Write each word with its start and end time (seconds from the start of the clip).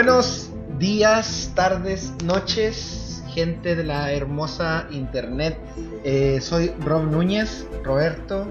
Buenos 0.00 0.50
días, 0.78 1.50
tardes, 1.56 2.12
noches, 2.22 3.24
gente 3.34 3.74
de 3.74 3.82
la 3.82 4.12
hermosa 4.12 4.86
internet. 4.92 5.58
Eh, 6.04 6.38
soy 6.40 6.72
Rob 6.78 7.10
Núñez, 7.10 7.66
Roberto, 7.82 8.46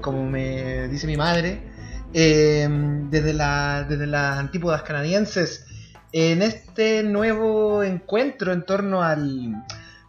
como 0.00 0.24
me 0.24 0.88
dice 0.88 1.06
mi 1.06 1.18
madre, 1.18 1.60
eh, 2.14 2.66
desde, 3.10 3.34
la, 3.34 3.84
desde 3.86 4.06
las 4.06 4.38
antípodas 4.38 4.80
canadienses, 4.80 5.66
en 6.12 6.40
este 6.40 7.02
nuevo 7.02 7.82
encuentro 7.82 8.54
en 8.54 8.64
torno 8.64 9.02
al, 9.02 9.62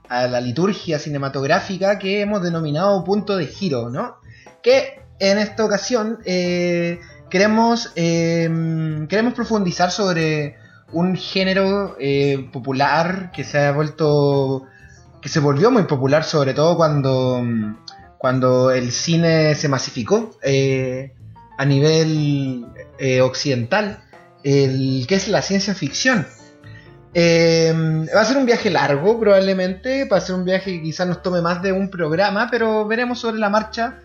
a 0.08 0.28
la 0.28 0.40
liturgia 0.40 0.98
cinematográfica 0.98 2.00
que 2.00 2.22
hemos 2.22 2.42
denominado 2.42 3.04
punto 3.04 3.36
de 3.36 3.48
giro, 3.48 3.90
¿no? 3.90 4.16
Que 4.64 5.02
en 5.20 5.40
esta 5.40 5.66
ocasión 5.66 6.20
eh, 6.24 7.02
queremos, 7.30 7.92
eh, 7.98 8.50
queremos 9.10 9.34
profundizar 9.34 9.92
sobre 9.92 10.69
un 10.92 11.16
género 11.16 11.96
eh, 12.00 12.50
popular 12.52 13.32
que 13.32 13.44
se 13.44 13.60
ha 13.60 13.72
vuelto, 13.72 14.64
que 15.22 15.30
se 15.30 15.40
volvió 15.40 15.72
muy 15.72 15.84
popular, 15.84 16.24
sobre 16.24 16.54
todo 16.54 16.76
cuando, 16.78 17.44
cuando 18.18 18.72
el 18.72 18.92
cine 18.92 19.56
se 19.56 19.68
masificó 19.68 20.38
a 21.58 21.66
nivel 21.66 22.66
occidental, 23.22 24.04
el, 24.44 25.06
que 25.08 25.16
es 25.16 25.28
la 25.28 25.42
ciencia 25.42 25.74
ficción. 25.74 26.26
va 27.16 28.22
a 28.22 28.26
ser 28.26 28.38
un 28.38 28.46
viaje 28.46 28.70
largo 28.70 29.20
probablemente, 29.20 30.06
va 30.06 30.18
a 30.18 30.22
ser 30.22 30.36
un 30.36 30.46
viaje 30.46 30.72
que 30.72 30.82
quizás 30.82 31.08
nos 31.08 31.22
tome 31.22 31.42
más 31.42 31.62
de 31.62 31.72
un 31.72 31.90
programa, 31.90 32.48
pero 32.50 32.88
veremos 32.88 33.20
sobre 33.20 33.40
la 33.40 33.50
marcha 33.50 34.00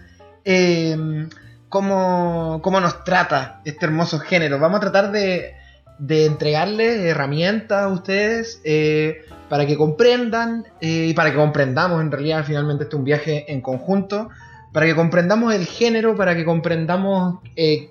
cómo, 1.74 2.80
nos 2.80 3.04
trata 3.04 3.60
este 3.64 3.86
hermoso 3.86 4.20
género. 4.20 4.58
Vamos 4.58 4.78
a 4.78 4.80
tratar 4.80 5.10
de, 5.10 5.54
de 5.98 6.26
entregarles 6.26 7.00
herramientas 7.00 7.82
a 7.82 7.88
ustedes 7.88 8.60
eh, 8.64 9.22
para 9.48 9.66
que 9.66 9.76
comprendan 9.76 10.64
eh, 10.80 11.06
y 11.08 11.14
para 11.14 11.30
que 11.30 11.36
comprendamos 11.36 12.00
en 12.00 12.10
realidad 12.10 12.44
finalmente 12.44 12.84
este 12.84 12.96
es 12.96 12.98
un 12.98 13.04
viaje 13.04 13.52
en 13.52 13.60
conjunto, 13.60 14.28
para 14.72 14.86
que 14.86 14.94
comprendamos 14.94 15.54
el 15.54 15.66
género, 15.66 16.16
para 16.16 16.34
que 16.34 16.44
comprendamos 16.44 17.38
eh, 17.54 17.90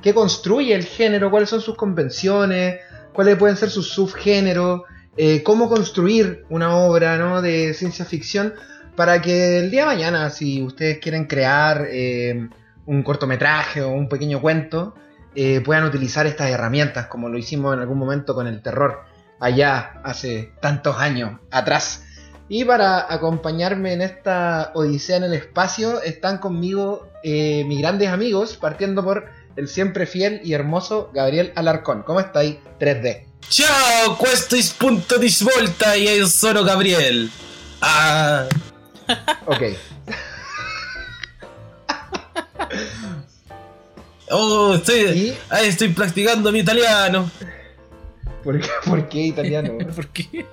qué 0.00 0.14
construye 0.14 0.74
el 0.74 0.84
género, 0.84 1.30
cuáles 1.30 1.50
son 1.50 1.60
sus 1.60 1.76
convenciones, 1.76 2.80
cuáles 3.12 3.36
pueden 3.36 3.56
ser 3.56 3.70
sus 3.70 3.88
subgéneros, 3.88 4.82
cómo 5.44 5.68
construir 5.68 6.46
una 6.48 6.74
obra 6.76 7.18
¿no? 7.18 7.42
de 7.42 7.74
ciencia 7.74 8.06
ficción 8.06 8.54
para 8.96 9.20
que 9.20 9.58
el 9.58 9.70
día 9.70 9.82
de 9.82 9.86
mañana, 9.88 10.30
si 10.30 10.62
ustedes 10.62 10.98
quieren 10.98 11.26
crear 11.26 11.86
un 12.86 13.02
cortometraje 13.02 13.82
o 13.82 13.90
un 13.90 14.08
pequeño 14.08 14.40
cuento, 14.40 14.94
eh, 15.34 15.60
puedan 15.60 15.84
utilizar 15.84 16.26
estas 16.26 16.50
herramientas, 16.50 17.06
como 17.06 17.28
lo 17.28 17.38
hicimos 17.38 17.74
en 17.74 17.80
algún 17.80 17.98
momento 17.98 18.34
con 18.34 18.46
el 18.46 18.62
terror, 18.62 19.04
allá 19.40 20.00
hace 20.04 20.52
tantos 20.60 20.98
años 20.98 21.40
atrás. 21.50 22.04
Y 22.48 22.64
para 22.64 23.12
acompañarme 23.12 23.94
en 23.94 24.02
esta 24.02 24.72
odisea 24.74 25.16
en 25.16 25.24
el 25.24 25.32
espacio 25.32 26.02
están 26.02 26.38
conmigo 26.38 27.08
eh, 27.22 27.64
mis 27.66 27.80
grandes 27.80 28.08
amigos, 28.08 28.56
partiendo 28.56 29.02
por 29.02 29.26
el 29.56 29.68
siempre 29.68 30.06
fiel 30.06 30.40
y 30.44 30.52
hermoso 30.52 31.10
Gabriel 31.14 31.52
Alarcón. 31.56 32.02
¿Cómo 32.02 32.20
estáis? 32.20 32.56
3D. 32.78 33.26
Ciao, 33.48 34.18
questo 34.18 34.56
es 34.56 34.70
punto 34.70 35.18
di 35.18 35.28
svolta 35.28 35.96
y 35.96 36.08
io 36.08 36.26
sono 36.26 36.64
Gabriel. 36.64 37.30
Ah. 37.80 38.46
Ok. 39.46 39.62
Oh, 44.30 44.74
estoy, 44.74 45.34
estoy 45.64 45.88
practicando 45.88 46.50
mi 46.52 46.60
italiano. 46.60 47.30
¿Por 48.42 48.60
qué, 48.60 48.68
¿Por 48.84 49.08
qué 49.08 49.18
italiano? 49.18 49.78
¿Por 49.94 50.08
qué? 50.08 50.46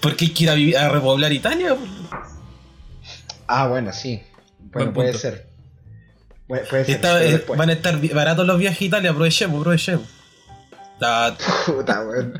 Porque 0.00 0.26
hay 0.26 0.30
que 0.32 0.44
ir 0.44 0.50
a, 0.50 0.54
vivir, 0.54 0.78
a 0.78 0.88
repoblar 0.88 1.32
Italia. 1.32 1.76
Ah, 3.46 3.66
bueno, 3.68 3.92
sí. 3.92 4.22
Bueno, 4.72 4.92
puede 4.92 5.14
ser. 5.14 5.46
Puede, 6.46 6.84
ser 6.84 7.00
eh, 7.04 7.44
van 7.56 7.70
a 7.70 7.72
estar 7.72 8.00
baratos 8.14 8.46
los 8.46 8.58
viajes 8.58 8.80
a 8.82 8.84
Italia, 8.84 9.10
aprovechemos, 9.10 9.60
aprovechemos. 9.60 10.06
Puta, 11.66 12.04
bueno. 12.04 12.32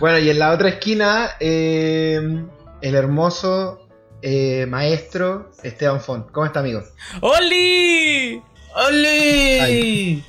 bueno, 0.00 0.18
y 0.18 0.30
en 0.30 0.38
la 0.38 0.52
otra 0.52 0.68
esquina, 0.68 1.30
eh, 1.38 2.44
el 2.82 2.94
hermoso 2.94 3.88
eh, 4.20 4.66
maestro 4.66 5.52
Esteban 5.62 6.00
Font. 6.00 6.30
¿Cómo 6.30 6.46
está, 6.46 6.60
amigo? 6.60 6.82
¡Oli! 7.20 8.42
¡Oli! 8.76 10.22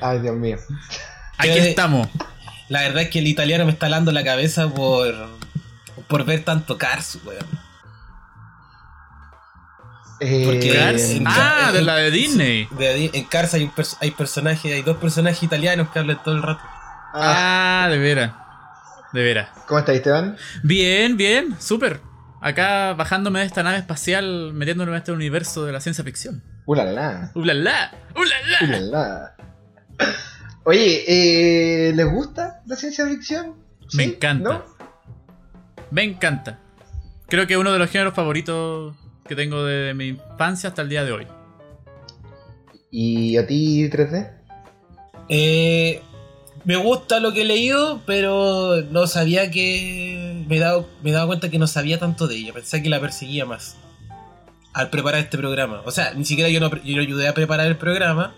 Ay, 0.00 0.18
Dios 0.22 0.36
mío. 0.36 0.56
Aquí 1.38 1.58
estamos. 1.58 2.08
La 2.68 2.82
verdad 2.82 3.02
es 3.02 3.10
que 3.10 3.18
el 3.18 3.26
italiano 3.26 3.64
me 3.64 3.72
está 3.72 3.88
dando 3.88 4.12
la 4.12 4.22
cabeza 4.24 4.68
por, 4.68 5.14
por 6.08 6.24
ver 6.24 6.44
tanto 6.44 6.78
Cars, 6.78 7.18
weón. 7.24 7.44
Eh, 10.20 10.44
Porque 10.46 10.72
Cars? 10.72 11.16
ah, 11.26 11.70
de 11.72 11.82
la 11.82 11.96
de 11.96 12.10
Disney. 12.10 12.68
en 12.78 13.24
Cars 13.24 13.54
hay, 13.54 13.70
hay 14.00 14.10
personajes, 14.12 14.72
hay 14.72 14.82
dos 14.82 14.96
personajes 14.96 15.42
italianos 15.42 15.88
que 15.90 15.98
hablan 15.98 16.22
todo 16.22 16.36
el 16.36 16.42
rato. 16.42 16.62
Ah, 17.12 17.88
de 17.90 17.98
veras. 17.98 18.32
De 19.12 19.22
veras. 19.22 19.48
¿Cómo 19.66 19.80
estás, 19.80 19.96
Esteban? 19.96 20.36
Bien, 20.62 21.16
bien, 21.16 21.56
súper. 21.60 22.00
Acá 22.40 22.94
bajándome 22.94 23.40
de 23.40 23.46
esta 23.46 23.62
nave 23.62 23.78
espacial, 23.78 24.52
metiéndome 24.54 24.92
en 24.92 24.98
este 24.98 25.12
universo 25.12 25.64
de 25.64 25.72
la 25.72 25.80
ciencia 25.80 26.04
ficción. 26.04 26.42
¡Ulala! 26.66 27.30
¡Ulala! 27.34 27.92
¡Ulala! 28.16 28.58
¡Ulala! 28.62 29.36
Oye, 30.64 31.04
eh, 31.06 31.92
¿les 31.94 32.10
gusta 32.10 32.60
la 32.66 32.74
ciencia 32.74 33.06
ficción? 33.06 33.54
Me 33.94 34.02
encanta. 34.02 34.64
Me 35.92 36.02
encanta. 36.02 36.58
Creo 37.28 37.46
que 37.46 37.54
es 37.54 37.60
uno 37.60 37.72
de 37.72 37.78
los 37.78 37.88
géneros 37.88 38.14
favoritos 38.14 38.96
que 39.28 39.36
tengo 39.36 39.64
desde 39.64 39.94
mi 39.94 40.08
infancia 40.08 40.70
hasta 40.70 40.82
el 40.82 40.88
día 40.88 41.04
de 41.04 41.12
hoy. 41.12 41.26
¿Y 42.90 43.36
a 43.36 43.46
ti 43.46 43.88
3D? 43.88 44.32
Eh, 45.28 46.02
me 46.64 46.74
gusta 46.74 47.20
lo 47.20 47.32
que 47.32 47.42
he 47.42 47.44
leído, 47.44 48.02
pero 48.06 48.82
no 48.90 49.06
sabía 49.06 49.52
que. 49.52 50.44
Me 50.48 50.56
he, 50.56 50.60
dado, 50.60 50.88
me 51.04 51.10
he 51.10 51.12
dado 51.12 51.28
cuenta 51.28 51.48
que 51.48 51.60
no 51.60 51.68
sabía 51.68 52.00
tanto 52.00 52.26
de 52.26 52.36
ella. 52.36 52.52
Pensé 52.52 52.82
que 52.82 52.88
la 52.88 53.00
perseguía 53.00 53.44
más. 53.46 53.76
Al 54.76 54.90
preparar 54.90 55.20
este 55.20 55.38
programa. 55.38 55.80
O 55.84 55.90
sea, 55.90 56.12
ni 56.14 56.24
siquiera 56.24 56.50
yo 56.50 56.60
no 56.60 56.70
yo 56.82 57.00
ayudé 57.00 57.28
a 57.28 57.34
preparar 57.34 57.66
el 57.66 57.76
programa. 57.76 58.34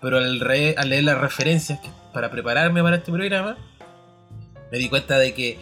Pero 0.00 0.18
al, 0.18 0.40
al 0.76 0.88
leer 0.88 1.04
las 1.04 1.18
referencias 1.18 1.80
para 2.12 2.30
prepararme 2.30 2.82
para 2.82 2.96
este 2.96 3.10
programa, 3.10 3.56
me 4.70 4.78
di 4.78 4.88
cuenta 4.88 5.18
de 5.18 5.34
que 5.34 5.58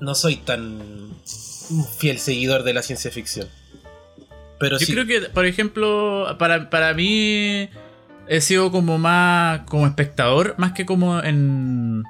no 0.00 0.14
soy 0.14 0.36
tan 0.36 1.16
fiel 1.98 2.18
seguidor 2.18 2.62
de 2.62 2.74
la 2.74 2.82
ciencia 2.82 3.10
ficción. 3.10 3.48
Pero 4.58 4.78
yo 4.78 4.86
creo 4.86 5.06
que, 5.06 5.20
por 5.28 5.46
ejemplo, 5.46 6.36
para, 6.38 6.70
para 6.70 6.94
mí 6.94 7.68
he 8.28 8.40
sido 8.40 8.70
como 8.70 8.98
más 8.98 9.60
como 9.62 9.86
espectador, 9.86 10.54
más 10.56 10.72
que 10.72 10.86
como 10.86 11.22
en, 11.22 12.04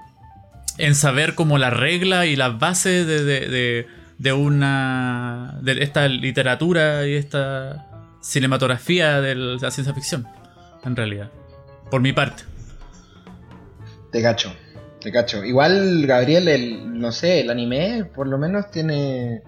en 0.78 0.94
saber 0.94 1.34
como 1.34 1.58
la 1.58 1.70
regla 1.70 2.26
y 2.26 2.36
las 2.36 2.58
bases 2.58 3.06
de, 3.06 3.24
de, 3.24 3.48
de, 3.48 3.86
una 4.32 5.58
de 5.62 5.82
esta 5.82 6.08
literatura 6.08 7.06
y 7.06 7.14
esta 7.14 7.86
cinematografía 8.20 9.20
de 9.20 9.34
la 9.34 9.70
ciencia 9.70 9.94
ficción, 9.94 10.26
en 10.84 10.96
realidad, 10.96 11.30
por 11.90 12.00
mi 12.00 12.12
parte. 12.12 12.44
Te 14.10 14.22
cacho, 14.22 14.54
te 15.00 15.12
cacho. 15.12 15.44
Igual 15.44 16.06
Gabriel, 16.06 16.48
el, 16.48 16.98
no 16.98 17.12
sé, 17.12 17.40
el 17.40 17.50
anime 17.50 18.04
por 18.14 18.26
lo 18.26 18.38
menos 18.38 18.70
tiene 18.70 19.42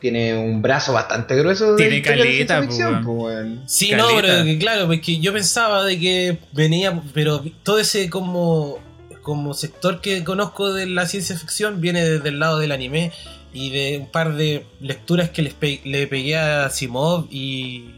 tiene 0.00 0.34
un 0.34 0.62
brazo 0.62 0.92
bastante 0.92 1.36
grueso. 1.36 1.76
Tiene 1.76 2.02
caleta, 2.02 2.66
Sí, 3.66 3.92
no, 3.92 4.08
pero 4.16 4.58
claro, 4.58 4.86
porque 4.86 5.20
yo 5.20 5.32
pensaba 5.32 5.84
de 5.84 5.98
que 5.98 6.38
venía, 6.52 7.02
pero 7.12 7.44
todo 7.62 7.78
ese 7.78 8.08
como, 8.08 8.78
como 9.22 9.52
sector 9.52 10.00
que 10.00 10.24
conozco 10.24 10.72
de 10.72 10.86
la 10.86 11.06
ciencia 11.06 11.36
ficción 11.36 11.80
viene 11.80 12.02
desde 12.02 12.30
el 12.30 12.40
lado 12.40 12.58
del 12.58 12.72
anime 12.72 13.12
y 13.52 13.70
de 13.70 13.98
un 13.98 14.06
par 14.06 14.34
de 14.34 14.66
lecturas 14.80 15.30
que 15.30 15.42
le 15.84 16.06
pegué 16.06 16.36
a 16.36 16.70
Simov 16.70 17.26
y. 17.30 17.94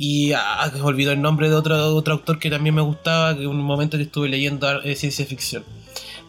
Y 0.00 0.32
ah, 0.32 0.72
olvidó 0.82 1.10
el 1.10 1.20
nombre 1.20 1.48
de 1.48 1.56
otro, 1.56 1.76
otro 1.96 2.14
autor 2.14 2.38
que 2.38 2.50
también 2.50 2.72
me 2.72 2.82
gustaba, 2.82 3.34
que 3.36 3.42
en 3.42 3.48
un 3.48 3.60
momento 3.62 3.96
que 3.96 4.04
estuve 4.04 4.28
leyendo 4.28 4.80
eh, 4.82 4.94
ciencia 4.94 5.26
ficción. 5.26 5.64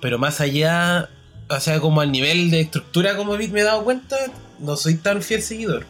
Pero 0.02 0.18
más 0.18 0.42
allá, 0.42 1.08
o 1.48 1.60
sea, 1.60 1.80
como 1.80 2.02
al 2.02 2.12
nivel 2.12 2.50
de 2.50 2.62
estructura 2.62 3.16
como 3.16 3.38
me 3.38 3.46
he 3.46 3.64
dado 3.64 3.84
cuenta, 3.84 4.18
no 4.58 4.76
soy 4.76 4.96
tan 4.96 5.22
fiel 5.22 5.44
seguidor. 5.44 5.86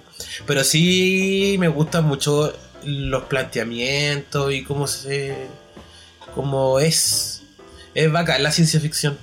Pero 0.46 0.66
sí 0.66 1.56
me 1.58 1.70
gustan 1.70 2.04
mucho 2.04 2.54
los 2.84 3.24
planteamientos 3.24 4.52
y 4.54 4.64
cómo 4.64 4.86
se. 4.86 5.48
cómo 6.36 6.80
es. 6.80 7.44
Es 7.96 8.12
bacán 8.12 8.44
la 8.44 8.52
ciencia 8.52 8.82
ficción. 8.82 9.18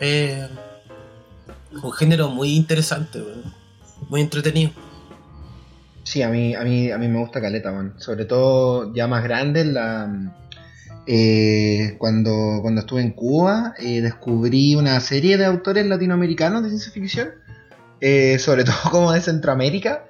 Es 0.00 0.48
un 1.82 1.92
género 1.92 2.28
muy 2.28 2.54
interesante, 2.56 3.22
muy 4.08 4.20
entretenido. 4.20 4.72
Sí, 6.04 6.22
a 6.22 6.28
mí, 6.28 6.54
a 6.54 6.62
mí, 6.62 6.90
a 6.90 6.98
mí 6.98 7.08
me 7.08 7.20
gusta 7.20 7.40
Caleta, 7.40 7.72
man. 7.72 7.94
Sobre 7.98 8.24
todo 8.24 8.92
ya 8.94 9.06
más 9.06 9.22
grande, 9.22 9.64
la, 9.64 10.34
Eh, 11.06 11.96
cuando, 11.98 12.58
cuando 12.62 12.82
estuve 12.82 13.02
en 13.02 13.12
Cuba, 13.12 13.74
eh, 13.78 14.00
descubrí 14.00 14.74
una 14.74 15.00
serie 15.00 15.38
de 15.38 15.44
autores 15.46 15.86
latinoamericanos 15.86 16.62
de 16.62 16.68
ciencia 16.68 16.92
ficción, 16.92 17.30
eh, 18.00 18.38
sobre 18.38 18.64
todo 18.64 18.76
como 18.90 19.12
de 19.12 19.20
Centroamérica, 19.20 20.04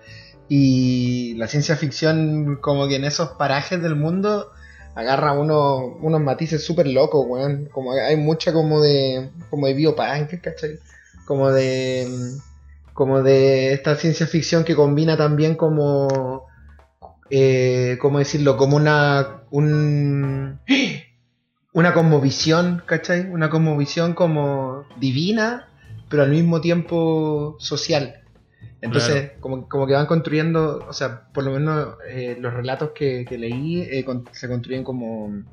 y 0.48 1.34
la 1.36 1.46
ciencia 1.46 1.76
ficción 1.76 2.56
como 2.60 2.88
que 2.88 2.96
en 2.96 3.04
esos 3.04 3.30
parajes 3.38 3.80
del 3.80 3.94
mundo 3.96 4.50
agarra 4.94 5.32
uno, 5.32 5.96
unos 6.02 6.20
matices 6.20 6.64
súper 6.64 6.86
locos, 6.88 7.24
weón. 7.26 7.66
Como 7.72 7.92
hay 7.92 8.16
mucha 8.16 8.52
como 8.52 8.82
de, 8.82 9.30
como 9.48 9.68
de 9.68 9.74
biopunk, 9.74 10.40
¿cachai? 10.42 10.78
Como 11.30 11.52
de, 11.52 12.08
como 12.92 13.22
de 13.22 13.72
esta 13.72 13.94
ciencia 13.94 14.26
ficción 14.26 14.64
que 14.64 14.74
combina 14.74 15.16
también 15.16 15.54
como 15.54 16.48
eh, 17.30 17.98
¿cómo 18.00 18.18
decirlo? 18.18 18.56
Como 18.56 18.76
una, 18.76 19.44
un, 19.52 20.58
una 21.72 21.94
cosmovisión, 21.94 22.82
¿cachai? 22.84 23.30
Una 23.30 23.48
cosmovisión 23.48 24.14
como 24.14 24.86
divina, 24.98 25.68
pero 26.08 26.24
al 26.24 26.32
mismo 26.32 26.60
tiempo 26.60 27.54
social. 27.60 28.16
Entonces, 28.80 29.34
como, 29.38 29.68
como, 29.68 29.86
que 29.86 29.92
van 29.92 30.06
construyendo, 30.06 30.84
o 30.88 30.92
sea, 30.92 31.28
por 31.32 31.44
lo 31.44 31.52
menos 31.52 31.94
eh, 32.08 32.36
los 32.40 32.52
relatos 32.52 32.90
que, 32.92 33.24
leí 33.30 33.82
eh, 33.82 34.04
se 34.32 34.48
construyen 34.48 34.82
como, 34.82 35.44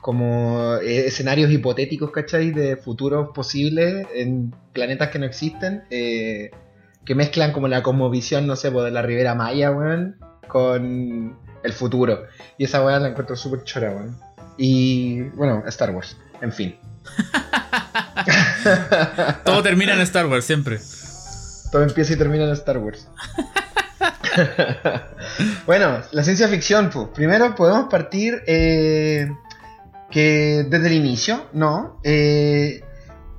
como 0.00 0.76
eh, 0.76 1.06
escenarios 1.06 1.50
hipotéticos, 1.50 2.10
¿cachai? 2.10 2.50
De 2.50 2.76
futuros 2.76 3.30
posibles 3.34 4.06
en 4.14 4.54
planetas 4.72 5.10
que 5.10 5.18
no 5.18 5.26
existen, 5.26 5.84
que 5.90 7.14
mezclan 7.14 7.52
como 7.52 7.68
la 7.68 7.82
cosmovisión, 7.82 8.46
no 8.46 8.56
sé, 8.56 8.70
pues, 8.70 8.84
de 8.84 8.90
la 8.90 9.02
Ribera 9.02 9.34
Maya, 9.34 9.70
weón, 9.70 10.16
con 10.48 11.36
el 11.62 11.72
futuro. 11.72 12.24
Y 12.58 12.64
esa 12.64 12.84
weá 12.84 12.98
la 12.98 13.08
encuentro 13.08 13.36
súper 13.36 13.64
chora, 13.64 13.90
weón. 13.90 14.16
Y 14.56 15.22
bueno, 15.30 15.62
Star 15.66 15.90
Wars, 15.90 16.16
en 16.40 16.52
fin. 16.52 16.76
Todo 19.44 19.62
termina 19.62 19.94
en 19.94 20.00
Star 20.00 20.26
Wars, 20.26 20.44
siempre. 20.44 20.78
Todo 21.72 21.82
empieza 21.82 22.12
y 22.12 22.16
termina 22.16 22.44
en 22.44 22.52
Star 22.52 22.78
Wars. 22.78 23.08
bueno, 25.66 26.02
la 26.12 26.22
ciencia 26.22 26.48
ficción, 26.48 26.90
pues. 26.90 27.08
Primero 27.14 27.54
podemos 27.54 27.88
partir 27.88 28.42
eh, 28.46 29.30
que 30.10 30.66
desde 30.68 30.88
el 30.88 30.94
inicio, 30.94 31.46
¿no? 31.52 32.00
Eh, 32.04 32.82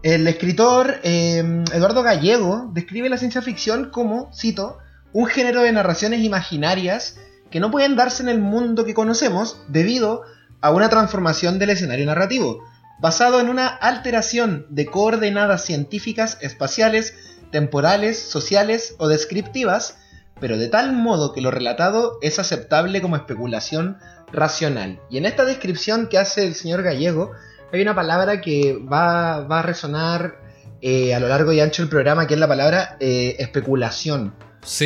el 0.03 0.27
escritor 0.27 1.00
eh, 1.03 1.63
Eduardo 1.73 2.01
Gallego 2.01 2.69
describe 2.73 3.09
la 3.09 3.18
ciencia 3.18 3.41
ficción 3.41 3.91
como, 3.91 4.31
cito, 4.33 4.79
un 5.13 5.27
género 5.27 5.62
de 5.62 5.71
narraciones 5.71 6.21
imaginarias 6.21 7.18
que 7.51 7.59
no 7.59 7.69
pueden 7.69 7.95
darse 7.95 8.23
en 8.23 8.29
el 8.29 8.39
mundo 8.39 8.85
que 8.85 8.94
conocemos 8.94 9.62
debido 9.68 10.23
a 10.62 10.71
una 10.71 10.89
transformación 10.89 11.59
del 11.59 11.71
escenario 11.71 12.06
narrativo, 12.06 12.63
basado 13.00 13.39
en 13.39 13.50
una 13.50 13.67
alteración 13.67 14.65
de 14.69 14.85
coordenadas 14.85 15.65
científicas, 15.65 16.38
espaciales, 16.41 17.13
temporales, 17.51 18.17
sociales 18.17 18.95
o 18.97 19.07
descriptivas, 19.07 19.97
pero 20.39 20.57
de 20.57 20.69
tal 20.69 20.94
modo 20.94 21.33
que 21.33 21.41
lo 21.41 21.51
relatado 21.51 22.17
es 22.21 22.39
aceptable 22.39 23.01
como 23.01 23.15
especulación 23.15 23.97
racional. 24.31 24.99
Y 25.09 25.17
en 25.17 25.25
esta 25.25 25.45
descripción 25.45 26.07
que 26.07 26.17
hace 26.17 26.45
el 26.45 26.55
señor 26.55 26.83
Gallego, 26.83 27.31
hay 27.71 27.81
una 27.81 27.95
palabra 27.95 28.41
que 28.41 28.77
va, 28.77 29.37
a 29.37 29.61
resonar 29.61 30.39
eh, 30.81 31.13
a 31.13 31.19
lo 31.19 31.27
largo 31.27 31.51
y 31.53 31.59
ancho 31.59 31.81
del 31.81 31.89
programa, 31.89 32.27
que 32.27 32.33
es 32.33 32.39
la 32.39 32.47
palabra 32.47 32.97
eh, 32.99 33.35
especulación. 33.39 34.33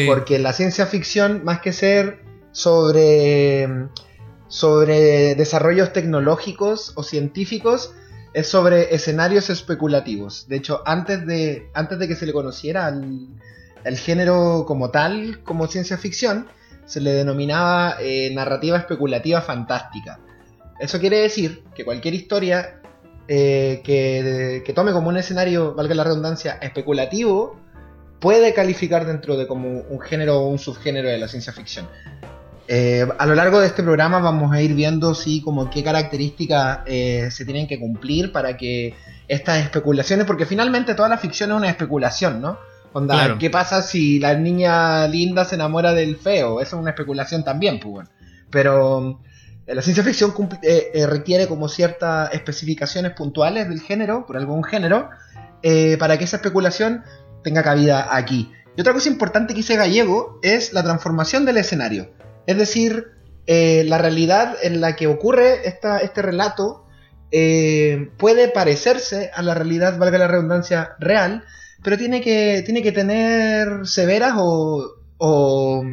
Porque 0.07 0.39
la 0.39 0.53
ciencia 0.53 0.85
ficción, 0.85 1.43
más 1.43 1.59
que 1.59 1.73
ser 1.73 2.19
sobre, 2.51 3.67
sobre 4.47 5.35
desarrollos 5.35 5.91
tecnológicos 5.91 6.93
o 6.95 7.03
científicos, 7.03 7.93
es 8.33 8.47
sobre 8.47 8.93
escenarios 8.93 9.49
especulativos. 9.49 10.47
De 10.47 10.57
hecho, 10.57 10.81
antes 10.85 11.25
de, 11.25 11.69
antes 11.73 11.99
de 11.99 12.07
que 12.07 12.15
se 12.15 12.25
le 12.25 12.33
conociera 12.33 12.89
el 12.89 13.97
género 13.97 14.65
como 14.67 14.91
tal, 14.91 15.41
como 15.43 15.67
ciencia 15.67 15.97
ficción, 15.97 16.47
se 16.85 17.01
le 17.01 17.11
denominaba 17.11 17.97
eh, 17.99 18.31
narrativa 18.33 18.77
especulativa 18.77 19.41
fantástica. 19.41 20.19
Eso 20.79 20.99
quiere 20.99 21.19
decir 21.19 21.63
que 21.73 21.83
cualquier 21.83 22.13
historia 22.13 22.79
eh, 23.27 23.81
que, 23.83 24.73
tome 24.73 24.91
como 24.91 25.09
un 25.09 25.17
escenario, 25.17 25.73
valga 25.73 25.95
la 25.95 26.03
redundancia, 26.03 26.53
especulativo, 26.61 27.59
puede 28.19 28.53
calificar 28.53 29.05
dentro 29.05 29.35
de 29.37 29.47
como 29.47 29.69
un 29.69 29.99
género 29.99 30.39
o 30.39 30.49
un 30.49 30.59
subgénero 30.59 31.09
de 31.09 31.17
la 31.17 31.27
ciencia 31.27 31.53
ficción. 31.53 31.87
Eh, 32.67 33.07
a 33.17 33.25
lo 33.25 33.35
largo 33.35 33.59
de 33.59 33.67
este 33.67 33.83
programa 33.83 34.19
vamos 34.19 34.51
a 34.51 34.61
ir 34.61 34.73
viendo 34.73 35.13
sí, 35.13 35.41
como 35.41 35.69
qué 35.69 35.83
características 35.83 36.79
se 36.85 37.45
tienen 37.45 37.67
que 37.67 37.79
cumplir 37.79 38.31
para 38.31 38.57
que 38.57 38.95
estas 39.27 39.63
especulaciones, 39.63 40.25
porque 40.25 40.45
finalmente 40.45 40.93
toda 40.93 41.09
la 41.09 41.17
ficción 41.17 41.51
es 41.51 41.57
una 41.57 41.69
especulación, 41.69 42.41
¿no? 42.41 42.57
Onda, 42.97 43.37
¿qué 43.37 43.49
pasa 43.49 43.81
si 43.81 44.19
la 44.19 44.35
niña 44.35 45.07
linda 45.07 45.45
se 45.45 45.55
enamora 45.55 45.93
del 45.93 46.15
feo? 46.15 46.61
Eso 46.61 46.77
es 46.77 46.81
una 46.81 46.91
especulación 46.91 47.43
también, 47.43 47.79
pues 47.79 47.91
bueno. 47.91 48.09
Pero 48.49 49.19
eh, 49.67 49.75
la 49.75 49.81
ciencia 49.81 50.03
ficción 50.03 50.33
requiere 51.07 51.47
como 51.47 51.67
ciertas 51.67 52.33
especificaciones 52.33 53.11
puntuales 53.11 53.67
del 53.67 53.81
género, 53.81 54.25
por 54.25 54.37
algún 54.37 54.63
género, 54.63 55.09
para 55.99 56.17
que 56.17 56.23
esa 56.23 56.37
especulación 56.37 57.03
tenga 57.43 57.63
cabida 57.63 58.15
aquí. 58.15 58.51
Y 58.75 58.81
otra 58.81 58.93
cosa 58.93 59.09
importante 59.09 59.53
que 59.53 59.59
dice 59.59 59.75
Gallego 59.75 60.39
es 60.41 60.73
la 60.73 60.83
transformación 60.83 61.45
del 61.45 61.57
escenario. 61.57 62.11
Es 62.45 62.57
decir, 62.57 63.11
eh, 63.47 63.83
la 63.85 63.97
realidad 63.97 64.55
en 64.61 64.81
la 64.81 64.95
que 64.95 65.07
ocurre 65.07 65.67
esta, 65.67 65.99
este 65.99 66.21
relato 66.21 66.85
eh, 67.31 68.09
puede 68.17 68.49
parecerse 68.49 69.31
a 69.33 69.41
la 69.41 69.53
realidad, 69.53 69.97
valga 69.97 70.17
la 70.17 70.27
redundancia, 70.27 70.95
real, 70.99 71.43
pero 71.85 71.99
tiene 71.99 72.19
que, 72.19 72.63
tiene 72.65 72.81
que 72.81 72.91
tener 72.91 73.85
severas 73.85 74.33
o, 74.37 74.95
o 75.19 75.83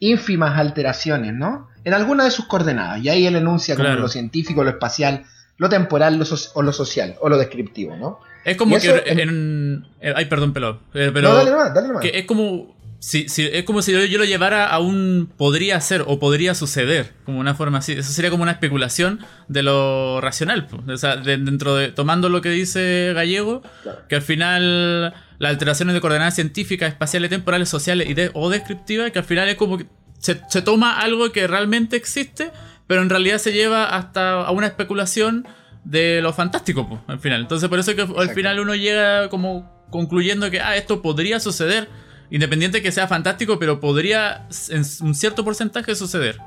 ínfimas 0.00 0.58
alteraciones, 0.58 1.34
¿no? 1.34 1.68
En 1.84 1.92
alguna 1.92 2.24
de 2.24 2.30
sus 2.30 2.46
coordenadas. 2.46 3.04
Y 3.04 3.10
ahí 3.10 3.26
él 3.26 3.36
enuncia 3.36 3.76
como 3.76 3.90
lo 3.90 4.08
científico, 4.08 4.64
lo 4.64 4.70
espacial, 4.70 5.26
lo 5.58 5.68
temporal 5.68 6.14
o 6.54 6.62
lo 6.62 6.72
social, 6.72 7.16
o 7.20 7.28
lo 7.28 7.36
descriptivo, 7.36 7.94
¿no? 7.94 8.20
Es 8.42 8.56
como 8.56 8.78
que 8.78 9.02
en, 9.04 9.84
eh, 10.00 10.14
Ay, 10.16 10.24
perdón, 10.24 10.54
pelo. 10.54 10.80
Eh, 10.94 11.10
pero 11.12 11.28
no, 11.28 11.34
dale 11.34 11.50
nomás, 11.50 11.74
dale 11.74 11.88
nomás. 11.88 12.02
Que 12.02 12.18
es 12.18 12.24
como. 12.24 12.73
Si, 13.04 13.28
si, 13.28 13.42
es 13.44 13.64
como 13.64 13.82
si 13.82 13.92
yo, 13.92 14.18
lo 14.18 14.24
llevara 14.24 14.66
a 14.66 14.78
un 14.78 15.30
podría 15.36 15.78
ser 15.82 16.04
o 16.06 16.18
podría 16.18 16.54
suceder, 16.54 17.12
como 17.26 17.38
una 17.38 17.54
forma 17.54 17.76
así. 17.76 17.92
Eso 17.92 18.10
sería 18.10 18.30
como 18.30 18.44
una 18.44 18.52
especulación 18.52 19.20
de 19.46 19.62
lo 19.62 20.22
racional. 20.22 20.66
O 20.88 20.96
sea, 20.96 21.16
dentro 21.16 21.76
de. 21.76 21.88
Tomando 21.88 22.30
lo 22.30 22.40
que 22.40 22.48
dice 22.48 23.12
Gallego, 23.14 23.60
que 24.08 24.14
al 24.14 24.22
final 24.22 25.12
las 25.38 25.50
alteraciones 25.50 25.92
de 25.92 26.00
coordenadas 26.00 26.34
científicas, 26.34 26.88
espaciales, 26.88 27.28
temporales, 27.28 27.68
sociales 27.68 28.08
y 28.08 28.16
o 28.32 28.48
descriptivas, 28.48 29.10
que 29.10 29.18
al 29.18 29.26
final 29.26 29.50
es 29.50 29.56
como 29.56 29.76
que 29.76 29.86
se, 30.18 30.40
se 30.48 30.62
toma 30.62 30.98
algo 30.98 31.30
que 31.30 31.46
realmente 31.46 31.96
existe, 31.96 32.52
pero 32.86 33.02
en 33.02 33.10
realidad 33.10 33.36
se 33.36 33.52
lleva 33.52 33.84
hasta 33.84 34.40
a 34.46 34.50
una 34.50 34.66
especulación 34.66 35.46
de 35.84 36.22
lo 36.22 36.32
fantástico, 36.32 36.88
pues, 36.88 37.02
al 37.06 37.18
final. 37.18 37.42
Entonces, 37.42 37.68
por 37.68 37.78
eso 37.78 37.94
que 37.94 38.08
al 38.16 38.30
final 38.30 38.60
uno 38.60 38.74
llega 38.74 39.28
como 39.28 39.86
concluyendo 39.90 40.50
que, 40.50 40.62
ah, 40.62 40.74
esto 40.74 41.02
podría 41.02 41.38
suceder, 41.38 41.86
independiente 42.30 42.82
que 42.82 42.92
sea 42.92 43.06
fantástico, 43.06 43.58
pero 43.58 43.80
podría 43.80 44.48
en 44.68 44.82
un 45.02 45.14
cierto 45.14 45.44
porcentaje 45.44 45.94
suceder. 45.94 46.38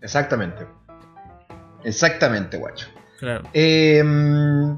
Exactamente. 0.00 0.66
Exactamente, 1.84 2.56
guacho. 2.58 2.86
Claro. 3.18 3.44
Em, 3.52 4.76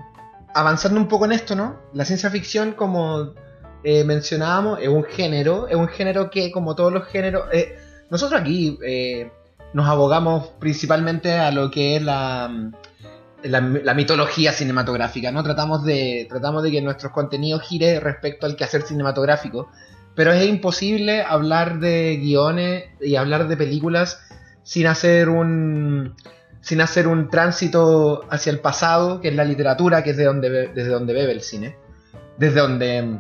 avanzando 0.55 1.01
un 1.01 1.09
poco 1.09 1.25
en 1.25 1.33
esto, 1.33 1.55
¿no? 1.55 1.81
La 1.93 2.05
ciencia 2.05 2.31
ficción, 2.31 2.73
como 2.73 3.35
eh, 3.83 4.05
mencionábamos, 4.05 4.81
es 4.81 4.89
un 4.89 5.05
género, 5.05 5.69
es 5.69 5.77
un 5.77 5.89
género 5.89 6.31
que, 6.31 6.51
como 6.51 6.75
todos 6.75 6.93
los 6.93 7.07
géneros, 7.09 7.47
eh, 7.53 7.79
nosotros 8.11 8.41
aquí 8.41 8.79
eh, 8.85 9.31
nos 9.73 9.89
abogamos 9.89 10.49
principalmente 10.59 11.33
a 11.33 11.51
lo 11.51 11.71
que 11.71 11.97
es 11.97 12.03
la 12.03 12.73
la, 13.45 13.95
mitología 13.95 14.53
cinematográfica, 14.53 15.31
¿no? 15.31 15.43
Tratamos 15.43 15.85
de, 15.85 16.27
tratamos 16.29 16.63
de 16.63 16.71
que 16.71 16.83
nuestros 16.83 17.13
contenidos 17.13 17.63
gire 17.63 18.01
respecto 18.01 18.47
al 18.47 18.57
quehacer 18.57 18.83
cinematográfico, 18.83 19.71
pero 20.15 20.33
es 20.33 20.47
imposible 20.47 21.23
hablar 21.23 21.79
de 21.79 22.19
guiones 22.21 22.85
y 23.01 23.17
hablar 23.17 23.49
de 23.49 23.57
películas 23.57 24.21
sin 24.63 24.87
hacer 24.87 25.29
un 25.29 26.15
sin 26.63 26.81
hacer 26.81 27.07
un 27.07 27.29
tránsito 27.29 28.25
hacia 28.31 28.51
el 28.51 28.61
pasado, 28.61 29.21
que 29.21 29.29
es 29.29 29.35
la 29.35 29.45
literatura, 29.45 30.03
que 30.03 30.11
es 30.11 30.17
de 30.17 30.25
donde 30.25 30.49
desde 30.69 30.89
donde 30.89 31.13
bebe 31.13 31.33
el 31.33 31.43
cine, 31.43 31.77
desde 32.39 32.61
donde 32.61 33.19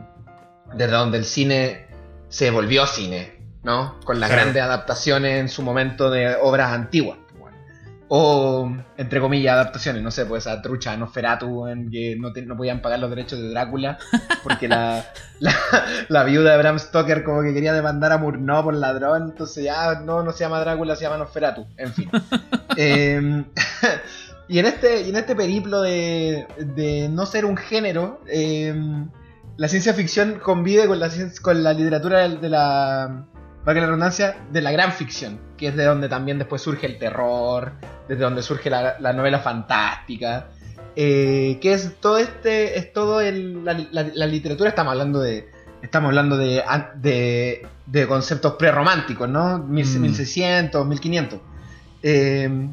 desde 0.72 0.92
donde 0.92 1.18
el 1.18 1.26
cine 1.26 1.86
se 2.28 2.50
volvió 2.50 2.86
cine, 2.86 3.34
¿no? 3.62 4.00
Con 4.04 4.20
las 4.20 4.30
grandes 4.30 4.62
adaptaciones 4.62 5.40
en 5.40 5.48
su 5.50 5.62
momento 5.62 6.10
de 6.10 6.34
obras 6.40 6.72
antiguas. 6.72 7.18
O, 8.08 8.70
entre 8.98 9.18
comillas, 9.18 9.54
adaptaciones, 9.54 10.02
no 10.02 10.10
sé, 10.10 10.26
pues 10.26 10.46
a 10.46 10.60
trucha 10.60 10.96
Nosferatu, 10.96 11.66
en 11.66 11.90
que 11.90 12.16
no, 12.16 12.30
no 12.30 12.56
podían 12.56 12.82
pagar 12.82 12.98
los 12.98 13.08
derechos 13.08 13.40
de 13.40 13.48
Drácula, 13.48 13.98
porque 14.42 14.68
la, 14.68 15.06
la, 16.08 16.24
viuda 16.24 16.52
de 16.52 16.58
Bram 16.58 16.78
Stoker 16.78 17.24
como 17.24 17.42
que 17.42 17.54
quería 17.54 17.72
demandar 17.72 18.12
a 18.12 18.18
Murnau 18.18 18.62
por 18.62 18.74
ladrón, 18.74 19.30
entonces 19.30 19.64
ya 19.64 20.00
no, 20.00 20.22
no 20.22 20.32
se 20.32 20.44
llama 20.44 20.60
Drácula, 20.60 20.96
se 20.96 21.04
llama 21.04 21.18
Nosferatu, 21.18 21.66
en 21.76 21.92
fin. 21.92 22.10
Em, 22.76 23.44
y 24.48 24.58
en 24.58 24.66
este, 24.66 25.02
y 25.02 25.10
en 25.10 25.16
este 25.16 25.36
periplo 25.36 25.80
de, 25.80 26.46
de 26.58 27.08
no 27.08 27.24
ser 27.24 27.44
un 27.44 27.56
género, 27.56 28.20
em, 28.26 29.08
la 29.56 29.68
ciencia 29.68 29.94
ficción 29.94 30.40
convive 30.40 30.86
con 30.86 30.98
la, 30.98 31.08
con 31.40 31.62
la 31.62 31.72
literatura 31.72 32.28
de 32.28 32.48
la, 32.48 33.26
para 33.64 33.74
que 33.74 33.80
la 33.80 33.86
redundancia, 33.86 34.36
de 34.52 34.60
la 34.60 34.72
gran 34.72 34.92
ficción, 34.92 35.40
que 35.56 35.68
es 35.68 35.76
de 35.76 35.84
donde 35.84 36.08
también 36.08 36.38
después 36.38 36.60
surge 36.60 36.86
el 36.86 36.98
terror, 36.98 37.72
desde 38.08 38.22
donde 38.22 38.42
surge 38.42 38.68
la, 38.68 39.12
novela 39.14 39.38
fantástica, 39.38 40.48
eh, 40.96 41.58
que 41.60 41.72
es 41.72 41.96
todo 42.00 42.18
este, 42.18 42.78
es 42.78 42.92
todo 42.92 43.20
el, 43.20 43.64
la, 43.64 44.26
literatura, 44.26 44.68
estamos 44.68 44.92
hablando 44.92 45.20
de, 45.20 45.48
estamos 45.82 46.08
hablando 46.08 46.36
de, 46.36 46.62
de, 46.96 47.66
de 47.86 48.06
conceptos 48.06 48.54
prerrománticos, 48.54 49.28
¿no? 49.28 49.58
1600, 49.58 50.86
1500. 50.86 51.40
Eh, 52.02 52.68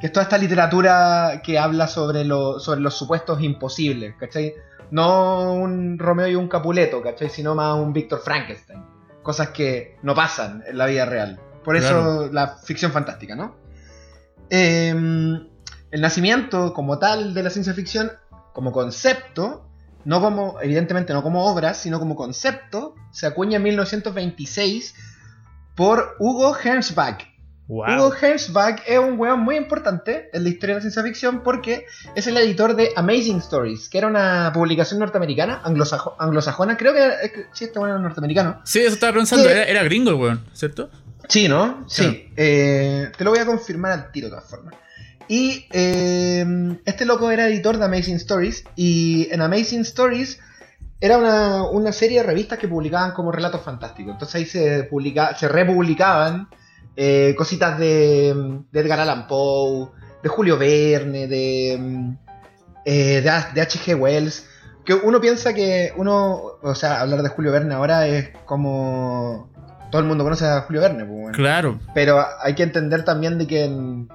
que 0.00 0.06
es 0.06 0.12
toda 0.12 0.24
esta 0.24 0.38
literatura 0.38 1.40
que 1.42 1.58
habla 1.58 1.88
sobre, 1.88 2.24
lo, 2.24 2.60
sobre 2.60 2.80
los 2.80 2.94
supuestos 2.94 3.40
imposibles, 3.42 4.14
¿cachai? 4.18 4.54
No 4.90 5.54
un 5.54 5.98
Romeo 5.98 6.28
y 6.28 6.34
un 6.34 6.48
Capuleto, 6.48 7.02
¿cachai? 7.02 7.30
Sino 7.30 7.54
más 7.54 7.76
un 7.76 7.92
Víctor 7.92 8.20
Frankenstein. 8.22 8.95
Cosas 9.26 9.48
que 9.48 9.96
no 10.04 10.14
pasan 10.14 10.62
en 10.68 10.78
la 10.78 10.86
vida 10.86 11.04
real. 11.04 11.40
Por 11.64 11.74
eso 11.74 12.30
la 12.30 12.58
ficción 12.58 12.92
fantástica, 12.92 13.34
¿no? 13.34 13.56
Em, 14.50 15.48
el 15.90 16.00
nacimiento 16.00 16.72
como 16.72 17.00
tal 17.00 17.34
de 17.34 17.42
la 17.42 17.50
ciencia 17.50 17.74
ficción, 17.74 18.12
como 18.52 18.70
concepto, 18.70 19.68
no 20.04 20.20
como, 20.20 20.60
evidentemente 20.60 21.12
no 21.12 21.24
como 21.24 21.44
obra, 21.44 21.74
sino 21.74 21.98
como 21.98 22.14
concepto, 22.14 22.94
se 23.10 23.26
acuña 23.26 23.56
en 23.56 23.64
1926 23.64 24.94
por 25.74 26.14
Hugo 26.20 26.54
Gernsback, 27.68 28.82
Hugo 28.82 28.86
es 28.86 28.98
un 28.98 29.18
weón 29.18 29.40
muy 29.40 29.56
importante 29.56 30.30
en 30.32 30.44
la 30.44 30.48
historia 30.48 30.74
de 30.74 30.78
la 30.78 30.80
ciencia 30.82 31.02
ficción 31.02 31.42
porque 31.42 31.86
es 32.14 32.26
el 32.26 32.36
editor 32.36 32.76
de 32.76 32.90
Amazing 32.94 33.38
Stories, 33.38 33.88
que 33.88 33.98
era 33.98 34.06
una 34.06 34.52
publicación 34.54 35.00
norteamericana, 35.00 35.62
anglosajona, 35.64 36.76
creo 36.76 36.94
que 36.94 37.46
sí, 37.52 37.64
este 37.64 37.78
weón 37.78 37.90
era 37.90 37.98
norteamericano. 37.98 38.60
Sí, 38.64 38.80
eso 38.80 38.94
estaba 38.94 39.14
pensando, 39.14 39.48
era, 39.48 39.82
gringo 39.82 40.10
el 40.10 40.16
weón, 40.16 40.44
¿cierto? 40.52 40.90
Sí, 41.28 41.48
¿no? 41.48 41.84
Sí. 41.88 42.30
Eh, 42.36 43.10
te 43.16 43.24
lo 43.24 43.30
voy 43.30 43.40
a 43.40 43.46
confirmar 43.46 43.92
al 43.92 44.12
tiro 44.12 44.28
de 44.28 44.36
todas 44.36 44.48
formas. 44.48 44.74
Y 45.28 45.66
eh, 45.72 46.46
este 46.84 47.04
loco 47.04 47.32
era 47.32 47.48
editor 47.48 47.78
de 47.78 47.84
Amazing 47.84 48.16
Stories 48.16 48.62
y 48.76 49.28
en 49.32 49.42
Amazing 49.42 49.80
Stories 49.80 50.38
era 51.00 51.18
una, 51.18 51.64
una, 51.64 51.92
serie 51.92 52.20
de 52.20 52.26
revistas 52.26 52.60
que 52.60 52.68
publicaban 52.68 53.10
como 53.10 53.32
relatos 53.32 53.60
fantásticos. 53.62 54.12
Entonces 54.12 54.34
ahí 54.36 54.46
se, 54.46 54.84
publica, 54.84 55.36
se 55.36 55.48
republicaban 55.48 56.48
eh, 56.96 57.34
cositas 57.36 57.78
de, 57.78 58.30
Edgar 58.72 59.00
Allan 59.00 59.26
Poe, 59.26 59.90
de 60.22 60.28
Julio 60.28 60.56
Verne, 60.58 61.26
de, 61.26 62.16
eh, 62.84 63.20
de, 63.20 63.60
H.G. 63.60 63.94
Wells. 63.94 64.48
Que 64.84 64.94
uno 64.94 65.20
piensa 65.20 65.52
que 65.52 65.92
uno, 65.96 66.40
o 66.62 66.74
sea, 66.74 67.00
hablar 67.00 67.22
de 67.22 67.28
Julio 67.28 67.52
Verne 67.52 67.74
ahora 67.74 68.06
es 68.06 68.30
como 68.44 69.50
todo 69.90 70.00
el 70.00 70.08
mundo 70.08 70.24
conoce 70.24 70.46
a 70.46 70.62
Julio 70.62 70.80
Verne. 70.80 71.04
Pues, 71.04 71.36
claro. 71.36 71.78
Pero 71.92 72.24
hay 72.40 72.54
que 72.54 72.62
entender 72.62 73.04
también 73.04 73.36
de 73.36 73.46
que 73.46 73.64
en, 73.64 74.08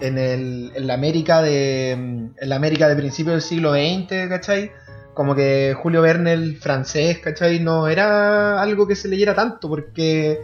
en, 0.00 0.18
el, 0.18 0.72
en 0.74 0.86
la 0.86 0.94
América 0.94 1.42
de 1.42 1.92
en 1.92 2.34
la 2.40 2.56
América 2.56 2.88
de 2.88 2.96
principios 2.96 3.34
del 3.34 3.42
siglo 3.42 3.72
XX, 3.72 4.28
¿cachai? 4.28 4.70
Como 5.14 5.34
que 5.34 5.74
Julio 5.76 6.02
Verne, 6.02 6.34
el 6.34 6.56
francés, 6.58 7.18
¿cachai? 7.18 7.60
No 7.60 7.88
era 7.88 8.60
algo 8.60 8.86
que 8.86 8.96
se 8.96 9.08
leyera 9.08 9.34
tanto 9.34 9.68
porque 9.68 10.40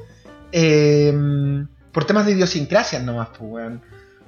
eh, 0.52 1.12
por 1.92 2.04
temas 2.04 2.26
de 2.26 2.32
idiosincrasia 2.32 3.00
nomás, 3.00 3.28
pues, 3.30 3.40
weón. 3.42 3.82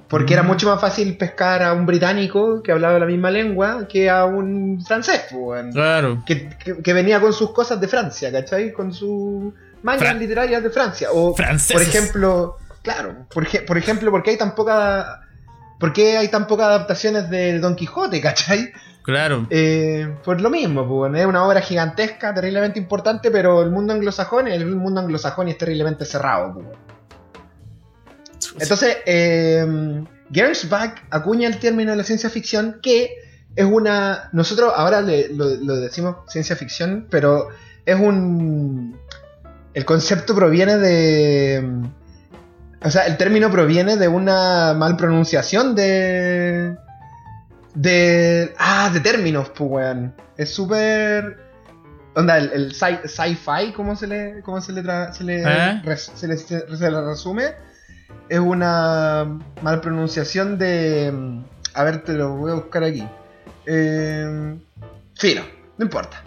Porque 0.07 0.33
era 0.33 0.43
mm. 0.43 0.47
mucho 0.47 0.67
más 0.67 0.81
fácil 0.81 1.15
pescar 1.15 1.63
a 1.63 1.71
un 1.71 1.85
británico 1.85 2.61
que 2.61 2.73
hablaba 2.73 2.99
la 2.99 3.05
misma 3.05 3.31
lengua 3.31 3.87
que 3.87 4.09
a 4.09 4.25
un 4.25 4.83
francés, 4.85 5.21
pues, 5.29 5.41
weón. 5.41 5.71
Claro. 5.71 6.23
Que, 6.25 6.93
venía 6.93 7.21
con 7.21 7.31
sus 7.31 7.51
cosas 7.51 7.79
de 7.79 7.87
Francia, 7.87 8.31
¿cachai? 8.31 8.73
Con 8.73 8.93
sus 8.93 9.53
mangas 9.83 10.15
literarias 10.17 10.61
de 10.61 10.69
Francia. 10.69 11.09
O, 11.11 11.33
por 11.33 11.81
ejemplo, 11.81 12.57
claro, 12.81 13.25
por, 13.33 13.47
por 13.65 13.77
ejemplo, 13.77 14.11
porque 14.11 14.31
hay 14.31 14.37
tan 14.37 14.53
poca. 14.53 15.21
¿Por 15.79 15.93
qué 15.93 16.17
hay 16.17 16.27
tan 16.27 16.45
pocas 16.45 16.67
adaptaciones 16.67 17.29
de 17.29 17.59
Don 17.59 17.75
Quijote, 17.75 18.21
cachai? 18.21 18.71
Claro. 19.03 19.47
Eh, 19.49 20.15
pues 20.23 20.41
lo 20.41 20.49
mismo, 20.49 20.87
pues, 20.87 21.13
es 21.15 21.25
una 21.25 21.45
obra 21.45 21.61
gigantesca, 21.61 22.33
terriblemente 22.33 22.79
importante, 22.79 23.31
pero 23.31 23.63
el 23.63 23.71
mundo 23.71 23.93
anglosajón, 23.93 24.47
el 24.47 24.65
mundo 24.75 25.01
anglosajón 25.01 25.47
es 25.47 25.57
terriblemente 25.57 26.05
cerrado. 26.05 26.53
Pues. 26.53 26.67
Entonces, 28.59 28.97
eh, 29.05 30.03
Gernsback 30.31 31.03
acuña 31.09 31.47
el 31.47 31.59
término 31.59 31.91
de 31.91 31.97
la 31.97 32.03
ciencia 32.03 32.29
ficción 32.29 32.79
que 32.81 33.15
es 33.55 33.65
una... 33.65 34.29
Nosotros 34.33 34.71
ahora 34.75 35.01
lo, 35.01 35.75
decimos 35.77 36.17
ciencia 36.27 36.55
ficción, 36.55 37.07
pero 37.09 37.49
es 37.85 37.95
un... 37.99 38.97
El 39.73 39.85
concepto 39.85 40.35
proviene 40.35 40.77
de... 40.77 41.81
O 42.83 42.89
sea, 42.89 43.05
el 43.05 43.17
término 43.17 43.51
proviene 43.51 43.95
de 43.95 44.07
una 44.07 44.73
mal 44.73 44.97
pronunciación 44.97 45.75
de 45.75 46.75
de. 47.75 48.53
Ah, 48.57 48.89
de 48.93 48.99
términos, 48.99 49.49
pues, 49.49 49.69
weón. 49.69 50.15
Es 50.37 50.53
súper. 50.53 51.37
Onda, 52.13 52.37
el, 52.37 52.73
sci-fi, 52.73 53.71
¿cómo 53.73 53.95
se 53.95 54.07
le, 54.07 54.41
cómo 54.41 54.59
se 54.59 54.73
le, 54.73 54.83
se, 55.13 55.23
le, 55.23 55.43
¿Eh? 55.43 55.97
se, 55.97 56.27
le 56.27 56.37
se, 56.37 56.65
le, 56.67 57.01
resume? 57.01 57.53
Es 58.27 58.39
una 58.39 59.39
mal 59.61 59.81
pronunciación 59.81 60.57
de. 60.57 61.41
A 61.73 61.83
ver, 61.83 62.03
te 62.03 62.13
lo 62.13 62.35
voy 62.35 62.51
a 62.51 62.55
buscar 62.55 62.83
aquí. 62.83 63.07
Eh, 63.65 64.57
fino, 65.15 65.43
no 65.77 65.85
importa. 65.85 66.21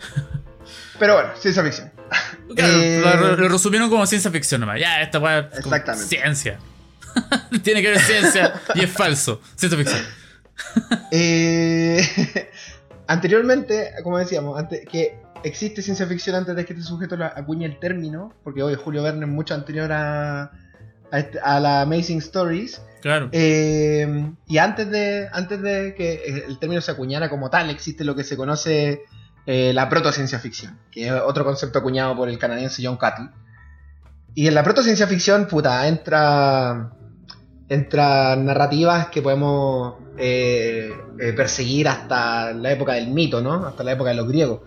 Pero 0.98 1.14
bueno, 1.14 1.30
ciencia 1.38 1.62
ficción. 1.62 1.90
Claro, 2.56 2.72
eh, 2.82 3.36
lo, 3.38 3.48
resumieron 3.48 3.88
como 3.88 4.04
ciencia 4.06 4.28
ficción 4.28 4.60
nomás. 4.60 4.80
Ya, 4.80 5.02
esta 5.02 5.20
weá 5.20 5.48
es 5.52 6.08
ciencia. 6.08 6.58
Tiene 7.62 7.80
que 7.80 7.90
ver 7.90 8.00
ciencia 8.00 8.60
y 8.74 8.82
es 8.82 8.90
falso. 8.90 9.40
Ciencia 9.54 9.78
ficción. 9.78 10.00
Eh, 11.12 12.00
anteriormente, 13.08 13.92
como 14.04 14.18
decíamos, 14.18 14.58
antes, 14.58 14.86
que 14.86 15.18
existe 15.42 15.82
ciencia 15.82 16.06
ficción 16.06 16.36
antes 16.36 16.54
de 16.54 16.64
que 16.64 16.72
este 16.72 16.84
sujeto 16.84 17.16
acuñe 17.22 17.66
el 17.66 17.78
término, 17.80 18.32
porque 18.44 18.62
hoy 18.62 18.76
Julio 18.76 19.02
Verne 19.02 19.26
es 19.26 19.30
mucho 19.30 19.54
anterior 19.54 19.90
a, 19.92 20.52
este, 21.12 21.40
a, 21.40 21.58
la 21.58 21.82
Amazing 21.82 22.18
Stories. 22.18 22.80
Claro. 23.00 23.28
Eh, 23.32 24.32
y 24.46 24.58
antes 24.58 24.90
de, 24.90 25.28
antes 25.32 25.60
de 25.60 25.94
que 25.96 26.44
el 26.46 26.58
término 26.58 26.80
se 26.80 26.92
acuñara 26.92 27.28
como 27.28 27.50
tal, 27.50 27.70
existe 27.70 28.04
lo 28.04 28.14
que 28.14 28.24
se 28.24 28.36
conoce 28.36 29.02
eh, 29.46 29.72
la 29.72 29.88
protociencia 29.88 30.38
ficción, 30.38 30.78
que 30.92 31.08
es 31.08 31.12
otro 31.12 31.44
concepto 31.44 31.80
acuñado 31.80 32.14
por 32.16 32.28
el 32.28 32.38
canadiense 32.38 32.82
John 32.84 32.96
Cuttle. 32.96 33.30
Y 34.34 34.46
en 34.46 34.54
la 34.54 34.62
protociencia 34.62 35.08
ficción, 35.08 35.48
puta, 35.48 35.88
entra 35.88 36.92
entra 37.70 38.34
narrativas 38.34 39.06
que 39.08 39.22
podemos 39.22 39.94
eh, 40.22 40.92
eh, 41.18 41.32
perseguir 41.32 41.88
hasta 41.88 42.52
la 42.52 42.70
época 42.72 42.92
del 42.92 43.08
mito, 43.08 43.40
¿no? 43.40 43.66
Hasta 43.66 43.82
la 43.82 43.92
época 43.92 44.10
de 44.10 44.16
los 44.16 44.28
griegos. 44.28 44.60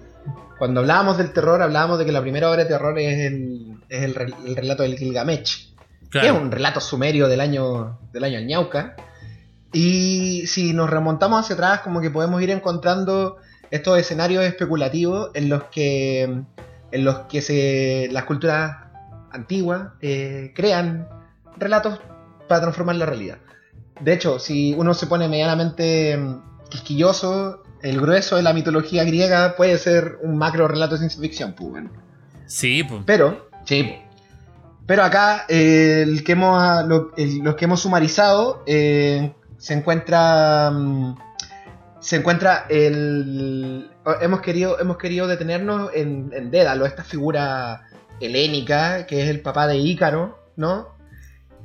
Cuando 0.58 0.80
hablábamos 0.80 1.18
del 1.18 1.32
terror, 1.32 1.62
hablábamos 1.62 2.00
de 2.00 2.06
que 2.06 2.12
la 2.12 2.22
primera 2.22 2.50
obra 2.50 2.64
de 2.64 2.70
terror 2.70 2.98
es 2.98 3.20
el, 3.20 3.78
es 3.88 4.02
el, 4.02 4.16
relato 4.56 4.82
del 4.82 4.98
Gilgamesh, 4.98 5.74
que 6.10 6.26
es 6.26 6.32
un 6.32 6.52
relato 6.52 6.82
sumerio 6.82 7.28
del 7.28 7.40
año 7.40 8.00
del 8.12 8.24
año 8.24 8.40
Ñauca. 8.40 8.96
Y 9.72 10.48
si 10.48 10.74
nos 10.74 10.90
remontamos 10.90 11.42
hacia 11.42 11.54
atrás, 11.54 11.82
como 11.82 12.02
que 12.02 12.10
podemos 12.10 12.42
ir 12.42 12.50
encontrando 12.50 13.38
estos 13.70 14.00
escenarios 14.00 14.44
especulativos 14.46 15.30
en 15.36 15.50
los 15.50 15.66
que 15.66 16.24
en 16.24 17.04
los 17.04 17.20
que 17.28 17.42
se, 17.42 18.10
las 18.12 18.24
culturas 18.24 18.78
antiguas 19.32 19.90
eh, 20.02 20.52
crean 20.56 21.08
relatos 21.58 22.00
para 22.48 22.62
transformar 22.62 22.96
la 22.96 23.06
realidad. 23.06 23.38
De 24.02 24.14
hecho, 24.14 24.40
si 24.40 24.74
uno 24.74 24.94
se 24.94 25.08
pone 25.08 25.28
medianamente 25.28 26.18
mm, 26.18 26.42
quisquilloso, 26.70 27.64
el 27.82 28.00
grueso 28.00 28.38
de 28.38 28.44
la 28.44 28.54
mitología 28.54 29.04
griega 29.04 29.56
puede 29.56 29.78
ser 29.78 30.18
un 30.22 30.38
macro 30.38 30.68
relato 30.68 30.94
de 30.94 31.00
ciencia 31.00 31.22
ficción, 31.22 31.54
pues 31.54 31.84
Sí, 32.48 32.84
pues. 32.84 33.02
Pero, 33.06 33.50
sí. 33.66 33.96
Pero 34.86 35.04
acá, 35.04 35.46
el 35.48 36.24
que 36.24 36.34
hemos, 36.34 36.86
los 36.86 37.56
que 37.56 37.66
hemos 37.66 37.82
sumarizado, 37.82 38.64
eh, 38.66 39.34
se 39.58 39.74
encuentra. 39.74 40.72
Mm, 40.72 41.16
se 42.00 42.18
encuentra 42.18 42.66
el. 42.70 43.90
Hemos 44.22 44.42
querido, 44.42 44.80
hemos 44.80 44.98
querido 44.98 45.28
detenernos 45.28 45.92
en, 45.94 46.32
en 46.34 46.52
Dédalo, 46.52 46.86
esta 46.86 47.04
figura 47.04 47.84
helénica, 48.20 49.06
que 49.06 49.24
es 49.24 49.30
el 49.30 49.40
papá 49.40 49.68
de 49.68 49.78
Ícaro, 49.78 50.38
¿no? 50.58 50.94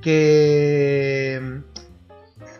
que, 0.01 1.63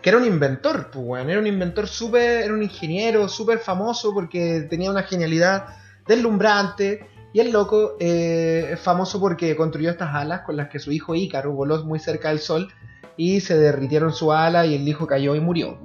que 0.01 0.09
era 0.09 0.17
un 0.17 0.25
inventor, 0.25 0.89
pues, 0.91 1.27
era 1.27 1.39
un 1.39 1.47
inventor 1.47 1.87
súper, 1.87 2.43
era 2.43 2.53
un 2.53 2.63
ingeniero 2.63 3.27
súper 3.27 3.59
famoso 3.59 4.13
porque 4.13 4.67
tenía 4.69 4.91
una 4.91 5.03
genialidad 5.03 5.67
deslumbrante 6.07 7.07
Y 7.33 7.39
el 7.39 7.51
loco 7.51 7.95
eh, 7.99 8.71
es 8.73 8.79
famoso 8.79 9.19
porque 9.19 9.55
construyó 9.55 9.91
estas 9.91 10.15
alas 10.15 10.41
con 10.41 10.57
las 10.57 10.69
que 10.69 10.79
su 10.79 10.91
hijo 10.91 11.13
Ícaro 11.13 11.51
voló 11.53 11.83
muy 11.85 11.99
cerca 11.99 12.29
del 12.29 12.39
sol 12.39 12.73
y 13.17 13.41
se 13.41 13.57
derritieron 13.57 14.13
su 14.13 14.31
ala 14.31 14.65
y 14.65 14.75
el 14.75 14.87
hijo 14.87 15.05
cayó 15.05 15.35
y 15.35 15.39
murió. 15.39 15.77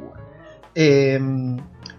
Em, 0.75 1.59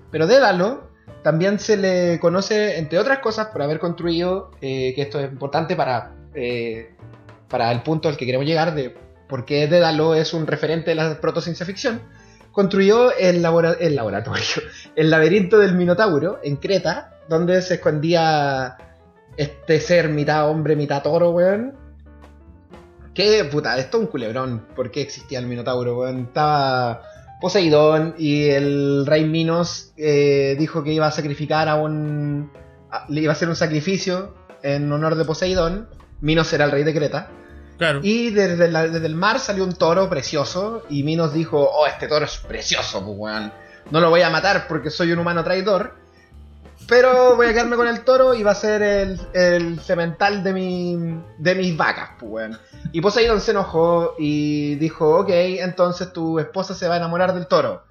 pero 0.10 0.27
Dédalo 0.27 0.89
también 1.24 1.60
se 1.60 1.77
le 1.77 2.19
conoce, 2.19 2.77
entre 2.77 3.00
otras 3.00 3.19
cosas, 3.19 3.48
por 3.48 3.62
haber 3.62 3.79
construido, 3.79 4.51
eh, 4.62 4.93
que 4.95 5.01
esto 5.01 5.19
es 5.19 5.31
importante 5.31 5.75
para, 5.75 6.15
eh, 6.34 6.95
para 7.50 7.72
el 7.72 7.81
punto 7.81 8.07
al 8.07 8.15
que 8.15 8.25
queremos 8.25 8.48
llegar, 8.48 8.74
de 8.74 8.95
por 9.27 9.46
qué 9.46 9.67
Dédalo 9.67 10.15
es 10.15 10.34
un 10.34 10.48
referente 10.48 10.91
de 10.91 10.96
la 10.96 11.20
protociencia 11.20 11.65
ficción, 11.65 12.01
construyó 12.51 13.15
el, 13.15 13.41
laboratorio, 13.41 14.46
el 14.96 15.10
laberinto 15.10 15.60
del 15.60 15.75
Minotauro 15.75 16.39
en 16.44 16.55
Creta, 16.55 17.12
donde 17.27 17.62
se 17.62 17.75
escondía 17.75 18.77
este 19.38 19.79
ser 19.79 20.10
mitad 20.10 20.50
hombre, 20.50 20.75
mitad 20.75 21.03
toro, 21.03 21.32
weón. 21.32 21.74
Que, 23.13 23.46
puta, 23.46 23.77
esto 23.77 23.98
es 23.98 24.03
un 24.03 24.08
culebrón. 24.08 24.67
¿Por 24.75 24.91
qué 24.91 25.01
existía 25.01 25.39
el 25.39 25.48
Minotauro, 25.48 26.00
weón? 26.00 26.25
Estaba 26.27 27.01
Poseidón 27.41 28.15
y 28.17 28.46
el 28.50 29.05
rey 29.05 29.25
Minos 29.25 29.94
eh, 29.98 30.55
dijo 30.58 30.84
que 30.84 30.94
iba 30.94 31.08
a 31.08 31.12
sacrificar 31.12 31.67
a 31.67 31.75
un... 31.75 32.51
iba 33.10 33.32
a 33.32 33.36
hacer 33.36 33.50
un 33.50 33.55
sacrificio 33.55 34.34
en 34.63 34.91
honor 34.91 35.15
de 35.15 35.25
Poseidón. 35.25 35.89
Minos 36.22 36.51
era 36.53 36.65
el 36.65 36.72
rey 36.72 36.84
de 36.84 36.94
Creta. 36.94 37.29
Y 38.01 38.29
desde, 38.29 38.67
desde, 38.67 39.05
el 39.05 39.15
mar 39.15 39.39
salió 39.39 39.63
un 39.63 39.74
toro 39.74 40.10
precioso 40.10 40.84
y 40.89 41.03
Minos 41.03 41.34
dijo, 41.34 41.60
oh, 41.60 41.86
este 41.88 42.08
toro 42.08 42.25
es 42.25 42.38
precioso, 42.38 43.03
pues, 43.03 43.17
weón. 43.17 43.51
No 43.91 44.00
lo 44.00 44.10
voy 44.10 44.22
a 44.22 44.29
matar 44.29 44.67
porque 44.67 44.89
soy 44.89 45.12
un 45.12 45.20
humano 45.20 45.44
traidor. 45.44 45.94
Pero 46.88 47.36
voy 47.36 47.48
a 47.48 47.53
quedarme 47.53 47.75
con 47.75 47.88
el 47.88 48.01
toro 48.01 48.36
y 48.36 48.44
va 48.44 48.51
a 48.51 48.55
ser 48.55 48.82
el, 48.82 49.20
el 49.34 49.79
cemental 49.79 50.44
de, 50.44 50.53
mi, 50.53 51.20
de 51.39 51.55
mis 51.55 51.75
vacas, 51.75 52.12
pues, 52.20 52.55
Y 52.91 53.01
Poseidon 53.01 53.41
se 53.41 53.51
enojó 53.51 54.15
y 54.20 54.75
dijo, 54.75 55.20
ok, 55.20 55.29
entonces 55.29 56.13
tu 56.13 56.39
esposa 56.39 56.75
se 56.75 56.88
va 56.88 56.96
a 56.96 56.98
enamorar 56.98 57.34
del 57.34 57.48
toro. 57.48 57.84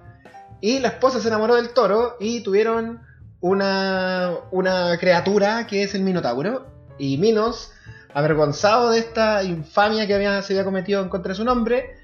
Y 0.61 0.79
la 0.79 0.89
esposa 0.89 1.19
se 1.19 1.27
enamoró 1.27 1.55
del 1.55 1.69
toro 1.69 2.15
y 2.19 2.41
tuvieron 2.41 3.01
una, 3.41 4.31
una 4.51 4.97
criatura 4.97 5.67
que 5.67 5.83
es 5.83 5.93
el 5.93 6.01
Minotauro. 6.03 6.65
Y 6.97 7.17
Minos, 7.17 7.73
avergonzado 8.15 8.91
de 8.91 8.99
esta 8.99 9.43
infamia 9.43 10.07
que 10.07 10.15
había, 10.15 10.41
se 10.41 10.53
había 10.53 10.63
cometido 10.63 11.03
en 11.03 11.09
contra 11.09 11.33
de 11.33 11.35
su 11.35 11.43
nombre, 11.43 11.97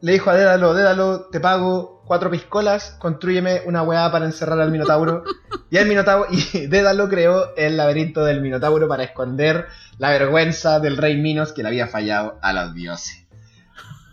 le 0.00 0.12
dijo 0.12 0.30
a 0.30 0.34
Dédalo, 0.34 0.72
Dédalo, 0.72 1.26
te 1.30 1.40
pago 1.40 2.02
cuatro 2.06 2.30
piscolas, 2.30 2.96
construyeme 2.98 3.60
una 3.66 3.82
weá 3.82 4.10
para 4.10 4.24
encerrar 4.24 4.58
al 4.60 4.70
Minotauro. 4.70 5.24
y 5.70 5.76
el 5.76 5.86
Minotauro, 5.86 6.26
y 6.30 6.66
Dédalo 6.68 7.10
creó 7.10 7.54
el 7.54 7.76
laberinto 7.76 8.24
del 8.24 8.40
Minotauro 8.40 8.88
para 8.88 9.04
esconder 9.04 9.66
la 9.98 10.08
vergüenza 10.08 10.80
del 10.80 10.96
rey 10.96 11.18
Minos 11.18 11.52
que 11.52 11.62
le 11.62 11.68
había 11.68 11.86
fallado 11.86 12.38
a 12.40 12.54
los 12.54 12.72
dioses. 12.72 13.26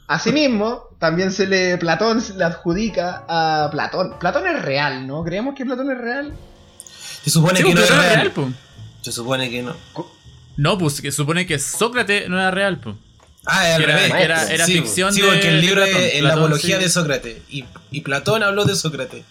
Asimismo, 0.07 0.89
también 0.99 1.31
se 1.31 1.47
le. 1.47 1.77
Platón 1.77 2.21
se 2.21 2.35
le 2.35 2.43
adjudica 2.43 3.23
a 3.29 3.69
Platón. 3.71 4.19
Platón 4.19 4.45
es 4.45 4.61
real, 4.61 5.07
¿no? 5.07 5.23
¿Creemos 5.23 5.55
que 5.55 5.65
Platón 5.65 5.89
es 5.89 5.97
real? 5.97 6.33
Se 7.23 7.29
supone 7.29 7.63
que 7.63 7.73
no 7.73 7.81
es 7.81 7.89
real. 7.89 8.33
Se 9.01 9.11
supone 9.11 9.49
que 9.49 9.63
no. 9.63 9.75
No, 10.57 10.77
pues 10.77 10.95
se 10.95 11.11
supone 11.11 11.45
que 11.45 11.59
Sócrates 11.59 12.29
no 12.29 12.39
era 12.39 12.51
real, 12.51 12.79
pues. 12.79 12.95
Ah, 13.45 13.77
era, 13.77 14.51
era, 14.51 14.65
ficción 14.65 15.13
sí, 15.13 15.21
porque 15.21 15.49
el 15.49 15.61
libro 15.61 15.83
es 15.83 16.21
la 16.21 16.33
apología 16.33 16.79
de 16.79 16.89
Sócrates. 16.89 17.37
Y, 17.49 17.65
y, 17.91 18.01
Platón 18.01 18.41
habló 18.41 18.65
de 18.65 18.75
Sócrates. 18.75 19.23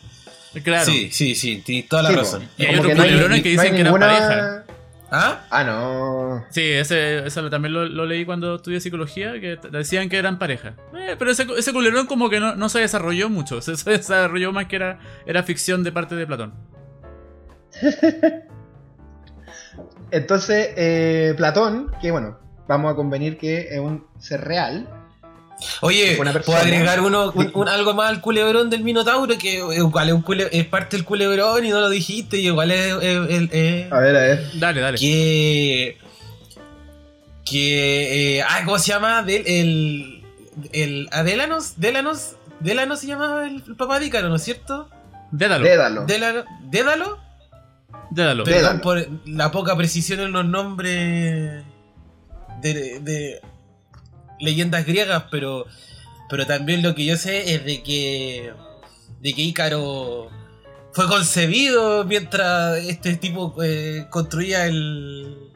Claro. 0.62 0.84
Sí, 0.84 1.10
sí, 1.10 1.34
sí, 1.34 1.62
tienes 1.64 1.88
toda 1.88 2.04
la 2.04 2.12
razón. 2.12 2.48
Y 2.56 2.66
hay 2.66 2.78
otros 2.78 2.96
libros 3.10 3.40
que 3.40 3.48
dicen 3.48 3.74
que 3.74 3.80
eran 3.80 3.98
pareja. 3.98 4.64
¿Ah? 5.10 5.44
Ah, 5.50 5.64
no. 5.64 6.44
Sí, 6.50 6.62
ese, 6.62 7.26
ese 7.26 7.50
también 7.50 7.72
lo, 7.72 8.06
leí 8.06 8.24
cuando 8.24 8.56
estudié 8.56 8.80
psicología, 8.80 9.40
que 9.40 9.58
decían 9.70 10.08
que 10.08 10.16
eran 10.16 10.38
pareja. 10.38 10.74
Eh, 10.96 11.14
pero 11.18 11.30
ese, 11.30 11.46
ese 11.56 11.72
culerón 11.72 12.06
como 12.06 12.30
que 12.30 12.40
no, 12.40 12.56
no, 12.56 12.68
se 12.68 12.80
desarrolló 12.80 13.28
mucho. 13.30 13.60
Se, 13.62 13.72
desarrolló 13.90 14.52
más 14.52 14.66
que 14.66 14.76
era, 14.76 14.98
era 15.26 15.42
ficción 15.42 15.84
de 15.84 15.92
parte 15.92 16.16
de 16.16 16.26
Platón. 16.26 16.54
Entonces, 20.14 20.70
eh, 20.76 21.34
Platón, 21.36 21.90
que 22.00 22.12
bueno, 22.12 22.38
vamos 22.68 22.92
a 22.92 22.94
convenir 22.94 23.36
que 23.36 23.66
es 23.72 23.80
un 23.80 24.06
ser 24.20 24.42
real. 24.42 24.88
Oye, 25.80 26.16
¿puedo 26.16 26.56
agregar 26.56 27.00
uno, 27.00 27.32
algo 27.66 27.94
más 27.94 28.10
al 28.10 28.20
culebrón 28.20 28.70
del 28.70 28.84
Minotauro? 28.84 29.36
Que 29.36 29.54
igual 29.54 30.08
es, 30.08 30.14
un 30.14 30.24
es 30.52 30.66
parte 30.66 30.96
del 30.96 31.04
culebrón 31.04 31.64
y 31.64 31.70
no 31.70 31.80
lo 31.80 31.90
dijiste, 31.90 32.36
y 32.36 32.46
igual 32.46 32.70
es, 32.70 32.92
A 32.92 33.98
ver, 33.98 34.16
a 34.16 34.20
ver. 34.20 34.50
Dale, 34.54 34.80
dale. 34.80 34.98
Que. 34.98 35.98
Que. 37.44 38.38
Eh, 38.38 38.42
ah, 38.42 38.62
¿cómo 38.64 38.78
se 38.78 38.92
llama? 38.92 39.22
Del, 39.24 39.42
el. 39.46 40.24
El. 40.72 41.08
Adelanos. 41.10 41.74
Delanos. 41.78 42.36
Delanos 42.60 43.00
se 43.00 43.08
llamaba 43.08 43.46
el, 43.46 43.62
papá 43.76 43.98
de 43.98 44.06
Ícaro, 44.06 44.28
¿no 44.28 44.36
es 44.36 44.44
cierto? 44.44 44.88
Dédalo. 45.32 45.64
Dédalo. 45.64 46.06
Dédalo. 46.06 46.44
¿Dédalo? 46.70 47.23
Dédalo. 48.14 48.44
Perdón 48.44 48.80
por 48.80 49.08
la 49.26 49.50
poca 49.50 49.76
precisión 49.76 50.20
en 50.20 50.30
los 50.32 50.44
nombres 50.44 51.64
de, 52.62 53.40
leyendas 54.38 54.86
griegas, 54.86 55.24
pero, 55.32 55.66
pero 56.30 56.46
también 56.46 56.82
lo 56.82 56.94
que 56.94 57.04
yo 57.04 57.16
sé 57.16 57.54
es 57.54 57.64
de 57.64 57.82
que, 57.82 58.52
de 59.20 59.32
que 59.32 59.42
Ícaro 59.42 60.30
fue 60.92 61.08
concebido 61.08 62.04
mientras 62.04 62.78
este 62.84 63.16
tipo 63.16 63.56
eh, 63.64 64.06
construía 64.10 64.66
el, 64.66 65.50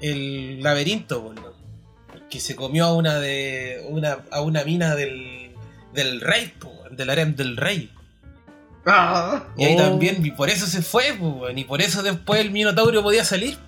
el 0.00 0.62
laberinto, 0.62 1.34
que 2.30 2.38
se 2.38 2.54
comió 2.54 2.84
a 2.84 2.94
una 2.94 3.18
de 3.18 3.84
una, 3.88 4.18
a 4.30 4.42
una 4.42 4.62
mina 4.62 4.94
del, 4.94 5.54
del 5.92 6.20
rey, 6.20 6.52
del 6.92 7.10
harem 7.10 7.34
del 7.34 7.56
rey. 7.56 7.90
Ah. 8.88 9.44
y 9.56 9.64
ahí 9.64 9.76
oh. 9.76 9.82
también, 9.82 10.24
y 10.24 10.30
por 10.30 10.48
eso 10.48 10.66
se 10.66 10.82
fue, 10.82 11.18
y 11.54 11.64
por 11.64 11.82
eso 11.82 12.02
después 12.02 12.40
el 12.40 12.50
Minotauro 12.50 13.02
podía 13.02 13.24
salir. 13.24 13.58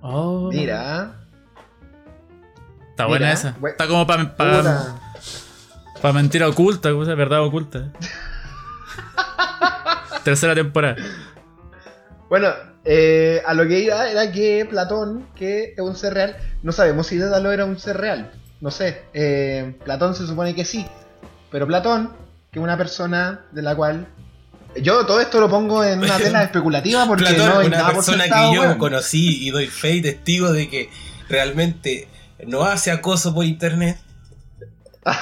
Oh. 0.00 0.50
Mira. 0.52 1.18
Está 2.90 3.06
buena 3.06 3.32
esa. 3.32 3.56
Está 3.66 3.86
como 3.86 4.06
para 4.06 4.36
para 4.36 6.12
mentira 6.14 6.48
oculta, 6.48 6.92
cosa 6.92 7.14
verdad 7.14 7.44
oculta. 7.44 7.92
Tercera 10.24 10.54
temporada. 10.54 10.96
Bueno, 12.28 12.48
eh, 12.84 13.40
a 13.46 13.54
lo 13.54 13.66
que 13.68 13.80
iba 13.80 14.10
era 14.10 14.32
que 14.32 14.66
Platón, 14.68 15.28
que 15.36 15.74
es 15.76 15.80
un 15.80 15.94
ser 15.94 16.14
real, 16.14 16.36
no 16.62 16.72
sabemos 16.72 17.06
si 17.06 17.18
Dédalo 17.18 17.52
era 17.52 17.64
un 17.64 17.78
ser 17.78 17.98
real. 17.98 18.32
No 18.60 18.72
sé. 18.72 19.02
Eh, 19.14 19.76
Platón 19.84 20.16
se 20.16 20.26
supone 20.26 20.54
que 20.54 20.64
sí. 20.64 20.86
Pero 21.52 21.68
Platón, 21.68 22.10
que 22.52 22.60
una 22.60 22.76
persona 22.76 23.46
de 23.50 23.62
la 23.62 23.74
cual 23.74 24.06
yo 24.76 25.06
todo 25.06 25.22
esto 25.22 25.40
lo 25.40 25.48
pongo 25.48 25.82
en 25.82 26.00
una 26.00 26.18
tela 26.18 26.42
especulativa 26.44 27.06
porque 27.06 27.32
no 27.32 27.58
hay 27.58 27.68
una 27.68 27.90
persona 27.90 28.24
que 28.24 28.54
yo 28.54 28.76
conocí 28.76 29.46
y 29.46 29.50
doy 29.50 29.68
fe 29.68 29.92
y 29.92 30.02
testigo 30.02 30.52
de 30.52 30.68
que 30.68 30.90
realmente 31.30 32.08
no 32.46 32.64
hace 32.64 32.90
acoso 32.90 33.32
por 33.34 33.46
internet. 33.46 33.98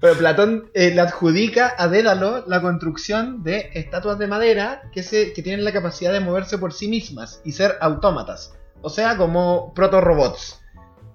Pero 0.00 0.16
Platón 0.16 0.70
eh, 0.72 0.92
le 0.94 1.00
adjudica 1.00 1.74
a 1.76 1.88
Dédalo 1.88 2.44
la 2.46 2.62
construcción 2.62 3.42
de 3.42 3.70
estatuas 3.74 4.20
de 4.20 4.28
madera 4.28 4.82
que, 4.92 5.02
se, 5.02 5.32
que 5.32 5.42
tienen 5.42 5.64
la 5.64 5.72
capacidad 5.72 6.12
de 6.12 6.20
moverse 6.20 6.58
por 6.58 6.72
sí 6.72 6.86
mismas 6.86 7.40
y 7.44 7.50
ser 7.50 7.76
autómatas. 7.80 8.54
O 8.82 8.90
sea, 8.90 9.16
como 9.16 9.74
proto-robots. 9.74 10.60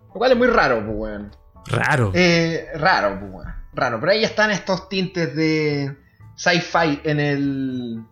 Lo 0.08 0.14
cual 0.14 0.34
es 0.34 0.38
muy 0.38 0.48
raro, 0.48 0.84
pues, 0.86 0.98
weón. 0.98 1.47
Raro. 1.70 2.12
Eh, 2.14 2.68
raro, 2.76 3.20
pues, 3.20 3.48
raro. 3.74 4.00
Pero 4.00 4.12
ahí 4.12 4.24
están 4.24 4.52
estos 4.52 4.90
tintes 4.90 5.36
de 5.36 5.96
sci-fi 6.36 7.02
en 7.04 7.20
el 7.20 8.04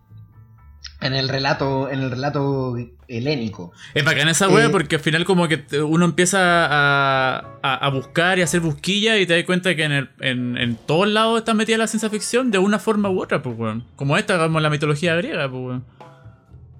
en 1.00 1.14
el 1.14 1.28
relato 1.28 1.90
en 1.90 2.00
el 2.00 2.10
relato 2.10 2.76
helénico. 3.08 3.72
Es 3.94 4.04
bacana 4.04 4.30
esa 4.30 4.48
wea 4.48 4.66
eh, 4.66 4.70
porque 4.70 4.96
al 4.96 5.02
final 5.02 5.24
como 5.24 5.46
que 5.46 5.64
uno 5.82 6.04
empieza 6.04 6.40
a, 6.40 7.90
buscar 7.90 8.38
y 8.38 8.40
a 8.40 8.44
hacer 8.44 8.60
busquilla 8.60 9.16
y 9.18 9.26
te 9.26 9.36
das 9.36 9.44
cuenta 9.44 9.74
que 9.76 9.84
en, 9.84 9.92
el, 9.92 10.10
en, 10.20 10.76
todos 10.86 11.06
lados 11.08 11.38
está 11.38 11.54
metida 11.54 11.78
la 11.78 11.86
ciencia 11.86 12.10
ficción 12.10 12.50
de 12.50 12.58
una 12.58 12.78
forma 12.78 13.10
u 13.10 13.20
otra, 13.22 13.42
pues 13.42 13.56
weón. 13.58 13.84
Como 13.96 14.16
esta, 14.16 14.38
como 14.38 14.58
la 14.60 14.70
mitología 14.70 15.14
griega, 15.14 15.48
pues 15.48 15.62
weón. 15.62 15.84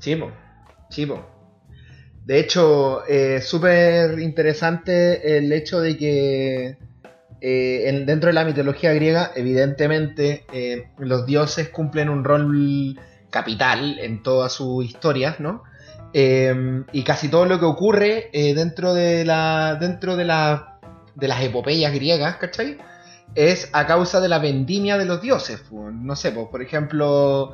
Chivo, 0.01 0.33
chivo. 0.91 1.36
De 2.27 2.41
hecho, 2.41 3.05
es 3.05 3.41
eh, 3.41 3.41
súper 3.41 4.19
interesante 4.19 5.39
el 5.39 5.53
hecho 5.53 5.81
de 5.81 5.97
que 5.97 6.77
eh, 7.41 8.03
dentro 8.05 8.27
de 8.31 8.33
la 8.33 8.45
mitología 8.45 8.93
griega, 8.93 9.31
evidentemente, 9.37 10.45
eh, 10.53 10.89
los 10.99 11.25
dioses 11.25 11.69
cumplen 11.69 12.09
un 12.09 12.25
rol 12.25 12.99
capital 13.31 14.01
en 14.01 14.25
todas 14.25 14.53
sus 14.53 14.85
historias, 14.85 15.39
¿no? 15.39 15.63
Y 16.13 17.03
casi 17.05 17.29
todo 17.29 17.45
lo 17.45 17.61
que 17.61 17.67
ocurre 17.67 18.31
dentro 18.33 18.95
de 18.95 19.25
la. 19.25 19.77
dentro 19.79 20.17
de 20.17 20.25
la. 20.25 20.81
de 21.15 21.29
las 21.29 21.43
epopeyas 21.43 21.93
griegas, 21.93 22.37
¿cachai? 22.37 22.79
Es 23.35 23.69
a 23.73 23.87
causa 23.87 24.21
de 24.21 24.29
la 24.29 24.39
vendimia 24.39 24.97
de 24.97 25.05
los 25.05 25.21
dioses. 25.21 25.63
No 25.71 26.17
sé, 26.17 26.33
por 26.33 26.63
ejemplo. 26.63 27.53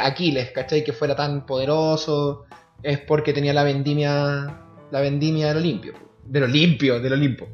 Aquiles, 0.00 0.50
¿cachai? 0.50 0.82
Que 0.82 0.92
fuera 0.92 1.14
tan 1.14 1.46
poderoso, 1.46 2.44
es 2.82 2.98
porque 2.98 3.32
tenía 3.32 3.52
la 3.52 3.64
vendimia, 3.64 4.64
la 4.90 5.00
vendimia 5.00 5.48
del 5.48 5.58
Olimpio, 5.58 5.94
del 6.24 6.44
Olimpio, 6.44 7.00
del 7.00 7.12
Olimpo. 7.12 7.48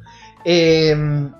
Em, 0.44 1.32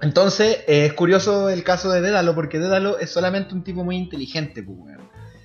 entonces, 0.00 0.60
es 0.66 0.92
curioso 0.94 1.48
el 1.48 1.62
caso 1.62 1.90
de 1.90 2.00
Dédalo, 2.00 2.34
porque 2.34 2.58
Dédalo 2.58 2.98
es 2.98 3.10
solamente 3.10 3.54
un 3.54 3.62
tipo 3.62 3.84
muy 3.84 3.96
inteligente, 3.96 4.62
pues, 4.62 4.78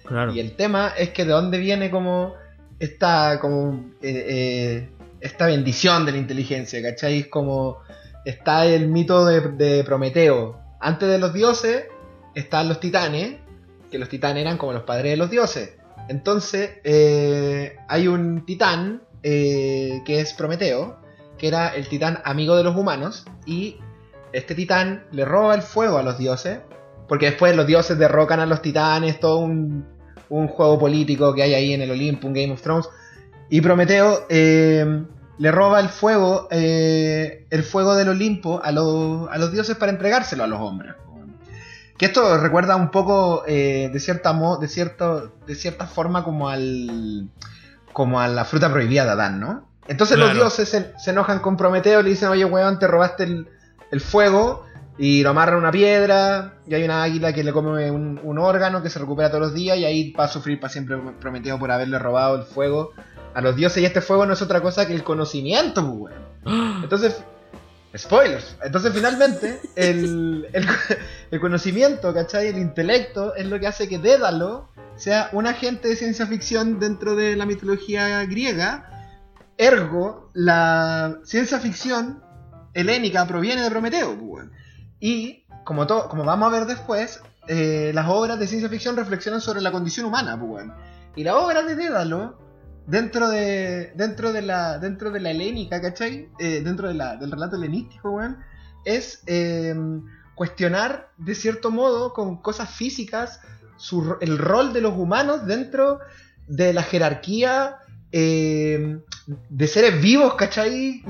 claro. 0.06 0.34
Y 0.34 0.39
el 0.39 0.56
tema 0.56 0.93
es 0.97 1.10
que 1.10 1.25
de 1.25 1.32
dónde 1.32 1.58
viene 1.58 1.91
como 1.91 2.34
esta, 2.80 3.39
como, 3.39 3.91
eh, 4.01 4.25
eh, 4.27 4.89
esta 5.19 5.47
bendición 5.47 6.06
de 6.06 6.12
la 6.12 6.17
inteligencia, 6.17 6.82
¿cachai? 6.82 7.19
Es 7.19 7.27
como 7.27 7.80
está 8.25 8.65
el 8.65 8.88
mito 8.88 9.25
de, 9.25 9.84
Prometeo. 9.86 10.60
Antes 10.80 11.10
de 11.10 11.17
los 11.17 11.34
dioses 11.34 11.86
están 12.36 12.67
los 12.67 12.80
titanes, 12.80 13.38
que 13.89 13.97
los 13.97 14.10
titanes 14.10 14.41
eran 14.41 14.58
como 14.58 14.73
los 14.73 14.84
padres 14.84 15.12
de 15.12 15.17
los 15.17 15.30
dioses. 15.30 15.76
Entonces 16.07 16.79
eh, 16.83 17.77
hay 17.88 18.07
un 18.07 18.45
titán 18.45 19.01
que 19.23 20.01
es 20.05 20.33
Prometeo, 20.33 20.99
que 21.38 21.49
era 21.49 21.75
el 21.75 21.89
titán 21.89 22.21
amigo 22.23 22.55
de 22.55 22.63
los 22.63 22.77
humanos, 22.77 23.25
y 23.45 23.77
este 24.31 24.55
titán 24.55 25.05
le 25.12 25.25
roba 25.25 25.55
el 25.55 25.62
fuego 25.62 25.97
a 25.97 26.03
los 26.03 26.17
dioses, 26.17 26.60
porque 27.07 27.27
después 27.27 27.55
los 27.55 27.67
dioses 27.67 27.97
derrocan 27.97 28.39
a 28.39 28.45
los 28.45 28.62
titanes, 28.62 29.19
todo 29.19 29.39
un, 29.39 29.86
juego 30.29 30.77
político 30.77 31.33
que 31.33 31.43
hay 31.43 31.53
ahí 31.53 31.73
en 31.73 31.81
el 31.81 31.91
Olimpo, 31.91 32.27
un 32.27 32.33
Game 32.33 32.51
of 32.51 32.62
Thrones, 32.62 32.89
y 33.49 33.62
Prometeo 33.62 34.25
eh, 34.27 35.05
le 35.38 35.51
roba 35.51 35.79
el 35.79 35.88
fuego, 35.88 36.49
eh, 36.51 37.45
el 37.49 37.63
fuego 37.63 37.95
del 37.95 38.10
Olimpo 38.10 38.62
a 38.62 38.71
los 38.71 39.51
dioses 39.51 39.77
para 39.77 39.91
entregárselo 39.91 40.43
a 40.43 40.47
los 40.47 40.60
hombres. 40.60 40.93
Que 41.97 42.05
esto 42.05 42.38
recuerda 42.38 42.75
un 42.75 42.91
poco 42.91 43.43
eh, 43.47 43.89
de 43.91 43.99
cierta 43.99 44.38
de 44.60 44.67
cierto, 44.67 45.33
de 45.47 45.55
cierta 45.55 45.88
forma 45.88 46.23
como 46.23 46.49
al 46.49 47.29
como 47.91 48.21
a 48.21 48.27
la 48.27 48.45
fruta 48.45 48.71
prohibida 48.71 49.05
de 49.05 49.12
Adán, 49.12 49.39
¿no? 49.39 49.67
Entonces 49.88 50.19
los 50.19 50.33
dioses 50.33 50.69
se, 50.69 51.10
enojan 51.10 51.39
con 51.39 51.57
Prometeo, 51.57 52.01
le 52.03 52.10
dicen, 52.10 52.29
oye, 52.29 52.45
weón, 52.45 52.77
te 52.77 52.88
robaste 52.88 53.23
el, 53.23 54.01
fuego, 54.01 54.65
y 54.97 55.23
lo 55.23 55.31
amarran 55.31 55.55
a 55.55 55.57
una 55.60 55.71
piedra, 55.71 56.55
y 56.67 56.75
hay 56.75 56.83
una 56.83 57.01
águila 57.01 57.33
que 57.33 57.43
le 57.43 57.53
come 57.53 57.89
un, 57.89 58.38
órgano 58.38 58.83
que 58.83 58.89
se 58.89 58.99
recupera 58.99 59.29
todos 59.29 59.41
los 59.41 59.53
días, 59.53 59.77
y 59.77 59.86
ahí 59.86 60.12
va 60.12 60.25
a 60.25 60.27
sufrir 60.27 60.60
para 60.60 60.71
siempre 60.71 60.97
Prometeo 61.19 61.57
por 61.57 61.71
haberle 61.71 61.97
robado 61.97 62.36
el 62.36 62.43
fuego 62.43 62.91
a 63.33 63.41
los 63.41 63.55
dioses, 63.55 63.81
y 63.81 63.86
este 63.86 64.01
fuego 64.01 64.25
no 64.25 64.33
es 64.33 64.41
otra 64.41 64.62
cosa 64.62 64.86
que 64.86 64.93
el 64.93 65.03
conocimiento, 65.03 65.81
pues, 65.81 66.13
weón. 66.43 66.83
Entonces, 66.83 67.23
spoilers. 67.95 68.58
Entonces, 68.63 68.93
finalmente, 68.93 69.60
el, 69.76 70.47
el, 71.32 71.39
conocimiento, 71.39 72.13
¿cachai? 72.13 72.47
El 72.47 72.58
intelecto 72.58 73.36
es 73.36 73.45
lo 73.45 73.60
que 73.60 73.67
hace 73.67 73.88
que 73.88 74.00
Dédalo 74.00 74.69
sea 74.95 75.30
un 75.32 75.45
agente 75.47 75.88
de 75.88 75.95
ciencia 75.95 76.26
ficción 76.26 76.80
dentro 76.80 77.15
de 77.15 77.36
la 77.36 77.45
mitología 77.45 78.26
griega 78.26 78.97
Ergo, 79.58 80.30
la 80.34 81.17
ciencia 81.23 81.60
ficción 81.60 82.23
helénica 82.73 83.26
proviene 83.26 83.63
de 83.63 83.69
Prometeo. 83.69 84.15
Pues, 84.17 84.45
y, 85.00 85.45
como, 85.63 85.88
como 85.88 86.23
vamos 86.23 86.47
a 86.47 86.52
ver 86.52 86.67
después, 86.67 87.21
eh, 87.47 87.91
las 87.93 88.08
obras 88.08 88.38
de 88.39 88.47
ciencia 88.47 88.69
ficción 88.69 88.95
reflexionan 88.95 89.41
sobre 89.41 89.62
la 89.62 89.71
condición 89.71 90.06
humana. 90.06 90.39
Pues, 90.39 90.65
y 91.15 91.23
la 91.23 91.38
obra 91.38 91.63
de 91.63 91.76
Dédalo, 91.76 92.38
dentro 92.88 93.30
de, 93.30 93.91
dentro 93.95 94.32
de, 94.34 94.41
la, 94.41 94.80
dentro 94.80 95.12
de 95.12 95.19
la 95.19 95.32
helénica, 95.32 95.82
¿cachai? 95.82 96.30
Eh, 96.39 96.62
dentro 96.63 96.88
del 96.88 97.32
relato 97.32 97.58
helenístico, 97.58 98.19
es 98.86 99.21
em, 99.28 100.04
cuestionar, 100.34 101.12
de 101.17 101.36
cierto 101.36 101.69
modo, 101.69 102.13
con 102.13 102.41
cosas 102.41 102.69
físicas, 102.69 103.41
el 104.21 104.38
rol 104.39 104.73
de 104.73 104.82
los 104.82 104.97
humanos 104.97 105.45
dentro 105.45 106.00
de 106.47 106.73
la 106.73 106.82
jerarquía 106.82 107.78
eh, 108.12 109.00
de 109.50 109.67
seres 109.67 110.02
vivos, 110.02 110.36
¿cachai? 110.36 111.04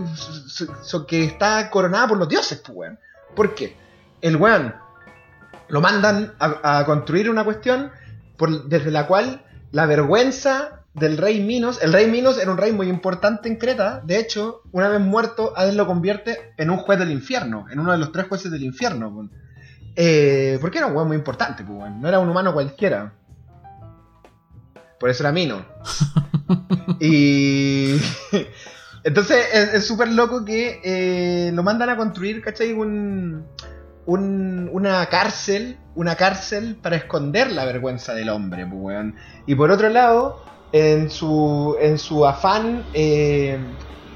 que 1.08 1.24
está 1.24 1.70
coronada 1.70 2.08
por 2.08 2.18
los 2.18 2.28
dioses, 2.28 2.60
pues, 2.66 2.76
weón. 2.76 3.00
¿Por 3.36 3.54
qué? 3.54 3.78
El 4.22 4.36
weón 4.38 4.74
lo 5.70 5.82
mandan 5.82 6.34
a, 6.40 6.84
construir 6.86 7.30
una 7.30 7.44
cuestión 7.44 7.92
desde 8.66 8.90
la 8.90 9.06
cual 9.06 9.46
la 9.72 9.86
vergüenza 9.86 10.77
del 11.00 11.18
rey 11.18 11.42
Minos, 11.42 11.80
el 11.82 11.94
rey 11.94 12.08
Minos 12.08 12.40
era 12.40 12.52
un 12.52 12.58
rey 12.58 12.72
muy 12.72 12.90
importante 12.90 13.48
en 13.48 13.58
Creta, 13.58 14.02
de 14.04 14.20
hecho, 14.20 14.62
una 14.72 14.90
vez 14.90 15.00
muerto, 15.00 15.54
Hades 15.56 15.76
lo 15.76 15.86
convierte 15.86 16.54
en 16.58 16.70
un 16.70 16.78
juez 16.78 16.98
del 16.98 17.12
infierno, 17.12 17.66
en 17.72 17.80
uno 17.80 17.92
de 17.92 18.00
los 18.00 18.12
tres 18.12 18.28
jueces 18.28 18.52
del 18.52 18.64
infierno, 18.64 19.30
eh, 19.96 20.58
porque 20.60 20.80
era 20.80 20.88
un 20.88 20.96
weón 20.96 21.08
muy 21.08 21.18
importante, 21.18 21.64
pues, 21.64 21.92
no 21.92 22.08
era 22.08 22.20
un 22.20 22.30
humano 22.30 22.54
cualquiera. 22.54 23.14
Por 25.00 25.10
eso 25.10 25.24
era 25.24 25.32
Mino. 25.32 25.66
y. 27.00 27.96
Entonces 29.04 29.46
es 29.74 29.88
súper 29.88 30.10
loco 30.10 30.44
que 30.44 30.82
eh, 30.84 31.52
lo 31.54 31.64
mandan 31.64 31.90
a 31.90 31.96
construir, 31.96 32.42
¿cachai? 32.42 32.74
Un, 32.74 33.46
una 34.06 35.06
cárcel, 35.06 35.78
una 35.96 36.16
cárcel 36.16 36.76
para 36.76 36.98
esconder 36.98 37.52
la 37.52 37.66
vergüenza 37.66 38.14
del 38.14 38.30
hombre, 38.30 38.66
pues, 38.66 38.82
weón. 38.82 39.16
Y 39.46 39.56
por 39.56 39.72
otro 39.72 39.90
lado, 39.90 40.44
en 40.72 41.10
su, 41.10 41.76
en 41.80 41.98
su 41.98 42.26
afán 42.26 42.86
eh, 42.94 43.58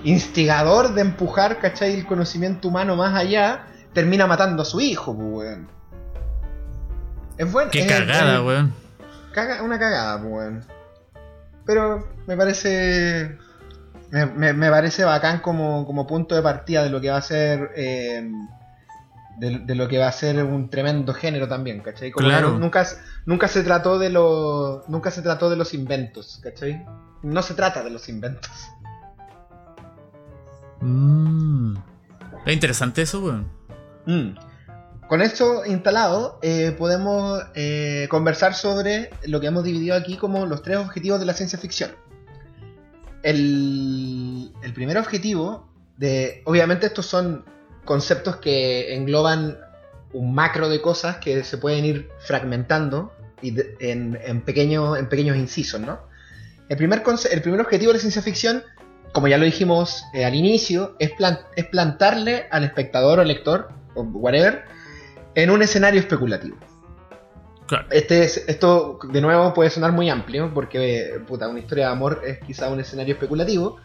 instigador 0.04 0.94
de 0.94 1.02
empujar, 1.02 1.60
¿cachai? 1.60 1.94
El 1.94 2.06
conocimiento 2.06 2.68
humano 2.68 2.96
más 2.96 3.16
allá, 3.16 3.68
termina 3.94 4.28
matando 4.28 4.64
a 4.64 4.66
su 4.66 4.80
hijo, 4.80 5.16
pues, 5.16 5.28
weón. 5.30 5.68
Es 7.38 7.52
bueno. 7.52 7.72
Qué 7.72 7.88
cagada, 7.88 8.44
weón. 8.44 8.74
una 9.64 9.80
cagada, 9.80 10.20
pues, 10.20 10.32
weón. 10.32 10.66
Pero 11.66 12.08
me 12.28 12.36
parece. 12.36 13.38
Me, 14.12 14.70
parece 14.70 15.06
bacán 15.06 15.40
como, 15.40 16.06
punto 16.06 16.36
de 16.36 16.42
partida 16.42 16.84
de 16.84 16.90
lo 16.90 17.00
que 17.00 17.10
va 17.10 17.18
a 17.18 17.22
ser. 17.22 17.72
Eh, 17.76 18.30
de, 19.50 19.76
lo 19.76 19.88
que 19.88 19.98
va 19.98 20.08
a 20.08 20.12
ser 20.12 20.44
un 20.44 20.70
tremendo 20.70 21.16
género 21.16 21.48
también, 21.48 21.80
¿cachai? 21.80 22.12
claro. 22.12 22.60
nunca, 22.60 22.86
nunca 23.26 23.48
se 23.48 23.64
trató 23.64 23.98
de 23.98 24.12
los. 24.12 24.88
Nunca 24.88 25.10
se 25.10 25.24
trató 25.24 25.50
de 25.50 25.56
los 25.56 25.74
inventos, 25.74 26.40
¿cachai? 26.44 26.86
No 27.24 27.42
se 27.42 27.56
trata 27.56 27.84
de 27.84 27.90
los 27.90 28.08
inventos. 28.08 28.52
Mmm. 30.82 31.76
Es 32.46 32.54
interesante 32.54 33.02
eso, 33.02 33.24
weón. 33.24 33.50
Mm. 34.06 34.38
Con 35.08 35.22
esto 35.22 35.66
instalado, 35.66 36.40
eh, 36.44 36.76
podemos 36.78 37.42
eh, 37.56 38.08
conversar 38.10 38.54
sobre 38.54 39.10
lo 39.26 39.42
que 39.42 39.48
hemos 39.48 39.64
dividido 39.64 39.96
aquí 39.96 40.18
como 40.18 40.46
los 40.46 40.62
tres 40.62 40.78
objetivos 40.78 41.20
de 41.20 41.26
la 41.26 41.34
ciencia 41.34 41.58
ficción. 41.58 41.92
El, 43.24 44.54
primer 44.74 44.98
objetivo, 44.98 45.68
de, 45.98 46.42
obviamente 46.46 46.86
estos 46.88 47.08
son 47.08 47.44
conceptos 47.86 48.38
que 48.38 48.96
engloban 48.96 49.58
un 50.14 50.34
macro 50.34 50.70
de 50.70 50.82
cosas 50.82 51.18
que 51.18 51.44
se 51.44 51.58
pueden 51.58 51.86
ir 51.86 52.10
fragmentando 52.20 53.14
en, 53.42 54.42
pequeños 54.42 55.38
incisos, 55.38 55.82
¿no? 55.82 56.00
El 56.70 56.78
primer, 56.78 57.04
el 57.32 57.42
primer 57.42 57.62
objetivo 57.62 57.92
de 57.92 57.98
la 57.98 58.00
ciencia 58.00 58.22
ficción, 58.22 58.64
como 59.14 59.28
ya 59.28 59.38
lo 59.38 59.46
dijimos 59.46 60.06
eh, 60.14 60.26
al 60.26 60.36
inicio, 60.36 60.96
es, 61.00 61.12
es 61.56 61.66
plantarle 61.66 62.46
al 62.50 62.64
espectador 62.64 63.20
o 63.20 63.24
lector, 63.24 63.70
o 63.96 64.04
whatever, 64.04 64.64
en 65.36 65.50
un 65.50 65.62
escenario 65.62 66.00
especulativo. 66.00 66.58
Este 67.90 68.24
esto, 68.24 69.00
de 69.12 69.22
nuevo, 69.22 69.54
puede 69.54 69.70
sonar 69.70 69.94
muy 69.94 70.10
amplio, 70.10 70.54
porque 70.54 71.22
puta, 71.28 71.48
una 71.48 71.60
historia 71.60 71.88
de 71.88 71.92
amor 71.92 72.22
es 72.26 72.40
quizá 72.40 72.70
un 72.70 72.80
escenario 72.80 73.14
especulativo. 73.14 73.78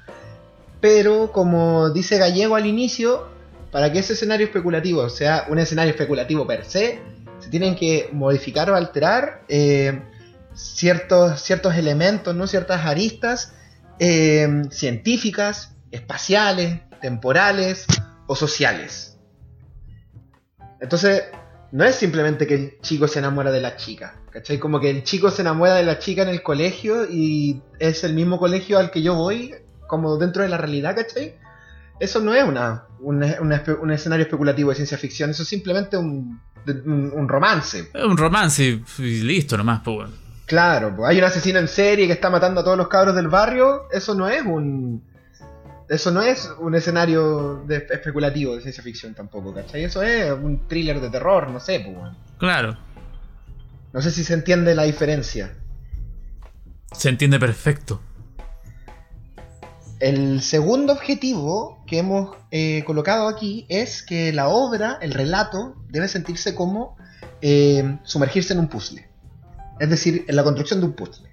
Pero 0.80 1.32
como 1.32 1.90
dice 1.90 2.18
Gallego 2.18 2.56
al 2.56 2.66
inicio, 2.66 3.28
para 3.70 3.92
que 3.92 3.98
ese 3.98 4.14
escenario 4.14 4.46
especulativo 4.46 5.08
sea 5.08 5.46
un 5.48 5.58
escenario 5.58 5.90
especulativo 5.90 6.46
per 6.46 6.64
se, 6.64 7.00
se 7.38 7.50
tienen 7.50 7.76
que 7.76 8.08
modificar 8.12 8.70
o 8.70 8.74
alterar 8.74 9.42
eh, 9.48 10.00
ciertos, 10.54 11.40
ciertos 11.42 11.74
elementos, 11.74 12.34
¿no? 12.34 12.46
ciertas 12.46 12.84
aristas 12.86 13.54
eh, 13.98 14.62
científicas, 14.70 15.74
espaciales, 15.90 16.80
temporales 17.00 17.86
o 18.26 18.34
sociales. 18.34 19.18
Entonces, 20.80 21.24
no 21.72 21.84
es 21.84 21.96
simplemente 21.96 22.46
que 22.46 22.54
el 22.54 22.80
chico 22.80 23.08
se 23.08 23.18
enamora 23.18 23.50
de 23.50 23.60
la 23.60 23.76
chica, 23.76 24.20
¿cachai? 24.30 24.58
Como 24.58 24.80
que 24.80 24.90
el 24.90 25.02
chico 25.04 25.30
se 25.30 25.42
enamora 25.42 25.74
de 25.74 25.82
la 25.82 25.98
chica 25.98 26.22
en 26.22 26.28
el 26.28 26.42
colegio 26.42 27.06
y 27.10 27.62
es 27.78 28.04
el 28.04 28.14
mismo 28.14 28.38
colegio 28.38 28.78
al 28.78 28.90
que 28.90 29.02
yo 29.02 29.14
voy, 29.14 29.54
como 29.86 30.16
dentro 30.16 30.42
de 30.42 30.48
la 30.48 30.58
realidad, 30.58 30.94
¿cachai? 30.94 31.36
Eso 31.98 32.20
no 32.20 32.34
es 32.34 32.44
una, 32.44 32.85
un 33.06 33.90
escenario 33.92 34.24
especulativo 34.24 34.70
de 34.70 34.76
ciencia 34.76 34.98
ficción, 34.98 35.30
eso 35.30 35.42
es 35.42 35.48
simplemente 35.48 35.96
un, 35.96 36.40
un, 36.66 37.28
romance. 37.28 37.90
Es 37.94 38.04
un 38.04 38.16
romance 38.16 38.82
y 38.98 39.20
listo 39.22 39.56
nomás, 39.56 39.82
pues 39.84 40.10
Claro, 40.46 40.94
pues 40.96 41.10
hay 41.10 41.18
un 41.18 41.24
asesino 41.24 41.58
en 41.58 41.68
serie 41.68 42.06
que 42.06 42.12
está 42.12 42.30
matando 42.30 42.60
a 42.60 42.64
todos 42.64 42.76
los 42.76 42.88
cabros 42.88 43.14
del 43.14 43.28
barrio, 43.28 43.88
eso 43.92 44.14
no 44.14 44.28
es 44.28 44.42
un 44.42 45.02
eso 45.88 46.10
no 46.10 46.20
es 46.22 46.50
un 46.58 46.74
escenario 46.74 47.62
de 47.66 47.86
especulativo 47.90 48.56
de 48.56 48.62
ciencia 48.62 48.82
ficción 48.82 49.14
tampoco, 49.14 49.54
¿cachai? 49.54 49.84
Eso 49.84 50.02
es 50.02 50.32
un 50.32 50.66
thriller 50.66 51.00
de 51.00 51.10
terror, 51.10 51.48
no 51.48 51.60
sé, 51.60 51.80
pues. 51.80 52.12
Claro. 52.38 52.76
No 53.92 54.02
sé 54.02 54.10
si 54.10 54.24
se 54.24 54.34
entiende 54.34 54.74
la 54.74 54.82
diferencia. 54.82 55.54
Se 56.92 57.08
entiende 57.08 57.38
perfecto. 57.38 58.00
El 59.98 60.42
segundo 60.42 60.92
objetivo 60.92 61.82
que 61.86 61.98
hemos 61.98 62.36
eh, 62.50 62.84
colocado 62.84 63.28
aquí 63.28 63.66
es 63.68 64.02
que 64.02 64.32
la 64.32 64.48
obra, 64.48 64.98
el 65.00 65.12
relato, 65.12 65.74
debe 65.88 66.08
sentirse 66.08 66.54
como 66.54 66.96
eh, 67.40 67.98
sumergirse 68.02 68.52
en 68.52 68.60
un 68.60 68.68
puzzle. 68.68 69.08
Es 69.80 69.88
decir, 69.88 70.24
en 70.28 70.36
la 70.36 70.44
construcción 70.44 70.80
de 70.80 70.86
un 70.86 70.92
puzzle. 70.92 71.28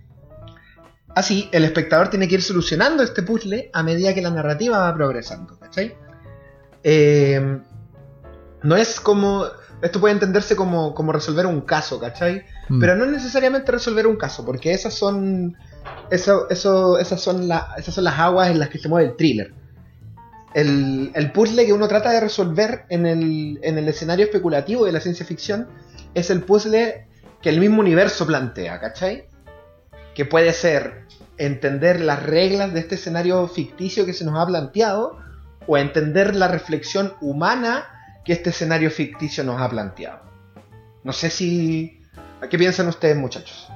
Así, 1.15 1.49
el 1.51 1.63
espectador 1.63 2.09
tiene 2.09 2.27
que 2.27 2.35
ir 2.35 2.41
solucionando 2.41 3.03
este 3.03 3.21
puzzle 3.21 3.69
a 3.73 3.83
medida 3.83 4.13
que 4.13 4.21
la 4.21 4.31
narrativa 4.31 4.79
va 4.79 4.95
progresando. 4.95 5.59
¿Cachai? 5.59 5.95
Eh, 6.83 7.59
no 8.63 8.75
es 8.75 8.99
como. 8.99 9.45
Esto 9.81 9.99
puede 9.99 10.13
entenderse 10.13 10.55
como, 10.55 10.93
resolver 11.11 11.45
un 11.45 11.61
caso, 11.61 11.99
¿cachai? 11.99 12.45
Mm. 12.69 12.79
Pero 12.79 12.95
no 12.95 13.03
es 13.03 13.11
necesariamente 13.11 13.71
resolver 13.71 14.07
un 14.07 14.15
caso, 14.15 14.45
porque 14.45 14.73
esas 14.73 14.93
son. 14.93 15.57
Eso, 16.09 16.49
eso, 16.49 16.97
esas, 16.99 17.21
son 17.21 17.49
esas 17.77 17.93
son 17.93 18.03
las 18.03 18.19
aguas 18.19 18.49
en 18.49 18.59
las 18.59 18.69
que 18.69 18.77
se 18.77 18.89
mueve 18.89 19.09
el 19.09 19.15
thriller. 19.15 19.53
El, 20.53 21.11
el 21.15 21.31
puzzle 21.31 21.65
que 21.65 21.73
uno 21.73 21.87
trata 21.87 22.11
de 22.11 22.19
resolver 22.19 22.85
en 22.89 23.05
el, 23.05 23.59
en 23.63 23.77
el 23.77 23.87
escenario 23.87 24.25
especulativo 24.25 24.85
de 24.85 24.91
la 24.91 24.99
ciencia 24.99 25.25
ficción 25.25 25.67
es 26.13 26.29
el 26.29 26.43
puzzle 26.43 27.07
que 27.41 27.49
el 27.49 27.59
mismo 27.59 27.79
universo 27.79 28.25
plantea, 28.27 28.79
¿cachai? 28.79 29.27
Que 30.13 30.25
puede 30.25 30.53
ser 30.53 31.05
entender 31.37 31.99
las 31.99 32.21
reglas 32.23 32.73
de 32.73 32.81
este 32.81 32.95
escenario 32.95 33.47
ficticio 33.47 34.05
que 34.05 34.13
se 34.13 34.23
nos 34.23 34.39
ha 34.39 34.45
planteado 34.45 35.17
o 35.65 35.77
entender 35.77 36.35
la 36.35 36.47
reflexión 36.47 37.13
humana 37.21 37.85
que 38.23 38.33
este 38.33 38.51
escenario 38.51 38.91
ficticio 38.91 39.43
nos 39.43 39.59
ha 39.61 39.69
planteado. 39.69 40.21
No 41.03 41.13
sé 41.13 41.29
si... 41.29 41.99
¿A 42.41 42.47
qué 42.47 42.57
piensan 42.57 42.87
ustedes, 42.87 43.17
muchachos? 43.17 43.69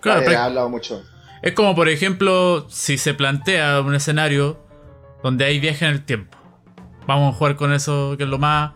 Claro, 0.00 0.28
he 0.28 0.36
hablado 0.36 0.68
mucho. 0.68 1.02
Es 1.42 1.54
como, 1.54 1.74
por 1.74 1.88
ejemplo, 1.88 2.66
si 2.70 2.96
se 2.96 3.14
plantea 3.14 3.80
un 3.80 3.94
escenario 3.96 4.64
donde 5.24 5.44
hay 5.44 5.58
viaje 5.58 5.84
en 5.84 5.90
el 5.90 6.04
tiempo. 6.04 6.38
Vamos 7.06 7.34
a 7.34 7.36
jugar 7.36 7.56
con 7.56 7.72
eso, 7.72 8.14
que 8.16 8.24
es 8.24 8.28
lo 8.28 8.38
más... 8.38 8.72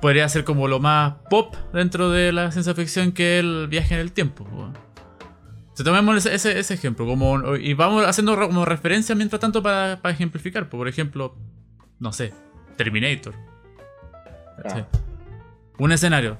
Podría 0.00 0.28
ser 0.28 0.44
como 0.44 0.66
lo 0.66 0.80
más 0.80 1.14
pop 1.28 1.54
dentro 1.72 2.10
de 2.10 2.32
la 2.32 2.50
ciencia 2.50 2.74
ficción 2.74 3.12
que 3.12 3.38
el 3.38 3.68
viaje 3.68 3.94
en 3.94 4.00
el 4.00 4.12
tiempo. 4.12 4.46
Si 5.74 5.84
tomemos 5.84 6.26
ese, 6.26 6.58
ejemplo, 6.58 7.06
como, 7.06 7.56
y 7.56 7.74
vamos 7.74 8.04
haciendo 8.06 8.34
como 8.36 8.64
referencia 8.64 9.14
mientras 9.14 9.40
tanto 9.40 9.62
para, 9.62 10.00
para 10.00 10.14
ejemplificar. 10.14 10.68
Por 10.68 10.88
ejemplo, 10.88 11.36
no 11.98 12.12
sé, 12.12 12.32
Terminator. 12.76 13.34
Ah. 14.64 14.86
Un 15.78 15.92
escenario. 15.92 16.38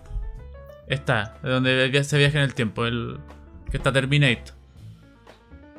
Está, 0.89 1.39
donde 1.43 2.03
se 2.03 2.19
viaja 2.19 2.39
en 2.39 2.45
el 2.45 2.55
tiempo, 2.55 2.87
el 2.87 3.21
que 3.71 3.77
está 3.77 3.93
Terminator. 3.93 4.60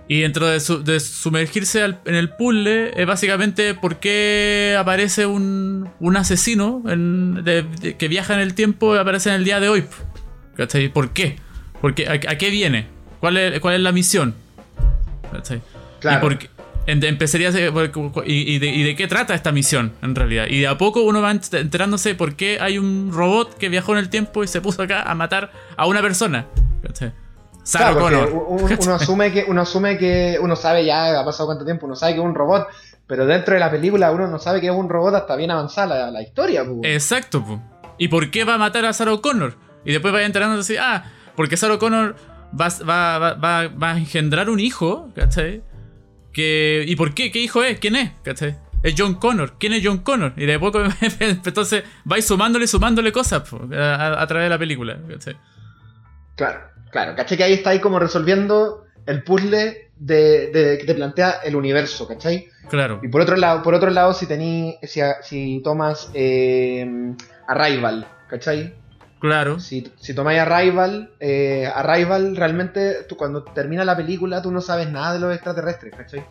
Y 0.08 0.22
dentro 0.22 0.48
de, 0.48 0.60
sumergirse 1.00 1.84
en 1.84 2.16
el 2.16 2.30
puzzle 2.30 2.92
es 2.96 3.08
básicamente 3.08 3.74
por 3.76 4.00
qué 4.00 4.76
aparece 4.78 5.26
un, 5.26 5.90
un 6.00 6.18
asesino 6.18 6.84
que 6.84 8.08
viaja 8.10 8.34
en 8.34 8.42
el 8.42 8.54
tiempo 8.54 8.96
y 8.96 9.00
aparece 9.00 9.30
en 9.30 9.36
el 9.36 9.46
día 9.46 9.60
de 9.60 9.70
hoy. 9.70 9.86
¿Cachai? 10.58 10.90
¿Por 10.90 11.12
qué? 11.12 11.38
Porque, 11.80 12.08
¿a, 12.08 12.20
qué 12.20 12.50
viene? 12.50 12.88
¿Cuál 13.20 13.38
es, 13.38 13.60
cuál 13.62 13.76
es 13.76 13.82
la 13.82 13.92
misión? 13.92 14.36
¿Cachai? 15.32 15.62
Claro. 16.00 16.30
Y 16.88 16.92
empezaría 16.92 17.50
a 17.50 17.52
y, 18.26 18.60
de, 18.60 18.96
qué 18.96 19.08
trata 19.08 19.36
esta 19.36 19.52
misión 19.52 19.94
en 20.02 20.16
realidad. 20.16 20.48
Y 20.50 20.62
de 20.62 20.68
a 20.68 20.78
poco 20.78 21.04
uno 21.04 21.22
va 21.22 21.32
enterándose 21.32 22.16
por 22.16 22.36
qué 22.36 22.58
hay 22.60 22.78
un 22.78 23.12
robot 23.14 23.58
que 23.58 23.70
viajó 23.70 23.94
en 23.94 24.00
el 24.00 24.10
tiempo 24.10 24.44
y 24.44 24.48
se 24.48 24.62
puso 24.62 24.82
acá 24.82 25.04
a 25.04 25.16
matar 25.16 25.52
a 25.78 25.86
una 25.86 26.02
persona. 26.02 26.48
Claro, 27.70 28.48
uno, 28.48 28.96
asume 28.96 29.32
que, 29.32 29.46
uno 29.48 29.62
asume 29.62 29.98
que 29.98 30.38
uno 30.42 30.56
sabe 30.56 30.84
ya 30.86 31.20
ha 31.20 31.26
pasado 31.26 31.48
cuánto 31.48 31.64
tiempo, 31.64 31.86
uno 31.86 31.96
sabe 31.96 32.14
que 32.14 32.20
es 32.20 32.26
un 32.26 32.34
robot, 32.34 32.68
pero 33.06 33.26
dentro 33.26 33.54
de 33.54 33.60
la 33.60 33.70
película 33.70 34.12
uno 34.12 34.28
no 34.28 34.40
sabe 34.40 34.62
que 34.62 34.68
es 34.68 34.74
un 34.74 34.90
robot 34.90 35.14
hasta 35.14 35.36
bien 35.36 35.52
avanzada 35.52 36.10
la, 36.10 36.22
historia. 36.22 36.66
Exacto. 36.84 37.62
¿Y 37.98 38.08
por 38.08 38.32
qué 38.32 38.46
va 38.46 38.56
a 38.56 38.58
matar 38.58 38.86
a 38.86 38.94
Sarah 38.94 39.18
Connor? 39.18 39.56
Y 39.86 39.92
después 39.92 40.14
va 40.14 40.24
enterándose, 40.24 40.80
ah, 40.80 41.04
porque 41.36 41.56
Sarah 41.56 41.78
Connor 41.78 42.16
va, 42.60 42.70
va, 42.88 43.34
va, 43.34 43.68
va, 43.68 43.92
a 43.92 43.98
engendrar 43.98 44.50
un 44.50 44.60
hijo, 44.60 45.10
¿cachai? 45.16 45.62
Que, 46.34 46.84
¿Y 46.88 46.96
por 46.96 47.14
qué? 47.14 47.32
¿Qué 47.32 47.40
hijo 47.40 47.64
es? 47.64 47.80
¿Quién 47.80 47.96
es? 47.96 48.12
¿Cachai? 48.24 48.58
Es 48.84 48.96
John 48.98 49.16
Connor. 49.16 49.54
¿Quién 49.60 49.74
es 49.74 49.82
John 49.86 50.00
Connor? 50.00 50.34
Y 50.38 50.46
de 50.46 50.58
poco 50.58 50.82
entonces 51.20 51.84
vais 52.06 52.26
sumándole 52.26 52.66
sumándole 52.68 53.12
cosas 53.12 53.44
a, 53.44 54.28
través 54.28 54.46
de 54.46 54.50
la 54.50 54.58
película. 54.58 54.98
¿cachai? 55.08 55.36
Claro, 56.42 56.62
claro. 56.90 57.16
¿Cachai? 57.16 57.38
Que 57.38 57.44
ahí 57.44 57.54
está 57.54 57.70
ahí 57.70 57.80
como 57.80 58.00
resolviendo 58.00 58.86
el 59.06 59.24
puzzle 59.24 59.92
de, 59.96 60.78
que 60.80 60.86
te 60.88 60.96
plantea 60.96 61.42
el 61.44 61.56
universo, 61.56 62.08
¿cachai? 62.08 62.48
Claro. 62.68 63.00
Y 63.04 63.10
por 63.10 63.22
otro 63.22 63.36
lado, 63.36 63.62
por 63.62 63.76
otro 63.76 63.92
lado 63.92 64.16
si 64.16 64.26
tení, 64.26 64.76
si, 64.82 65.02
si 65.22 65.62
tomas 65.64 66.10
eh, 66.16 67.14
Arrival, 67.48 68.08
¿cachai? 68.28 68.74
Claro. 69.20 69.60
Si, 69.60 69.94
si 70.00 70.16
tomáis 70.16 70.40
Arrival, 70.40 71.12
eh, 71.20 71.72
Arrival 71.76 72.36
realmente 72.36 73.04
tú, 73.08 73.16
cuando 73.16 73.44
termina 73.44 73.86
la 73.86 73.96
película 73.96 74.42
tú 74.42 74.52
no 74.52 74.62
sabes 74.62 74.90
nada 74.90 75.14
de 75.14 75.20
los 75.20 75.32
extraterrestres, 75.36 75.94
¿cachai? 75.96 76.26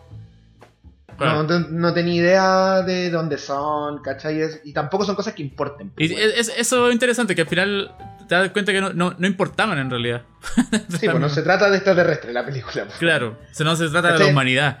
No, 1.25 1.43
no, 1.43 1.93
tenía 1.93 2.15
idea 2.15 2.81
de 2.81 3.09
dónde 3.09 3.37
son, 3.37 4.01
¿cachai? 4.01 4.41
y 4.63 4.73
tampoco 4.73 5.05
son 5.05 5.15
cosas 5.15 5.33
que 5.33 5.41
importen. 5.41 5.91
Pues, 5.91 6.11
y 6.11 6.13
es, 6.15 6.51
eso 6.57 6.87
es 6.87 6.93
interesante, 6.93 7.35
que 7.35 7.41
al 7.41 7.47
final 7.47 7.95
te 8.27 8.35
das 8.35 8.49
cuenta 8.51 8.71
que 8.71 8.81
no, 8.81 8.91
no, 8.93 9.27
importaban 9.27 9.77
en 9.77 9.89
realidad. 9.89 10.23
sí, 10.89 11.07
pues 11.07 11.19
no 11.19 11.29
se 11.29 11.41
trata 11.41 11.69
de 11.69 11.77
extraterrestres 11.77 12.33
la 12.33 12.45
película. 12.45 12.85
Pues. 12.85 12.97
Claro, 12.97 13.37
no 13.59 13.75
se 13.75 13.89
trata 13.89 14.13
de 14.13 14.19
la 14.19 14.25
humanidad. 14.27 14.79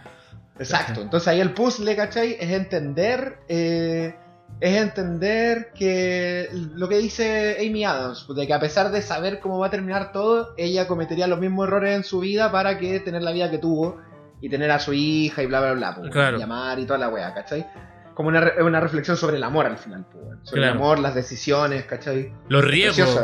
Exacto, 0.59 1.01
entonces 1.01 1.27
ahí 1.27 1.39
el 1.39 1.53
puzzle, 1.53 1.95
¿cachai? 1.95 2.37
Es 2.39 2.51
entender 2.51 3.39
eh, 3.47 4.15
es 4.61 4.77
entender 4.77 5.71
que 5.73 6.49
lo 6.75 6.87
que 6.87 6.99
dice 6.99 7.57
Amy 7.59 7.83
Adams, 7.83 8.27
de 8.33 8.45
que 8.45 8.53
a 8.53 8.59
pesar 8.59 8.91
de 8.91 9.01
saber 9.01 9.39
cómo 9.39 9.57
va 9.57 9.67
a 9.67 9.69
terminar 9.71 10.11
todo, 10.11 10.53
ella 10.55 10.87
cometería 10.87 11.25
los 11.25 11.39
mismos 11.39 11.67
errores 11.67 11.95
en 11.95 12.03
su 12.03 12.19
vida 12.19 12.51
para 12.51 12.77
que 12.77 12.99
tener 12.99 13.23
la 13.23 13.31
vida 13.31 13.49
que 13.49 13.57
tuvo 13.57 13.99
y 14.41 14.49
tener 14.49 14.71
a 14.71 14.79
su 14.79 14.91
hija 14.93 15.43
y 15.43 15.45
bla 15.45 15.61
bla 15.61 15.73
bla, 15.73 15.95
pues, 15.95 16.13
llamar 16.13 16.79
y 16.79 16.85
toda 16.85 16.99
la 16.99 17.09
wea, 17.09 17.33
¿cachai? 17.33 17.65
Como 18.15 18.29
una, 18.29 18.51
una 18.61 18.79
reflexión 18.79 19.15
sobre 19.15 19.37
el 19.37 19.43
amor 19.43 19.67
al 19.67 19.77
final, 19.77 20.05
pues, 20.11 20.39
sobre 20.43 20.63
el 20.63 20.69
amor, 20.69 20.99
las 20.99 21.15
decisiones, 21.15 21.85
¿cachai? 21.85 22.33
Los 22.49 22.65
riesgos, 22.65 23.17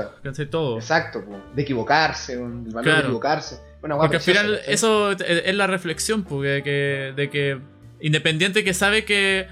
Todo. 0.50 0.78
Exacto, 0.78 1.26
pues, 1.26 1.40
de 1.56 1.62
equivocarse, 1.62 2.34
el 2.34 2.74
valor 2.74 2.94
de 2.94 3.00
equivocarse. 3.00 3.60
Porque 3.82 4.18
al 4.18 4.22
final 4.22 4.60
eso 4.66 5.12
es 5.12 5.56
la 5.56 5.68
reflexión, 5.68 6.24
pues, 6.24 6.50
de 6.50 6.64
que, 6.64 7.14
de 7.16 7.30
que 7.30 7.60
independiente 8.00 8.64
que 8.64 8.74
sabe 8.74 9.06
que... 9.06 9.48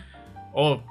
Oh, 0.53 0.83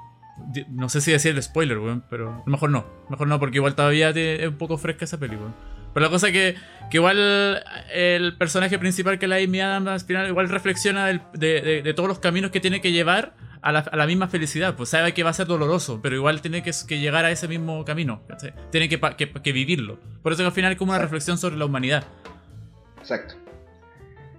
no 0.69 0.89
sé 0.89 0.99
si 1.01 1.11
decir 1.11 1.33
el 1.33 1.41
spoiler, 1.41 1.79
weón, 1.79 2.03
pero 2.09 2.43
mejor 2.45 2.69
no. 2.69 2.85
Mejor 3.09 3.27
no, 3.27 3.39
porque 3.39 3.57
igual 3.57 3.75
todavía 3.75 4.09
es 4.09 4.47
un 4.47 4.57
poco 4.57 4.77
fresca 4.77 5.05
esa 5.05 5.17
película. 5.17 5.53
Pero 5.95 6.07
la 6.07 6.11
cosa 6.11 6.27
es 6.27 6.33
que, 6.33 6.55
que 6.91 6.97
igual 6.97 7.63
el 7.93 8.37
personaje 8.37 8.77
principal 8.77 9.17
que 9.17 9.27
la 9.27 9.37
Amy 9.37 9.61
Adams 9.61 9.87
al 9.87 9.99
final 10.01 10.27
igual 10.27 10.49
reflexiona 10.49 11.07
de, 11.07 11.93
todos 11.95 12.09
los 12.09 12.19
caminos 12.19 12.51
que 12.51 12.59
tiene 12.59 12.81
que 12.81 12.91
llevar 12.91 13.33
a 13.61 13.71
la, 13.71 14.05
misma 14.05 14.27
felicidad. 14.27 14.75
Pues 14.75 14.89
sabe 14.89 15.13
que 15.13 15.23
va 15.23 15.29
a 15.29 15.33
ser 15.33 15.47
doloroso, 15.47 16.01
pero 16.03 16.17
igual 16.17 16.41
tiene 16.41 16.63
que, 16.63 16.99
llegar 16.99 17.23
a 17.23 17.31
ese 17.31 17.47
mismo 17.47 17.85
camino. 17.85 18.21
Tiene 18.71 18.89
que, 18.89 19.51
vivirlo. 19.53 19.97
Por 20.21 20.33
eso 20.33 20.43
que 20.43 20.47
al 20.47 20.51
final 20.51 20.73
es 20.73 20.77
como 20.77 20.91
una 20.91 20.99
reflexión 20.99 21.37
sobre 21.37 21.55
la 21.55 21.63
humanidad. 21.63 22.03
Exacto. 22.99 23.35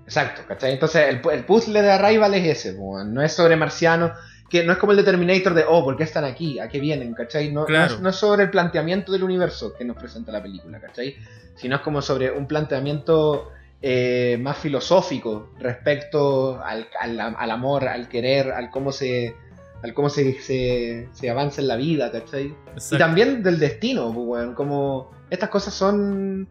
Exacto, 0.05 0.43
¿cachai? 0.47 0.75
Entonces 0.75 1.09
el, 1.09 1.23
el 1.33 1.45
puzzle 1.47 1.81
de 1.81 1.91
Arrival 1.91 2.35
es 2.35 2.67
ese, 2.67 2.75
no 2.79 3.23
es 3.23 3.33
sobre 3.33 3.57
marcianos 3.57 4.13
que 4.49 4.65
no 4.65 4.73
es 4.73 4.79
como 4.79 4.93
el 4.93 4.99
Determinator 4.99 5.55
de, 5.55 5.65
oh, 5.69 5.85
¿por 5.85 5.97
qué 5.97 6.05
están 6.05 6.25
aquí? 6.25 6.59
¿A 6.59 6.69
qué 6.69 6.79
vienen? 6.79 7.15
¿Cachai? 7.15 7.53
No, 7.53 7.67
no, 7.67 8.09
es, 8.09 8.17
sobre 8.17 8.45
el 8.45 8.51
planteamiento 8.51 9.13
del 9.13 9.25
universo 9.25 9.75
que 9.75 9.85
nos 9.85 9.97
presenta 9.97 10.33
la 10.33 10.43
película, 10.43 10.81
¿cachai? 10.81 11.17
Sino 11.57 11.77
es 11.77 11.83
como 11.83 12.01
sobre 12.03 12.31
un 12.31 12.47
planteamiento 12.47 13.51
eh, 13.83 14.39
más 14.41 14.59
filosófico 14.59 15.51
respecto 15.59 16.63
al, 16.63 17.51
amor, 17.51 17.89
al 17.89 18.09
querer, 18.09 18.53
al 18.53 18.71
cómo 18.71 18.93
se 18.93 19.35
al 19.83 19.93
cómo 19.93 20.09
se, 20.09 20.41
se, 20.41 21.31
avanza 21.31 21.61
en 21.61 21.69
la 21.69 21.77
vida, 21.77 22.11
¿cachai? 22.11 22.55
Y 22.91 22.97
también 22.97 23.43
del 23.43 23.59
destino, 23.59 24.13
pues, 24.13 24.49
como 24.55 25.11
estas 25.29 25.51
cosas 25.51 25.75
son 25.75 26.49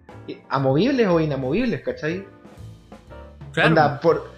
amovibles 0.49 1.07
o 1.07 1.19
inamovibles, 1.19 1.81
¿cachai? 1.81 2.25
Claro. 3.51 3.99
por, 4.01 4.31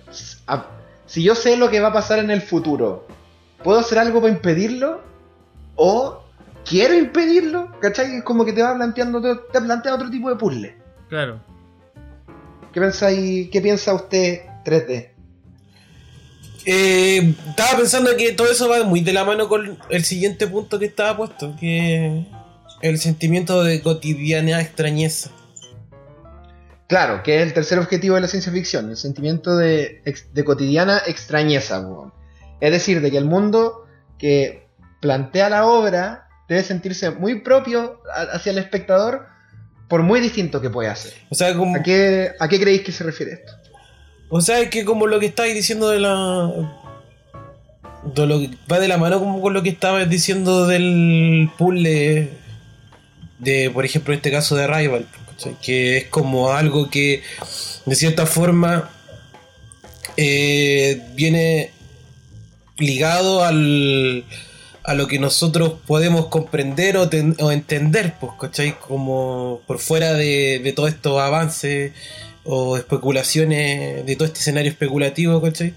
si 1.05 1.23
yo 1.23 1.35
sé 1.35 1.57
lo 1.57 1.69
que 1.69 1.79
va 1.79 1.89
a 1.89 1.93
pasar 1.93 2.19
en 2.19 2.31
el 2.31 2.41
futuro, 2.41 3.07
¿Puedo 3.63 3.79
hacer 3.79 3.97
algo 3.99 4.21
para 4.21 4.33
impedirlo? 4.33 5.01
¿O 5.75 6.23
quiero 6.65 6.93
impedirlo? 6.93 7.71
¿Cachai? 7.79 8.21
Como 8.23 8.45
que 8.45 8.53
te 8.53 8.61
va 8.61 8.75
planteando, 8.75 9.21
te 9.21 9.61
plantea 9.61 9.95
otro 9.95 10.09
tipo 10.09 10.29
de 10.29 10.35
puzzle. 10.35 10.75
Claro. 11.09 11.39
¿Qué 12.73 12.79
pensáis, 12.79 13.49
qué 13.49 13.61
piensa 13.61 13.93
usted 13.93 14.41
3D? 14.63 15.09
Eh, 16.69 17.33
estaba 17.49 17.77
pensando 17.77 18.15
que 18.17 18.33
todo 18.33 18.51
eso 18.51 18.67
va 18.67 18.83
muy 18.83 18.99
de 18.99 19.13
la 19.13 19.23
mano 19.23 19.47
con 19.47 19.77
el 19.89 20.03
siguiente 20.03 20.47
punto 20.47 20.77
que 20.77 20.85
estaba 20.85 21.15
puesto, 21.15 21.55
que 21.57 22.27
el 22.81 22.99
sentimiento 22.99 23.63
de 23.63 23.81
cotidiana 23.81 24.59
extrañeza. 24.61 25.31
Claro, 26.87 27.21
que 27.23 27.37
es 27.37 27.43
el 27.43 27.53
tercer 27.53 27.79
objetivo 27.79 28.15
de 28.15 28.21
la 28.21 28.27
ciencia 28.27 28.51
ficción, 28.51 28.89
el 28.89 28.97
sentimiento 28.97 29.57
de, 29.57 30.01
cotidiana 30.45 31.01
extrañeza. 31.05 31.83
Es 32.59 32.71
decir, 32.71 33.01
de 33.01 33.11
que 33.11 33.17
el 33.17 33.25
mundo 33.25 33.85
que 34.17 34.67
plantea 35.01 35.49
la 35.49 35.65
obra 35.65 36.27
debe 36.47 36.63
sentirse 36.63 37.11
muy 37.11 37.41
propio 37.41 38.01
hacia 38.33 38.51
el 38.51 38.57
espectador 38.57 39.27
por 39.87 40.03
muy 40.03 40.19
distinto 40.19 40.61
que 40.61 40.69
pueda 40.69 40.95
ser. 40.95 41.13
O 41.29 41.35
sea, 41.35 41.49
¿A, 41.49 41.83
qué, 41.83 42.31
¿A 42.39 42.47
qué 42.47 42.59
creéis 42.59 42.81
que 42.81 42.91
se 42.91 43.03
refiere 43.03 43.33
esto? 43.33 43.53
O 44.29 44.41
sea, 44.41 44.59
es 44.59 44.69
que 44.69 44.83
como 44.83 45.07
lo 45.07 45.19
que 45.19 45.27
estáis 45.27 45.53
diciendo 45.53 45.89
de 45.89 45.99
la... 45.99 46.51
va 48.71 48.79
de 48.79 48.87
la 48.87 48.97
mano 48.97 49.19
como 49.19 49.41
con 49.41 49.53
lo 49.53 49.63
que 49.63 49.69
estabas 49.69 50.09
diciendo 50.09 50.67
del 50.67 51.49
puzzle 51.57 52.29
de, 53.39 53.69
por 53.69 53.85
ejemplo, 53.85 54.13
en 54.13 54.17
este 54.17 54.31
caso 54.31 54.55
de 54.55 54.67
Rival, 54.67 55.07
que 55.61 55.97
es 55.97 56.05
como 56.05 56.51
algo 56.51 56.89
que 56.89 57.21
de 57.85 57.95
cierta 57.95 58.25
forma 58.25 58.89
eh, 60.17 61.01
viene 61.13 61.71
ligado 62.77 63.43
al, 63.43 64.25
a 64.83 64.93
lo 64.93 65.07
que 65.07 65.19
nosotros 65.19 65.73
podemos 65.85 66.27
comprender 66.27 66.97
o, 66.97 67.09
entender, 67.51 68.15
pues, 68.19 68.33
¿cachai? 68.39 68.79
Como 68.79 69.61
por 69.67 69.79
fuera 69.79 70.13
de, 70.13 70.59
de 70.63 70.73
todos 70.73 70.89
estos 70.89 71.19
avances 71.19 71.91
o 72.45 72.77
especulaciones, 72.77 74.05
de 74.05 74.15
todo 74.15 74.27
este 74.27 74.39
escenario 74.39 74.71
especulativo, 74.71 75.41
¿cachai? 75.41 75.73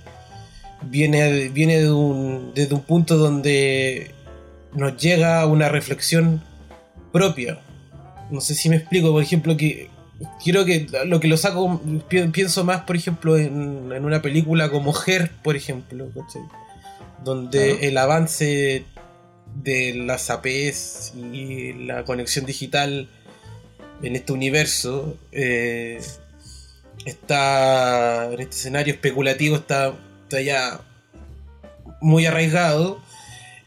Viene, 0.83 1.49
viene 1.49 1.81
de 1.81 1.91
un, 1.91 2.53
desde 2.55 2.75
un 2.75 2.83
punto 2.83 3.17
donde 3.17 4.15
nos 4.75 4.97
llega 4.97 5.45
una 5.47 5.69
reflexión 5.69 6.41
propia. 7.13 7.59
No 8.31 8.41
sé 8.41 8.55
si 8.55 8.69
me 8.69 8.77
explico, 8.77 9.11
por 9.11 9.23
ejemplo, 9.23 9.57
que 9.57 9.91
quiero 10.43 10.65
que 10.65 10.87
lo 11.07 11.19
que 11.19 11.27
lo 11.27 11.37
saco, 11.37 11.81
pienso 12.09 12.65
más, 12.65 12.83
por 12.83 12.95
ejemplo, 12.95 13.37
en, 13.37 13.91
en 13.93 14.05
una 14.05 14.23
película 14.23 14.71
como 14.71 14.95
Her, 15.07 15.33
por 15.43 15.57
ejemplo, 15.57 16.09
¿cachai? 16.15 16.43
Donde 17.25 17.89
el 17.89 17.99
avance 17.99 18.85
de 19.55 19.95
las 19.95 20.31
APS 20.31 21.13
y 21.33 21.73
la 21.85 22.05
conexión 22.05 22.47
digital 22.47 23.09
en 24.03 24.17
este 24.17 24.33
universo 24.33 25.19
eh, 25.33 26.01
está 27.05 28.27
en 28.33 28.41
este 28.41 28.57
escenario 28.57 28.95
especulativo 28.95 29.57
está, 29.57 29.95
ya 30.43 30.81
muy 32.01 32.27
arraigado. 32.27 33.01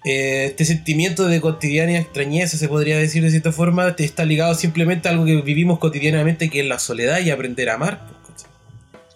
Eh, 0.06 0.46
este 0.46 0.66
sentimiento 0.66 1.28
de 1.28 1.40
cotidiana 1.40 1.98
extrañeza 1.98 2.58
se 2.58 2.68
podría 2.68 2.98
decir 2.98 3.24
de 3.24 3.30
cierta 3.30 3.54
forma 3.54 3.96
está 3.98 4.26
ligado 4.26 4.54
simplemente 4.54 5.08
a 5.08 5.12
algo 5.12 5.24
que 5.24 5.42
vivimos 5.42 5.80
cotidianamente 5.80 6.50
que 6.50 6.60
es 6.60 6.66
la 6.66 6.78
soledad 6.78 7.22
y 7.22 7.32
aprender 7.32 7.70
a 7.70 7.76
amar 7.76 8.06
pues, 8.26 8.46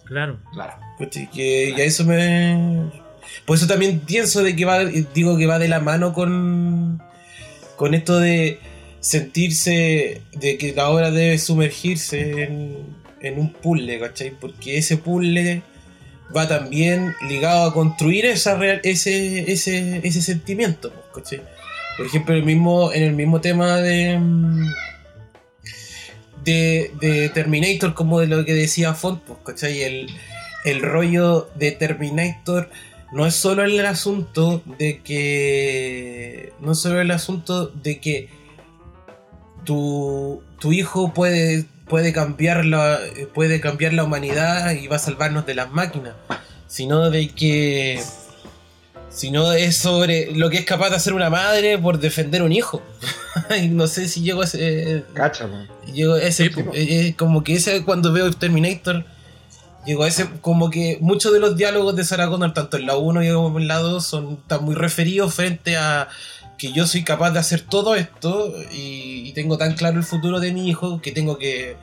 claro. 0.05 0.39
Claro. 0.53 0.75
Y 1.33 1.81
a 1.81 1.83
eso 1.83 2.05
me 2.05 2.89
por 3.45 3.57
eso 3.57 3.67
también 3.67 3.99
pienso 4.01 4.43
de 4.43 4.55
que 4.55 4.65
va, 4.65 4.85
digo 4.85 5.37
que 5.37 5.45
va 5.45 5.59
de 5.59 5.67
la 5.67 5.79
mano 5.79 6.13
con, 6.13 7.01
con 7.75 7.93
esto 7.93 8.19
de 8.19 8.59
sentirse, 8.99 10.21
de 10.33 10.57
que 10.57 10.73
la 10.73 10.89
obra 10.89 11.11
debe 11.11 11.37
sumergirse 11.37 12.43
en, 12.43 12.97
un 13.37 13.51
puzzle, 13.51 13.99
¿cachai? 13.99 14.31
Porque 14.31 14.77
ese 14.77 14.97
puzzle 14.97 15.61
va 16.35 16.47
también 16.47 17.13
ligado 17.27 17.65
a 17.65 17.73
construir 17.73 18.25
esa 18.25 18.57
ese, 18.83 19.51
ese, 19.51 20.01
ese 20.05 20.21
sentimiento, 20.21 20.93
¿cachai? 21.13 21.41
Por 21.97 22.05
ejemplo, 22.05 22.35
el 22.35 22.43
mismo, 22.43 22.91
en 22.93 23.03
el 23.03 23.13
mismo 23.13 23.41
tema 23.41 23.77
de, 23.77 24.19
de, 26.43 27.31
Terminator, 27.33 27.93
como 27.93 28.19
de 28.19 28.27
lo 28.27 28.45
que 28.45 28.53
decía 28.53 28.93
Font, 28.93 29.23
¿cachai? 29.43 29.81
El, 29.81 30.07
el 30.63 30.81
rollo 30.81 31.49
de 31.55 31.71
Terminator 31.71 32.69
no 33.11 33.25
es 33.25 33.35
solo 33.35 33.63
el 33.63 33.85
asunto 33.85 34.61
de 34.77 35.01
que. 35.01 36.53
No 36.59 36.73
es 36.73 36.79
solo 36.79 37.01
el 37.01 37.11
asunto 37.11 37.67
de 37.67 37.99
que 37.99 38.29
tu, 39.63 40.43
tu 40.59 40.73
hijo 40.73 41.13
puede, 41.13 41.65
puede, 41.87 42.11
cambiar 42.11 42.65
la, 42.65 42.99
puede 43.33 43.61
cambiar 43.61 43.93
la 43.93 44.03
humanidad 44.03 44.71
y 44.71 44.87
va 44.87 44.97
a 44.97 44.99
salvarnos 44.99 45.45
de 45.45 45.55
las 45.55 45.71
máquinas, 45.71 46.15
sino 46.67 47.09
de 47.09 47.29
que. 47.29 48.01
Sino 49.09 49.53
es 49.53 49.77
sobre 49.77 50.31
lo 50.35 50.49
que 50.49 50.57
es 50.57 50.65
capaz 50.65 50.89
de 50.89 50.97
hacer 50.97 51.13
una 51.13 51.29
madre 51.29 51.77
por 51.77 51.99
defender 51.99 52.43
un 52.43 52.51
hijo. 52.51 52.83
no 53.69 53.87
sé 53.87 54.09
si 54.09 54.21
llego 54.21 54.41
a 54.41 54.45
ese. 54.45 55.05
Cacha, 55.13 55.47
Llego 55.91 56.17
ese. 56.17 56.51
Eh, 56.73 57.15
como 57.17 57.43
que 57.43 57.55
ese 57.55 57.83
cuando 57.83 58.11
veo 58.11 58.29
Terminator 58.31 59.05
Digo, 59.87 60.05
ese, 60.05 60.27
como 60.41 60.69
que 60.69 60.97
muchos 60.99 61.31
de 61.31 61.39
los 61.39 61.55
diálogos 61.55 61.95
de 61.95 62.03
Sarah 62.03 62.27
Connor, 62.27 62.53
tanto 62.53 62.75
en 62.75 62.85
la 62.85 62.97
1 62.97 63.23
y 63.23 63.27
en 63.27 63.67
la 63.69 63.77
2, 63.77 64.05
son, 64.05 64.33
están 64.41 64.65
muy 64.65 64.75
referidos 64.75 65.33
frente 65.33 65.77
a 65.77 66.09
que 66.57 66.73
yo 66.73 66.85
soy 66.85 67.05
capaz 67.05 67.31
de 67.31 67.39
hacer 67.39 67.61
todo 67.61 67.95
esto 67.95 68.53
y, 68.71 69.31
tengo 69.33 69.57
tan 69.57 69.75
claro 69.75 69.97
el 69.97 70.03
futuro 70.03 70.39
de 70.39 70.51
mi 70.51 70.67
hijo 70.67 70.99
que 71.01 71.11
tengo 71.11 71.37
que 71.37 71.77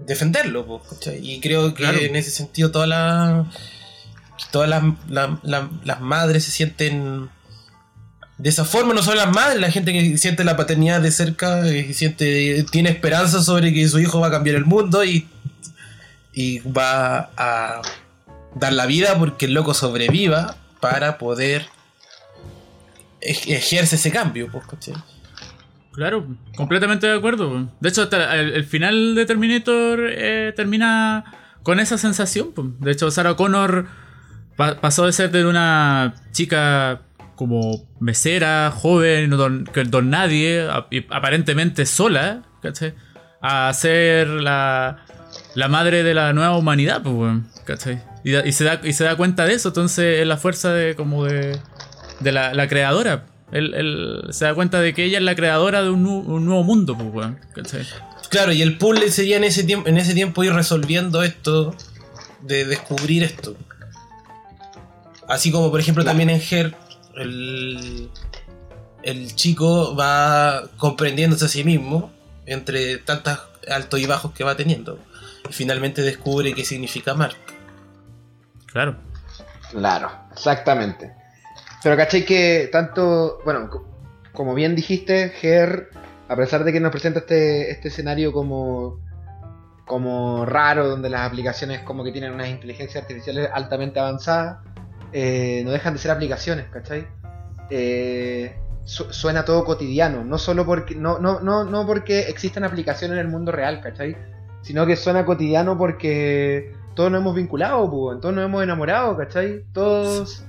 defenderlo. 0.00 0.82
y 1.22 1.40
creo 1.40 1.72
que 1.72 2.06
en 2.06 2.16
ese 2.16 2.30
sentido 2.30 2.70
todas 2.72 2.88
las 2.88 3.46
todas 4.50 4.68
las, 4.68 6.00
madres 6.00 6.44
se 6.44 6.50
sienten 6.50 7.30
de 8.36 8.50
esa 8.50 8.64
forma, 8.64 8.92
no 8.92 9.02
solo 9.02 9.16
las 9.16 9.32
madres, 9.32 9.60
la 9.60 9.70
gente 9.70 9.92
que 9.92 10.18
siente 10.18 10.44
la 10.44 10.56
paternidad 10.56 11.00
de 11.00 11.12
cerca, 11.12 11.66
y 11.70 11.78
eh, 11.78 11.94
siente, 11.94 12.66
tiene 12.70 12.90
esperanza 12.90 13.42
sobre 13.42 13.72
que 13.72 13.88
su 13.88 14.00
hijo 14.00 14.20
va 14.20 14.26
a 14.26 14.30
cambiar 14.30 14.56
el 14.56 14.64
mundo 14.64 15.04
y 15.04 15.28
y 16.32 16.60
va 16.60 17.30
a 17.36 17.82
dar 18.54 18.72
la 18.72 18.86
vida 18.86 19.18
porque 19.18 19.46
el 19.46 19.54
loco 19.54 19.74
sobreviva 19.74 20.56
para 20.80 21.18
poder 21.18 21.66
ejercer 23.20 23.84
ese 23.84 24.10
cambio, 24.10 24.48
pues, 24.50 24.64
Claro, 25.92 26.26
completamente 26.56 27.06
de 27.06 27.16
acuerdo. 27.16 27.68
De 27.80 27.88
hecho, 27.90 28.08
el, 28.10 28.64
final 28.64 29.14
de 29.14 29.26
Terminator 29.26 30.00
eh, 30.10 30.52
termina 30.56 31.24
con 31.62 31.80
esa 31.80 31.98
sensación. 31.98 32.52
De 32.80 32.92
hecho, 32.92 33.10
Sarah 33.10 33.34
Connor 33.34 33.86
pasó 34.56 35.04
de 35.04 35.12
ser 35.12 35.30
de 35.30 35.44
una 35.44 36.14
chica 36.32 37.02
como 37.36 37.86
mesera, 38.00 38.70
joven, 38.74 39.30
don, 39.30 39.68
don 39.86 40.10
nadie, 40.10 40.66
aparentemente 41.10 41.84
sola, 41.84 42.42
a 43.42 43.72
ser 43.74 44.28
la, 44.28 45.04
la 45.54 45.68
madre 45.68 46.02
de 46.02 46.14
la 46.14 46.32
nueva 46.32 46.56
humanidad, 46.56 47.02
pues, 47.02 47.14
weón. 47.14 47.48
¿Cachai? 47.64 48.02
Y, 48.24 48.52
se 48.52 48.64
da, 48.64 48.80
y 48.82 48.92
se 48.92 49.04
da 49.04 49.16
cuenta 49.16 49.44
de 49.44 49.54
eso, 49.54 49.68
entonces 49.68 50.20
es 50.20 50.26
la 50.26 50.36
fuerza 50.36 50.72
de 50.72 50.94
como 50.94 51.24
de, 51.24 51.58
de 52.20 52.32
la, 52.32 52.68
creadora. 52.68 53.26
Él, 53.50 54.24
se 54.30 54.44
da 54.44 54.54
cuenta 54.54 54.80
de 54.80 54.94
que 54.94 55.04
ella 55.04 55.18
es 55.18 55.24
la 55.24 55.34
creadora 55.34 55.82
de 55.82 55.90
un, 55.90 56.02
nuevo 56.02 56.62
mundo, 56.62 56.96
pues, 56.96 57.08
weón. 57.12 57.38
¿Cachai? 57.54 57.86
Claro, 58.30 58.52
y 58.52 58.62
el 58.62 58.78
puzzle 58.78 59.10
sería 59.10 59.36
en 59.36 59.44
ese 59.44 59.64
tiempo, 59.64 59.88
en 59.88 59.98
ese 59.98 60.14
tiempo 60.14 60.42
ir 60.42 60.54
resolviendo 60.54 61.22
esto, 61.22 61.74
de 62.40 62.64
descubrir 62.64 63.22
esto. 63.22 63.54
Así 65.28 65.50
como 65.50 65.70
por 65.70 65.80
ejemplo 65.80 66.04
también 66.04 66.30
en 66.30 66.40
Her, 66.40 66.74
el, 67.16 68.10
el 69.02 69.34
chico 69.34 69.94
va 69.94 70.62
comprendiéndose 70.76 71.44
a 71.44 71.48
sí 71.48 71.62
mismo 71.62 72.10
entre 72.46 72.98
tantos 72.98 73.38
altos 73.68 74.00
y 74.00 74.06
bajos 74.06 74.32
que 74.32 74.44
va 74.44 74.56
teniendo 74.56 74.98
finalmente 75.52 76.02
descubre 76.02 76.54
qué 76.54 76.64
significa 76.64 77.14
Mark. 77.14 77.36
Claro. 78.66 78.96
Claro, 79.70 80.10
exactamente. 80.32 81.14
Pero 81.82 81.96
caché 81.96 82.24
que 82.24 82.68
tanto, 82.70 83.40
bueno, 83.44 83.68
como 84.32 84.54
bien 84.54 84.74
dijiste, 84.74 85.30
Ger, 85.30 85.90
a 86.28 86.36
pesar 86.36 86.64
de 86.64 86.72
que 86.72 86.80
nos 86.80 86.90
presenta 86.90 87.20
este, 87.20 87.70
este 87.70 87.88
escenario 87.88 88.32
como, 88.32 89.00
como 89.86 90.46
raro, 90.46 90.88
donde 90.88 91.10
las 91.10 91.22
aplicaciones 91.22 91.80
como 91.80 92.04
que 92.04 92.12
tienen 92.12 92.32
unas 92.32 92.48
inteligencias 92.48 93.02
artificiales 93.02 93.50
altamente 93.52 94.00
avanzadas, 94.00 94.58
eh, 95.12 95.62
no 95.64 95.72
dejan 95.72 95.94
de 95.94 95.98
ser 95.98 96.10
aplicaciones, 96.10 96.66
¿cachai? 96.70 97.06
Eh, 97.68 98.56
suena 98.84 99.44
todo 99.44 99.64
cotidiano, 99.64 100.24
no 100.24 100.38
solo 100.38 100.64
porque, 100.64 100.94
no, 100.94 101.18
no, 101.18 101.40
no, 101.40 101.64
no 101.64 101.86
porque 101.86 102.20
existan 102.20 102.64
aplicaciones 102.64 103.16
en 103.16 103.20
el 103.20 103.28
mundo 103.28 103.52
real, 103.52 103.80
¿cachai? 103.80 104.16
Sino 104.62 104.86
que 104.86 104.96
suena 104.96 105.24
cotidiano 105.24 105.76
porque 105.76 106.72
todos 106.94 107.10
nos 107.10 107.20
hemos 107.20 107.34
vinculado, 107.34 107.90
pues, 107.90 108.20
todos 108.20 108.34
nos 108.34 108.44
hemos 108.44 108.62
enamorado, 108.62 109.16
¿cachai? 109.16 109.64
Todos 109.72 110.44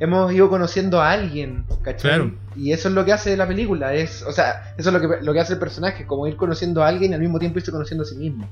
hemos 0.00 0.32
ido 0.32 0.48
conociendo 0.48 1.00
a 1.00 1.12
alguien, 1.12 1.64
¿cachai? 1.82 2.34
Y 2.56 2.72
eso 2.72 2.88
es 2.88 2.94
lo 2.94 3.04
que 3.04 3.12
hace 3.12 3.36
la 3.36 3.46
película, 3.46 3.94
es, 3.94 4.22
o 4.22 4.32
sea, 4.32 4.74
eso 4.76 4.90
es 4.90 4.92
lo 4.92 5.00
que, 5.00 5.22
lo 5.22 5.32
que 5.32 5.40
hace 5.40 5.54
el 5.54 5.58
personaje, 5.58 6.06
como 6.06 6.26
ir 6.26 6.36
conociendo 6.36 6.82
a 6.82 6.88
alguien 6.88 7.12
y 7.12 7.14
al 7.14 7.20
mismo 7.20 7.38
tiempo 7.38 7.58
irse 7.58 7.72
conociendo 7.72 8.02
a 8.02 8.06
sí 8.06 8.16
mismo. 8.16 8.48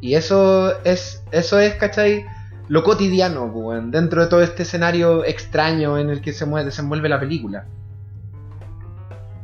Y 0.00 0.14
eso 0.14 0.78
es, 0.84 1.22
eso 1.32 1.58
es, 1.58 1.74
¿cachai? 1.74 2.24
Lo 2.68 2.84
cotidiano, 2.84 3.50
pues, 3.52 3.82
dentro 3.90 4.22
de 4.22 4.28
todo 4.28 4.42
este 4.42 4.62
escenario 4.62 5.24
extraño 5.24 5.98
en 5.98 6.10
el 6.10 6.20
que 6.20 6.32
se 6.32 6.46
desenvuelve 6.46 7.08
la 7.08 7.18
película. 7.18 7.64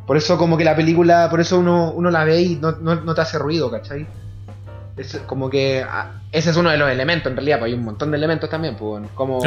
Por 0.06 0.16
eso 0.16 0.36
como 0.36 0.58
que 0.58 0.64
la 0.64 0.76
película, 0.76 1.28
por 1.30 1.40
eso 1.40 1.58
uno, 1.58 1.92
uno 1.92 2.10
la 2.10 2.24
ve 2.24 2.42
y 2.42 2.56
no, 2.56 2.72
no, 2.72 2.96
no 2.96 3.14
te 3.14 3.20
hace 3.20 3.38
ruido, 3.38 3.70
¿cachai? 3.70 4.06
Es 4.96 5.16
como 5.26 5.48
que 5.48 5.84
ah, 5.86 6.20
ese 6.32 6.50
es 6.50 6.56
uno 6.56 6.70
de 6.70 6.76
los 6.76 6.90
elementos, 6.90 7.30
en 7.30 7.36
realidad, 7.36 7.58
pues 7.58 7.72
hay 7.72 7.78
un 7.78 7.84
montón 7.84 8.10
de 8.10 8.16
elementos 8.16 8.50
también, 8.50 8.76
pues, 8.76 9.02
como, 9.14 9.40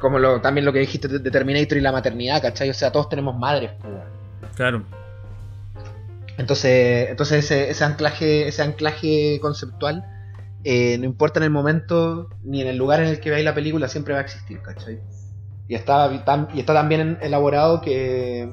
como 0.00 0.18
lo, 0.18 0.40
también 0.40 0.64
lo 0.64 0.72
que 0.72 0.78
dijiste 0.78 1.08
de 1.08 1.30
Terminator 1.30 1.76
y 1.76 1.80
la 1.80 1.92
maternidad, 1.92 2.40
¿cachai? 2.40 2.70
O 2.70 2.74
sea, 2.74 2.90
todos 2.90 3.08
tenemos 3.08 3.36
madres, 3.36 3.70
pues. 3.80 3.94
Claro. 4.56 4.84
Entonces, 6.38 7.10
entonces 7.10 7.50
ese, 7.50 7.84
anclaje, 7.84 8.48
ese 8.48 8.62
anclaje 8.62 9.38
conceptual, 9.42 10.04
eh, 10.64 10.96
no 10.98 11.04
importa 11.04 11.38
en 11.38 11.44
el 11.44 11.50
momento 11.50 12.30
ni 12.42 12.62
en 12.62 12.68
el 12.68 12.76
lugar 12.76 13.00
en 13.00 13.08
el 13.08 13.20
que 13.20 13.28
veáis 13.28 13.44
la 13.44 13.54
película, 13.54 13.88
siempre 13.88 14.14
va 14.14 14.20
a 14.20 14.22
existir, 14.22 14.60
¿cachai? 14.62 15.00
Y 15.68 15.74
está, 15.74 16.10
y 16.54 16.60
está 16.60 16.74
tan 16.74 16.88
bien 16.88 17.18
elaborado 17.20 17.82
que 17.82 18.50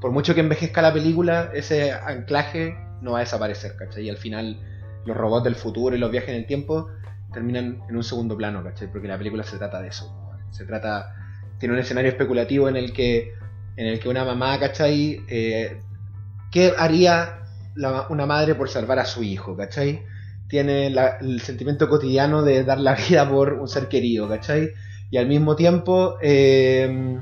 por 0.00 0.12
mucho 0.12 0.34
que 0.34 0.40
envejezca 0.40 0.82
la 0.82 0.92
película, 0.92 1.50
ese 1.52 1.92
anclaje 1.92 2.76
no 3.02 3.12
va 3.12 3.18
a 3.18 3.20
desaparecer, 3.20 3.76
¿cachai? 3.76 4.04
Y 4.04 4.10
al 4.10 4.16
final 4.16 4.58
los 5.06 5.16
robots 5.16 5.44
del 5.44 5.54
futuro 5.54 5.96
y 5.96 5.98
los 5.98 6.10
viajes 6.10 6.30
en 6.30 6.36
el 6.36 6.46
tiempo 6.46 6.88
terminan 7.32 7.82
en 7.88 7.96
un 7.96 8.04
segundo 8.04 8.36
plano, 8.36 8.62
¿cachai? 8.62 8.90
Porque 8.90 9.08
la 9.08 9.18
película 9.18 9.42
se 9.42 9.58
trata 9.58 9.80
de 9.80 9.88
eso. 9.88 10.12
Se 10.50 10.64
trata. 10.64 11.14
Tiene 11.58 11.74
un 11.74 11.80
escenario 11.80 12.10
especulativo 12.10 12.68
en 12.68 12.76
el 12.76 12.92
que. 12.92 13.32
En 13.76 13.86
el 13.86 14.00
que 14.00 14.08
una 14.08 14.24
mamá, 14.24 14.58
¿cachai? 14.58 15.20
Eh, 15.28 15.80
¿Qué 16.50 16.72
haría 16.78 17.40
una 18.08 18.24
madre 18.24 18.54
por 18.54 18.70
salvar 18.70 18.98
a 18.98 19.04
su 19.04 19.22
hijo, 19.22 19.56
¿cachai? 19.56 20.02
Tiene 20.48 20.86
el 20.86 21.40
sentimiento 21.40 21.88
cotidiano 21.88 22.42
de 22.42 22.64
dar 22.64 22.78
la 22.78 22.94
vida 22.94 23.28
por 23.28 23.52
un 23.54 23.68
ser 23.68 23.88
querido, 23.88 24.28
¿cachai? 24.28 24.70
Y 25.10 25.18
al 25.18 25.28
mismo 25.28 25.56
tiempo. 25.56 26.16
Eh, 26.22 27.20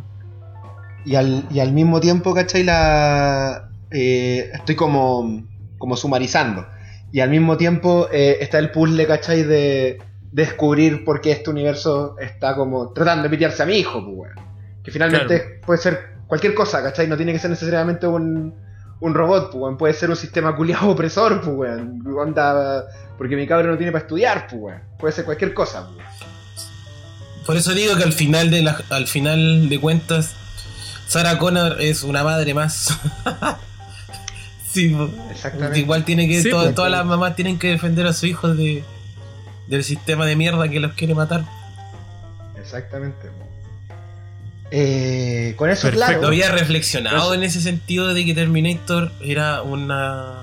y, 1.04 1.16
al, 1.16 1.44
y 1.50 1.60
al 1.60 1.72
mismo 1.72 2.00
tiempo, 2.00 2.34
¿cachai? 2.34 2.62
La, 2.62 3.68
eh, 3.90 4.50
estoy 4.52 4.74
como, 4.74 5.44
como 5.78 5.96
sumarizando. 5.96 6.66
Y 7.14 7.20
al 7.20 7.30
mismo 7.30 7.56
tiempo 7.56 8.08
eh, 8.10 8.38
está 8.40 8.58
el 8.58 8.72
puzzle, 8.72 9.06
¿cachai? 9.06 9.44
De 9.44 10.02
descubrir 10.32 11.04
por 11.04 11.20
qué 11.20 11.30
este 11.30 11.48
universo 11.48 12.16
está 12.18 12.56
como 12.56 12.92
tratando 12.92 13.22
de 13.22 13.30
pitearse 13.30 13.62
a 13.62 13.66
mi 13.66 13.76
hijo, 13.76 14.04
pues, 14.04 14.32
Que 14.82 14.90
finalmente 14.90 15.60
puede 15.64 15.80
ser 15.80 16.16
cualquier 16.26 16.54
cosa, 16.54 16.82
¿cachai? 16.82 17.06
No 17.06 17.16
tiene 17.16 17.32
que 17.32 17.38
ser 17.38 17.50
necesariamente 17.50 18.08
un, 18.08 18.52
un 18.98 19.14
robot, 19.14 19.52
pues, 19.52 19.76
Puede 19.78 19.94
ser 19.94 20.10
un 20.10 20.16
sistema 20.16 20.56
culiado 20.56 20.88
opresor, 20.88 21.40
pues, 21.40 21.80
Onda, 22.04 22.84
porque 23.16 23.36
mi 23.36 23.46
cabro 23.46 23.70
no 23.70 23.76
tiene 23.76 23.92
para 23.92 24.02
estudiar, 24.02 24.48
pues, 24.48 24.74
Puede 24.98 25.12
ser 25.12 25.24
cualquier 25.24 25.54
cosa, 25.54 25.88
pues. 25.94 26.04
Por 27.46 27.56
eso 27.56 27.74
digo 27.74 27.94
que 27.94 28.02
al 28.02 28.12
final 28.12 28.50
de 28.50 28.62
la, 28.62 28.76
al 28.90 29.06
final 29.06 29.68
de 29.68 29.80
cuentas, 29.80 30.34
Sarah 31.06 31.38
Connor 31.38 31.80
es 31.80 32.02
una 32.02 32.24
madre 32.24 32.54
más. 32.54 32.88
sí, 34.74 34.96
Exactamente. 35.30 35.78
igual 35.78 36.04
tiene 36.04 36.28
que, 36.28 36.42
todas 36.50 36.90
las 36.90 37.06
mamás 37.06 37.36
tienen 37.36 37.58
que 37.58 37.68
defender 37.68 38.06
a 38.06 38.12
sus 38.12 38.24
hijos 38.24 38.56
de, 38.56 38.84
del 39.68 39.84
sistema 39.84 40.26
de 40.26 40.36
mierda 40.36 40.68
que 40.68 40.80
los 40.80 40.92
quiere 40.94 41.14
matar. 41.14 41.44
Exactamente. 42.58 43.30
Eh, 44.70 45.54
con 45.56 45.70
eso, 45.70 45.82
Perfecto. 45.82 46.06
claro. 46.06 46.26
Había 46.26 46.50
reflexionado 46.50 47.34
en 47.34 47.44
ese 47.44 47.60
sentido 47.60 48.12
de 48.12 48.24
que 48.24 48.34
Terminator 48.34 49.12
era 49.20 49.62
una. 49.62 50.40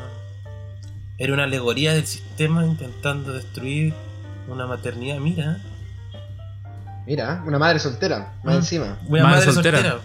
Era 1.18 1.34
una 1.34 1.44
alegoría 1.44 1.94
del 1.94 2.08
sistema 2.08 2.66
intentando 2.66 3.34
destruir 3.34 3.94
una 4.48 4.66
maternidad. 4.66 5.20
Mira. 5.20 5.60
Mira, 7.06 7.44
una 7.46 7.60
madre 7.60 7.80
soltera, 7.80 8.34
más 8.44 8.56
mm. 8.56 8.58
encima. 8.58 9.00
Una 9.08 9.24
madre, 9.24 9.52
soltera. 9.52 10.00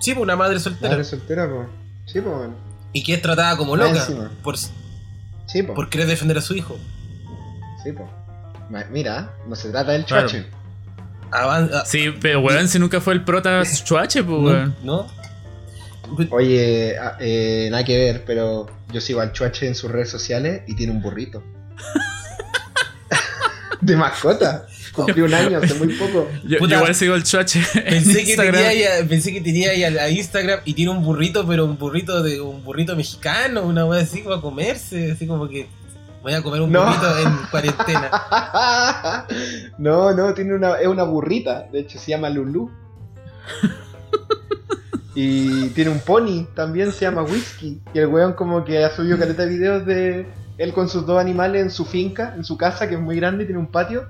Sí, 0.00 0.12
pues 0.12 0.22
una 0.22 0.36
madre 0.36 0.58
soltera. 0.58 0.90
Madre 0.90 1.04
soltera, 1.04 1.48
pues. 1.48 1.68
Sí, 2.06 2.20
pues. 2.20 2.50
Y 2.92 3.02
que 3.02 3.14
es 3.14 3.22
tratada 3.22 3.56
como 3.56 3.76
loca. 3.76 4.06
Por, 4.42 4.56
sí, 4.56 5.62
pues. 5.62 5.74
por 5.74 5.90
querer 5.90 6.06
defender 6.06 6.38
a 6.38 6.40
su 6.40 6.54
hijo. 6.54 6.78
Sí, 7.82 7.92
pues. 7.92 8.08
Mira, 8.90 9.34
no 9.46 9.56
se 9.56 9.70
trata 9.70 9.92
del 9.92 10.04
chuache. 10.04 10.46
Ah, 11.30 11.84
sí, 11.84 12.14
pero 12.20 12.40
weón, 12.40 12.68
si 12.68 12.78
nunca 12.78 13.00
fue 13.00 13.14
el 13.14 13.24
prota 13.24 13.62
chuache, 13.84 14.22
pues 14.22 14.40
weón. 14.40 14.76
¿No? 14.82 15.06
Oye, 16.30 16.96
ah, 16.98 17.16
eh, 17.20 17.68
nada 17.70 17.84
que 17.84 17.96
ver, 17.96 18.24
pero 18.24 18.66
yo 18.90 19.00
sigo 19.00 19.20
al 19.20 19.32
chuache 19.32 19.66
en 19.66 19.74
sus 19.74 19.90
redes 19.90 20.10
sociales 20.10 20.62
y 20.66 20.74
tiene 20.74 20.92
un 20.92 21.02
burrito. 21.02 21.42
de 23.80 23.96
mascota. 23.96 24.66
Cumplí 25.06 25.22
un 25.22 25.34
año 25.34 25.58
hace 25.58 25.74
muy 25.74 25.94
poco. 25.94 26.28
Yo, 26.44 26.58
igual 26.58 26.94
sigo 26.94 27.14
el 27.14 27.22
chuache. 27.22 27.60
Pensé 27.74 28.24
que, 28.24 28.36
tenía 28.36 29.08
pensé 29.08 29.32
que 29.32 29.40
tenía 29.40 29.70
ahí 29.70 29.84
a, 29.84 30.08
Instagram 30.08 30.60
y 30.64 30.74
tiene 30.74 30.90
un 30.90 31.02
burrito, 31.04 31.46
pero 31.46 31.64
un 31.64 31.78
burrito 31.78 32.22
de 32.22 32.40
un 32.40 32.64
burrito 32.64 32.96
mexicano, 32.96 33.62
una 33.62 33.84
vez 33.84 34.04
así 34.04 34.22
para 34.22 34.40
comerse, 34.40 35.12
así 35.12 35.26
como 35.26 35.48
que 35.48 35.66
Voy 36.22 36.32
a 36.32 36.42
comer 36.42 36.60
un 36.60 36.72
burrito 36.72 37.18
en 37.18 37.38
cuarentena. 37.50 38.10
no, 39.78 40.12
no, 40.12 40.34
tiene 40.34 40.54
una, 40.54 40.74
es 40.74 40.88
una 40.88 41.04
burrita. 41.04 41.68
De 41.70 41.80
hecho, 41.80 41.98
se 41.98 42.10
llama 42.10 42.28
Lulu. 42.28 42.70
y 45.14 45.68
tiene 45.70 45.90
un 45.90 46.00
pony, 46.00 46.46
también 46.54 46.92
se 46.92 47.02
llama 47.02 47.22
Whisky. 47.22 47.80
Y 47.94 47.98
el 47.98 48.08
weón 48.08 48.32
como 48.32 48.64
que 48.64 48.84
ha 48.84 48.94
subido 48.94 49.18
caleta 49.18 49.44
de 49.44 49.48
videos 49.48 49.86
de 49.86 50.26
él 50.58 50.72
con 50.72 50.88
sus 50.88 51.06
dos 51.06 51.20
animales 51.20 51.62
en 51.62 51.70
su 51.70 51.84
finca, 51.84 52.34
en 52.36 52.44
su 52.44 52.56
casa, 52.56 52.88
que 52.88 52.96
es 52.96 53.00
muy 53.00 53.16
grande, 53.16 53.44
tiene 53.44 53.60
un 53.60 53.68
patio. 53.68 54.08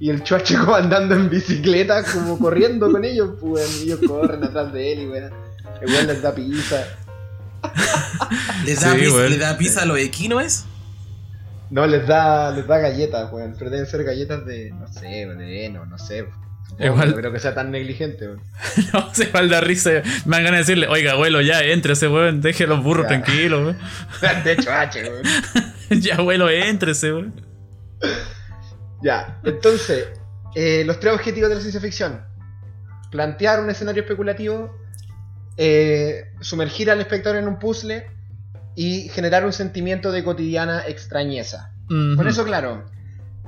Y 0.00 0.08
el 0.08 0.22
chuacheco 0.22 0.74
andando 0.74 1.14
en 1.14 1.28
bicicleta, 1.28 2.02
como 2.02 2.38
corriendo 2.38 2.90
con 2.90 3.04
ellos, 3.04 3.32
pues, 3.38 3.82
y 3.82 3.84
ellos 3.84 4.00
corren 4.06 4.42
atrás 4.42 4.72
de 4.72 4.92
él 4.92 5.00
y 5.00 5.06
weón. 5.06 5.30
El 5.82 5.92
weón 5.92 6.06
les 6.06 6.22
da 6.22 6.34
pizza. 6.34 6.86
¿Les 8.64 8.80
da, 8.80 8.94
pizza, 8.94 9.28
¿Le 9.28 9.36
da 9.36 9.58
pizza 9.58 9.82
a 9.82 9.84
los 9.84 9.98
equinoes? 9.98 10.64
No, 11.68 11.86
les 11.86 12.06
da, 12.06 12.50
les 12.50 12.66
da 12.66 12.78
galletas, 12.78 13.30
weón. 13.30 13.54
Pero 13.58 13.70
deben 13.70 13.86
ser 13.86 14.02
galletas 14.02 14.46
de, 14.46 14.70
no 14.70 14.90
sé, 14.90 15.06
de 15.06 15.66
heno, 15.66 15.84
no 15.84 15.98
sé. 15.98 16.26
Igual. 16.78 17.10
No 17.10 17.16
creo 17.16 17.32
que 17.32 17.38
sea 17.38 17.54
tan 17.54 17.70
negligente, 17.70 18.26
weón. 18.26 18.42
no, 18.94 19.14
se 19.14 19.28
a 19.34 19.60
risa. 19.60 19.90
Me 20.24 20.42
van 20.42 20.54
a 20.54 20.56
decirle, 20.56 20.88
oiga, 20.88 21.12
abuelo, 21.12 21.42
ya, 21.42 21.60
ese 21.60 22.08
weón. 22.08 22.40
Deje 22.40 22.66
los 22.66 22.82
burros 22.82 23.06
tranquilos, 23.06 23.76
weón. 24.22 24.44
de 24.44 24.52
hecho, 24.52 24.72
H, 24.72 25.02
weón. 25.02 25.22
ya, 26.00 26.14
abuelo, 26.14 26.48
ese 26.48 27.12
weón. 27.12 27.34
Ya, 29.02 29.40
entonces, 29.44 30.08
eh, 30.54 30.84
los 30.84 31.00
tres 31.00 31.14
objetivos 31.14 31.48
de 31.48 31.56
la 31.56 31.60
ciencia 31.60 31.80
ficción. 31.80 32.24
Plantear 33.10 33.60
un 33.60 33.70
escenario 33.70 34.02
especulativo, 34.02 34.76
eh, 35.56 36.32
sumergir 36.40 36.90
al 36.90 37.00
espectador 37.00 37.38
en 37.38 37.48
un 37.48 37.58
puzzle 37.58 38.06
y 38.74 39.08
generar 39.08 39.44
un 39.44 39.52
sentimiento 39.52 40.12
de 40.12 40.24
cotidiana 40.24 40.86
extrañeza. 40.86 41.72
Con 41.88 42.28
eso, 42.28 42.44
claro, 42.44 42.84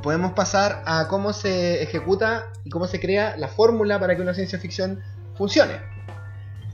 podemos 0.02 0.32
pasar 0.32 0.82
a 0.84 1.06
cómo 1.06 1.32
se 1.32 1.80
ejecuta 1.80 2.48
y 2.64 2.70
cómo 2.70 2.88
se 2.88 3.00
crea 3.00 3.36
la 3.36 3.46
fórmula 3.46 4.00
para 4.00 4.16
que 4.16 4.22
una 4.22 4.34
ciencia 4.34 4.58
ficción 4.58 5.00
funcione. 5.36 5.74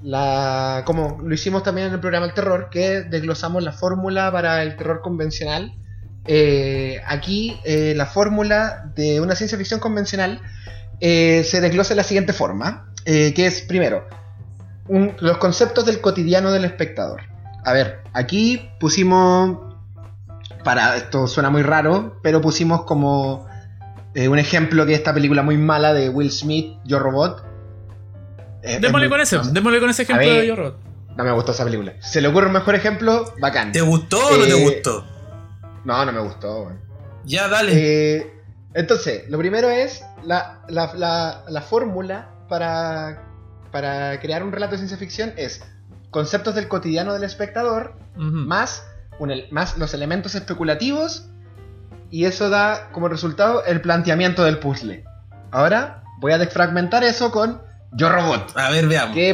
La, 0.03 0.83
como 0.87 1.18
lo 1.22 1.35
hicimos 1.35 1.62
también 1.62 1.89
en 1.89 1.95
el 1.95 2.01
programa 2.01 2.26
El 2.26 2.33
Terror, 2.33 2.68
que 2.70 3.03
desglosamos 3.03 3.62
la 3.62 3.72
fórmula 3.72 4.33
para 4.33 4.62
el 4.62 4.76
terror 4.76 5.03
convencional. 5.03 5.74
Eh, 6.27 7.01
aquí 7.07 7.59
eh, 7.64 7.95
la 7.97 8.07
fórmula 8.07 8.93
de 8.95 9.21
una 9.21 9.35
ciencia 9.35 9.57
ficción 9.57 9.81
convencional 9.81 10.43
eh, 11.01 11.43
se 11.45 11.61
desglosa 11.61 11.91
de 11.91 11.97
la 11.97 12.05
siguiente 12.05 12.33
forma, 12.33 12.93
que 13.05 13.47
es 13.47 13.62
primero, 13.62 14.07
los 14.89 15.39
conceptos 15.39 15.87
del 15.87 16.01
cotidiano 16.01 16.53
del 16.53 16.66
espectador. 16.66 17.23
A 17.64 17.73
ver, 17.73 18.01
aquí 18.12 18.71
pusimos. 18.81 19.59
Para. 20.64 20.97
Esto 20.97 21.27
suena 21.27 21.51
muy 21.51 21.62
raro, 21.62 22.19
pero 22.23 22.41
pusimos 22.41 22.85
como. 22.85 23.47
Eh, 24.14 24.29
un 24.29 24.39
ejemplo 24.39 24.87
que 24.87 24.95
esta 24.95 25.12
película 25.12 25.43
muy 25.43 25.59
mala 25.59 25.93
de 25.93 26.09
Will 26.09 26.33
Smith, 26.33 26.79
Yo 26.85 26.99
Robot. 26.99 27.45
Eh, 28.62 28.79
démosle 28.81 29.09
con 29.09 29.21
ese, 29.21 29.39
démosle 29.53 29.81
con 29.81 29.91
ese 29.91 30.03
ejemplo 30.03 30.29
de 30.29 30.47
Yo 30.47 30.57
Robot. 30.57 30.79
No 31.16 31.25
me 31.25 31.33
gustó 31.33 31.53
esa 31.53 31.64
película. 31.64 31.93
¿Se 32.01 32.21
le 32.21 32.29
ocurre 32.29 32.47
un 32.47 32.53
mejor 32.53 32.75
ejemplo? 32.75 33.33
Bacán. 33.41 33.73
¿Te 33.73 33.81
gustó 33.81 34.19
o 34.19 34.37
no 34.37 34.45
te 34.45 34.55
gustó? 34.55 35.05
No, 35.89 36.05
no 36.05 36.12
me 36.12 36.20
gustó, 36.20 36.70
Ya, 37.24 37.49
dale. 37.49 38.30
entonces, 38.74 39.28
lo 39.30 39.39
primero 39.39 39.70
es 39.70 40.05
la, 40.22 40.61
la, 40.68 41.43
la 41.49 41.62
fórmula 41.62 42.28
para, 42.47 43.22
para 43.72 44.20
crear 44.20 44.43
un 44.43 44.53
relato 44.53 44.72
de 44.72 44.78
ciencia 44.78 44.99
ficción 44.99 45.32
es 45.39 45.62
conceptos 46.11 46.55
del 46.55 46.68
cotidiano 46.68 47.14
del 47.14 47.24
espectador, 47.24 47.95
más, 48.16 48.86
más 49.51 49.78
los 49.78 49.95
elementos 49.95 50.34
especulativos, 50.34 51.30
y 52.11 52.26
eso 52.26 52.51
da 52.51 52.91
como 52.93 53.09
resultado 53.09 53.64
el 53.64 53.80
planteamiento 53.80 54.45
del 54.45 54.59
puzzle. 54.59 55.05
Ahora 55.51 56.03
voy 56.18 56.32
a 56.32 56.39
desfragmentar 56.39 57.03
eso 57.03 57.30
con 57.30 57.62
Yo 57.93 58.11
Robot. 58.11 58.53
A 58.57 58.68
ver, 58.70 58.89
veamos. 58.89 59.14
Que 59.14 59.32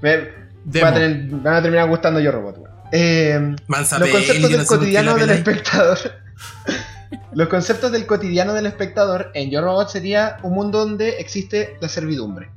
me, 0.00 0.80
van 0.80 1.46
a 1.46 1.60
terminar 1.62 1.88
gustando 1.90 2.20
Yo 2.20 2.32
Robot. 2.32 2.73
Eh, 2.96 3.56
los 3.66 4.08
conceptos 4.08 4.50
del 4.50 4.66
cotidiano 4.66 5.16
del 5.16 5.30
espectador. 5.30 5.98
los 7.32 7.48
conceptos 7.48 7.90
del 7.90 8.06
cotidiano 8.06 8.54
del 8.54 8.66
espectador 8.66 9.32
en 9.34 9.50
Yo 9.50 9.62
Robot 9.62 9.88
sería 9.88 10.36
un 10.44 10.54
mundo 10.54 10.78
donde 10.78 11.18
existe 11.18 11.76
la 11.80 11.88
servidumbre. 11.88 12.50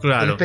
Claro. 0.00 0.38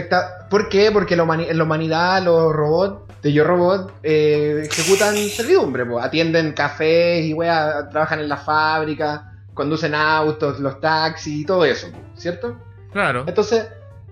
¿Por 0.49 0.67
qué? 0.67 0.91
Porque 0.91 1.15
la, 1.15 1.23
humanidad, 1.23 2.23
los 2.23 2.53
robots 2.53 3.13
de 3.21 3.31
Yo 3.31 3.45
Robot 3.45 3.93
eh, 4.03 4.67
ejecutan 4.69 5.15
servidumbre, 5.15 5.85
atienden 6.01 6.51
cafés 6.51 7.25
y 7.25 7.33
wea, 7.33 7.87
trabajan 7.89 8.19
en 8.19 8.27
la 8.27 8.37
fábrica, 8.37 9.33
conducen 9.53 9.95
autos, 9.95 10.59
los 10.59 10.81
taxis 10.81 11.41
y 11.41 11.45
todo 11.45 11.63
eso, 11.63 11.87
¿cierto? 12.15 12.57
Claro. 12.91 13.23
Entonces, 13.27 13.67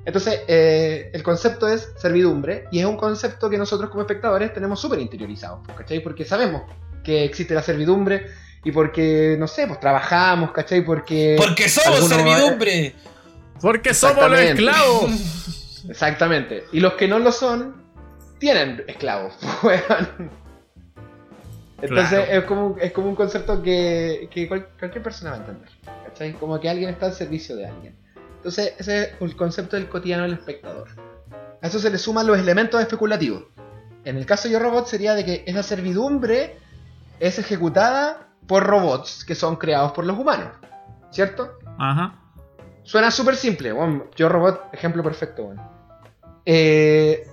entonces 0.08 0.42
eh, 0.48 1.12
el 1.12 1.22
concepto 1.22 1.68
es 1.68 1.92
servidumbre 1.98 2.64
y 2.72 2.80
es 2.80 2.86
un 2.86 2.96
concepto 2.96 3.50
que 3.50 3.58
nosotros 3.58 3.90
como 3.90 4.04
espectadores 4.04 4.54
tenemos 4.54 4.80
súper 4.80 5.00
interiorizado, 5.00 5.62
¿cachai? 5.76 6.00
Porque 6.00 6.24
sabemos 6.24 6.62
que 7.04 7.26
existe 7.26 7.54
la 7.54 7.62
servidumbre 7.62 8.28
y 8.64 8.72
porque, 8.72 9.36
no 9.38 9.50
sé, 9.50 9.68
pues 9.68 9.82
trabajamos, 9.82 10.52
¿cachai? 10.52 10.86
Porque... 10.86 11.36
Porque 11.38 11.68
somos 11.68 12.08
servidumbre. 12.08 12.96
Porque 13.60 13.94
somos 13.94 14.32
los 14.32 14.40
esclavos. 14.40 15.12
Exactamente. 15.90 16.64
Y 16.72 16.80
los 16.80 16.94
que 16.94 17.10
no 17.10 17.20
lo 17.20 17.34
son, 17.34 17.76
tienen 18.40 18.86
esclavos. 18.88 19.34
Entonces 21.82 22.30
es, 22.32 22.46
como, 22.46 22.78
es 22.80 22.94
como 22.94 23.10
un 23.10 23.16
concepto 23.16 23.62
que, 23.62 24.30
cualquier 24.80 25.04
persona 25.04 25.32
va 25.32 25.36
a 25.36 25.40
entender. 25.40 25.70
¿cachai? 26.06 26.32
Como 26.32 26.58
que 26.62 26.70
alguien 26.70 26.92
está 26.92 27.08
al 27.08 27.14
servicio 27.14 27.58
de 27.58 27.68
alguien. 27.68 28.07
Entonces 28.48 28.76
ese 28.78 29.02
es 29.02 29.10
el 29.20 29.36
concepto 29.36 29.76
del 29.76 29.90
cotidiano 29.90 30.24
del 30.24 30.32
espectador. 30.32 30.88
A 31.62 31.68
eso 31.68 31.80
se 31.80 31.90
le 31.90 31.98
suman 31.98 32.26
los 32.26 32.40
elementos 32.40 32.80
especulativos. 32.80 33.44
En 34.06 34.16
el 34.16 34.26
caso 34.26 34.48
de 34.48 34.54
Yo 34.54 34.60
Robot 34.60 34.88
sería 34.88 35.16
de 35.16 35.26
que 35.26 35.44
esa 35.46 35.64
servidumbre 35.64 36.56
es 37.20 37.40
ejecutada 37.40 38.30
por 38.48 38.64
robots 38.64 39.26
que 39.26 39.36
son 39.36 39.58
creados 39.58 39.92
por 39.92 40.06
los 40.06 40.18
humanos. 40.18 40.48
¿Cierto? 41.12 41.60
Ajá. 41.78 42.22
Suena 42.84 43.12
súper 43.12 43.36
simple. 43.36 43.74
yo 44.16 44.30
Robot, 44.30 44.70
ejemplo 44.72 45.04
perfecto. 45.04 45.54
Eh, 46.46 47.28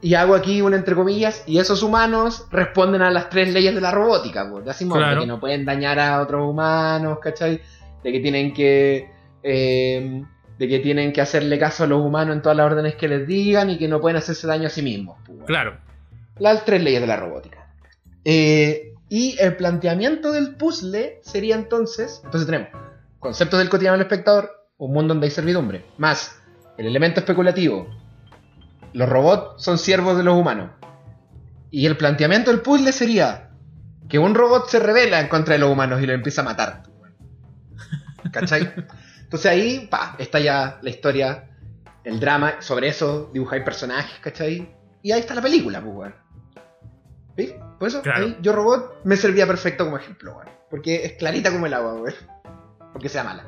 y 0.00 0.14
hago 0.14 0.36
aquí 0.36 0.62
un 0.62 0.74
entre 0.74 0.94
comillas, 0.94 1.42
y 1.44 1.58
esos 1.58 1.82
humanos 1.82 2.46
responden 2.52 3.02
a 3.02 3.10
las 3.10 3.30
tres 3.30 3.52
leyes 3.52 3.74
de 3.74 3.80
la 3.80 3.90
robótica. 3.90 4.48
Pues, 4.48 4.64
de 4.64 5.18
que 5.18 5.26
no 5.26 5.40
pueden 5.40 5.64
dañar 5.64 5.98
a 5.98 6.20
otros 6.20 6.48
humanos, 6.48 7.18
¿cachai? 7.20 7.60
De 8.04 8.12
que 8.12 8.20
tienen 8.20 8.54
que... 8.54 9.10
Eh, 9.42 10.22
de 10.58 10.68
que 10.68 10.78
tienen 10.78 11.12
que 11.12 11.20
hacerle 11.20 11.58
caso 11.58 11.84
a 11.84 11.86
los 11.86 12.00
humanos 12.00 12.36
en 12.36 12.42
todas 12.42 12.56
las 12.56 12.66
órdenes 12.66 12.94
que 12.96 13.08
les 13.08 13.26
digan 13.26 13.70
y 13.70 13.78
que 13.78 13.88
no 13.88 14.00
pueden 14.00 14.16
hacerse 14.16 14.46
daño 14.46 14.66
a 14.66 14.70
sí 14.70 14.82
mismos. 14.82 15.18
Pues, 15.26 15.38
claro. 15.46 15.78
Las 16.38 16.64
tres 16.64 16.82
leyes 16.82 17.00
de 17.00 17.06
la 17.06 17.16
robótica. 17.16 17.74
Eh, 18.24 18.94
y 19.08 19.36
el 19.40 19.56
planteamiento 19.56 20.32
del 20.32 20.54
puzzle 20.54 21.20
sería 21.22 21.56
entonces, 21.56 22.22
entonces 22.24 22.46
tenemos 22.46 22.68
conceptos 23.18 23.58
del 23.58 23.68
cotidiano 23.68 23.96
del 23.96 24.06
espectador, 24.06 24.50
un 24.78 24.92
mundo 24.92 25.14
donde 25.14 25.26
hay 25.26 25.30
servidumbre, 25.30 25.84
más 25.98 26.42
el 26.78 26.86
elemento 26.86 27.20
especulativo, 27.20 27.86
los 28.92 29.08
robots 29.08 29.62
son 29.62 29.78
siervos 29.78 30.16
de 30.16 30.22
los 30.22 30.34
humanos. 30.34 30.70
Y 31.70 31.86
el 31.86 31.96
planteamiento 31.96 32.50
del 32.50 32.60
puzzle 32.60 32.92
sería 32.92 33.50
que 34.08 34.18
un 34.18 34.34
robot 34.34 34.68
se 34.68 34.78
revela 34.78 35.20
en 35.20 35.28
contra 35.28 35.54
de 35.54 35.60
los 35.60 35.70
humanos 35.70 36.02
y 36.02 36.06
lo 36.06 36.12
empieza 36.12 36.42
a 36.42 36.44
matar. 36.44 36.82
¿Cachai? 38.32 38.72
Entonces 39.32 39.50
ahí, 39.50 39.88
pa, 39.90 40.14
está 40.18 40.40
ya 40.40 40.78
la 40.82 40.90
historia, 40.90 41.48
el 42.04 42.20
drama, 42.20 42.60
sobre 42.60 42.88
eso 42.88 43.30
dibujáis 43.32 43.64
personajes, 43.64 44.18
¿cachai? 44.20 44.68
Y 45.00 45.10
ahí 45.10 45.20
está 45.20 45.34
la 45.34 45.40
película, 45.40 45.80
pues, 45.82 46.12
¿Sí? 47.38 47.54
Por 47.78 47.88
eso, 47.88 48.02
yo 48.42 48.52
robot 48.52 49.02
me 49.04 49.16
servía 49.16 49.46
perfecto 49.46 49.86
como 49.86 49.96
ejemplo, 49.96 50.34
güey. 50.34 50.48
Porque 50.68 51.06
es 51.06 51.12
clarita 51.14 51.50
como 51.50 51.64
el 51.64 51.72
agua, 51.72 51.94
güey. 51.94 52.14
Porque 52.92 53.08
sea 53.08 53.24
mala. 53.24 53.46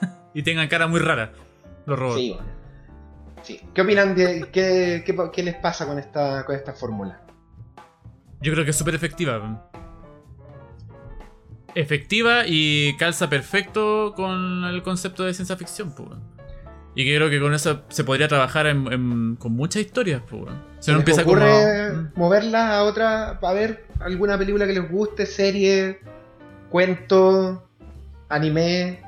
y 0.34 0.42
tengan 0.42 0.66
cara 0.66 0.88
muy 0.88 0.98
rara, 0.98 1.32
los 1.86 1.96
robots. 1.96 2.18
Sí, 2.18 2.36
Sí. 3.42 3.60
¿Qué 3.72 3.82
opinan 3.82 4.16
de 4.16 4.48
qué, 4.50 5.04
qué, 5.04 5.42
les 5.44 5.54
pasa 5.54 5.86
con 5.86 6.00
esta, 6.00 6.44
con 6.44 6.56
esta 6.56 6.72
fórmula? 6.72 7.20
Yo 8.40 8.52
creo 8.52 8.64
que 8.64 8.72
es 8.72 8.76
súper 8.76 8.96
efectiva. 8.96 9.70
Efectiva 11.74 12.42
y 12.46 12.96
calza 12.96 13.30
perfecto 13.30 14.12
con 14.14 14.64
el 14.64 14.82
concepto 14.82 15.24
de 15.24 15.34
ciencia 15.34 15.56
ficción, 15.56 15.94
pues. 15.94 16.10
Y 16.94 17.04
creo 17.04 17.30
que 17.30 17.40
con 17.40 17.54
eso 17.54 17.82
se 17.88 18.04
podría 18.04 18.28
trabajar 18.28 18.66
con 18.74 19.52
muchas 19.52 19.82
historias, 19.82 20.22
pues. 20.28 20.52
Se 20.80 20.92
empieza 20.92 21.22
ocurre 21.22 21.90
como... 21.90 22.10
moverla 22.16 22.76
a 22.76 22.82
otra, 22.82 23.38
a 23.40 23.52
ver 23.52 23.86
alguna 24.00 24.36
película 24.36 24.66
que 24.66 24.74
les 24.74 24.90
guste, 24.90 25.24
serie, 25.24 26.00
cuento, 26.68 27.66
anime. 28.28 29.00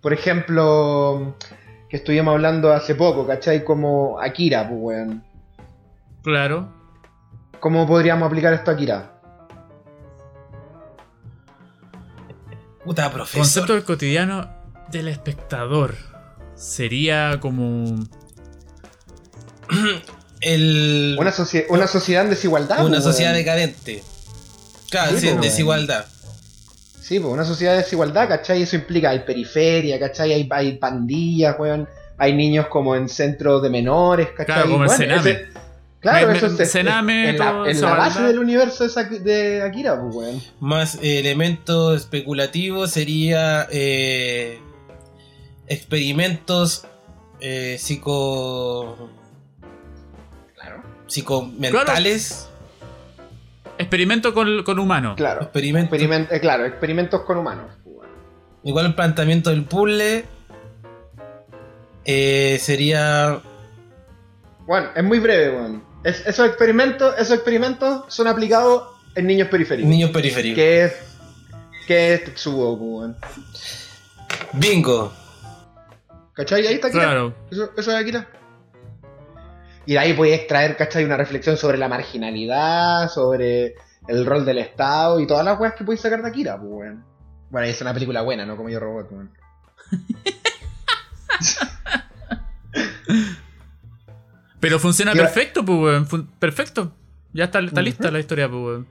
Por 0.00 0.12
ejemplo, 0.12 1.36
que 1.88 1.96
estuvimos 1.96 2.32
hablando 2.32 2.72
hace 2.72 2.94
poco, 2.94 3.26
¿cachai? 3.26 3.64
Como 3.64 4.20
Akira, 4.20 4.68
pues, 4.68 4.80
weón. 4.80 5.24
Claro. 6.22 6.72
¿Cómo 7.58 7.88
podríamos 7.88 8.28
aplicar 8.28 8.52
esto 8.52 8.70
a 8.70 8.74
Akira? 8.74 9.17
Puta, 12.84 13.10
profesor. 13.12 13.40
Concepto 13.40 13.74
del 13.74 13.84
cotidiano 13.84 14.48
del 14.90 15.08
espectador. 15.08 15.94
Sería 16.54 17.38
como. 17.40 18.06
El... 20.40 21.16
Una, 21.18 21.34
una 21.68 21.86
sociedad 21.88 22.22
en 22.22 22.30
desigualdad. 22.30 22.86
Una 22.86 23.00
sociedad 23.00 23.34
decadente. 23.34 24.04
Claro, 24.88 25.18
sí, 25.18 25.28
desigualdad. 25.40 26.06
Sí, 27.00 27.18
pues 27.18 27.32
una 27.32 27.44
sociedad 27.44 27.72
de 27.72 27.78
desigualdad, 27.78 28.28
¿cachai? 28.28 28.62
Eso 28.62 28.76
implica, 28.76 29.10
hay 29.10 29.20
periferia, 29.20 29.98
¿cachai? 29.98 30.32
Hay, 30.32 30.48
hay 30.50 30.78
pandillas, 30.78 31.58
weón. 31.58 31.88
Hay 32.18 32.34
niños 32.34 32.66
como 32.68 32.94
en 32.94 33.08
centros 33.08 33.62
de 33.62 33.70
menores, 33.70 34.28
¿cachai? 34.28 34.54
Claro, 34.54 34.70
como 34.70 34.88
Sename. 34.88 35.48
Claro, 36.00 36.32
eso 36.32 36.46
es, 36.46 36.70
Sename, 36.70 37.30
en, 37.30 37.38
la, 37.38 37.64
en 37.66 37.80
la, 37.80 37.94
base 37.94 38.22
del 38.22 38.38
universo 38.38 38.86
de 38.86 39.62
Akira, 39.62 40.00
pues, 40.00 40.14
weón. 40.14 40.42
Más 40.60 40.96
eh, 40.96 41.20
elemento 41.20 41.94
especulativo 41.94 42.86
sería 42.86 43.66
eh, 43.70 44.60
experimentos 45.66 46.86
eh, 47.40 47.76
psico... 47.78 49.10
Claro. 50.54 50.82
Psicomentales. 51.06 52.48
Experimento 53.78 54.34
con, 54.34 54.64
con 54.64 54.78
humanos. 54.78 55.14
Claro. 55.16 55.42
Experimento. 55.42 55.94
Eh, 55.94 56.40
claro, 56.40 56.64
experimentos 56.64 57.22
con 57.22 57.38
humanos. 57.38 57.70
Igual 58.64 58.86
el 58.86 58.94
planteamiento 58.94 59.50
del 59.50 59.64
puzzle 59.64 60.24
eh, 62.04 62.58
sería. 62.60 63.40
Bueno, 64.66 64.88
es 64.94 65.04
muy 65.04 65.20
breve, 65.20 65.50
bueno. 66.02 66.18
esos 66.26 66.46
experimentos, 66.46 67.14
esos 67.18 67.34
experimentos 67.34 68.04
son 68.08 68.26
aplicados 68.26 68.96
en 69.14 69.26
niños 69.26 69.48
periféricos. 69.48 69.90
Niños 69.90 70.10
periféricos. 70.10 70.56
Que 70.56 70.84
es. 70.84 70.92
Que 71.86 72.14
es 72.14 72.24
Tetsuo, 72.24 73.14
Bingo. 74.52 75.12
¿Cachai? 76.34 76.66
Ahí 76.66 76.74
está 76.74 76.88
Akira. 76.88 77.04
Claro. 77.04 77.34
Eso, 77.50 77.70
eso 77.76 77.90
es 77.90 77.96
Akira. 77.96 78.28
Y 79.86 79.92
de 79.92 79.98
ahí 79.98 80.12
puedes 80.12 80.38
extraer, 80.38 80.76
¿cachai? 80.76 81.04
Una 81.04 81.16
reflexión 81.16 81.56
sobre 81.56 81.78
la 81.78 81.88
marginalidad, 81.88 83.08
sobre 83.08 83.74
el 84.06 84.26
rol 84.26 84.44
del 84.44 84.58
Estado 84.58 85.18
y 85.18 85.26
todas 85.26 85.44
las 85.44 85.58
weas 85.58 85.74
que 85.74 85.84
puedes 85.84 86.00
sacar 86.00 86.22
de 86.22 86.28
Akira, 86.28 86.58
pues, 86.58 86.70
weón. 86.70 87.04
Bueno, 87.50 87.66
es 87.66 87.80
una 87.80 87.94
película 87.94 88.22
buena, 88.22 88.44
¿no? 88.44 88.56
Como 88.56 88.68
yo 88.68 88.80
robot, 88.80 89.10
weón. 89.10 89.32
Pero 94.60 94.78
funciona 94.78 95.12
perfecto, 95.12 95.64
pues, 95.64 95.78
weón. 95.78 96.26
perfecto. 96.38 96.92
Ya 97.32 97.44
está, 97.44 97.60
lista 97.60 98.10
la 98.10 98.18
historia, 98.18 98.48
pues, 98.48 98.62
weón. 98.62 98.86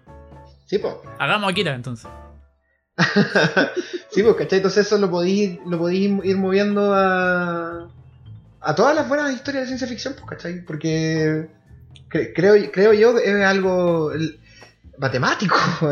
Sí, 0.65 0.77
pues. 0.79 0.93
Hagamos 1.19 1.51
Akira, 1.51 1.75
entonces. 1.75 2.09
sí, 4.11 4.23
pues, 4.23 4.35
¿cachai? 4.35 4.57
Entonces 4.57 4.87
eso 4.87 4.97
lo 4.97 5.09
podéis, 5.09 5.59
lo 5.65 5.77
podéis 5.77 6.11
ir 6.23 6.37
moviendo 6.37 6.93
a 6.93 7.89
a 8.67 8.75
todas 8.75 8.93
las 8.93 9.07
buenas 9.07 9.33
historias 9.33 9.63
de 9.63 9.67
ciencia 9.67 9.87
ficción, 9.87 10.13
pues, 10.15 10.25
¿cachai? 10.25 10.61
Porque 10.65 11.47
creo, 12.09 12.71
creo 12.71 12.93
yo 12.93 13.17
es 13.17 13.45
algo 13.45 14.11
matemático, 14.97 15.55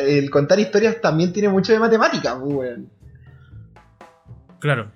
el 0.00 0.30
contar 0.30 0.58
historias 0.58 1.00
también 1.00 1.32
tiene 1.32 1.48
mucho 1.48 1.72
de 1.72 1.78
matemática, 1.78 2.36
pues, 2.38 2.78
Claro. 4.58 4.90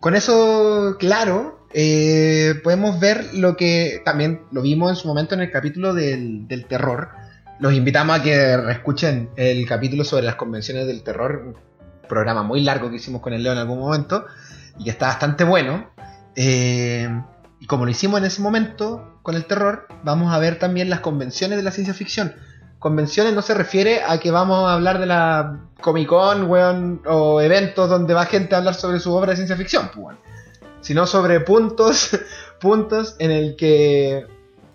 Con 0.00 0.16
eso 0.16 0.96
claro, 0.98 1.53
eh, 1.76 2.54
podemos 2.62 3.00
ver 3.00 3.34
lo 3.34 3.56
que 3.56 4.00
también 4.04 4.42
lo 4.52 4.62
vimos 4.62 4.90
en 4.90 4.96
su 4.96 5.08
momento 5.08 5.34
en 5.34 5.40
el 5.40 5.50
capítulo 5.50 5.92
del, 5.92 6.66
terror. 6.68 7.08
Los 7.58 7.74
invitamos 7.74 8.20
a 8.20 8.22
que 8.22 8.54
escuchen 8.70 9.30
el 9.34 9.66
capítulo 9.66 10.04
sobre 10.04 10.22
las 10.22 10.36
convenciones 10.36 10.86
del 10.86 11.02
terror, 11.02 11.56
programa 12.08 12.44
muy 12.44 12.60
largo 12.60 12.90
que 12.90 12.96
hicimos 12.96 13.20
con 13.20 13.32
el 13.32 13.42
Leo 13.42 13.52
en 13.52 13.58
algún 13.58 13.80
momento 13.80 14.24
y 14.78 14.84
que 14.84 14.90
está 14.90 15.06
bastante 15.06 15.42
bueno. 15.42 15.90
Eh, 16.36 17.08
y 17.58 17.66
como 17.66 17.84
lo 17.84 17.90
hicimos 17.90 18.20
en 18.20 18.26
ese 18.26 18.40
momento 18.40 19.18
con 19.22 19.34
el 19.34 19.44
terror, 19.46 19.88
vamos 20.04 20.32
a 20.32 20.38
ver 20.38 20.60
también 20.60 20.88
las 20.90 21.00
convenciones 21.00 21.56
de 21.56 21.64
la 21.64 21.72
ciencia 21.72 21.94
ficción, 21.94 22.34
convenciones 22.78 23.34
no 23.34 23.42
se 23.42 23.54
refiere 23.54 24.02
a 24.06 24.18
que 24.18 24.30
vamos 24.30 24.68
a 24.68 24.74
hablar 24.74 25.00
de 25.00 25.06
la 25.06 25.58
Comic 25.80 26.06
Con, 26.06 26.44
weón, 26.44 27.00
o 27.06 27.40
eventos 27.40 27.88
donde 27.88 28.14
va 28.14 28.26
gente 28.26 28.54
a 28.54 28.58
hablar 28.58 28.74
sobre 28.74 29.00
su 29.00 29.12
obra 29.12 29.30
de 29.30 29.36
ciencia 29.36 29.56
ficción, 29.56 29.90
pues, 29.94 30.16
sino 30.84 31.06
sobre 31.06 31.40
puntos, 31.40 32.10
puntos 32.60 33.16
en 33.18 33.30
el 33.30 33.56
que, 33.56 34.26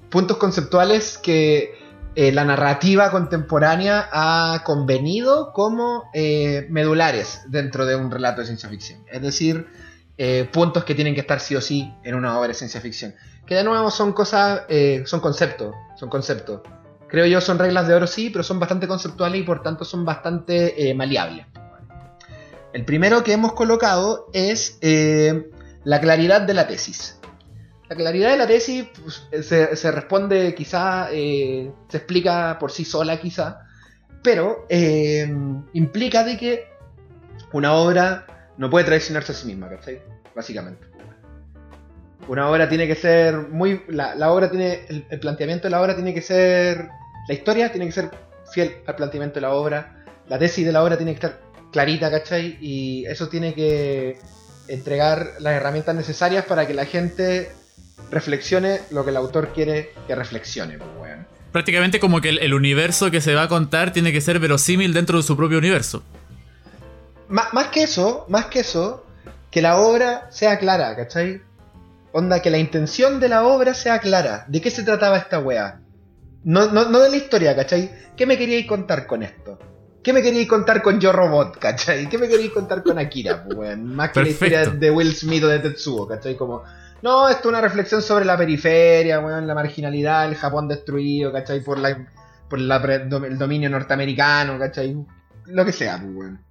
puntos 0.10 0.38
conceptuales 0.38 1.20
que 1.20 1.76
eh, 2.16 2.32
la 2.32 2.44
narrativa 2.44 3.12
contemporánea 3.12 4.10
ha 4.12 4.64
convenido 4.66 5.54
como 5.54 6.10
eh, 6.16 6.66
medulares 6.72 7.42
dentro 7.48 7.86
de 7.86 7.96
un 7.96 8.10
relato 8.10 8.42
de 8.42 8.48
ciencia 8.48 8.68
ficción. 8.70 9.06
Es 9.12 9.22
decir, 9.22 9.68
eh, 10.18 10.50
puntos 10.52 10.84
que 10.84 10.96
tienen 10.96 11.14
que 11.14 11.22
estar 11.22 11.40
sí 11.40 11.56
o 11.56 11.62
sí 11.62 11.94
en 12.04 12.16
una 12.16 12.40
obra 12.40 12.48
de 12.48 12.54
ciencia 12.56 12.82
ficción. 12.82 13.14
Que 13.46 13.54
de 13.54 13.64
nuevo 13.64 13.92
son 13.92 14.12
cosas, 14.14 14.64
son 15.06 15.20
conceptos, 15.20 15.76
son 15.96 16.10
conceptos. 16.10 16.62
Creo 17.08 17.26
yo 17.28 17.40
son 17.40 17.58
reglas 17.60 17.88
de 17.88 17.94
oro 17.94 18.08
sí, 18.08 18.30
pero 18.32 18.44
son 18.44 18.60
bastante 18.60 18.88
conceptuales 18.88 19.42
y 19.42 19.44
por 19.44 19.64
tanto 19.64 19.86
son 19.86 20.06
bastante 20.06 20.94
maleables. 20.96 21.48
El 22.74 22.86
primero 22.86 23.24
que 23.24 23.34
hemos 23.34 23.54
colocado 23.54 24.28
es 24.34 24.78
la 25.90 26.00
claridad 26.00 26.42
de 26.42 26.54
la 26.54 26.68
tesis. 26.68 27.18
La 27.88 27.96
claridad 27.96 28.30
de 28.30 28.38
la 28.38 28.46
tesis 28.46 28.86
pues, 29.02 29.24
se, 29.44 29.92
responde 29.92 30.54
quizá, 30.54 31.12
eh, 31.12 31.72
se 31.88 31.98
explica 31.98 32.58
por 32.60 32.72
sí 32.72 32.86
sola 32.86 33.20
quizá, 33.20 33.62
pero 34.22 34.68
eh, 34.70 35.28
implica 35.74 36.24
de 36.24 36.38
que 36.38 36.68
una 37.54 37.74
obra 37.74 38.28
no 38.58 38.70
puede 38.70 38.86
traicionarse 38.86 39.32
a 39.32 39.36
sí 39.36 39.48
misma, 39.48 39.68
¿cachai? 39.68 40.00
Básicamente. 40.36 40.86
Una 42.28 42.52
obra 42.52 42.70
tiene 42.70 42.86
que 42.86 42.94
ser 42.94 43.36
muy... 43.50 43.82
La, 43.88 44.32
obra 44.32 44.52
tiene... 44.52 44.86
El, 45.10 45.20
planteamiento 45.20 45.64
de 45.64 45.72
la 45.72 45.82
obra 45.82 45.96
tiene 45.96 46.14
que 46.14 46.22
ser... 46.22 46.88
La 47.28 47.34
historia 47.34 47.72
tiene 47.72 47.88
que 47.88 47.94
ser 47.94 48.12
fiel 48.54 48.76
al 48.86 48.96
planteamiento 48.96 49.36
de 49.36 49.42
la 49.42 49.56
obra. 49.56 50.06
La 50.28 50.38
tesis 50.38 50.68
de 50.68 50.72
la 50.72 50.84
obra 50.84 50.98
tiene 50.98 51.14
que 51.14 51.26
estar 51.26 51.42
clarita, 51.72 52.12
¿cachai? 52.12 52.60
Y 52.62 53.08
eso 53.08 53.28
tiene 53.28 53.56
que 53.56 54.20
entregar 54.70 55.34
las 55.40 55.54
herramientas 55.54 55.96
necesarias 55.96 56.46
para 56.46 56.68
que 56.68 56.74
la 56.74 56.86
gente 56.86 57.52
reflexione 58.12 58.80
lo 58.92 59.04
que 59.04 59.12
el 59.12 59.18
autor 59.18 59.50
quiere 59.54 59.92
que 60.08 60.16
reflexione, 60.16 60.78
pues, 60.78 61.18
Prácticamente 61.52 62.00
como 62.00 62.22
que 62.22 62.30
el, 62.30 62.54
universo 62.54 63.10
que 63.10 63.22
se 63.22 63.34
va 63.34 63.44
a 63.44 63.48
contar 63.48 63.92
tiene 63.92 64.12
que 64.12 64.22
ser 64.22 64.40
verosímil 64.40 64.94
dentro 64.94 65.18
de 65.18 65.24
su 65.24 65.36
propio 65.36 65.58
universo. 65.58 66.04
más 67.28 67.68
que 67.72 67.84
eso, 67.84 68.26
más 68.30 68.46
que 68.46 68.60
eso, 68.60 69.04
que 69.50 69.62
la 69.62 69.80
obra 69.80 70.28
sea 70.32 70.60
clara, 70.60 70.96
¿cachai? 70.96 71.42
Onda, 72.12 72.42
que 72.42 72.50
la 72.50 72.58
intención 72.58 73.20
de 73.20 73.30
la 73.30 73.46
obra 73.46 73.74
sea 73.74 74.00
clara. 74.00 74.46
¿De 74.48 74.62
qué 74.62 74.72
se 74.72 74.84
trataba 74.84 75.18
esta 75.18 75.40
weá? 75.40 75.82
No, 76.44 76.72
no, 76.72 76.90
no 76.90 77.00
de 77.00 77.10
la 77.10 77.18
historia, 77.18 77.56
¿cachai? 77.56 77.92
¿Qué 78.16 78.26
me 78.26 78.38
queríais 78.38 78.68
contar 78.68 79.08
con 79.08 79.24
esto? 79.24 79.60
¿Qué 80.02 80.14
me 80.14 80.22
queríais 80.22 80.48
contar 80.48 80.82
con 80.82 81.00
Yo 81.00 81.12
Robot, 81.12 81.60
cachai? 81.60 82.08
¿Qué 82.08 82.18
me 82.18 82.30
queríais 82.30 82.52
contar 82.52 82.84
con 82.84 82.98
Akira, 82.98 83.44
pues, 83.44 83.78
Más 83.78 84.12
que 84.12 84.24
la 84.24 84.30
historia 84.30 84.66
de 84.66 84.92
Will 84.92 85.14
Smith 85.14 85.44
o 85.44 85.48
de 85.48 85.60
Tetsuo, 85.60 86.08
cachai? 86.08 86.36
Como, 86.38 86.64
no, 87.02 87.28
esto 87.28 87.42
es 87.42 87.46
una 87.48 87.62
reflexión 87.62 88.02
sobre 88.02 88.26
la 88.26 88.38
periferia, 88.38 89.20
weón, 89.20 89.46
la 89.46 89.56
marginalidad, 89.56 90.28
el 90.28 90.36
Japón 90.36 90.68
destruido, 90.68 91.32
¿cachai? 91.32 91.62
Por, 91.62 91.80
la, 91.80 91.98
por 92.50 92.60
el 92.60 93.38
dominio 93.38 93.70
norteamericano, 93.70 94.58
¿cachai? 94.58 94.96
Lo 95.48 95.66
que 95.66 95.74
sea, 95.74 95.98
pues, 95.98 96.16
weón. 96.16 96.50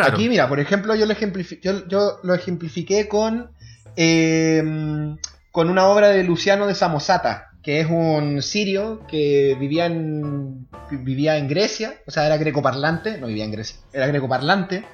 Aquí, 0.00 0.28
mira, 0.28 0.48
por 0.48 0.58
ejemplo, 0.58 0.94
yo 0.94 1.06
lo, 1.06 1.88
yo, 1.88 2.20
lo 2.22 2.34
ejemplifiqué 2.34 3.08
con, 3.08 3.50
em, 3.96 5.18
con 5.50 5.68
una 5.68 5.86
obra 5.86 6.08
de 6.08 6.24
Luciano 6.24 6.66
de 6.66 6.74
Samosata, 6.74 7.51
que 7.62 7.80
es 7.80 7.86
un 7.88 8.42
sirio 8.42 9.06
que 9.06 9.56
vivía 9.58 9.86
en, 9.86 10.66
vivía 10.90 11.36
en 11.36 11.48
Grecia, 11.48 11.94
o 12.06 12.10
sea, 12.10 12.26
era 12.26 12.36
grecoparlante, 12.36 13.18
no 13.18 13.28
vivía 13.28 13.44
en 13.44 13.52
Grecia, 13.52 13.78
era 13.92 14.06
grecoparlante, 14.08 14.84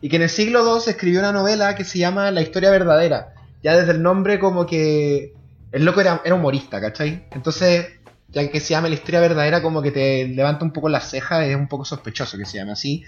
y 0.00 0.08
que 0.08 0.16
en 0.16 0.22
el 0.22 0.28
siglo 0.28 0.62
II 0.62 0.90
escribió 0.90 1.20
una 1.20 1.32
novela 1.32 1.74
que 1.74 1.84
se 1.84 1.98
llama 1.98 2.30
La 2.30 2.42
historia 2.42 2.70
verdadera 2.70 3.32
ya 3.66 3.76
desde 3.76 3.92
el 3.92 4.02
nombre 4.02 4.38
como 4.38 4.64
que 4.64 5.34
el 5.72 5.84
loco 5.84 6.00
era, 6.00 6.22
era 6.24 6.36
humorista, 6.36 6.80
¿cachai? 6.80 7.26
Entonces, 7.32 7.86
ya 8.28 8.48
que 8.48 8.60
se 8.60 8.70
llama 8.70 8.88
la 8.88 8.94
historia 8.94 9.18
verdadera, 9.18 9.60
como 9.60 9.82
que 9.82 9.90
te 9.90 10.28
levanta 10.28 10.64
un 10.64 10.72
poco 10.72 10.88
las 10.88 11.10
cejas, 11.10 11.44
es 11.46 11.56
un 11.56 11.66
poco 11.66 11.84
sospechoso 11.84 12.38
que 12.38 12.44
se 12.44 12.58
llame 12.58 12.70
así. 12.70 13.02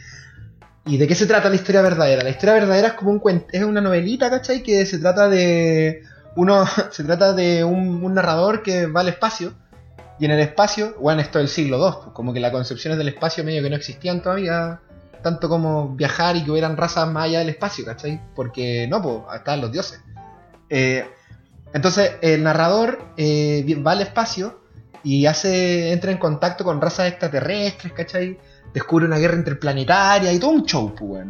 ¿Y 0.85 0.97
de 0.97 1.07
qué 1.07 1.15
se 1.15 1.27
trata 1.27 1.49
la 1.49 1.55
historia 1.55 1.81
verdadera? 1.81 2.25
La 2.25 2.31
historia 2.31 2.55
verdadera 2.55 2.89
es 2.89 2.95
como 2.95 3.13
un 3.13 3.45
es 3.53 3.63
una 3.63 3.81
novelita, 3.81 4.31
¿cachai? 4.31 4.65
Que 4.65 4.85
se 4.85 4.99
trata 4.99 5.29
de 5.29 6.03
uno 6.37 6.65
se 6.91 7.05
trata 7.05 7.33
de 7.33 7.65
un, 7.65 8.15
narrador 8.15 8.63
que 8.63 8.87
va 8.87 9.01
al 9.01 9.09
espacio 9.09 9.55
y 10.19 10.25
en 10.25 10.33
el 10.33 10.41
espacio, 10.41 10.97
bueno, 11.01 11.21
esto 11.21 11.39
del 11.39 11.49
siglo 11.49 11.79
II, 11.79 11.95
pues, 12.03 12.15
como 12.15 12.33
que 12.33 12.41
las 12.41 12.51
concepciones 12.51 12.99
del 12.99 13.09
espacio 13.09 13.45
medio 13.45 13.63
que 13.63 13.71
no 13.71 13.77
existían 13.77 14.21
todavía, 14.21 14.81
tanto 15.23 15.49
como 15.49 15.95
viajar 15.95 16.37
y 16.37 16.45
que 16.45 16.51
hubieran 16.51 16.77
razas 16.77 17.09
más 17.09 17.25
allá 17.25 17.39
del 17.39 17.51
espacio, 17.51 17.85
¿cachai? 17.85 18.21
Porque 18.35 18.89
no, 18.89 19.01
pues 19.01 19.17
estaban 19.37 19.61
los 19.61 19.71
dioses. 19.71 20.01
Eh, 20.71 21.07
entonces 21.73 22.17
el 22.21 22.43
narrador 22.43 23.13
eh, 23.17 23.65
va 23.87 23.93
al 23.93 24.01
espacio 24.01 24.61
y 25.05 25.27
hace 25.27 25.93
entra 25.93 26.11
en 26.11 26.19
contacto 26.19 26.65
con 26.65 26.81
razas 26.81 27.09
extraterrestres, 27.09 27.93
¿cachai? 27.93 28.39
Descubre 28.75 29.07
una 29.07 29.19
guerra 29.19 29.37
interplanetaria 29.37 30.33
y 30.33 30.39
todo 30.39 30.51
un 30.51 30.65
show, 30.65 30.95
pues, 30.95 31.25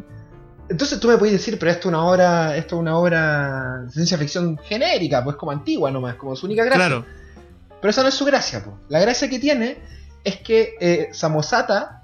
Entonces 0.69 1.01
tú 1.01 1.09
me 1.09 1.17
puedes 1.17 1.33
decir, 1.33 1.59
pero 1.59 1.71
esto 1.71 1.89
es 1.89 1.95
una 1.95 2.05
obra, 2.05 2.57
esto 2.57 2.77
es 2.77 2.81
una 2.81 2.97
obra 2.97 3.83
de 3.85 3.91
ciencia 3.91 4.19
ficción 4.19 4.59
genérica, 4.59 5.25
pues 5.25 5.37
como 5.37 5.53
antigua 5.53 5.91
nomás, 5.91 6.17
como 6.17 6.37
su 6.37 6.47
única 6.47 6.65
gracia. 6.65 6.87
Claro. 6.87 7.07
Pero 7.81 7.91
esa 7.91 8.03
no 8.03 8.09
es 8.09 8.15
su 8.15 8.25
gracia, 8.25 8.63
pues. 8.65 8.77
La 8.89 9.01
gracia 9.01 9.29
que 9.31 9.39
tiene 9.39 9.79
es 10.25 10.37
que 10.37 10.75
eh, 10.81 11.09
Samosata 11.13 12.03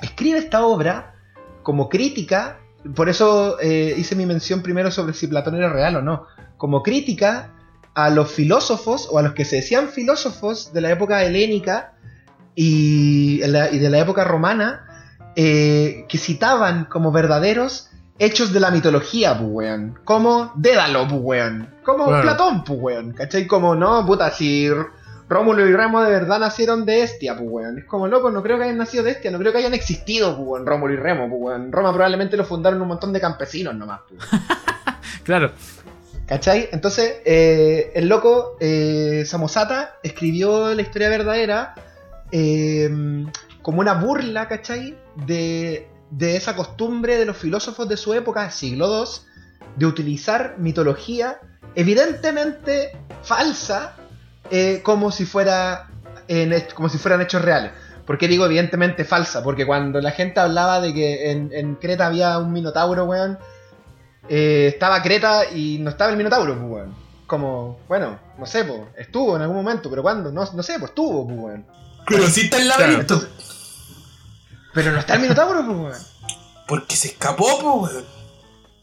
escribe 0.00 0.38
esta 0.38 0.64
obra 0.64 1.14
como 1.62 1.88
crítica, 1.88 2.58
por 2.94 3.08
eso 3.08 3.58
hice 3.60 4.14
mi 4.16 4.24
mención 4.24 4.62
primero 4.62 4.90
sobre 4.90 5.12
si 5.12 5.26
Platón 5.26 5.56
era 5.56 5.68
real 5.68 5.96
o 5.96 6.02
no 6.02 6.26
como 6.58 6.82
crítica 6.82 7.52
a 7.94 8.10
los 8.10 8.30
filósofos 8.30 9.08
o 9.10 9.18
a 9.18 9.22
los 9.22 9.32
que 9.32 9.44
se 9.44 9.56
decían 9.56 9.88
filósofos 9.88 10.72
de 10.72 10.82
la 10.82 10.90
época 10.90 11.24
helénica 11.24 11.94
y, 12.54 13.38
de 13.38 13.90
la 13.90 13.98
época 13.98 14.24
romana 14.24 14.87
eh, 15.40 16.04
que 16.08 16.18
citaban 16.18 16.86
como 16.86 17.12
verdaderos 17.12 17.90
hechos 18.18 18.52
de 18.52 18.58
la 18.58 18.72
mitología, 18.72 19.38
pues, 19.38 19.80
Como 20.02 20.50
Dédalo, 20.56 21.06
pues, 21.06 21.52
Como 21.84 22.06
Platón, 22.06 22.64
pues, 22.64 23.14
¿Cachai? 23.14 23.46
Como, 23.46 23.76
no, 23.76 24.04
puta, 24.04 24.32
si 24.32 24.68
Rómulo 25.28 25.64
y 25.64 25.72
Remo 25.72 26.02
de 26.02 26.10
verdad 26.10 26.40
nacieron 26.40 26.84
de 26.84 27.04
Estia, 27.04 27.36
pues, 27.38 27.78
Es 27.78 27.84
como, 27.84 28.08
loco, 28.08 28.32
no 28.32 28.42
creo 28.42 28.58
que 28.58 28.64
hayan 28.64 28.78
nacido 28.78 29.04
de 29.04 29.12
Estia, 29.12 29.30
no 29.30 29.38
creo 29.38 29.52
que 29.52 29.58
hayan 29.58 29.74
existido, 29.74 30.36
pues, 30.44 30.64
Rómulo 30.64 30.94
y 30.94 30.96
Remo, 30.96 31.28
pues, 31.30 31.56
Roma 31.70 31.92
probablemente 31.92 32.36
lo 32.36 32.44
fundaron 32.44 32.82
un 32.82 32.88
montón 32.88 33.12
de 33.12 33.20
campesinos 33.20 33.76
nomás, 33.76 34.00
pues. 34.08 34.20
claro. 35.22 35.52
¿Cachai? 36.26 36.68
Entonces, 36.72 37.18
eh, 37.24 37.92
el 37.94 38.08
loco 38.08 38.56
eh, 38.58 39.22
Samosata 39.24 39.98
escribió 40.02 40.74
la 40.74 40.82
historia 40.82 41.08
verdadera 41.08 41.74
eh, 42.32 42.90
como 43.68 43.80
una 43.80 43.92
burla, 43.92 44.48
¿cachai? 44.48 44.96
De, 45.26 45.90
de, 46.10 46.36
esa 46.36 46.56
costumbre 46.56 47.18
de 47.18 47.26
los 47.26 47.36
filósofos 47.36 47.86
de 47.86 47.98
su 47.98 48.14
época, 48.14 48.50
siglo 48.50 49.04
II, 49.04 49.10
de 49.76 49.84
utilizar 49.84 50.54
mitología 50.56 51.38
evidentemente 51.74 52.96
falsa 53.22 53.94
como, 54.82 55.10
si 55.10 55.26
fuera, 55.26 55.90
como 56.72 56.88
si 56.88 56.96
fueran 56.96 57.20
hechos 57.20 57.42
reales. 57.42 57.72
¿Por 58.06 58.16
qué 58.16 58.26
digo 58.26 58.46
evidentemente 58.46 59.04
falsa? 59.04 59.42
Porque 59.42 59.66
cuando 59.66 60.00
la 60.00 60.12
gente 60.12 60.40
hablaba 60.40 60.80
de 60.80 60.94
que 60.94 61.30
en, 61.30 61.50
en 61.52 61.74
Creta 61.74 62.06
había 62.06 62.38
un 62.38 62.54
minotauro, 62.54 63.04
weón, 63.04 63.38
eh, 64.30 64.70
estaba 64.72 65.02
Creta 65.02 65.42
y 65.52 65.76
no 65.78 65.90
estaba 65.90 66.10
el 66.10 66.16
Minotauro, 66.16 66.54
pues, 66.58 66.70
weón. 66.70 66.94
Como, 67.26 67.80
bueno, 67.86 68.18
no 68.38 68.46
sé, 68.46 68.64
pues, 68.64 68.80
estuvo 68.96 69.36
en 69.36 69.42
algún 69.42 69.58
momento, 69.58 69.90
pero 69.90 70.00
¿cuándo? 70.00 70.32
No, 70.32 70.50
no 70.54 70.62
sé, 70.62 70.78
pues 70.78 70.92
estuvo, 70.92 71.26
pues, 71.26 71.38
weón. 71.38 71.66
Pero 72.06 72.26
sí 72.28 72.40
está 72.44 72.56
el 72.56 72.68
laberinto. 72.68 73.20
Pero 74.78 74.92
no 74.92 75.00
está 75.00 75.14
el 75.14 75.22
Minotauro, 75.22 75.66
pues, 75.66 75.76
weón. 75.76 76.02
Porque 76.68 76.94
se 76.94 77.08
escapó, 77.08 77.58
pues, 77.60 77.94
weón. 77.94 78.04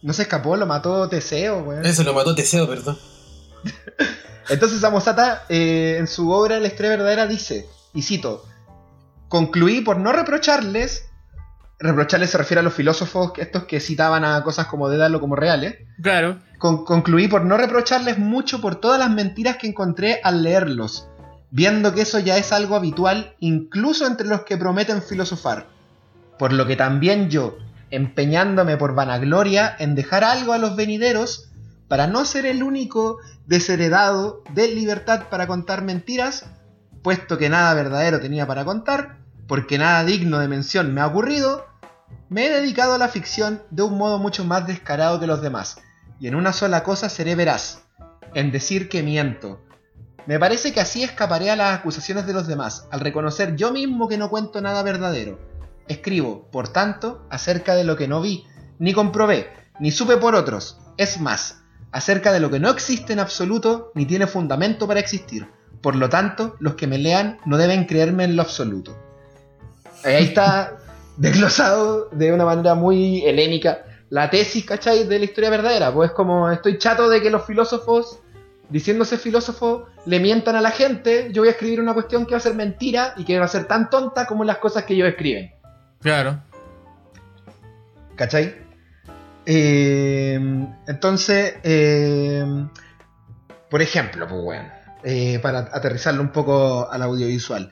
No 0.01 0.11
se 0.11 0.23
escapó, 0.23 0.57
lo 0.57 0.65
mató 0.65 1.07
Teseo, 1.07 1.59
weón. 1.59 1.85
Eso, 1.85 2.03
lo 2.03 2.13
mató 2.13 2.35
Teseo, 2.35 2.67
perdón. 2.67 2.97
Entonces 4.49 4.81
Samosata, 4.81 5.45
eh, 5.47 5.95
en 5.97 6.07
su 6.07 6.31
obra 6.31 6.59
La 6.59 6.67
historia 6.67 6.89
verdadera, 6.89 7.27
dice, 7.27 7.69
y 7.93 8.01
cito, 8.01 8.43
concluí 9.29 9.79
por 9.79 9.95
no 9.95 10.11
reprocharles 10.11 11.05
reprocharle 11.79 12.27
se 12.27 12.37
refiere 12.37 12.59
a 12.59 12.63
los 12.63 12.73
filósofos 12.73 13.31
estos 13.37 13.63
que 13.63 13.79
citaban 13.79 14.25
a 14.25 14.43
cosas 14.43 14.67
como 14.67 14.89
Dédalo 14.89 15.21
como 15.21 15.37
reales. 15.37 15.77
Claro. 16.01 16.41
concluí 16.59 17.29
por 17.29 17.45
no 17.45 17.55
reprocharles 17.55 18.17
mucho 18.17 18.59
por 18.59 18.81
todas 18.81 18.99
las 18.99 19.11
mentiras 19.11 19.55
que 19.55 19.67
encontré 19.67 20.19
al 20.25 20.43
leerlos, 20.43 21.07
viendo 21.51 21.93
que 21.93 22.01
eso 22.01 22.19
ya 22.19 22.37
es 22.37 22.51
algo 22.51 22.75
habitual 22.75 23.37
incluso 23.39 24.05
entre 24.05 24.27
los 24.27 24.41
que 24.41 24.57
prometen 24.57 25.01
filosofar. 25.01 25.73
Por 26.37 26.53
lo 26.53 26.65
que 26.65 26.75
también 26.75 27.29
yo, 27.29 27.57
empeñándome 27.91 28.77
por 28.77 28.95
vanagloria 28.95 29.75
en 29.79 29.95
dejar 29.95 30.23
algo 30.23 30.53
a 30.53 30.57
los 30.57 30.75
venideros, 30.75 31.49
para 31.87 32.07
no 32.07 32.25
ser 32.25 32.45
el 32.45 32.63
único 32.63 33.19
desheredado 33.45 34.43
de 34.53 34.67
libertad 34.69 35.23
para 35.29 35.47
contar 35.47 35.83
mentiras, 35.83 36.45
puesto 37.03 37.37
que 37.37 37.49
nada 37.49 37.73
verdadero 37.73 38.19
tenía 38.19 38.47
para 38.47 38.65
contar, 38.65 39.17
porque 39.47 39.77
nada 39.77 40.03
digno 40.03 40.39
de 40.39 40.47
mención 40.47 40.93
me 40.93 41.01
ha 41.01 41.07
ocurrido, 41.07 41.65
me 42.29 42.47
he 42.47 42.49
dedicado 42.49 42.93
a 42.93 42.97
la 42.97 43.07
ficción 43.07 43.61
de 43.69 43.83
un 43.83 43.97
modo 43.97 44.17
mucho 44.17 44.43
más 44.45 44.65
descarado 44.65 45.19
que 45.19 45.27
los 45.27 45.41
demás, 45.41 45.77
y 46.19 46.27
en 46.27 46.35
una 46.35 46.53
sola 46.53 46.83
cosa 46.83 47.09
seré 47.09 47.35
veraz, 47.35 47.83
en 48.33 48.51
decir 48.51 48.89
que 48.89 49.03
miento. 49.03 49.61
Me 50.25 50.39
parece 50.39 50.73
que 50.73 50.81
así 50.81 51.03
escaparé 51.03 51.51
a 51.51 51.55
las 51.55 51.79
acusaciones 51.79 52.25
de 52.25 52.33
los 52.33 52.47
demás, 52.47 52.87
al 52.91 53.01
reconocer 53.01 53.55
yo 53.55 53.71
mismo 53.71 54.07
que 54.07 54.17
no 54.17 54.29
cuento 54.31 54.59
nada 54.59 54.81
verdadero. 54.81 55.39
Escribo, 55.87 56.49
por 56.51 56.69
tanto, 56.69 57.25
acerca 57.29 57.75
de 57.75 57.83
lo 57.83 57.95
que 57.95 58.07
no 58.07 58.21
vi, 58.21 58.45
ni 58.79 58.93
comprobé, 58.93 59.49
ni 59.79 59.91
supe 59.91 60.17
por 60.17 60.35
otros. 60.35 60.79
Es 60.97 61.19
más, 61.19 61.63
acerca 61.91 62.31
de 62.31 62.39
lo 62.39 62.49
que 62.49 62.59
no 62.59 62.69
existe 62.69 63.13
en 63.13 63.19
absoluto, 63.19 63.91
ni 63.95 64.05
tiene 64.05 64.27
fundamento 64.27 64.87
para 64.87 64.99
existir. 64.99 65.47
Por 65.81 65.95
lo 65.95 66.09
tanto, 66.09 66.55
los 66.59 66.75
que 66.75 66.87
me 66.87 66.97
lean 66.97 67.37
no 67.45 67.57
deben 67.57 67.85
creerme 67.85 68.23
en 68.23 68.35
lo 68.35 68.41
absoluto. 68.41 68.97
Ahí 70.03 70.23
está 70.25 70.77
desglosado 71.17 72.09
de 72.09 72.33
una 72.33 72.45
manera 72.45 72.75
muy 72.75 73.23
helénica 73.25 73.85
la 74.09 74.29
tesis, 74.29 74.65
¿cachai? 74.65 75.05
De 75.05 75.19
la 75.19 75.25
historia 75.25 75.49
verdadera. 75.49 75.93
Pues 75.93 76.11
como 76.11 76.49
estoy 76.49 76.77
chato 76.77 77.09
de 77.09 77.21
que 77.21 77.29
los 77.29 77.45
filósofos, 77.45 78.19
diciéndose 78.69 79.17
filósofos, 79.17 79.83
le 80.05 80.19
mientan 80.19 80.55
a 80.55 80.61
la 80.61 80.71
gente, 80.71 81.29
yo 81.31 81.41
voy 81.41 81.49
a 81.49 81.51
escribir 81.51 81.81
una 81.81 81.93
cuestión 81.93 82.25
que 82.25 82.31
va 82.31 82.37
a 82.37 82.41
ser 82.41 82.55
mentira 82.55 83.13
y 83.17 83.25
que 83.25 83.39
va 83.39 83.45
a 83.45 83.49
ser 83.49 83.65
tan 83.65 83.89
tonta 83.89 84.25
como 84.25 84.43
las 84.43 84.57
cosas 84.57 84.83
que 84.83 84.93
ellos 84.93 85.09
escriben. 85.09 85.51
Claro. 86.05 86.39
¿Cachai? 88.15 88.53
Eh, 89.43 90.39
entonces, 90.85 91.55
eh, 91.63 92.45
por 93.71 93.81
ejemplo, 93.81 94.27
pues 94.27 94.39
bueno, 94.39 94.69
eh, 95.03 95.39
para 95.39 95.61
aterrizarlo 95.61 96.21
un 96.21 96.29
poco 96.29 96.87
al 96.91 97.01
audiovisual. 97.01 97.71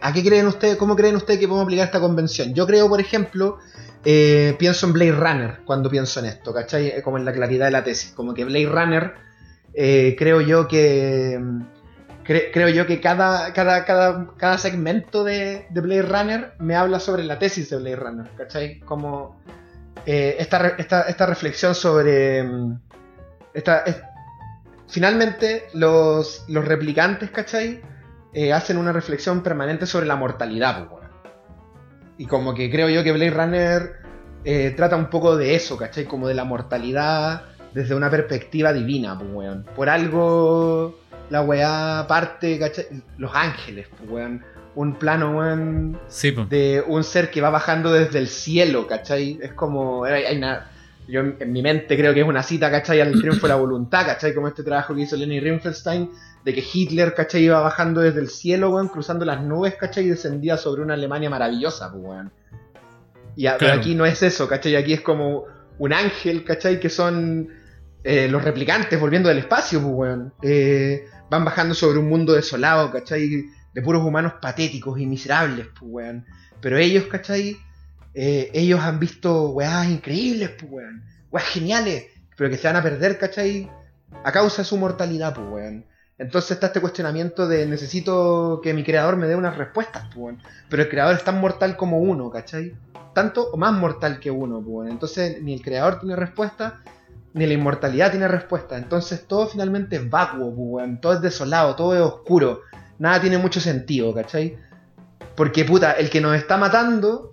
¿A 0.00 0.12
qué 0.12 0.24
creen 0.24 0.48
ustedes? 0.48 0.74
¿Cómo 0.78 0.96
creen 0.96 1.14
ustedes 1.14 1.38
que 1.38 1.46
podemos 1.46 1.66
aplicar 1.66 1.86
esta 1.86 2.00
convención? 2.00 2.52
Yo 2.52 2.66
creo, 2.66 2.88
por 2.88 3.00
ejemplo, 3.00 3.58
pienso 4.02 4.84
en 4.84 4.92
Blade 4.92 5.12
Runner 5.12 5.60
cuando 5.64 5.88
pienso 5.88 6.18
en 6.18 6.26
esto, 6.26 6.52
¿cachai? 6.52 7.00
Como 7.04 7.18
en 7.18 7.24
la 7.24 7.32
claridad 7.32 7.66
de 7.66 7.70
la 7.70 7.84
tesis. 7.84 8.10
Como 8.10 8.34
que 8.34 8.44
Blade 8.44 8.66
Runner, 8.66 9.14
creo 9.72 10.40
yo 10.40 10.66
que 10.66 11.38
creo 12.24 12.68
yo 12.68 12.86
que 12.86 13.00
cada, 13.00 13.52
cada, 13.52 13.84
cada, 13.84 14.58
segmento 14.58 15.24
de, 15.24 15.66
Blade 15.70 16.02
Runner 16.02 16.52
me 16.58 16.76
habla 16.76 17.00
sobre 17.00 17.24
la 17.24 17.38
tesis 17.38 17.70
de 17.70 17.78
Blade 17.78 17.96
Runner, 17.96 18.30
¿cachai? 18.36 18.80
Como 18.80 19.40
eh, 20.06 20.36
esta, 20.38 21.26
reflexión 21.26 21.74
sobre... 21.74 22.42
Mm, 22.42 22.80
esta, 23.54 23.84
finalmente 24.88 25.66
los, 25.74 26.44
los 26.48 26.64
replicantes, 26.64 27.30
¿cachai? 27.30 27.80
Eh, 28.32 28.52
hacen 28.52 28.76
una 28.76 28.92
reflexión 28.92 29.42
permanente 29.42 29.86
sobre 29.86 30.06
la 30.06 30.16
mortalidad, 30.16 30.88
Y 32.16 32.26
como 32.26 32.54
que 32.54 32.70
creo 32.70 32.88
yo 32.88 33.02
que 33.02 33.12
Blade 33.12 33.30
Runner 33.30 33.92
eh, 34.44 34.72
trata 34.76 34.96
un 34.96 35.10
poco 35.10 35.36
de 35.36 35.54
eso, 35.54 35.76
¿cachai? 35.76 36.04
Como 36.04 36.28
de 36.28 36.34
la 36.34 36.44
mortalidad 36.44 37.42
desde 37.74 37.94
una 37.94 38.10
perspectiva 38.10 38.72
divina, 38.72 39.18
pues, 39.18 39.30
weón. 39.32 39.66
Por 39.76 39.88
algo 39.88 40.98
la 41.30 41.42
weá 41.42 42.04
parte, 42.08 42.58
¿cachai? 42.58 42.86
Los 43.18 43.30
ángeles, 43.34 43.88
pues, 43.96 44.10
weón. 44.10 44.44
Un 44.74 44.94
plano, 44.94 45.36
weón, 45.36 45.98
de 46.48 46.84
un 46.86 47.02
ser 47.02 47.30
que 47.30 47.40
va 47.40 47.50
bajando 47.50 47.92
desde 47.92 48.18
el 48.18 48.28
cielo, 48.28 48.86
¿cachai? 48.86 49.38
Es 49.42 49.52
como. 49.52 50.04
Hay, 50.04 50.36
una, 50.36 50.70
yo 51.08 51.20
en 51.20 51.52
mi 51.52 51.60
mente 51.60 51.96
creo 51.96 52.14
que 52.14 52.20
es 52.20 52.26
una 52.26 52.42
cita, 52.42 52.70
¿cachai? 52.70 53.00
Al 53.00 53.12
triunfo 53.12 53.46
de 53.46 53.52
la 53.52 53.56
voluntad, 53.56 54.06
¿cachai? 54.06 54.32
Como 54.32 54.46
este 54.46 54.62
trabajo 54.62 54.94
que 54.94 55.02
hizo 55.02 55.16
Lenny 55.16 55.40
Riefenstein, 55.40 56.10
de 56.44 56.54
que 56.54 56.64
Hitler, 56.72 57.14
¿cachai? 57.14 57.42
Iba 57.42 57.60
bajando 57.60 58.00
desde 58.00 58.20
el 58.20 58.28
cielo, 58.28 58.70
weón, 58.70 58.88
cruzando 58.88 59.24
las 59.24 59.42
nubes, 59.42 59.74
¿cachai? 59.74 60.06
Y 60.06 60.10
descendía 60.10 60.56
sobre 60.56 60.82
una 60.82 60.94
Alemania 60.94 61.28
maravillosa, 61.28 61.90
pues, 61.90 62.04
weón. 62.04 62.32
Y 63.36 63.46
aquí 63.46 63.94
no 63.94 64.06
es 64.06 64.22
eso, 64.22 64.48
¿cachai? 64.48 64.76
Aquí 64.76 64.92
es 64.92 65.00
como 65.00 65.46
un 65.78 65.92
ángel, 65.92 66.44
¿cachai? 66.44 66.78
Que 66.78 66.90
son 66.90 67.48
eh, 68.02 68.28
los 68.28 68.42
replicantes 68.42 68.98
volviendo 68.98 69.28
del 69.28 69.38
espacio, 69.38 69.80
pues, 69.82 69.94
weón. 69.94 70.34
Eh, 70.42 71.06
van 71.28 71.44
bajando 71.44 71.74
sobre 71.74 71.98
un 71.98 72.08
mundo 72.08 72.32
desolado, 72.32 72.90
¿cachai? 72.90 73.44
De 73.72 73.82
puros 73.82 74.02
humanos 74.02 74.34
patéticos 74.40 74.98
y 74.98 75.06
miserables, 75.06 75.66
pues. 75.78 76.16
Pero 76.60 76.78
ellos, 76.78 77.04
¿cachai? 77.04 77.56
Eh, 78.14 78.50
ellos 78.54 78.80
han 78.80 78.98
visto 78.98 79.50
weas 79.50 79.86
increíbles, 79.86 80.50
pues, 80.50 81.44
geniales, 81.44 82.06
pero 82.36 82.50
que 82.50 82.56
se 82.56 82.66
van 82.66 82.76
a 82.76 82.82
perder, 82.82 83.18
¿cachai? 83.18 83.70
A 84.24 84.32
causa 84.32 84.62
de 84.62 84.66
su 84.66 84.76
mortalidad, 84.76 85.34
pues, 85.34 85.46
weón. 85.48 85.86
Entonces 86.18 86.52
está 86.52 86.66
este 86.66 86.80
cuestionamiento 86.80 87.48
de 87.48 87.66
necesito 87.66 88.60
que 88.62 88.74
mi 88.74 88.84
creador 88.84 89.16
me 89.16 89.26
dé 89.26 89.36
unas 89.36 89.56
respuestas, 89.56 90.04
pues. 90.14 90.36
Pero 90.68 90.82
el 90.82 90.88
creador 90.88 91.16
es 91.16 91.24
tan 91.24 91.40
mortal 91.40 91.76
como 91.76 91.98
uno, 91.98 92.30
¿cachai? 92.30 92.74
Tanto 93.14 93.50
o 93.50 93.56
más 93.56 93.72
mortal 93.72 94.20
que 94.20 94.30
uno, 94.30 94.56
pues, 94.56 94.68
weón. 94.68 94.88
Entonces 94.88 95.42
ni 95.42 95.54
el 95.54 95.62
creador 95.62 96.00
tiene 96.00 96.16
respuesta 96.16 96.80
ni 97.32 97.46
la 97.46 97.54
inmortalidad 97.54 98.10
tiene 98.10 98.28
respuesta. 98.28 98.76
Entonces 98.76 99.26
todo 99.26 99.46
finalmente 99.46 99.96
es 99.96 100.10
vacuo, 100.10 100.54
pues, 100.54 101.00
todo 101.00 101.14
es 101.14 101.20
desolado, 101.20 101.76
todo 101.76 101.94
es 101.94 102.00
oscuro. 102.00 102.62
Nada 102.98 103.20
tiene 103.20 103.38
mucho 103.38 103.60
sentido, 103.60 104.14
¿cachai? 104.14 104.56
Porque 105.36 105.64
puta, 105.64 105.92
el 105.92 106.10
que 106.10 106.20
nos 106.20 106.36
está 106.36 106.56
matando 106.56 107.32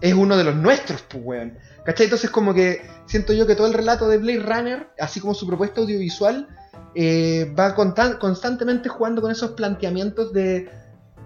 es 0.00 0.14
uno 0.14 0.36
de 0.36 0.44
los 0.44 0.56
nuestros, 0.56 1.02
pues, 1.02 1.22
weón. 1.24 1.58
¿Cachai? 1.84 2.04
Entonces 2.04 2.30
como 2.30 2.52
que 2.52 2.82
siento 3.06 3.32
yo 3.32 3.46
que 3.46 3.54
todo 3.54 3.68
el 3.68 3.74
relato 3.74 4.08
de 4.08 4.18
Blade 4.18 4.40
Runner, 4.40 4.88
así 4.98 5.20
como 5.20 5.34
su 5.34 5.46
propuesta 5.46 5.80
audiovisual, 5.80 6.48
eh, 6.94 7.54
va 7.56 7.74
constantemente 7.74 8.88
jugando 8.88 9.22
con 9.22 9.30
esos 9.30 9.52
planteamientos 9.52 10.32
de, 10.32 10.68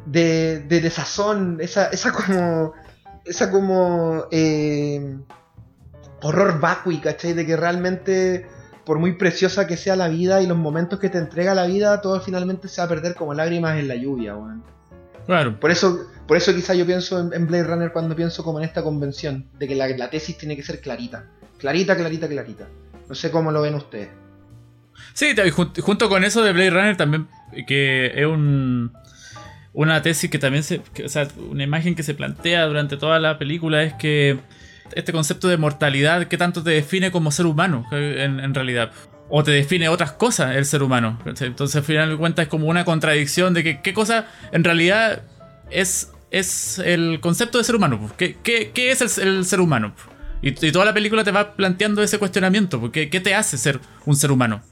de, 0.05 0.61
de 0.61 0.81
desazón, 0.81 1.59
esa, 1.61 1.87
esa 1.89 2.13
como... 2.13 2.73
Esa 3.25 3.51
como... 3.51 4.25
Eh, 4.31 5.19
horror 6.23 6.61
vacui, 6.61 6.99
¿cachai? 6.99 7.33
De 7.33 7.47
que 7.47 7.57
realmente, 7.57 8.47
por 8.85 8.99
muy 8.99 9.13
preciosa 9.13 9.67
que 9.67 9.77
sea 9.77 9.97
la 9.97 10.09
vida 10.09 10.43
y 10.43 10.47
los 10.47 10.59
momentos 10.59 10.99
que 10.99 11.09
te 11.09 11.19
entrega 11.19 11.55
la 11.55 11.67
vida, 11.67 12.01
todo 12.01 12.21
finalmente 12.21 12.69
se 12.69 12.81
va 12.81 12.87
a 12.87 12.89
perder 12.89 13.15
como 13.15 13.35
lágrimas 13.35 13.79
en 13.79 13.89
la 13.89 13.97
lluvia, 13.97 14.37
weón. 14.37 14.63
Claro. 15.27 15.61
Por 15.61 15.71
eso, 15.71 16.07
por 16.27 16.37
eso 16.37 16.55
quizá 16.55 16.75
yo 16.75 16.87
pienso 16.87 17.33
en, 17.33 17.47
Blade 17.47 17.65
Runner 17.65 17.93
cuando 17.93 18.17
pienso 18.17 18.43
como 18.43 18.59
en 18.59 18.65
esta 18.65 18.83
convención, 18.83 19.47
de 19.59 19.69
que 19.69 19.75
la, 19.75 20.11
tesis 20.11 20.37
tiene 20.37 20.57
que 20.57 20.63
ser 20.63 20.81
clarita. 20.81 21.27
Clarita, 21.59 21.97
clarita, 21.97 22.29
clarita. 22.29 22.69
No 23.09 23.15
sé 23.15 23.31
cómo 23.31 23.53
lo 23.53 23.63
ven 23.63 23.75
ustedes. 23.75 24.09
Sí, 25.13 25.35
junto 25.83 26.09
con 26.09 26.25
eso 26.25 26.43
de 26.43 26.53
Blade 26.53 26.71
Runner 26.71 26.97
también, 26.97 27.29
que 27.67 28.13
es 28.15 28.27
un, 28.27 28.93
una 29.73 30.03
tesis 30.03 30.31
que 30.31 30.39
también 30.39 30.63
se... 30.63 30.83
o 31.05 31.09
sea, 31.09 31.29
una 31.49 31.65
imagen 31.65 31.95
que 31.95 32.03
se 32.03 32.15
plantea 32.15 32.67
durante 32.67 32.97
toda 32.97 33.19
la 33.19 33.39
película 33.39 33.83
es 33.83 33.95
que 33.95 34.39
este 34.95 35.13
concepto 35.13 35.49
de 35.49 35.57
mortalidad, 35.57 36.27
¿qué 36.29 36.37
tanto 36.37 36.63
te 36.63 36.71
define 36.71 37.11
como 37.11 37.31
ser 37.31 37.47
humano 37.47 37.87
en, 37.93 38.55
realidad? 38.55 38.93
O 39.29 39.45
te 39.45 39.51
define 39.51 39.89
otras 39.89 40.13
cosas 40.13 40.57
el 40.57 40.65
ser 40.65 40.83
humano. 40.83 41.19
Entonces, 41.25 41.77
al 41.77 41.85
final 41.85 42.11
de 42.11 42.17
cuentas, 42.17 42.45
es 42.45 42.49
como 42.49 42.67
una 42.67 42.85
contradicción 42.85 43.55
de 43.55 43.63
que 43.63 43.81
qué 43.81 43.95
cosa 43.95 44.27
en 44.53 44.65
realidad 44.65 45.23
es, 45.71 46.13
es 46.31 46.79
el 46.79 47.21
concepto 47.21 47.59
de 47.59 47.65
ser 47.65 47.77
humano. 47.77 48.11
¿Qué, 48.17 48.37
qué, 48.43 48.91
es 48.91 49.19
el, 49.19 49.45
ser 49.45 49.61
humano? 49.61 49.95
Y, 50.43 50.53
toda 50.53 50.85
la 50.85 50.95
película 50.95 51.23
te 51.25 51.31
va 51.31 51.55
planteando 51.55 52.03
ese 52.03 52.19
cuestionamiento. 52.19 52.81
Porque, 52.81 53.09
¿Qué 53.11 53.21
te 53.21 53.35
hace 53.35 53.59
ser 53.59 53.81
un 54.07 54.17
ser 54.17 54.33
humano? 54.33 54.63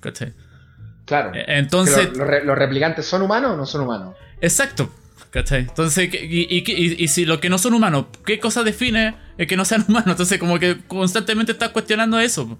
Claro. 1.04 1.32
E, 1.34 1.44
entonces. 1.58 2.10
¿Los 2.16 2.58
replicantes 2.58 3.06
son 3.06 3.22
humanos 3.22 3.52
o 3.52 3.56
no 3.56 3.66
son 3.66 3.82
humanos? 3.82 4.14
Exacto. 4.40 4.90
¿Cachai? 5.30 5.60
Entonces, 5.60 6.08
y, 6.12 7.08
si 7.08 7.24
lo 7.26 7.40
que 7.40 7.50
no 7.50 7.58
son 7.58 7.74
humanos, 7.74 8.06
¿qué 8.24 8.38
cosa 8.38 8.62
define 8.62 9.14
el 9.36 9.46
que 9.46 9.56
no 9.56 9.64
sean 9.64 9.84
humanos? 9.88 10.10
Entonces, 10.10 10.38
como 10.38 10.58
que 10.58 10.78
constantemente 10.86 11.52
estás 11.52 11.70
cuestionando 11.70 12.18
eso. 12.18 12.58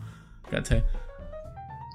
¿Cachai? 0.50 0.84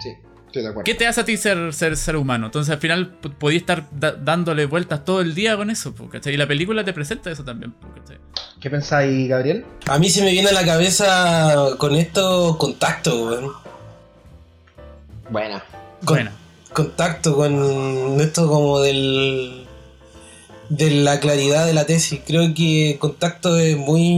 Sí, 0.01 0.09
estoy 0.47 0.63
de 0.63 0.69
acuerdo. 0.69 0.83
¿Qué 0.83 0.95
te 0.95 1.05
hace 1.05 1.21
a 1.21 1.25
ti 1.25 1.37
ser, 1.37 1.73
ser, 1.73 1.95
ser 1.95 2.15
humano? 2.15 2.47
Entonces, 2.47 2.73
al 2.73 2.79
final, 2.79 3.11
podías 3.11 3.61
estar 3.61 3.87
dándole 3.91 4.65
vueltas 4.65 5.05
todo 5.05 5.21
el 5.21 5.35
día 5.35 5.55
con 5.55 5.69
eso, 5.69 5.93
¿cachai? 6.09 6.33
Y 6.33 6.37
la 6.37 6.47
película 6.47 6.83
te 6.83 6.93
presenta 6.93 7.29
eso 7.29 7.43
también, 7.43 7.75
¿cachai? 7.95 8.17
¿Qué 8.59 8.69
pensáis, 8.69 9.29
Gabriel? 9.29 9.65
A 9.87 9.99
mí 9.99 10.09
se 10.09 10.23
me 10.23 10.31
viene 10.31 10.49
a 10.49 10.53
la 10.53 10.65
cabeza 10.65 11.75
con 11.77 11.95
esto 11.95 12.57
contacto, 12.57 13.27
weón. 13.27 13.51
Buena. 15.29 15.63
Buena. 16.01 16.31
Contacto 16.71 17.35
con 17.35 18.19
esto 18.19 18.47
como 18.47 18.79
del 18.79 19.67
de 20.69 20.91
la 20.91 21.19
claridad 21.19 21.65
de 21.65 21.73
la 21.73 21.85
tesis. 21.85 22.21
Creo 22.25 22.53
que 22.53 22.97
Contacto 22.99 23.57
es 23.57 23.77
muy. 23.77 24.17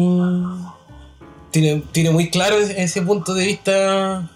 Tiene, 1.52 1.84
tiene 1.91 2.12
muy 2.12 2.30
claro 2.30 2.60
ese 2.60 3.02
punto 3.02 3.34
de 3.34 3.46
vista. 3.46 4.30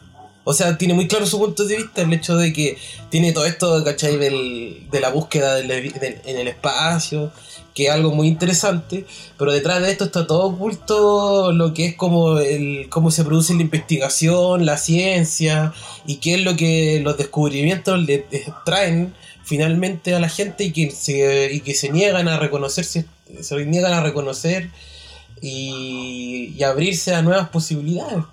O 0.45 0.53
sea, 0.53 0.77
tiene 0.77 0.93
muy 0.93 1.07
claro 1.07 1.25
su 1.25 1.37
punto 1.37 1.65
de 1.65 1.77
vista 1.77 2.01
el 2.01 2.13
hecho 2.13 2.35
de 2.37 2.53
que 2.53 2.77
tiene 3.09 3.33
todo 3.33 3.45
esto, 3.45 3.83
¿cachai? 3.83 4.17
Del, 4.17 4.87
de 4.89 4.99
la 4.99 5.09
búsqueda 5.09 5.59
en 5.59 5.69
el 5.69 6.47
espacio, 6.47 7.31
que 7.75 7.85
es 7.85 7.91
algo 7.91 8.11
muy 8.13 8.27
interesante, 8.27 9.05
pero 9.37 9.51
detrás 9.51 9.81
de 9.81 9.91
esto 9.91 10.05
está 10.05 10.25
todo 10.25 10.45
oculto 10.47 11.51
lo 11.51 11.73
que 11.73 11.85
es 11.85 11.95
como 11.95 12.39
el 12.39 12.89
cómo 12.89 13.11
se 13.11 13.23
produce 13.23 13.53
la 13.53 13.61
investigación, 13.61 14.65
la 14.65 14.77
ciencia 14.77 15.73
y 16.05 16.15
qué 16.15 16.35
es 16.35 16.41
lo 16.41 16.55
que 16.55 16.99
los 17.03 17.17
descubrimientos 17.17 17.99
le 17.99 18.25
traen 18.65 19.13
finalmente 19.49 20.13
a 20.13 20.19
la 20.19 20.29
gente 20.29 20.65
y 20.65 20.71
que 20.71 20.91
se, 20.91 21.51
y 21.51 21.61
que 21.61 21.73
se 21.73 21.89
niegan 21.89 22.27
a 22.27 22.37
reconocerse, 22.37 23.05
se 23.41 23.65
niegan 23.65 23.93
a 23.93 24.03
reconocer 24.03 24.69
y, 25.41 26.53
y 26.55 26.63
abrirse 26.63 27.15
a 27.15 27.23
nuevas 27.23 27.49
posibilidades. 27.49 28.23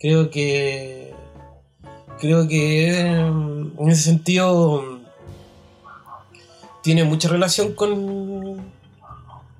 Creo 0.00 0.30
que 0.30 1.12
creo 2.18 2.48
que 2.48 2.98
en 2.98 3.90
ese 3.90 4.04
sentido 4.04 5.00
tiene 6.82 7.04
mucha 7.04 7.28
relación 7.28 7.74
con 7.74 8.72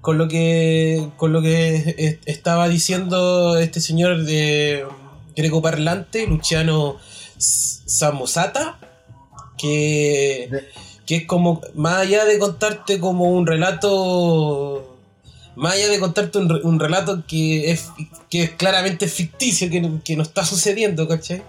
con 0.01 0.17
lo 0.17 0.29
que 0.29 1.11
con 1.19 1.35
lo 1.35 1.43
que 1.43 2.19
estaba 2.25 2.67
diciendo 2.69 3.59
este 3.59 3.81
señor 3.81 4.25
de 4.25 4.87
greco 5.35 5.61
parlante 5.61 6.27
Luciano 6.27 6.97
Samosata 7.37 8.79
que, 9.57 10.51
que 11.07 11.17
es 11.17 11.27
como 11.27 11.61
más 11.75 11.99
allá 11.99 12.25
de 12.25 12.39
contarte 12.39 12.99
como 13.01 13.31
un 13.31 13.47
relato 13.47 14.97
más 15.57 15.75
allá 15.75 15.89
de 15.89 15.99
contarte 15.99 16.39
un, 16.39 16.79
relato 16.79 17.25
que 17.27 17.71
es, 17.71 17.89
que 18.29 18.43
es 18.43 18.51
claramente 18.51 19.09
ficticio, 19.09 19.71
que, 19.71 19.91
que 20.05 20.17
no 20.17 20.23
está 20.23 20.45
sucediendo, 20.45 21.09
¿cachai? 21.09 21.43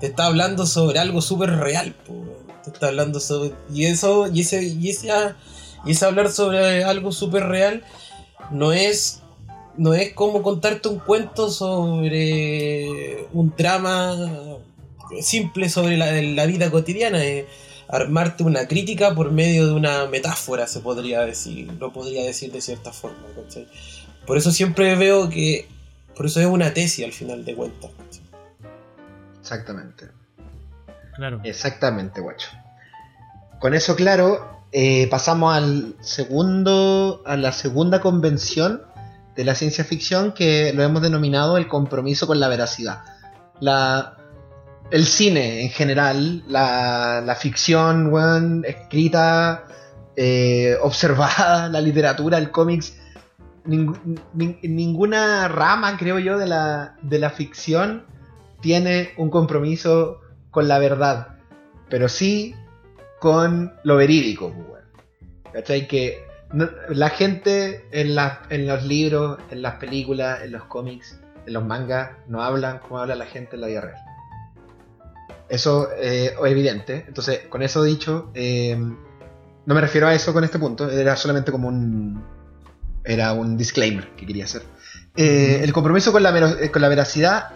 Te 0.00 0.08
está 0.08 0.26
hablando 0.26 0.66
sobre 0.66 0.98
algo 0.98 1.22
súper 1.22 1.56
real, 1.56 1.94
te 2.62 2.70
está 2.70 2.88
hablando 2.88 3.20
sobre... 3.20 3.54
Y 3.72 3.86
eso, 3.86 4.28
y 4.32 4.42
ese, 4.42 4.62
y 4.64 4.90
ese, 4.90 5.08
y 5.86 5.92
ese 5.92 6.04
hablar 6.04 6.30
sobre 6.30 6.84
algo 6.84 7.10
súper 7.10 7.46
real 7.46 7.82
no 8.50 8.72
es 8.72 9.22
no 9.78 9.94
es 9.94 10.12
como 10.12 10.42
contarte 10.42 10.88
un 10.88 10.98
cuento 10.98 11.50
sobre 11.50 13.28
un 13.32 13.54
drama 13.56 14.16
simple 15.22 15.68
sobre 15.68 15.96
la, 15.96 16.10
la 16.12 16.46
vida 16.46 16.70
cotidiana. 16.70 17.22
Es 17.24 17.46
armarte 17.88 18.44
una 18.44 18.68
crítica 18.68 19.14
por 19.14 19.32
medio 19.32 19.66
de 19.66 19.72
una 19.72 20.06
metáfora, 20.06 20.66
se 20.66 20.80
podría 20.80 21.20
decir. 21.22 21.72
Lo 21.78 21.92
podría 21.92 22.24
decir 22.24 22.52
de 22.52 22.60
cierta 22.60 22.92
forma. 22.92 23.26
Por 24.26 24.36
eso 24.36 24.50
siempre 24.50 24.94
veo 24.96 25.28
que. 25.28 25.68
Por 26.14 26.26
eso 26.26 26.40
es 26.40 26.46
una 26.46 26.74
tesis 26.74 27.04
al 27.04 27.12
final 27.12 27.44
de 27.44 27.54
cuentas. 27.54 27.90
Exactamente. 29.40 30.08
Claro. 31.16 31.40
Exactamente, 31.44 32.20
guacho. 32.20 32.48
Con 33.60 33.74
eso 33.74 33.96
claro, 33.96 34.62
eh, 34.72 35.08
pasamos 35.08 35.56
al 35.56 35.96
segundo, 36.00 37.22
a 37.24 37.36
la 37.36 37.52
segunda 37.52 38.00
convención 38.00 38.82
de 39.34 39.44
la 39.44 39.54
ciencia 39.54 39.84
ficción 39.84 40.32
que 40.32 40.72
lo 40.74 40.82
hemos 40.82 41.00
denominado 41.00 41.56
el 41.56 41.66
compromiso 41.66 42.26
con 42.26 42.38
la 42.40 42.48
veracidad. 42.48 43.00
La, 43.60 44.17
el 44.90 45.06
cine 45.06 45.62
en 45.62 45.70
general, 45.70 46.42
la, 46.48 47.36
ficción 47.38 48.64
escrita, 48.66 49.64
eh, 50.16 50.76
observada, 50.80 51.68
la 51.70 51.80
literatura, 51.80 52.38
el 52.38 52.50
cómics, 52.50 52.98
ninguna 53.64 55.48
rama, 55.48 55.96
creo 55.98 56.18
yo, 56.18 56.38
de 56.38 56.46
la, 56.46 56.96
de 57.02 57.18
la 57.18 57.30
ficción 57.30 58.06
tiene 58.60 59.10
un 59.16 59.30
compromiso 59.30 60.20
con 60.50 60.68
la 60.68 60.78
verdad, 60.78 61.36
pero 61.90 62.08
sí 62.08 62.54
con 63.20 63.74
lo 63.84 63.96
verídico. 63.96 64.52
Pues, 64.52 64.82
¿Cachai? 65.52 65.86
Que 65.86 66.26
la 66.88 67.10
gente 67.10 67.86
en, 67.92 68.16
en 68.50 68.66
los 68.66 68.84
libros, 68.84 69.38
en 69.50 69.60
las 69.60 69.74
películas, 69.74 70.40
en 70.42 70.52
los 70.52 70.64
cómics, 70.64 71.20
en 71.46 71.52
los 71.52 71.64
mangas, 71.64 72.12
no 72.26 72.42
hablan 72.42 72.78
como 72.78 72.98
habla 72.98 73.14
la 73.14 73.26
gente 73.26 73.56
en 73.56 73.60
la 73.60 73.66
vida 73.66 73.80
real. 73.82 74.07
Eso 75.48 75.88
eh, 75.96 76.34
es 76.38 76.50
evidente. 76.50 77.04
Entonces, 77.08 77.40
con 77.48 77.62
eso 77.62 77.82
dicho, 77.82 78.30
eh, 78.34 78.76
no 78.76 79.74
me 79.74 79.80
refiero 79.80 80.06
a 80.06 80.14
eso 80.14 80.32
con 80.32 80.44
este 80.44 80.58
punto, 80.58 80.90
era 80.90 81.16
solamente 81.16 81.50
como 81.50 81.68
un. 81.68 82.22
Era 83.04 83.32
un 83.32 83.56
disclaimer 83.56 84.10
que 84.16 84.26
quería 84.26 84.44
hacer. 84.44 84.62
Eh, 85.16 85.60
el 85.62 85.72
compromiso 85.72 86.12
con 86.12 86.22
la, 86.22 86.30
con 86.70 86.82
la 86.82 86.88
veracidad 86.88 87.52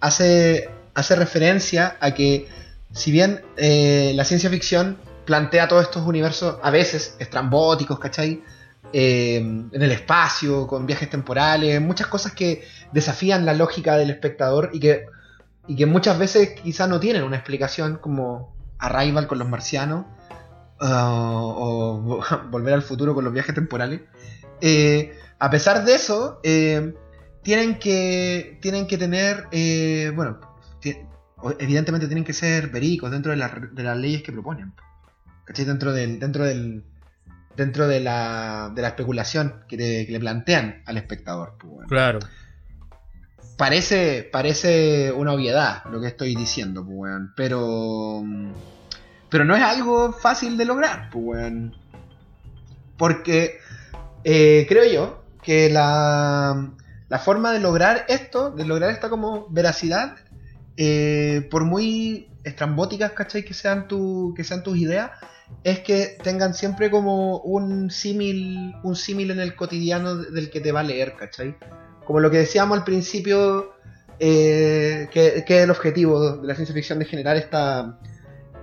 hace, 0.00 0.70
hace 0.94 1.16
referencia 1.16 1.96
a 2.00 2.12
que, 2.12 2.48
si 2.92 3.12
bien 3.12 3.42
la 3.58 4.24
ciencia 4.24 4.48
ficción 4.48 4.96
plantea 5.26 5.68
todos 5.68 5.82
estos 5.82 6.06
universos 6.06 6.56
a 6.62 6.70
veces 6.70 7.16
estrambóticos, 7.18 7.98
¿cachai? 7.98 8.42
en 8.92 9.68
el 9.72 9.92
espacio, 9.92 10.66
con 10.66 10.86
viajes 10.86 11.10
temporales, 11.10 11.78
muchas 11.82 12.06
cosas 12.06 12.32
que 12.32 12.64
desafían 12.92 13.44
la 13.44 13.52
lógica 13.52 13.98
del 13.98 14.08
espectador 14.08 14.70
y 14.72 14.80
que 14.80 15.04
y 15.68 15.76
que 15.76 15.86
muchas 15.86 16.18
veces 16.18 16.60
quizás 16.60 16.88
no 16.88 17.00
tienen 17.00 17.24
una 17.24 17.36
explicación 17.36 17.98
como 17.98 18.54
Arrival 18.78 19.26
con 19.26 19.38
los 19.38 19.48
marcianos 19.48 20.04
uh, 20.80 20.86
o 20.86 22.20
Volver 22.50 22.74
al 22.74 22.82
futuro 22.82 23.14
con 23.14 23.24
los 23.24 23.32
viajes 23.32 23.54
temporales. 23.54 24.02
Eh, 24.60 25.16
a 25.38 25.50
pesar 25.50 25.84
de 25.84 25.94
eso, 25.94 26.40
eh, 26.42 26.94
tienen, 27.42 27.78
que, 27.78 28.58
tienen 28.60 28.86
que 28.86 28.98
tener, 28.98 29.46
eh, 29.50 30.12
bueno, 30.14 30.40
evidentemente 31.58 32.06
tienen 32.06 32.24
que 32.24 32.32
ser 32.32 32.68
verídicos 32.68 33.10
dentro 33.10 33.32
de, 33.32 33.36
las 33.36 33.96
leyes 33.96 34.22
que 34.22 34.32
proponen. 34.32 34.72
¿Cachai? 35.44 35.64
Dentro 35.64 35.92
del, 35.92 36.18
dentro 36.18 36.44
del, 36.44 36.84
dentro 37.56 37.86
de 37.86 38.00
la, 38.00 38.72
de 38.74 38.82
la 38.82 38.88
especulación 38.88 39.64
que, 39.68 40.06
le 40.08 40.20
plantean 40.20 40.82
al 40.86 40.96
espectador. 40.96 41.56
Pues, 41.58 41.88
claro 41.88 42.18
parece, 43.56 44.28
parece 44.30 45.12
una 45.12 45.32
obviedad 45.32 45.84
lo 45.90 46.00
que 46.00 46.08
estoy 46.08 46.34
diciendo, 46.34 46.84
pues, 46.84 47.12
pero. 47.36 48.22
Pero 49.28 49.44
no 49.44 49.56
es 49.56 49.62
algo 49.62 50.12
fácil 50.12 50.56
de 50.56 50.64
lograr, 50.64 51.10
pues, 51.10 51.52
Porque 52.96 53.58
eh, 54.24 54.66
creo 54.68 54.84
yo 54.90 55.24
que 55.42 55.68
la, 55.68 56.70
la 57.08 57.18
forma 57.18 57.52
de 57.52 57.60
lograr 57.60 58.04
esto, 58.08 58.50
de 58.50 58.64
lograr 58.64 58.90
esta 58.90 59.10
como 59.10 59.48
veracidad, 59.50 60.16
eh, 60.76 61.46
por 61.50 61.64
muy 61.64 62.28
estrambóticas, 62.44 63.12
¿cachai? 63.12 63.44
Que 63.44 63.54
sean, 63.54 63.88
tu, 63.88 64.34
que 64.36 64.44
sean 64.44 64.62
tus 64.62 64.76
ideas, 64.76 65.10
es 65.64 65.80
que 65.80 66.18
tengan 66.22 66.54
siempre 66.54 66.90
como 66.90 67.38
un 67.38 67.90
símil, 67.90 68.74
un 68.82 68.96
símil 68.96 69.30
en 69.30 69.40
el 69.40 69.54
cotidiano 69.54 70.16
del 70.16 70.50
que 70.50 70.60
te 70.60 70.72
va 70.72 70.80
a 70.80 70.84
leer, 70.84 71.16
¿cachai? 71.16 71.56
Como 72.06 72.20
lo 72.20 72.30
que 72.30 72.38
decíamos 72.38 72.78
al 72.78 72.84
principio, 72.84 73.72
eh, 74.18 75.08
que, 75.10 75.44
que, 75.46 75.62
el 75.62 75.70
objetivo 75.70 76.38
de 76.38 76.46
la 76.46 76.54
ciencia 76.54 76.74
ficción 76.74 76.98
de 76.98 77.04
generar 77.04 77.36
esta, 77.36 77.98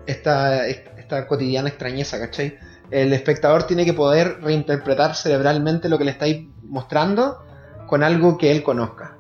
esta, 0.06 0.68
esta 0.68 1.28
cotidiana 1.28 1.70
extrañeza, 1.70 2.20
¿cachai? 2.20 2.58
El 2.90 3.14
espectador 3.14 3.64
tiene 3.64 3.86
que 3.86 3.94
poder 3.94 4.42
reinterpretar 4.42 5.16
cerebralmente 5.16 5.90
lo 5.90 5.98
que 5.98 6.06
le 6.06 6.12
estáis 6.12 6.48
mostrando 6.64 7.44
con 7.88 8.04
algo 8.04 8.38
que 8.38 8.52
él 8.52 8.64
conozca. 8.64 9.18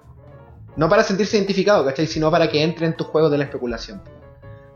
No 0.76 0.89
para 0.89 1.03
sentirse 1.03 1.38
identificado, 1.38 1.86
¿cachai? 1.86 2.07
Sino 2.07 2.32
para 2.32 2.49
que 2.49 2.63
entre 2.63 2.88
en 2.88 2.95
tus 2.95 3.07
juegos 3.07 3.32
de 3.32 3.38
la 3.38 3.43
especulación. 3.43 4.01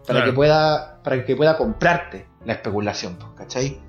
Para, 0.06 0.24
que, 0.24 0.32
pueda, 0.32 1.02
para 1.04 1.26
que 1.26 1.36
pueda 1.36 1.58
comprarte 1.58 2.28
la 2.46 2.54
especulación, 2.54 3.18
pues, 3.18 3.32
¿cachai? 3.36 3.80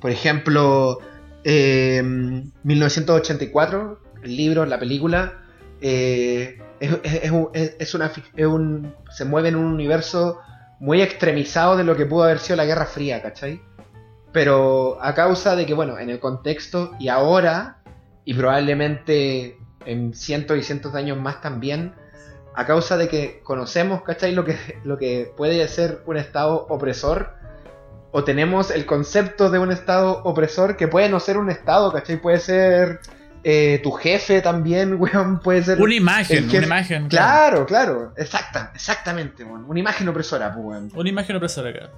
Por 0.00 0.10
ejemplo, 0.10 0.98
eh, 1.42 2.00
1984 2.62 4.00
libro, 4.36 4.66
la 4.66 4.78
película, 4.78 5.34
eh, 5.80 6.58
es, 6.80 6.92
es, 7.02 7.32
es, 7.52 7.94
es, 8.36 8.46
un, 8.46 8.94
se 9.10 9.24
mueve 9.24 9.48
en 9.48 9.56
un 9.56 9.66
universo 9.66 10.40
muy 10.80 11.02
extremizado 11.02 11.76
de 11.76 11.84
lo 11.84 11.96
que 11.96 12.06
pudo 12.06 12.24
haber 12.24 12.38
sido 12.38 12.56
la 12.56 12.64
Guerra 12.64 12.86
Fría, 12.86 13.22
¿cachai? 13.22 13.60
Pero 14.32 14.98
a 15.02 15.14
causa 15.14 15.56
de 15.56 15.66
que, 15.66 15.74
bueno, 15.74 15.98
en 15.98 16.10
el 16.10 16.20
contexto 16.20 16.92
y 16.98 17.08
ahora, 17.08 17.78
y 18.24 18.34
probablemente 18.34 19.58
en 19.86 20.14
cientos 20.14 20.56
y 20.58 20.62
cientos 20.62 20.92
de 20.92 20.98
años 20.98 21.18
más 21.18 21.40
también, 21.40 21.94
a 22.54 22.66
causa 22.66 22.96
de 22.96 23.08
que 23.08 23.40
conocemos, 23.42 24.02
¿cachai? 24.02 24.32
Lo 24.32 24.44
que, 24.44 24.56
lo 24.84 24.98
que 24.98 25.32
puede 25.36 25.66
ser 25.68 26.02
un 26.06 26.16
Estado 26.16 26.66
opresor, 26.68 27.34
o 28.10 28.24
tenemos 28.24 28.70
el 28.70 28.86
concepto 28.86 29.50
de 29.50 29.58
un 29.58 29.70
Estado 29.70 30.22
opresor 30.24 30.76
que 30.76 30.88
puede 30.88 31.08
no 31.08 31.20
ser 31.20 31.38
un 31.38 31.50
Estado, 31.50 31.92
¿cachai? 31.92 32.20
Puede 32.20 32.38
ser 32.38 33.00
eh, 33.44 33.80
tu 33.82 33.92
jefe 33.92 34.40
también, 34.40 34.94
weón, 35.00 35.40
puede 35.40 35.62
ser. 35.62 35.80
Una 35.80 35.94
imagen, 35.94 36.48
una 36.48 36.64
imagen. 36.64 37.08
Claro, 37.08 37.66
claro, 37.66 38.12
exacta, 38.16 38.72
exactamente, 38.74 39.44
weón. 39.44 39.64
Una 39.68 39.80
imagen 39.80 40.08
opresora, 40.08 40.52
pues, 40.52 40.66
weón. 40.66 40.90
Una 40.94 41.08
imagen 41.08 41.36
opresora, 41.36 41.72
claro. 41.72 41.92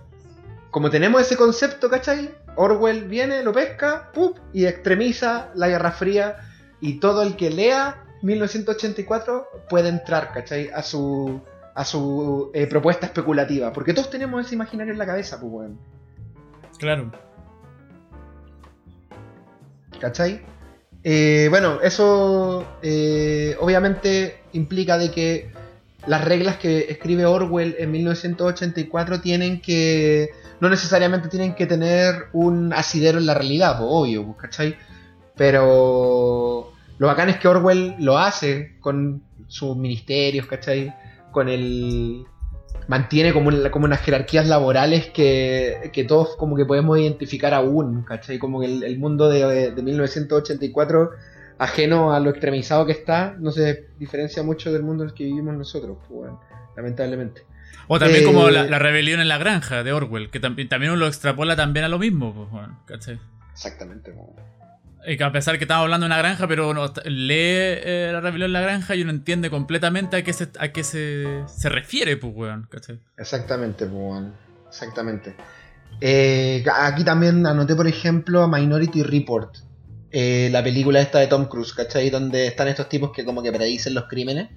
Como 0.71 0.89
tenemos 0.91 1.23
ese 1.23 1.37
concepto, 1.37 1.91
¿cachai? 1.91 2.31
Orwell 2.55 3.05
viene, 3.09 3.43
lo 3.43 3.53
pesca, 3.53 4.11
¡pup! 4.13 4.39
y 4.53 4.67
extremiza 4.67 5.49
la 5.55 5.69
Guerra 5.69 5.91
Fría. 5.91 6.37
Y 6.81 7.01
todo 7.01 7.23
el 7.23 7.37
que 7.37 7.51
lea 7.51 8.05
1984 8.23 9.67
puede 9.69 9.89
entrar, 9.89 10.33
¿cachai? 10.33 10.71
A 10.71 10.83
su, 10.83 11.41
a 11.75 11.85
su 11.85 12.51
eh, 12.55 12.67
propuesta 12.69 13.07
especulativa. 13.07 13.73
Porque 13.73 13.93
todos 13.93 14.11
tenemos 14.11 14.47
ese 14.47 14.55
imaginario 14.55 14.93
en 14.93 14.99
la 14.99 15.07
cabeza, 15.07 15.41
pues, 15.41 15.53
weón. 15.53 15.79
Claro. 16.79 17.11
¿Cachai? 20.01 20.41
Eh, 21.03 21.47
bueno, 21.51 21.81
eso 21.83 22.67
eh, 22.83 23.57
obviamente 23.61 24.41
implica 24.53 24.99
de 24.99 25.11
que 25.11 25.51
las 26.07 26.25
reglas 26.25 26.57
que 26.57 26.87
escribe 26.91 27.27
Orwell 27.27 27.77
en 27.79 27.91
1984 27.91 29.21
tienen 29.21 29.61
que. 29.61 30.31
no 30.61 30.69
necesariamente 30.69 31.29
tienen 31.29 31.55
que 31.55 31.67
tener 31.67 32.27
un 32.33 32.73
asidero 32.73 33.19
en 33.19 33.27
la 33.27 33.35
realidad, 33.35 33.79
obvio, 33.81 34.37
¿cachai? 34.37 34.77
Pero 35.37 36.73
lo 36.99 37.07
bacán 37.07 37.31
es 37.31 37.39
que 37.39 37.49
Orwell 37.49 37.95
lo 37.99 38.19
hace 38.19 38.77
con 38.81 39.23
sus 39.49 39.77
ministerios, 39.77 40.47
¿cachai? 40.47 40.95
Con 41.33 41.49
el... 41.49 42.25
mantiene 42.91 43.33
como, 43.33 43.53
como 43.71 43.85
unas 43.85 44.01
jerarquías 44.01 44.49
laborales 44.49 45.07
que, 45.11 45.91
que, 45.93 46.03
todos 46.03 46.35
como 46.35 46.57
que 46.57 46.65
podemos 46.65 46.99
identificar 46.99 47.55
aún, 47.55 48.03
¿cachai? 48.03 48.41
Como 48.41 48.61
que 48.61 48.67
el, 48.67 48.99
mundo 48.99 49.29
de, 49.29 49.73
1984, 49.81 51.13
ajeno 51.59 52.13
a 52.13 52.19
lo 52.19 52.31
extremizado 52.31 52.87
que 52.87 52.93
está, 52.93 53.37
no 53.39 53.53
se 53.53 53.91
diferencia 53.97 54.43
mucho 54.43 54.73
del 54.73 54.83
mundo 54.83 55.05
en 55.05 55.11
el 55.11 55.15
que 55.15 55.23
vivimos 55.23 55.55
nosotros, 55.55 55.99
pues, 56.09 56.33
lamentablemente. 56.77 57.43
O 57.87 58.01
también 58.01 58.25
como 58.25 58.49
eh, 58.49 58.69
la, 58.69 58.79
rebelión 58.81 59.21
en 59.21 59.29
la 59.29 59.39
granja 59.39 59.85
de 59.85 59.93
Orwell, 59.93 60.29
que 60.29 60.41
también, 60.41 60.69
también 60.69 60.91
uno 60.91 61.03
lo 61.03 61.07
extrapola 61.07 61.55
también 61.55 61.85
a 61.85 61.89
lo 61.89 62.01
mismo, 62.01 62.49
pues, 62.51 62.67
¿cachai? 62.87 63.21
Exactamente. 63.53 64.13
Y 64.13 64.15
que 64.15 64.60
a 65.25 65.33
pesar 65.33 65.59
que 65.59 65.65
estamos 65.65 65.85
hablando 65.85 66.05
de 66.05 66.09
una 66.09 66.19
granja, 66.19 66.47
pero 66.47 66.71
uno 66.71 66.93
lee 67.05 67.35
eh, 67.37 68.11
la 68.13 68.21
rebelión 68.21 68.49
en 68.49 68.53
la 68.53 68.61
granja 68.61 68.95
y 68.95 69.03
uno 69.03 69.11
entiende 69.11 69.51
completamente 69.51 70.17
a 70.17 70.23
qué 70.23 70.33
se, 70.33 70.49
a 70.59 70.69
qué 70.69 70.85
se, 70.85 71.43
se 71.47 71.69
refiere, 71.69 72.17
pues, 72.17 72.33
weón. 72.35 72.69
Exactamente, 73.17 73.87
pues, 73.87 73.97
weón. 73.97 74.35
Exactamente. 74.69 75.35
Eh, 76.01 76.65
aquí 76.73 77.05
también 77.05 77.47
anoté, 77.47 77.75
por 77.75 77.87
ejemplo, 77.87 78.43
a 78.43 78.49
Minority 78.49 79.03
Report. 79.03 79.57
Eh, 80.13 80.49
la 80.51 80.63
película 80.63 81.01
esta 81.01 81.19
de 81.19 81.29
Tom 81.29 81.47
Cruise, 81.47 81.73
¿cachai? 81.73 82.11
Donde 82.11 82.47
están 82.47 82.69
estos 82.69 82.89
tipos 82.89 83.13
que 83.13 83.25
como 83.25 83.43
que 83.43 83.53
predicen 83.53 83.95
los 83.95 84.05
crímenes. 84.05 84.49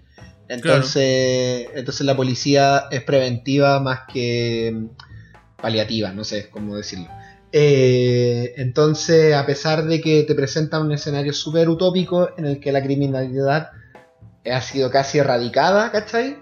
Entonces, 0.49 1.67
entonces 1.73 2.05
la 2.05 2.15
policía 2.15 2.85
es 2.91 3.01
preventiva 3.03 3.79
más 3.79 4.01
que 4.11 4.87
paliativa, 5.61 6.11
no 6.11 6.23
sé 6.23 6.49
cómo 6.49 6.75
decirlo. 6.75 7.07
Eh, 7.55 8.55
entonces, 8.57 9.35
a 9.35 9.45
pesar 9.45 9.85
de 9.85 10.01
que 10.01 10.23
te 10.23 10.33
presentan 10.33 10.81
un 10.81 10.91
escenario 10.91 11.33
súper 11.33 11.69
utópico 11.69 12.29
en 12.35 12.47
el 12.47 12.59
que 12.59 12.71
la 12.71 12.81
criminalidad 12.81 13.69
ha 14.51 14.61
sido 14.61 14.89
casi 14.89 15.19
erradicada, 15.19 15.91
¿cachai? 15.91 16.39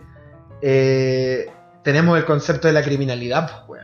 Eh, 0.62 1.48
tenemos 1.84 2.18
el 2.18 2.24
concepto 2.24 2.70
de 2.70 2.74
la 2.74 2.82
criminalidad, 2.82 3.66
pues, 3.68 3.82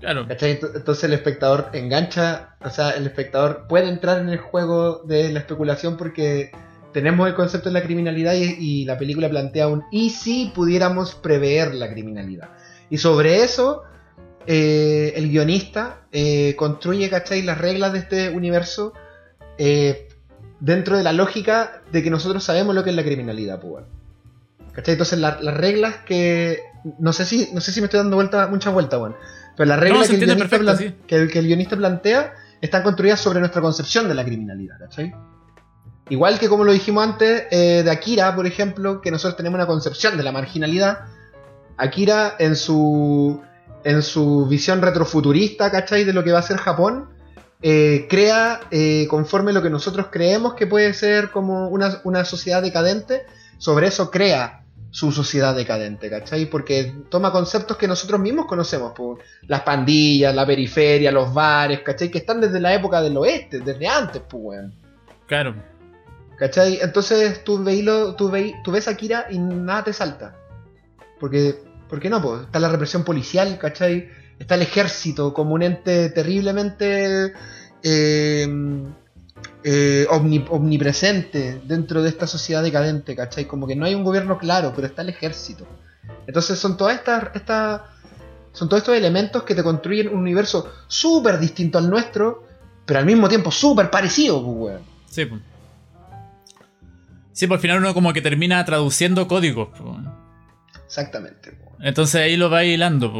Claro. 0.00 0.26
¿cachai? 0.26 0.58
Entonces 0.74 1.04
el 1.04 1.12
espectador 1.12 1.68
engancha, 1.72 2.56
o 2.60 2.68
sea, 2.68 2.90
el 2.90 3.06
espectador 3.06 3.66
puede 3.68 3.88
entrar 3.88 4.20
en 4.20 4.28
el 4.28 4.38
juego 4.38 5.04
de 5.04 5.32
la 5.32 5.38
especulación 5.38 5.96
porque 5.96 6.50
tenemos 6.92 7.28
el 7.28 7.34
concepto 7.34 7.68
de 7.68 7.74
la 7.74 7.82
criminalidad 7.84 8.34
y, 8.34 8.56
y 8.58 8.84
la 8.86 8.98
película 8.98 9.30
plantea 9.30 9.68
un 9.68 9.84
¿y 9.92 10.10
si 10.10 10.50
pudiéramos 10.52 11.14
prever 11.14 11.74
la 11.74 11.88
criminalidad? 11.88 12.48
Y 12.90 12.98
sobre 12.98 13.44
eso 13.44 13.84
eh, 14.46 15.14
el 15.16 15.30
guionista 15.30 16.00
eh, 16.12 16.54
construye, 16.56 17.08
¿cachai? 17.08 17.42
Las 17.42 17.58
reglas 17.58 17.92
de 17.92 17.98
este 18.00 18.28
universo 18.28 18.92
eh, 19.56 20.08
dentro 20.60 20.98
de 20.98 21.02
la 21.02 21.12
lógica 21.12 21.82
de 21.90 22.02
que 22.02 22.10
nosotros 22.10 22.44
sabemos 22.44 22.74
lo 22.74 22.84
que 22.84 22.90
es 22.90 22.96
la 22.96 23.04
criminalidad, 23.04 23.60
pues. 23.60 23.84
¿Cachai? 24.72 24.92
Entonces 24.92 25.18
las 25.18 25.54
reglas 25.54 25.96
que... 26.06 26.60
No 26.98 27.14
sé 27.14 27.24
si 27.24 27.48
no 27.54 27.62
sé 27.62 27.72
si 27.72 27.80
me 27.80 27.86
estoy 27.86 27.98
dando 27.98 28.16
vuelta, 28.16 28.46
mucha 28.48 28.68
vuelta, 28.68 28.98
bueno. 28.98 29.16
Pero 29.56 29.68
las 29.68 29.80
reglas 29.80 30.08
que, 30.08 31.16
el 31.16 31.46
guionista 31.46 31.76
plantea 31.76 32.34
están 32.60 32.82
construidas 32.82 33.20
sobre 33.20 33.40
nuestra 33.40 33.62
concepción 33.62 34.08
de 34.08 34.14
la 34.14 34.24
criminalidad, 34.24 34.78
¿cachai? 34.78 35.14
Igual 36.10 36.38
que 36.38 36.48
como 36.48 36.64
lo 36.64 36.72
dijimos 36.72 37.02
antes 37.04 37.48
de 37.50 37.90
Akira, 37.90 38.34
por 38.36 38.46
ejemplo, 38.46 39.00
que 39.00 39.10
nosotros 39.10 39.36
tenemos 39.38 39.56
una 39.56 39.66
concepción 39.66 40.18
de 40.18 40.22
la 40.22 40.32
marginalidad, 40.32 41.06
Akira 41.78 42.34
en 42.38 42.56
su 42.56 43.40
en 43.84 44.02
su 44.02 44.46
visión 44.46 44.82
retrofuturista, 44.82 45.70
¿cachai? 45.70 46.04
De 46.04 46.12
lo 46.12 46.24
que 46.24 46.32
va 46.32 46.38
a 46.38 46.42
ser 46.42 46.56
Japón, 46.56 47.10
eh, 47.62 48.06
crea 48.10 48.60
eh, 48.70 49.06
conforme 49.08 49.52
lo 49.52 49.62
que 49.62 49.70
nosotros 49.70 50.08
creemos 50.10 50.54
que 50.54 50.66
puede 50.66 50.92
ser 50.94 51.30
como 51.30 51.68
una, 51.68 52.24
sociedad 52.24 52.62
decadente, 52.62 53.24
sobre 53.58 53.86
eso 53.86 54.10
crea 54.10 54.64
su 54.90 55.12
sociedad 55.12 55.54
decadente, 55.54 56.08
¿cachai? 56.08 56.46
Porque 56.46 56.94
toma 57.08 57.32
conceptos 57.32 57.76
que 57.76 57.88
nosotros 57.88 58.20
mismos 58.20 58.46
conocemos, 58.46 58.92
pues, 58.94 59.18
las 59.48 59.62
pandillas, 59.62 60.34
la 60.34 60.46
periferia, 60.46 61.10
los 61.10 61.32
bares, 61.32 61.80
¿cachai? 61.80 62.10
Que 62.10 62.18
están 62.18 62.40
desde 62.40 62.60
la 62.60 62.74
época 62.74 63.02
del 63.02 63.16
oeste, 63.16 63.60
desde 63.60 63.88
antes, 63.88 64.22
pues, 64.28 64.42
weón. 64.44 64.74
Claro. 65.26 65.54
¿Cachai? 66.38 66.78
Entonces 66.80 67.44
tú, 67.44 67.64
tú, 68.16 68.30
tú 68.62 68.70
ves 68.72 68.88
a 68.88 68.96
Kira 68.96 69.26
y 69.30 69.38
nada 69.38 69.84
te 69.84 69.92
salta. 69.92 70.36
Porque 71.18 71.63
¿Por 71.88 72.00
qué 72.00 72.10
no? 72.10 72.20
Pues 72.20 72.42
está 72.42 72.58
la 72.58 72.68
represión 72.68 73.04
policial, 73.04 73.58
¿cachai? 73.58 74.08
Está 74.38 74.56
el 74.56 74.62
ejército 74.62 75.32
como 75.32 75.54
un 75.54 75.62
ente 75.62 76.10
terriblemente 76.10 77.32
eh, 77.82 78.48
eh, 79.62 80.06
omnipresente 80.10 81.60
dentro 81.64 82.02
de 82.02 82.08
esta 82.08 82.26
sociedad 82.26 82.62
decadente, 82.62 83.14
¿cachai? 83.14 83.46
Como 83.46 83.66
que 83.66 83.76
no 83.76 83.84
hay 83.84 83.94
un 83.94 84.04
gobierno 84.04 84.38
claro, 84.38 84.72
pero 84.74 84.86
está 84.86 85.02
el 85.02 85.10
ejército. 85.10 85.66
Entonces 86.26 86.58
son 86.58 86.76
todas 86.76 86.96
estas... 86.96 87.34
Esta, 87.34 87.86
son 88.52 88.68
todos 88.68 88.82
estos 88.82 88.96
elementos 88.96 89.42
que 89.42 89.54
te 89.54 89.64
construyen 89.64 90.08
un 90.08 90.20
universo 90.20 90.72
súper 90.86 91.38
distinto 91.40 91.78
al 91.78 91.90
nuestro, 91.90 92.46
pero 92.86 93.00
al 93.00 93.06
mismo 93.06 93.28
tiempo 93.28 93.50
súper 93.50 93.90
parecido, 93.90 94.42
pues, 94.44 94.56
weón. 94.56 94.82
Sí, 95.10 95.24
pues. 95.24 95.40
Sí, 97.32 97.46
al 97.50 97.58
final 97.58 97.78
uno 97.78 97.92
como 97.94 98.12
que 98.12 98.22
termina 98.22 98.64
traduciendo 98.64 99.26
códigos, 99.26 99.68
pues. 99.76 99.96
Exactamente. 100.86 101.56
Entonces 101.80 102.20
ahí 102.20 102.36
lo 102.36 102.50
va 102.50 102.64
hilando, 102.64 103.12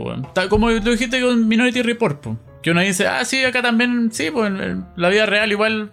Como 0.49 0.71
lo 0.71 0.81
dijiste 0.81 1.21
con 1.21 1.47
Minority 1.49 1.83
Report. 1.83 2.27
Que 2.63 2.71
uno 2.71 2.81
dice, 2.81 3.07
ah, 3.07 3.25
sí, 3.25 3.45
acá 3.45 3.61
también, 3.61 4.11
sí, 4.11 4.31
pues 4.31 4.49
en 4.49 4.87
la 4.97 5.09
vida 5.11 5.27
real 5.27 5.53
igual 5.53 5.93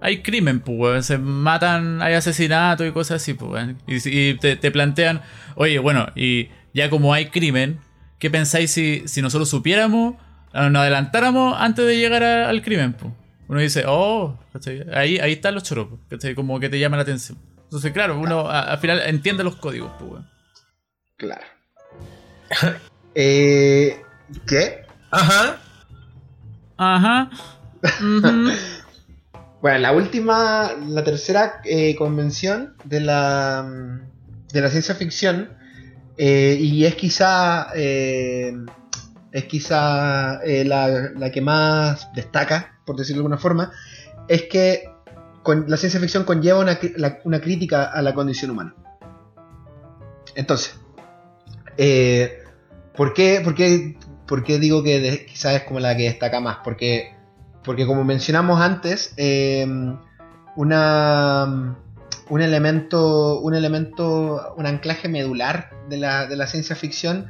hay 0.00 0.22
crimen, 0.22 0.60
pues, 0.60 1.06
Se 1.06 1.18
matan, 1.18 2.00
hay 2.00 2.14
asesinato 2.14 2.86
y 2.86 2.92
cosas 2.92 3.22
así, 3.22 3.34
pues, 3.34 3.76
Y, 3.86 4.34
te, 4.34 4.70
plantean, 4.70 5.20
oye, 5.56 5.78
bueno, 5.78 6.06
y 6.14 6.48
ya 6.72 6.88
como 6.90 7.12
hay 7.12 7.26
crimen, 7.26 7.80
¿qué 8.18 8.30
pensáis 8.30 8.70
si, 8.70 9.02
si 9.06 9.20
nosotros 9.20 9.48
supiéramos, 9.50 10.14
nos 10.54 10.76
adelantáramos 10.76 11.54
antes 11.58 11.86
de 11.86 11.98
llegar 11.98 12.22
al 12.22 12.62
crimen, 12.62 12.94
pues? 12.94 13.12
Uno 13.48 13.60
dice, 13.60 13.84
oh, 13.86 14.38
ahí, 14.94 15.18
ahí 15.18 15.32
están 15.32 15.54
los 15.54 15.62
choropos, 15.62 16.00
Como 16.34 16.58
que 16.58 16.68
te 16.68 16.78
llama 16.78 16.96
la 16.96 17.02
atención. 17.02 17.38
Entonces, 17.64 17.92
claro, 17.92 18.18
uno 18.18 18.48
al 18.48 18.78
final 18.78 19.02
entiende 19.06 19.44
los 19.44 19.56
códigos, 19.56 19.92
pues, 19.98 20.22
Claro. 21.16 21.46
eh, 23.14 24.02
¿Qué? 24.46 24.84
Ajá. 25.10 25.58
Ajá. 26.76 27.30
bueno, 29.62 29.78
la 29.78 29.92
última, 29.92 30.72
la 30.88 31.04
tercera 31.04 31.60
eh, 31.64 31.96
convención 31.96 32.74
de 32.84 33.00
la, 33.00 34.00
de 34.52 34.60
la 34.60 34.68
ciencia 34.68 34.94
ficción, 34.94 35.50
eh, 36.18 36.58
y 36.60 36.84
es 36.84 36.94
quizá, 36.96 37.68
eh, 37.74 38.54
es 39.32 39.44
quizá 39.44 40.40
la, 40.44 41.10
la, 41.16 41.30
que 41.30 41.40
más 41.40 42.12
destaca, 42.14 42.78
por 42.84 42.96
decirlo 42.96 43.22
de 43.22 43.26
alguna 43.26 43.38
forma, 43.38 43.72
es 44.28 44.42
que 44.44 44.90
con, 45.42 45.64
la 45.68 45.76
ciencia 45.76 46.00
ficción 46.00 46.24
conlleva 46.24 46.60
una, 46.60 46.78
una 47.24 47.40
crítica 47.40 47.84
a 47.84 48.02
la 48.02 48.12
condición 48.14 48.50
humana. 48.50 48.74
Entonces, 50.34 50.78
eh, 51.78 52.42
¿por, 52.94 53.12
qué, 53.14 53.40
por, 54.26 54.44
qué, 54.44 54.58
digo 54.58 54.82
que 54.82 55.26
quizás 55.28 55.54
es 55.54 55.62
como 55.64 55.80
la 55.80 55.96
que 55.96 56.04
destaca 56.04 56.40
más? 56.40 56.58
Porque, 56.64 57.14
porque 57.64 57.86
como 57.86 58.04
mencionamos 58.04 58.60
antes, 58.60 59.12
em, 59.16 59.98
una, 60.56 61.76
un 62.28 62.40
elemento, 62.40 63.40
un 63.40 63.54
elemento, 63.54 64.54
un 64.56 64.66
anclaje 64.66 65.08
medular 65.08 65.70
de 65.88 65.98
la, 65.98 66.46
ciencia 66.46 66.76
ficción 66.76 67.26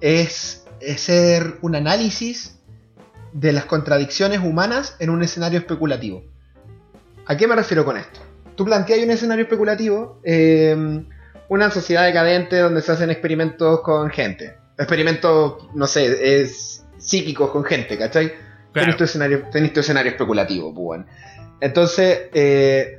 es, 0.00 0.64
es, 0.80 1.00
ser 1.00 1.58
un 1.62 1.74
análisis 1.74 2.58
de 3.32 3.52
las 3.52 3.64
contradicciones 3.64 4.40
humanas 4.40 4.96
en 5.00 5.10
un 5.10 5.22
escenario 5.22 5.58
especulativo. 5.58 6.24
¿A 7.26 7.36
qué 7.36 7.48
me 7.48 7.56
refiero 7.56 7.84
con 7.84 7.96
esto? 7.96 8.20
Tú 8.54 8.64
planteas 8.64 9.02
un 9.02 9.10
escenario 9.10 9.44
especulativo 9.44 10.20
eh, 10.22 11.04
una 11.54 11.70
sociedad 11.70 12.04
decadente 12.04 12.58
donde 12.58 12.82
se 12.82 12.92
hacen 12.92 13.10
experimentos 13.10 13.80
con 13.80 14.10
gente. 14.10 14.56
Experimentos, 14.76 15.68
no 15.74 15.86
sé, 15.86 16.40
es 16.40 16.84
psíquicos 16.98 17.50
con 17.50 17.64
gente, 17.64 17.96
¿cachai? 17.96 18.32
Claro. 18.72 18.96
tu 18.96 19.04
escenario, 19.04 19.44
escenario 19.52 20.10
especulativo, 20.10 20.74
pues 20.74 21.02
Entonces, 21.60 22.22
eh, 22.34 22.98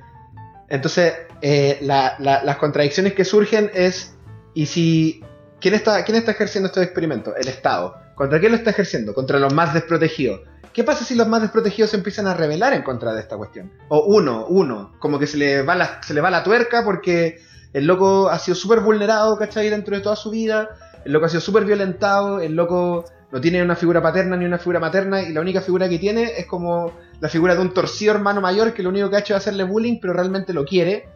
entonces 0.70 1.14
eh, 1.42 1.80
las 1.82 2.56
contradicciones 2.58 3.14
que 3.14 3.26
surgen 3.26 3.70
es, 3.74 4.16
¿y 4.54 4.66
si... 4.68 5.22
¿quién 5.60 5.74
está, 5.74 6.04
¿Quién 6.06 6.18
está 6.18 6.32
ejerciendo 6.32 6.68
estos 6.68 6.84
experimentos? 6.84 7.34
El 7.38 7.48
Estado. 7.48 7.96
¿Contra 8.16 8.40
quién 8.40 8.52
lo 8.54 8.58
está 8.58 8.70
ejerciendo? 8.70 9.14
Contra 9.14 9.40
los 9.40 9.54
más 9.54 9.74
desprotegidos. 9.74 10.42
¿Qué 10.72 10.84
pasa 10.84 11.04
si 11.04 11.16
los 11.16 11.28
más 11.28 11.42
desprotegidos 11.42 11.92
se 11.92 11.98
empiezan 11.98 12.28
a 12.28 12.34
rebelar 12.34 12.74
en 12.74 12.84
contra 12.84 13.14
de 13.14 13.22
esta 13.22 13.36
cuestión? 13.36 13.72
O 13.90 14.06
uno, 14.06 14.46
uno, 14.48 14.94
como 15.00 15.20
que 15.20 15.28
se 15.28 15.38
le 15.38 15.62
va 15.62 15.76
la, 15.76 16.02
se 16.04 16.14
le 16.14 16.22
va 16.22 16.30
la 16.30 16.44
tuerca 16.44 16.84
porque 16.84 17.40
el 17.76 17.88
loco 17.88 18.30
ha 18.30 18.40
sido 18.40 18.56
súper 18.56 18.80
vulnerado, 18.80 19.38
¿cachai? 19.38 19.70
Dentro 19.70 19.98
de 19.98 20.02
toda 20.02 20.16
su 20.16 20.30
vida, 20.30 20.70
el 21.04 21.12
loco 21.12 21.26
ha 21.26 21.30
sido 21.30 21.42
súper 21.42 21.66
violentado, 21.66 22.40
el 22.40 22.56
loco 22.56 23.04
no 23.34 23.42
tiene 23.42 23.62
una 23.62 23.76
figura 23.76 24.02
paterna 24.02 24.38
ni 24.38 24.46
una 24.46 24.58
figura 24.58 24.80
materna 24.80 25.22
y 25.22 25.34
la 25.34 25.42
única 25.42 25.60
figura 25.60 25.90
que 25.90 26.00
tiene 26.00 26.24
es 26.38 26.46
como 26.46 26.94
la 27.20 27.28
figura 27.28 27.54
de 27.54 27.60
un 27.60 27.74
torcido 27.74 28.14
hermano 28.14 28.40
mayor 28.40 28.74
que 28.74 28.82
lo 28.82 28.88
único 28.88 29.10
que 29.10 29.18
ha 29.18 29.20
hecho 29.20 29.34
es 29.34 29.42
hacerle 29.42 29.66
bullying, 29.66 30.00
pero 30.00 30.14
realmente 30.14 30.54
lo 30.54 30.64
quiere. 30.64 31.10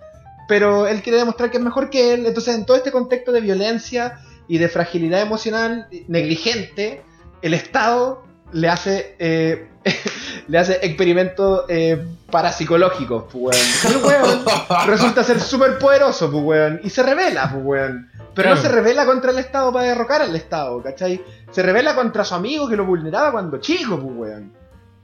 Pero 0.49 0.85
él 0.85 1.01
quiere 1.01 1.19
demostrar 1.19 1.49
que 1.49 1.59
es 1.59 1.63
mejor 1.63 1.89
que 1.89 2.13
él. 2.13 2.25
Entonces, 2.25 2.53
en 2.53 2.65
todo 2.65 2.75
este 2.75 2.91
contexto 2.91 3.31
de 3.31 3.39
violencia 3.39 4.19
y 4.49 4.57
de 4.57 4.67
fragilidad 4.67 5.21
emocional 5.21 5.87
negligente, 6.09 7.03
el 7.41 7.53
Estado 7.53 8.23
le 8.51 8.67
hace 8.69 9.15
eh, 9.19 9.69
le 10.47 10.57
hace 10.57 10.79
experimentos 10.81 11.65
eh, 11.67 12.05
parapsicológicos, 12.29 13.25
pues, 13.31 13.85
weón. 14.03 14.45
resulta 14.87 15.23
ser 15.23 15.39
súper 15.39 15.77
poderoso, 15.77 16.31
pues, 16.31 16.43
weón. 16.43 16.81
Y 16.83 16.89
se 16.89 17.03
revela, 17.03 17.49
pues, 17.51 17.63
weón. 17.63 18.09
Pero 18.33 18.51
no 18.51 18.57
se 18.57 18.69
revela 18.69 19.05
contra 19.05 19.31
el 19.31 19.39
Estado 19.39 19.73
para 19.73 19.87
derrocar 19.87 20.21
al 20.21 20.35
Estado, 20.35 20.81
¿cachai? 20.81 21.21
Se 21.51 21.61
revela 21.61 21.95
contra 21.95 22.23
su 22.23 22.35
amigo 22.35 22.69
que 22.69 22.75
lo 22.75 22.85
vulneraba 22.85 23.31
cuando 23.31 23.57
chico, 23.59 23.99
pues, 23.99 24.15
weón. 24.15 24.53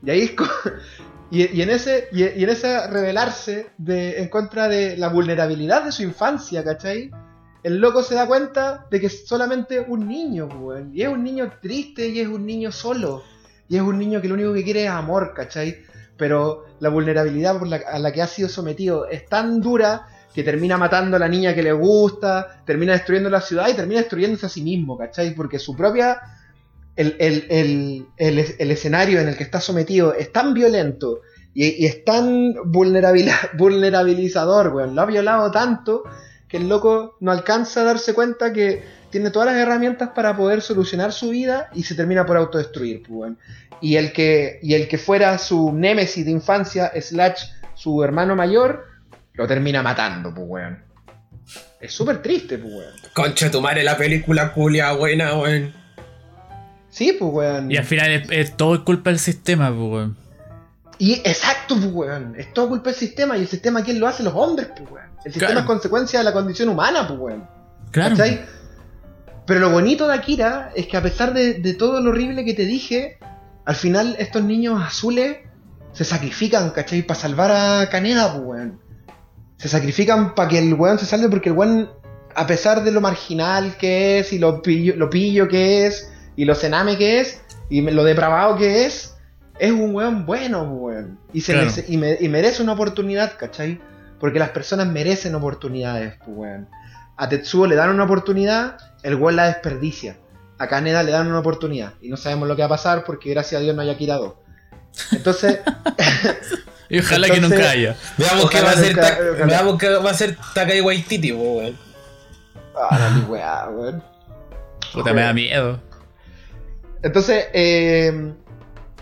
Y 0.03 0.09
ahí 0.09 0.21
es 0.21 0.31
y, 1.31 1.61
en 1.61 1.69
ese 1.69 2.07
y, 2.11 2.23
en 2.23 2.49
ese 2.49 2.87
revelarse 2.87 3.71
de, 3.77 4.21
en 4.21 4.29
contra 4.29 4.67
de 4.67 4.97
la 4.97 5.09
vulnerabilidad 5.09 5.83
de 5.83 5.91
su 5.91 6.03
infancia, 6.03 6.63
¿cachai? 6.63 7.11
El 7.63 7.79
loco 7.79 8.03
se 8.03 8.13
da 8.13 8.27
cuenta 8.27 8.85
de 8.91 8.99
que 9.01 9.07
es 9.07 9.27
solamente 9.27 9.83
un 9.87 10.07
niño, 10.07 10.47
pues, 10.47 10.61
weón. 10.61 10.91
Y 10.93 11.01
es 11.01 11.09
un 11.09 11.23
niño 11.23 11.51
triste 11.61 12.07
y 12.07 12.19
es 12.19 12.27
un 12.27 12.45
niño 12.45 12.71
solo. 12.71 13.23
Y 13.67 13.77
es 13.77 13.81
un 13.81 13.97
niño 13.97 14.21
que 14.21 14.27
lo 14.27 14.35
único 14.35 14.53
que 14.53 14.63
quiere 14.63 14.85
es 14.85 14.89
amor, 14.89 15.33
¿cachai? 15.35 15.77
Pero 16.17 16.65
la 16.79 16.89
vulnerabilidad 16.89 17.59
a 17.91 17.99
la 17.99 18.11
que 18.11 18.21
ha 18.21 18.27
sido 18.27 18.49
sometido 18.49 19.07
es 19.07 19.25
tan 19.25 19.61
dura 19.61 20.07
que 20.33 20.43
termina 20.43 20.77
matando 20.77 21.15
a 21.15 21.19
la 21.19 21.29
niña 21.29 21.55
que 21.55 21.63
le 21.63 21.71
gusta, 21.71 22.61
termina 22.65 22.93
destruyendo 22.93 23.29
la 23.29 23.41
ciudad 23.41 23.69
y 23.69 23.73
termina 23.73 24.01
destruyéndose 24.01 24.45
a 24.45 24.49
sí 24.49 24.61
mismo, 24.61 24.97
¿cachai? 24.97 25.33
Porque 25.33 25.59
su 25.59 25.75
propia... 25.75 26.19
El, 26.97 28.07
escenario 28.17 29.19
en 29.19 29.27
el 29.27 29.35
que 29.35 29.43
está 29.43 29.59
sometido 29.59 30.13
es 30.13 30.31
tan 30.31 30.53
violento 30.53 31.19
y, 31.53 31.85
es 31.85 32.05
tan 32.05 32.53
vulnerabilizador, 32.65 34.73
weón. 34.73 34.95
Lo 34.95 35.01
ha 35.01 35.05
violado 35.05 35.51
tanto 35.51 36.03
que 36.47 36.55
el 36.57 36.69
loco 36.69 37.17
no 37.19 37.31
alcanza 37.31 37.81
a 37.81 37.85
darse 37.85 38.13
cuenta 38.13 38.53
que 38.53 38.83
tiene 39.15 39.31
todas 39.31 39.45
las 39.53 39.55
herramientas 39.55 40.09
para 40.13 40.35
poder 40.35 40.61
solucionar 40.61 41.13
su 41.13 41.29
vida 41.29 41.69
y 41.73 41.83
se 41.83 41.95
termina 41.95 42.25
por 42.25 42.35
autodestruir, 42.35 43.01
pues, 43.07 43.31
Y 43.79 43.95
el 43.95 44.11
que, 44.11 44.59
y 44.61 44.73
el 44.73 44.89
que 44.89 44.97
fuera 44.97 45.37
su 45.37 45.71
némesis 45.71 46.25
de 46.25 46.31
infancia, 46.31 46.91
slash 46.99 47.45
su 47.75 48.03
hermano 48.03 48.35
mayor, 48.35 48.87
lo 49.31 49.47
termina 49.47 49.81
matando, 49.81 50.33
pues, 50.35 50.45
weón. 50.49 50.83
Es 51.79 51.93
súper 51.93 52.21
triste, 52.21 52.57
pues, 52.57 52.73
weón. 52.73 52.93
Concha 53.13 53.49
tu 53.49 53.61
madre, 53.61 53.83
la 53.83 53.95
película 53.95 54.51
culia 54.51 54.91
buena, 54.91 55.33
weón. 55.37 55.73
Sí, 56.89 57.15
pues, 57.17 57.31
weón. 57.33 57.71
Y 57.71 57.77
al 57.77 57.85
final 57.85 58.25
es, 58.29 58.57
todo 58.57 58.83
culpa 58.83 59.11
del 59.11 59.19
sistema, 59.19 59.69
pues, 59.69 59.91
weón. 59.91 60.17
Y 60.97 61.13
exacto, 61.23 61.75
pues, 61.77 61.89
weón. 61.93 62.35
Es 62.37 62.53
todo 62.53 62.67
culpa 62.67 62.89
del 62.89 62.99
sistema. 62.99 63.37
Y 63.37 63.43
el 63.43 63.47
sistema, 63.47 63.81
¿quién 63.81 63.97
lo 63.97 64.07
hace? 64.07 64.23
Los 64.23 64.33
hombres, 64.35 64.67
pues, 64.75 64.91
weón. 64.91 65.07
El 65.23 65.31
sistema 65.31 65.61
es 65.61 65.65
consecuencia 65.65 66.19
de 66.19 66.25
la 66.25 66.33
condición 66.33 66.67
humana, 66.67 67.07
pues, 67.07 67.17
weón. 67.17 67.47
Claro. 67.91 68.17
Pero 69.45 69.59
lo 69.59 69.69
bonito 69.69 70.07
de 70.07 70.15
Akira 70.15 70.71
es 70.75 70.87
que 70.87 70.97
a 70.97 71.03
pesar 71.03 71.33
de, 71.33 71.73
todo 71.75 72.01
lo 72.01 72.09
horrible 72.09 72.43
que 72.45 72.53
te 72.53 72.65
dije, 72.65 73.19
al 73.65 73.75
final 73.75 74.15
estos 74.19 74.43
niños 74.43 74.81
azules 74.81 75.37
se 75.93 76.03
sacrifican, 76.03 76.71
¿cachai? 76.71 77.03
Para 77.03 77.19
salvar 77.19 77.51
a 77.51 77.89
Kaneda, 77.89 78.33
pues, 78.33 78.43
weón. 78.43 78.79
Se 79.57 79.69
sacrifican 79.69 80.35
para 80.35 80.49
que 80.49 80.59
el 80.59 80.73
weón 80.73 80.99
se 80.99 81.05
salve 81.05 81.29
porque 81.29 81.49
el 81.49 81.55
weón, 81.55 81.89
a 82.35 82.47
pesar 82.47 82.83
de 82.83 82.91
lo 82.91 83.01
marginal 83.01 83.77
que 83.77 84.19
es 84.19 84.33
y 84.33 84.39
lo 84.39 84.61
pillo, 84.61 84.95
lo 84.97 85.09
pillo 85.09 85.47
que 85.47 85.85
es 85.85 86.11
y 86.35 86.43
lo 86.45 86.55
cename 86.55 86.97
que 86.97 87.21
es 87.21 87.41
y 87.69 87.81
lo 87.81 88.03
depravado 88.03 88.57
que 88.57 88.85
es, 88.85 89.15
es 89.59 89.71
un 89.71 89.95
weón 89.95 90.25
bueno, 90.25 90.63
weón. 90.63 91.19
Y, 91.33 91.41
se 91.41 91.85
y, 91.87 91.97
merece 91.97 92.63
una 92.63 92.73
oportunidad, 92.73 93.37
¿cachai? 93.37 93.79
Porque 94.19 94.39
las 94.39 94.49
personas 94.49 94.87
merecen 94.87 95.35
oportunidades, 95.35 96.15
pues, 96.25 96.37
weón. 96.37 96.67
A 97.17 97.29
Tetsuo 97.29 97.67
le 97.67 97.75
dan 97.75 97.91
una 97.91 98.03
oportunidad 98.03 98.77
el 99.05 99.15
weón 99.15 99.35
la 99.35 99.47
desperdicia. 99.47 100.17
A 100.57 100.67
Kaneda 100.67 101.03
le 101.03 101.11
dan 101.11 101.27
una 101.27 101.39
oportunidad 101.39 101.93
y 102.01 102.09
no 102.09 102.17
sabemos 102.17 102.47
lo 102.47 102.55
que 102.55 102.61
va 102.61 102.67
a 102.67 102.69
pasar 102.69 103.03
porque 103.03 103.29
gracias 103.29 103.59
a 103.59 103.63
Dios 103.63 103.75
no 103.75 103.81
haya 103.81 103.97
quitado. 103.97 104.41
Entonces. 105.11 105.59
y 106.89 106.99
ojalá 106.99 107.29
que 107.29 107.39
nunca 107.39 107.69
haya. 107.69 107.95
Veamos 108.17 108.49
qué 108.49 108.61
va 108.61 108.71
a 108.71 108.75
ser 108.75 108.95
Veamos 109.45 109.77
qué 109.77 109.89
va 109.89 110.09
a 110.09 110.13
ser 110.13 110.37
Takai 110.53 110.81
Waititi, 110.81 111.31
weón. 111.31 111.77
Ah, 112.75 113.11
mi 113.15 113.21
weá, 113.25 113.69
weón. 113.69 114.03
Puta, 114.93 115.13
me 115.13 115.21
da 115.21 115.33
miedo. 115.33 115.79
Entonces, 117.03 117.45
eh, 117.53 118.33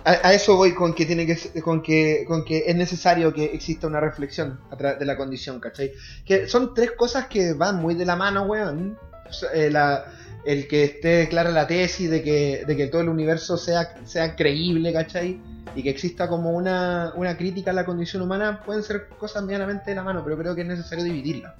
a, 0.03 0.33
eso 0.33 0.57
voy 0.57 0.73
con 0.73 0.93
que 0.93 1.05
tiene 1.05 1.25
que 1.25 1.61
con 1.61 1.81
que 1.81 2.25
con 2.27 2.43
que 2.43 2.63
es 2.67 2.75
necesario 2.75 3.33
que 3.33 3.45
exista 3.45 3.87
una 3.87 3.99
reflexión 3.99 4.59
a 4.69 4.75
través 4.75 4.99
de 4.99 5.05
la 5.05 5.15
condición, 5.15 5.59
¿cachai? 5.59 5.93
Que 6.25 6.47
son 6.47 6.73
tres 6.73 6.91
cosas 6.91 7.27
que 7.27 7.53
van 7.53 7.77
muy 7.77 7.95
de 7.95 8.05
la 8.05 8.15
mano, 8.15 8.43
weón. 8.43 8.97
Eh, 9.53 9.71
el 10.45 10.67
que 10.67 10.83
esté 10.83 11.27
clara 11.29 11.51
la 11.51 11.67
tesis 11.67 12.09
de 12.09 12.21
que, 12.21 12.63
de 12.67 12.75
que 12.75 12.87
todo 12.87 13.01
el 13.01 13.09
universo 13.09 13.57
sea, 13.57 13.95
sea 14.05 14.35
creíble, 14.35 14.91
¿cachai? 14.91 15.39
Y 15.75 15.83
que 15.83 15.89
exista 15.89 16.27
como 16.27 16.51
una, 16.51 17.13
crítica 17.37 17.71
a 17.71 17.73
la 17.73 17.85
condición 17.85 18.21
humana, 18.21 18.61
pueden 18.65 18.83
ser 18.83 19.07
cosas 19.17 19.43
medianamente 19.43 19.91
de 19.91 19.95
la 19.95 20.03
mano, 20.03 20.21
pero 20.23 20.37
creo 20.37 20.53
que 20.53 20.61
es 20.61 20.67
necesario 20.67 21.03
dividirla. 21.03 21.55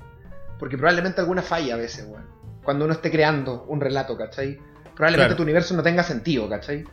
Porque 0.59 0.77
probablemente 0.77 1.21
alguna 1.21 1.41
falla 1.41 1.75
a 1.75 1.77
veces, 1.77 2.05
weón. 2.07 2.25
Cuando 2.63 2.85
uno 2.85 2.93
esté 2.93 3.11
creando 3.11 3.65
un 3.67 3.81
relato, 3.81 4.17
¿cachai? 4.17 4.57
Probablemente 4.95 5.35
tu 5.35 5.43
universo 5.43 5.75
no 5.75 5.83
tenga 5.83 6.03
sentido, 6.03 6.47
¿cachai? 6.49 6.83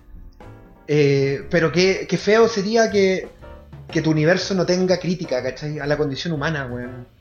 Eh, 0.87 1.47
pero 1.51 1.71
qué, 1.71 2.07
feo 2.19 2.49
sería 2.49 2.91
que, 2.91 3.29
que 3.91 4.03
tu 4.03 4.11
universo 4.11 4.55
no 4.55 4.65
tenga 4.65 4.99
crítica, 4.99 5.43
¿cachai? 5.43 5.79
A 5.79 5.87
la 5.87 5.97
condición 5.97 6.33
humana, 6.33 6.67
weón 6.67 7.20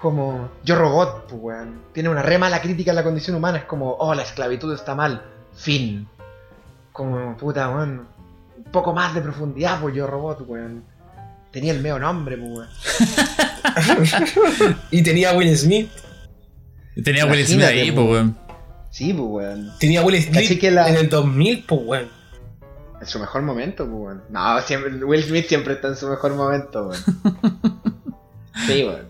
como 0.00 0.50
Yo 0.64 0.76
Robot, 0.76 1.26
pues, 1.28 1.42
weón. 1.42 1.82
Tiene 1.92 2.08
una 2.08 2.22
re 2.22 2.38
mala 2.38 2.60
crítica 2.62 2.92
a 2.92 2.94
la 2.94 3.04
condición 3.04 3.36
humana. 3.36 3.58
Es 3.58 3.64
como, 3.64 3.92
oh, 3.92 4.14
la 4.14 4.22
esclavitud 4.22 4.72
está 4.74 4.94
mal. 4.94 5.22
Fin. 5.54 6.08
Como, 6.92 7.36
puta, 7.36 7.68
weón. 7.68 8.06
Un 8.56 8.72
poco 8.72 8.92
más 8.92 9.14
de 9.14 9.20
profundidad, 9.20 9.80
pues 9.80 9.94
Yo 9.94 10.06
Robot, 10.06 10.44
weón. 10.46 10.84
Tenía 11.50 11.72
el 11.72 11.80
medio 11.80 11.98
nombre, 11.98 12.38
pues, 12.38 12.50
weón. 12.50 12.68
y 14.90 15.02
tenía 15.02 15.32
Will 15.32 15.56
Smith. 15.56 15.90
tenía 17.04 17.26
Will 17.26 17.46
Smith 17.46 17.64
ahí, 17.64 17.92
pues, 17.92 18.08
weón. 18.08 18.38
Sí, 18.90 19.12
pues, 19.12 19.28
weón. 19.28 19.72
Tenía 19.78 20.02
Will 20.02 20.22
Smith 20.22 20.62
en 20.62 20.96
el 20.96 21.08
2000, 21.08 21.64
pues, 21.66 21.80
weón. 21.84 22.08
En 23.00 23.06
su 23.06 23.18
mejor 23.18 23.42
momento, 23.42 23.84
pues, 23.84 23.96
weón. 23.96 24.22
No, 24.30 24.60
siempre, 24.62 25.04
Will 25.04 25.22
Smith 25.22 25.46
siempre 25.46 25.74
está 25.74 25.88
en 25.88 25.96
su 25.96 26.08
mejor 26.08 26.34
momento, 26.34 26.88
weón. 26.88 27.02
Sí, 28.66 28.84
weón. 28.84 29.09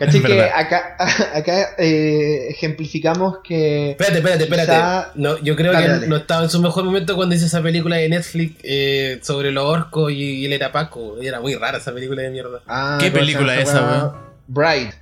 ¿Cachai 0.00 0.22
que 0.22 0.42
acá, 0.44 0.96
acá 1.34 1.74
eh, 1.76 2.48
ejemplificamos 2.48 3.40
que. 3.44 3.90
Espérate, 3.90 4.16
espérate, 4.16 4.44
espérate. 4.44 5.10
No, 5.16 5.36
yo 5.42 5.54
creo 5.56 5.72
que 5.72 6.06
no 6.06 6.16
estaba 6.16 6.44
en 6.44 6.48
su 6.48 6.58
mejor 6.62 6.84
momento 6.84 7.16
cuando 7.16 7.34
hice 7.34 7.44
esa 7.44 7.62
película 7.62 7.96
de 7.96 8.08
Netflix 8.08 8.56
eh, 8.62 9.18
sobre 9.20 9.52
los 9.52 9.62
orcos 9.62 10.10
y, 10.10 10.46
él 10.46 10.54
era 10.54 10.72
Paco. 10.72 11.22
Y 11.22 11.26
era 11.26 11.42
muy 11.42 11.54
rara 11.54 11.76
esa 11.76 11.92
película 11.92 12.22
de 12.22 12.30
mierda. 12.30 12.62
Ah, 12.66 12.96
¿Qué 12.98 13.10
película 13.10 13.60
es 13.60 13.68
esa, 13.68 13.86
weón? 13.86 14.12
Bride. 14.48 14.94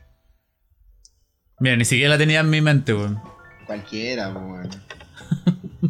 Mira, 1.60 1.76
ni 1.76 1.84
siquiera 1.84 2.14
la 2.14 2.18
tenía 2.18 2.40
en 2.40 2.50
mi 2.50 2.60
mente, 2.60 2.92
weón. 2.92 3.22
Cualquiera, 3.66 4.30
weón. 4.30 4.68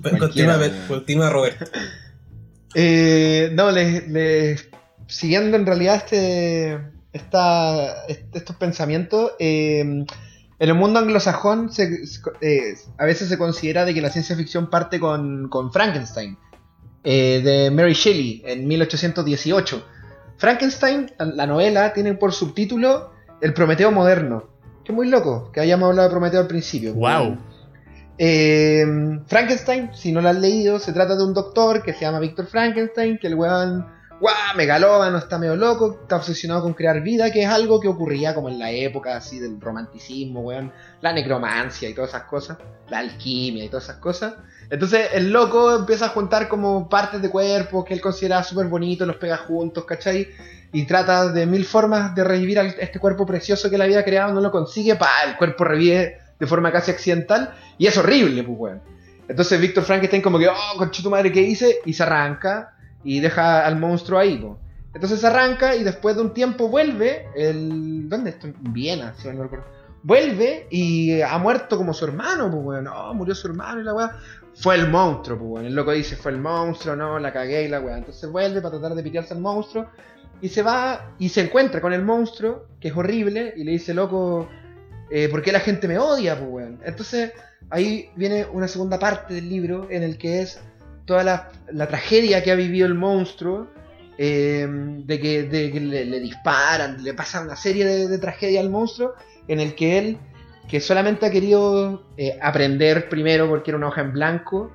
Continúa, 0.86 1.30
Roberto. 1.30 1.64
Eh, 2.74 3.48
no, 3.54 3.70
les, 3.70 4.68
siguiendo 5.06 5.56
en 5.56 5.64
realidad 5.64 5.96
este 5.96 6.78
estos 7.12 8.56
pensamientos, 8.56 9.32
eh, 9.38 9.80
en 9.80 10.06
el 10.58 10.74
mundo 10.74 10.98
anglosajón 10.98 11.70
eh, 12.40 12.74
a 12.98 13.04
veces 13.04 13.28
se 13.28 13.38
considera 13.38 13.84
de 13.84 13.94
que 13.94 14.00
la 14.00 14.10
ciencia 14.10 14.36
ficción 14.36 14.68
parte 14.70 14.98
con, 15.00 15.48
Frankenstein, 15.72 16.36
eh, 17.04 17.40
de 17.42 17.70
Mary 17.70 17.94
Shelley, 17.94 18.42
en 18.44 18.66
1818. 18.66 19.84
Frankenstein, 20.36 21.10
la 21.18 21.46
novela, 21.46 21.92
tiene 21.92 22.14
por 22.14 22.32
subtítulo 22.32 23.12
El 23.40 23.54
Prometeo 23.54 23.90
moderno. 23.90 24.44
Que 24.84 24.92
muy 24.92 25.08
loco, 25.08 25.50
que 25.52 25.60
hayamos 25.60 25.90
hablado 25.90 26.08
de 26.08 26.12
Prometeo 26.12 26.40
al 26.40 26.46
principio. 26.46 26.94
¡Wow! 26.94 27.38
Frankenstein, 29.26 29.90
si 29.94 30.10
no 30.10 30.20
lo 30.20 30.28
has 30.28 30.38
leído, 30.38 30.80
se 30.80 30.92
trata 30.92 31.14
de 31.14 31.22
un 31.22 31.34
doctor 31.34 31.82
que 31.82 31.92
se 31.92 32.00
llama 32.00 32.18
Víctor 32.18 32.46
Frankenstein, 32.46 33.18
que 33.18 33.28
el 33.28 33.36
weón 33.36 33.86
guau, 34.20 34.56
megalómano, 34.56 35.18
está 35.18 35.38
medio 35.38 35.56
loco, 35.56 36.00
está 36.02 36.16
obsesionado 36.16 36.62
con 36.62 36.74
crear 36.74 37.00
vida, 37.02 37.30
que 37.30 37.42
es 37.42 37.48
algo 37.48 37.80
que 37.80 37.88
ocurría 37.88 38.34
como 38.34 38.48
en 38.48 38.58
la 38.58 38.70
época 38.70 39.16
así 39.16 39.38
del 39.38 39.60
romanticismo, 39.60 40.40
weón, 40.40 40.72
la 41.00 41.12
necromancia 41.12 41.88
y 41.88 41.94
todas 41.94 42.10
esas 42.10 42.24
cosas, 42.24 42.58
la 42.88 42.98
alquimia 42.98 43.64
y 43.64 43.68
todas 43.68 43.84
esas 43.84 43.96
cosas. 43.96 44.34
Entonces 44.70 45.10
el 45.14 45.32
loco 45.32 45.76
empieza 45.76 46.06
a 46.06 46.08
juntar 46.10 46.48
como 46.48 46.88
partes 46.88 47.22
de 47.22 47.30
cuerpo 47.30 47.84
que 47.84 47.94
él 47.94 48.00
considera 48.00 48.42
súper 48.42 48.66
bonito, 48.66 49.06
los 49.06 49.16
pega 49.16 49.36
juntos, 49.36 49.84
¿cachai? 49.84 50.28
Y 50.72 50.84
trata 50.84 51.28
de 51.30 51.46
mil 51.46 51.64
formas 51.64 52.14
de 52.14 52.24
revivir 52.24 52.58
a 52.58 52.62
este 52.62 52.98
cuerpo 52.98 53.24
precioso 53.24 53.70
que 53.70 53.76
él 53.76 53.82
había 53.82 54.04
creado, 54.04 54.34
no 54.34 54.40
lo 54.40 54.50
consigue, 54.50 54.96
pa, 54.96 55.08
el 55.26 55.36
cuerpo 55.36 55.64
revive 55.64 56.18
de 56.38 56.46
forma 56.46 56.70
casi 56.72 56.90
accidental 56.90 57.54
y 57.78 57.86
es 57.86 57.96
horrible, 57.96 58.42
pues, 58.42 58.58
weón. 58.58 58.82
Entonces 59.28 59.60
Víctor 59.60 59.84
Frankenstein 59.84 60.22
como 60.22 60.38
que, 60.38 60.48
oh, 60.48 60.76
concha 60.76 61.08
madre, 61.08 61.30
¿qué 61.30 61.42
hice? 61.42 61.80
Y 61.84 61.92
se 61.92 62.02
arranca 62.02 62.74
y 63.04 63.20
deja 63.20 63.66
al 63.66 63.78
monstruo 63.78 64.18
ahí, 64.18 64.36
pues. 64.38 64.54
Entonces 64.94 65.22
arranca 65.22 65.76
y 65.76 65.84
después 65.84 66.16
de 66.16 66.22
un 66.22 66.34
tiempo 66.34 66.68
vuelve, 66.68 67.28
el... 67.36 68.08
¿Dónde 68.08 68.30
estoy? 68.30 68.54
En 68.64 68.72
Viena, 68.72 69.14
si 69.16 69.28
no 69.28 69.34
me 69.34 69.44
acuerdo. 69.44 69.66
Vuelve 70.02 70.66
y 70.70 71.20
ha 71.20 71.36
muerto 71.38 71.76
como 71.76 71.92
su 71.92 72.04
hermano, 72.04 72.50
pues, 72.50 72.64
weón. 72.64 72.84
No, 72.84 73.14
murió 73.14 73.34
su 73.34 73.48
hermano 73.48 73.80
y 73.80 73.84
la 73.84 73.94
weá. 73.94 74.16
Fue 74.54 74.74
el 74.74 74.88
monstruo, 74.88 75.38
pues, 75.38 75.50
weón. 75.50 75.66
El 75.66 75.74
loco 75.74 75.92
dice, 75.92 76.16
fue 76.16 76.32
el 76.32 76.38
monstruo, 76.38 76.96
no, 76.96 77.18
la 77.18 77.32
cagué 77.32 77.64
y 77.64 77.68
la 77.68 77.80
weá. 77.80 77.98
Entonces 77.98 78.30
vuelve 78.30 78.60
para 78.60 78.78
tratar 78.78 78.96
de 78.96 79.02
pitearse 79.02 79.34
al 79.34 79.40
monstruo. 79.40 79.86
Y 80.40 80.48
se 80.48 80.62
va 80.62 81.14
y 81.18 81.28
se 81.28 81.42
encuentra 81.42 81.80
con 81.80 81.92
el 81.92 82.02
monstruo, 82.02 82.66
que 82.80 82.88
es 82.88 82.96
horrible, 82.96 83.52
y 83.56 83.64
le 83.64 83.72
dice, 83.72 83.92
loco, 83.92 84.48
eh, 85.10 85.28
¿por 85.28 85.42
qué 85.42 85.52
la 85.52 85.60
gente 85.60 85.86
me 85.86 85.98
odia, 85.98 86.36
pues, 86.38 86.50
weón? 86.50 86.80
Entonces 86.84 87.32
ahí 87.70 88.10
viene 88.16 88.46
una 88.52 88.68
segunda 88.68 88.98
parte 88.98 89.34
del 89.34 89.48
libro 89.48 89.88
en 89.90 90.02
el 90.02 90.16
que 90.16 90.42
es 90.42 90.60
toda 91.08 91.24
la, 91.24 91.88
tragedia 91.88 92.42
que 92.42 92.52
ha 92.52 92.54
vivido 92.54 92.86
el 92.86 92.94
monstruo, 92.94 93.66
eh, 94.18 94.66
de 94.68 95.18
que, 95.18 95.80
le, 95.80 96.20
disparan, 96.20 97.02
le 97.02 97.14
pasa 97.14 97.40
una 97.40 97.56
serie 97.56 97.86
de, 97.86 98.08
de 98.08 98.18
tragedias 98.18 98.62
al 98.62 98.70
monstruo, 98.70 99.14
en 99.48 99.58
el 99.58 99.74
que 99.74 99.98
él, 99.98 100.18
que 100.68 100.80
solamente 100.80 101.24
ha 101.24 101.30
querido 101.30 102.04
eh, 102.18 102.38
aprender 102.42 103.08
primero 103.08 103.48
porque 103.48 103.70
era 103.70 103.78
una 103.78 103.88
hoja 103.88 104.02
en 104.02 104.12
blanco, 104.12 104.70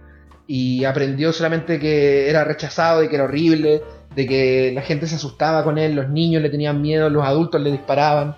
y 0.47 0.83
aprendió 0.85 1.31
solamente 1.31 1.79
que 1.79 2.29
era 2.29 2.43
rechazado, 2.43 3.01
de 3.01 3.09
que 3.09 3.15
era 3.15 3.25
horrible, 3.25 3.83
de 4.15 4.27
que 4.27 4.71
la 4.73 4.81
gente 4.81 5.05
se 5.05 5.15
asustaba 5.15 5.63
con 5.63 5.77
él, 5.77 5.93
los 5.93 6.09
niños 6.09 6.41
le 6.41 6.49
tenían 6.49 6.81
miedo, 6.81 7.09
los 7.09 7.23
adultos 7.23 7.61
le 7.61 7.71
disparaban. 7.71 8.35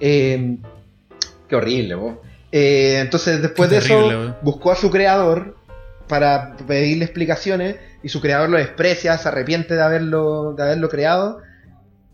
Eh, 0.00 0.56
qué 1.46 1.56
horrible, 1.56 1.94
vos. 1.94 2.14
Eh, 2.50 3.00
entonces 3.00 3.42
después 3.42 3.68
de 3.68 3.78
eso 3.78 4.36
buscó 4.40 4.72
a 4.72 4.76
su 4.76 4.90
creador 4.90 5.56
para 6.08 6.56
pedirle 6.56 7.04
explicaciones 7.04 7.76
y 8.02 8.08
su 8.08 8.20
creador 8.20 8.50
lo 8.50 8.58
desprecia, 8.58 9.16
se 9.18 9.28
arrepiente 9.28 9.74
de 9.74 9.82
haberlo, 9.82 10.52
de 10.52 10.62
haberlo 10.62 10.88
creado 10.88 11.40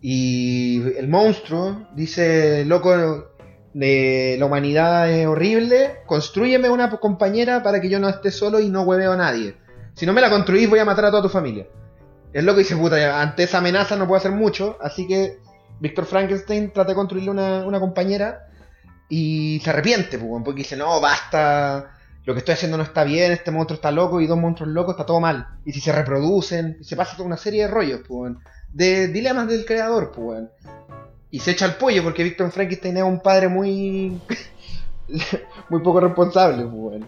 y 0.00 0.82
el 0.96 1.08
monstruo 1.08 1.88
dice, 1.94 2.64
loco, 2.64 3.28
la 3.74 4.46
humanidad 4.46 5.10
es 5.10 5.26
horrible, 5.26 5.98
construyeme 6.06 6.70
una 6.70 6.90
compañera 6.90 7.62
para 7.62 7.80
que 7.80 7.90
yo 7.90 8.00
no 8.00 8.08
esté 8.08 8.30
solo 8.30 8.60
y 8.60 8.70
no 8.70 8.82
hueveo 8.82 9.12
a 9.12 9.16
nadie. 9.16 9.56
Si 9.94 10.06
no 10.06 10.12
me 10.12 10.22
la 10.22 10.30
construís 10.30 10.70
voy 10.70 10.78
a 10.78 10.84
matar 10.84 11.06
a 11.06 11.10
toda 11.10 11.22
tu 11.22 11.28
familia. 11.28 11.66
Es 12.32 12.44
lo 12.44 12.54
que 12.54 12.60
dice, 12.60 12.76
puta, 12.76 13.20
ante 13.20 13.42
esa 13.42 13.58
amenaza 13.58 13.96
no 13.96 14.06
puedo 14.06 14.18
hacer 14.18 14.32
mucho, 14.32 14.78
así 14.80 15.06
que 15.06 15.38
Víctor 15.80 16.06
Frankenstein 16.06 16.72
trata 16.72 16.90
de 16.90 16.94
construirle 16.94 17.30
una, 17.30 17.80
compañera 17.80 18.46
y 19.08 19.60
se 19.62 19.70
arrepiente, 19.70 20.18
porque 20.18 20.62
dice, 20.62 20.76
no, 20.76 21.00
basta, 21.00 21.98
lo 22.24 22.34
que 22.34 22.40
estoy 22.40 22.54
haciendo 22.54 22.76
no 22.76 22.82
está 22.82 23.04
bien, 23.04 23.32
este 23.32 23.50
monstruo 23.50 23.76
está 23.76 23.90
loco 23.90 24.20
y 24.20 24.26
dos 24.26 24.38
monstruos 24.38 24.72
locos 24.72 24.94
está 24.94 25.06
todo 25.06 25.20
mal. 25.20 25.46
Y 25.64 25.72
si 25.72 25.80
se 25.80 25.92
reproducen, 25.92 26.78
se 26.82 26.96
pasa 26.96 27.16
toda 27.16 27.26
una 27.26 27.36
serie 27.36 27.62
de 27.62 27.68
rollos, 27.68 28.00
pues, 28.06 28.34
de 28.72 29.08
dilemas 29.08 29.48
del 29.48 29.64
creador, 29.64 30.12
pues, 30.12 30.44
y 31.30 31.38
se 31.38 31.52
echa 31.52 31.64
al 31.64 31.76
pollo 31.76 32.02
porque 32.02 32.24
Víctor 32.24 32.50
Frankenstein 32.50 32.96
es 32.98 33.02
un 33.02 33.20
padre 33.20 33.48
muy. 33.48 34.20
muy 35.68 35.82
poco 35.82 36.00
responsable, 36.00 36.64
pues. 36.66 37.02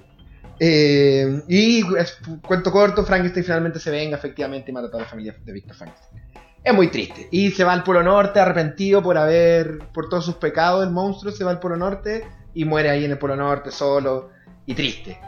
Eh, 0.58 1.42
y 1.48 1.82
cuento 2.46 2.70
corto, 2.70 3.04
Frankenstein 3.04 3.44
finalmente 3.44 3.80
se 3.80 3.90
venga 3.90 4.16
efectivamente 4.16 4.70
y 4.70 4.74
mata 4.74 4.86
a 4.86 4.90
toda 4.90 5.02
la 5.02 5.08
familia 5.08 5.34
de 5.44 5.52
Víctor 5.52 5.76
Frankenstein. 5.76 6.22
Es 6.62 6.72
muy 6.72 6.88
triste. 6.88 7.26
Y 7.32 7.50
se 7.50 7.64
va 7.64 7.72
al 7.72 7.82
Polo 7.82 8.04
Norte 8.04 8.38
arrepentido 8.38 9.02
por 9.02 9.18
haber. 9.18 9.78
por 9.92 10.08
todos 10.08 10.24
sus 10.24 10.36
pecados. 10.36 10.86
El 10.86 10.92
monstruo 10.92 11.32
se 11.32 11.42
va 11.42 11.50
al 11.50 11.58
Polo 11.58 11.76
Norte 11.76 12.24
y 12.54 12.64
muere 12.64 12.90
ahí 12.90 13.04
en 13.04 13.10
el 13.10 13.18
Polo 13.18 13.34
Norte 13.34 13.72
solo 13.72 14.30
y 14.66 14.74
triste. 14.74 15.18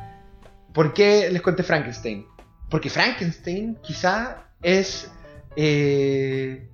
¿Por 0.73 0.93
qué 0.93 1.29
les 1.31 1.43
conté 1.43 1.63
Frankenstein? 1.63 2.27
Porque 2.71 2.91
Frankenstein 2.91 3.77
quizá 3.83 4.49
es. 4.63 5.11
Eh, 5.57 6.69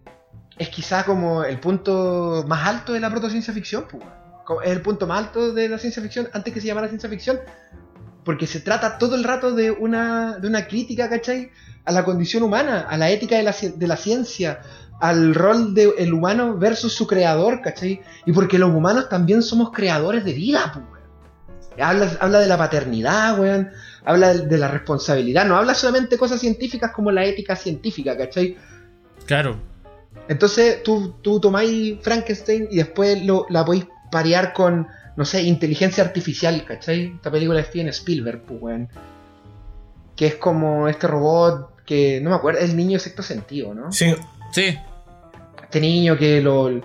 es 0.59 0.69
quizá 0.69 1.05
como 1.05 1.43
el 1.43 1.59
punto 1.59 2.45
más 2.47 2.67
alto 2.67 2.93
de 2.93 3.01
la 3.01 3.11
protociencia 3.11 3.53
ficción, 3.55 3.87
pues, 3.91 4.05
es 4.65 4.71
el 4.71 4.83
punto 4.83 5.07
más 5.07 5.27
alto 5.27 5.53
de 5.53 5.69
la 5.69 5.79
ciencia 5.79 6.03
ficción 6.03 6.29
antes 6.33 6.53
que 6.53 6.61
se 6.61 6.67
llamara 6.67 6.89
ciencia 6.89 7.09
ficción, 7.09 7.41
porque 8.25 8.47
se 8.47 8.61
trata 8.61 8.99
todo 8.99 9.15
el 9.15 9.25
rato 9.25 9.55
de 9.55 9.71
una, 9.71 10.39
de 10.39 10.49
una 10.49 10.67
crítica, 10.67 11.09
¿cachai? 11.09 11.51
A 11.85 11.93
la 11.93 12.05
condición 12.05 12.43
humana, 12.43 12.87
a 12.89 12.97
la 12.99 13.11
ética 13.11 13.37
de 13.37 13.43
la, 13.43 13.55
de 13.75 13.87
la 13.87 13.97
ciencia, 13.97 14.61
al 15.01 15.35
rol 15.35 15.75
del 15.75 16.13
humano 16.13 16.59
versus 16.59 16.93
su 16.93 17.07
creador, 17.07 17.63
¿cachai? 17.63 18.03
Y 18.27 18.33
porque 18.33 18.59
los 18.59 18.71
humanos 18.71 19.09
también 19.09 19.43
somos 19.43 19.71
creadores 19.71 20.25
de 20.25 20.35
vida, 20.35 20.73
pues, 20.75 21.00
Habla, 21.81 22.17
habla 22.21 22.41
de 22.41 22.47
la 22.47 22.59
paternidad, 22.59 23.39
weón. 23.39 23.71
Habla 24.05 24.35
de, 24.35 24.47
de, 24.47 24.59
la 24.59 24.69
responsabilidad. 24.69 25.45
No 25.45 25.57
habla 25.57 25.75
solamente 25.75 26.17
de 26.17 26.19
cosas 26.19 26.41
científicas 26.41 26.93
como 26.93 27.11
la 27.11 27.25
ética 27.25 27.57
científica, 27.57 28.17
¿cachai? 28.17 28.57
Claro. 29.27 29.59
Entonces 30.29 30.83
tú, 30.83 31.17
tú 31.23 31.41
tomáis 31.41 31.99
Frankenstein 32.03 32.69
y 32.71 32.77
después 32.77 33.23
lo, 33.25 33.47
la 33.49 33.65
podéis 33.65 33.87
parear 34.11 34.53
con, 34.53 34.87
no 35.17 35.25
sé, 35.25 35.43
inteligencia 35.43 36.05
artificial, 36.05 36.65
¿cachai? 36.65 37.15
Esta 37.17 37.31
película 37.31 37.59
de 37.59 37.65
Steven 37.65 37.89
Spielberg, 37.89 38.43
pues, 38.43 38.63
weón. 38.63 38.89
Que 40.17 40.27
es 40.27 40.35
como 40.37 40.89
este 40.89 41.07
robot 41.07 41.85
que, 41.85 42.21
no 42.21 42.31
me 42.31 42.37
acuerdo, 42.37 42.61
es 42.61 42.71
el 42.71 42.77
niño 42.77 42.93
de 42.93 43.01
sexto 43.01 43.23
sentido, 43.23 43.75
¿no? 43.75 43.91
Sí, 43.93 44.15
sí. 44.53 44.79
Este 45.63 45.81
niño 45.81 46.17
que 46.17 46.41
lo... 46.41 46.81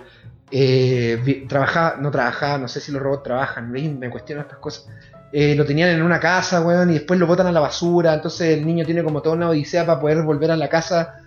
Eh, 0.50 1.44
trabajaba, 1.48 1.96
no 2.00 2.10
trabajaba, 2.10 2.58
no 2.58 2.68
sé 2.68 2.80
si 2.80 2.92
los 2.92 3.02
robots 3.02 3.24
trabajan, 3.24 3.70
me 3.70 4.10
cuestiono 4.10 4.42
estas 4.42 4.58
cosas. 4.58 4.88
Eh, 5.32 5.54
lo 5.54 5.64
tenían 5.64 5.90
en 5.90 6.02
una 6.02 6.20
casa, 6.20 6.60
weón, 6.60 6.90
y 6.90 6.94
después 6.94 7.18
lo 7.18 7.26
botan 7.26 7.46
a 7.46 7.52
la 7.52 7.60
basura. 7.60 8.14
Entonces 8.14 8.56
el 8.56 8.66
niño 8.66 8.84
tiene 8.84 9.02
como 9.02 9.22
toda 9.22 9.36
una 9.36 9.50
odisea 9.50 9.84
para 9.84 10.00
poder 10.00 10.22
volver 10.22 10.50
a 10.50 10.56
la 10.56 10.68
casa 10.68 11.20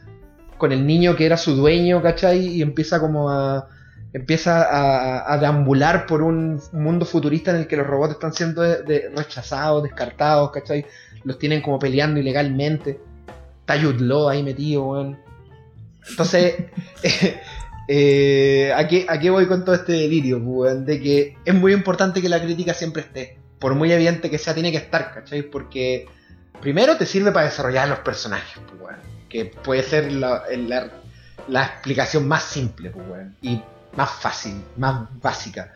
con 0.58 0.72
el 0.72 0.86
niño 0.86 1.16
que 1.16 1.26
era 1.26 1.38
su 1.38 1.56
dueño, 1.56 2.02
¿cachai? 2.02 2.40
Y 2.40 2.62
empieza 2.62 3.00
como 3.00 3.30
a 3.30 3.68
empieza 4.12 5.32
a, 5.32 5.38
deambular 5.38 6.08
por 6.08 6.24
un 6.24 6.60
mundo 6.74 7.06
futurista 7.06 7.52
en 7.52 7.58
el 7.58 7.68
que 7.68 7.78
los 7.78 7.86
robots 7.86 8.14
están 8.14 8.34
siendo 8.34 8.64
rechazados, 9.16 9.84
descartados, 9.84 10.52
¿cachai? 10.52 10.86
Los 11.24 11.38
tienen 11.38 11.62
como 11.62 11.78
peleando 11.78 12.20
ilegalmente. 12.20 13.00
Está 13.62 13.80
Jude 13.80 14.32
ahí 14.32 14.42
metido, 14.42 14.88
weón. 14.88 15.20
Entonces, 16.10 16.56
eh, 17.04 17.40
aquí, 18.76 19.06
aquí 19.08 19.30
voy 19.30 19.48
con 19.48 19.66
todo 19.66 19.76
este 19.76 19.94
delirio, 19.94 20.38
weón, 20.38 20.86
de 20.86 21.02
que 21.02 21.38
es 21.44 21.54
muy 21.54 21.74
importante 21.74 22.22
que 22.22 22.30
la 22.30 22.42
crítica 22.42 22.74
siempre 22.74 23.02
esté. 23.02 23.38
Por 23.60 23.76
muy 23.76 23.92
evidente 23.92 24.30
que 24.30 24.38
sea, 24.38 24.54
tiene 24.54 24.72
que 24.72 24.78
estar, 24.78 25.14
¿cachai? 25.14 25.44
Porque 25.44 26.08
primero 26.62 26.98
te 26.98 27.06
sirve 27.06 27.32
para 27.32 27.46
desarrollar 27.46 27.90
los 27.90 28.00
personajes, 28.00 28.58
weón 28.80 29.20
que 29.30 29.46
puede 29.46 29.84
ser 29.84 30.12
la, 30.12 30.44
la, 31.48 31.66
explicación 31.66 32.28
más 32.28 32.44
simple 32.44 32.90
pues, 32.90 33.28
y 33.42 33.62
más 33.96 34.10
fácil, 34.10 34.62
más 34.76 35.08
básica. 35.22 35.72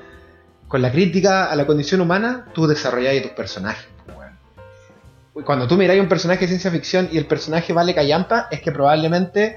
Con 0.67 0.81
la 0.81 0.91
crítica 0.91 1.45
a 1.45 1.55
la 1.55 1.65
condición 1.65 2.01
humana, 2.01 2.47
tú 2.53 2.65
desarrollas 2.65 3.21
tus 3.21 3.31
personajes. 3.31 3.87
Pues, 5.33 5.45
Cuando 5.45 5.67
tú 5.67 5.77
miráis 5.77 6.01
un 6.01 6.09
personaje 6.09 6.41
de 6.41 6.47
ciencia 6.47 6.71
ficción 6.71 7.09
y 7.11 7.17
el 7.17 7.27
personaje 7.27 7.71
vale 7.73 7.93
callampa, 7.93 8.47
es 8.51 8.61
que 8.61 8.71
probablemente 8.71 9.55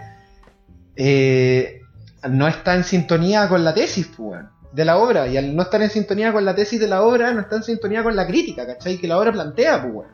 eh, 0.95 1.83
no 2.29 2.49
está 2.49 2.75
en 2.75 2.85
sintonía 2.85 3.49
con 3.49 3.65
la 3.65 3.75
tesis 3.75 4.09
pues, 4.17 4.41
de 4.73 4.85
la 4.85 4.97
obra. 4.97 5.27
Y 5.27 5.37
al 5.37 5.55
no 5.55 5.63
estar 5.63 5.81
en 5.83 5.91
sintonía 5.91 6.33
con 6.33 6.45
la 6.45 6.55
tesis 6.55 6.81
de 6.81 6.89
la 6.89 7.03
obra, 7.03 7.33
no 7.33 7.41
está 7.41 7.57
en 7.57 7.63
sintonía 7.63 8.03
con 8.03 8.15
la 8.15 8.27
crítica, 8.27 8.67
¿cachai? 8.67 8.99
Que 8.99 9.09
la 9.09 9.19
obra 9.19 9.33
plantea, 9.33 9.83
pues, 9.83 10.09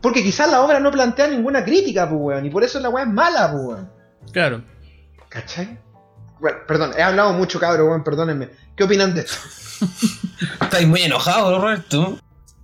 porque 0.00 0.22
quizás 0.22 0.50
la 0.50 0.62
obra 0.62 0.80
no 0.80 0.90
plantea 0.90 1.26
ninguna 1.28 1.64
crítica, 1.64 2.08
pues, 2.08 2.20
weón. 2.20 2.46
Y 2.46 2.50
por 2.50 2.62
eso 2.62 2.78
la 2.80 2.88
weá 2.88 3.04
es 3.04 3.10
mala, 3.10 3.52
pues. 3.52 4.32
Claro. 4.32 4.62
¿Cachai? 5.28 5.78
Bueno, 6.40 6.58
perdón, 6.66 6.92
he 6.96 7.02
hablado 7.02 7.32
mucho, 7.32 7.58
cabrón, 7.58 7.88
weón, 7.88 8.04
perdónenme. 8.04 8.50
¿Qué 8.76 8.84
opinan 8.84 9.14
de 9.14 9.22
esto? 9.22 9.36
Estáis 10.62 10.86
muy 10.86 11.02
enojado, 11.02 11.60
Roberto. 11.60 12.18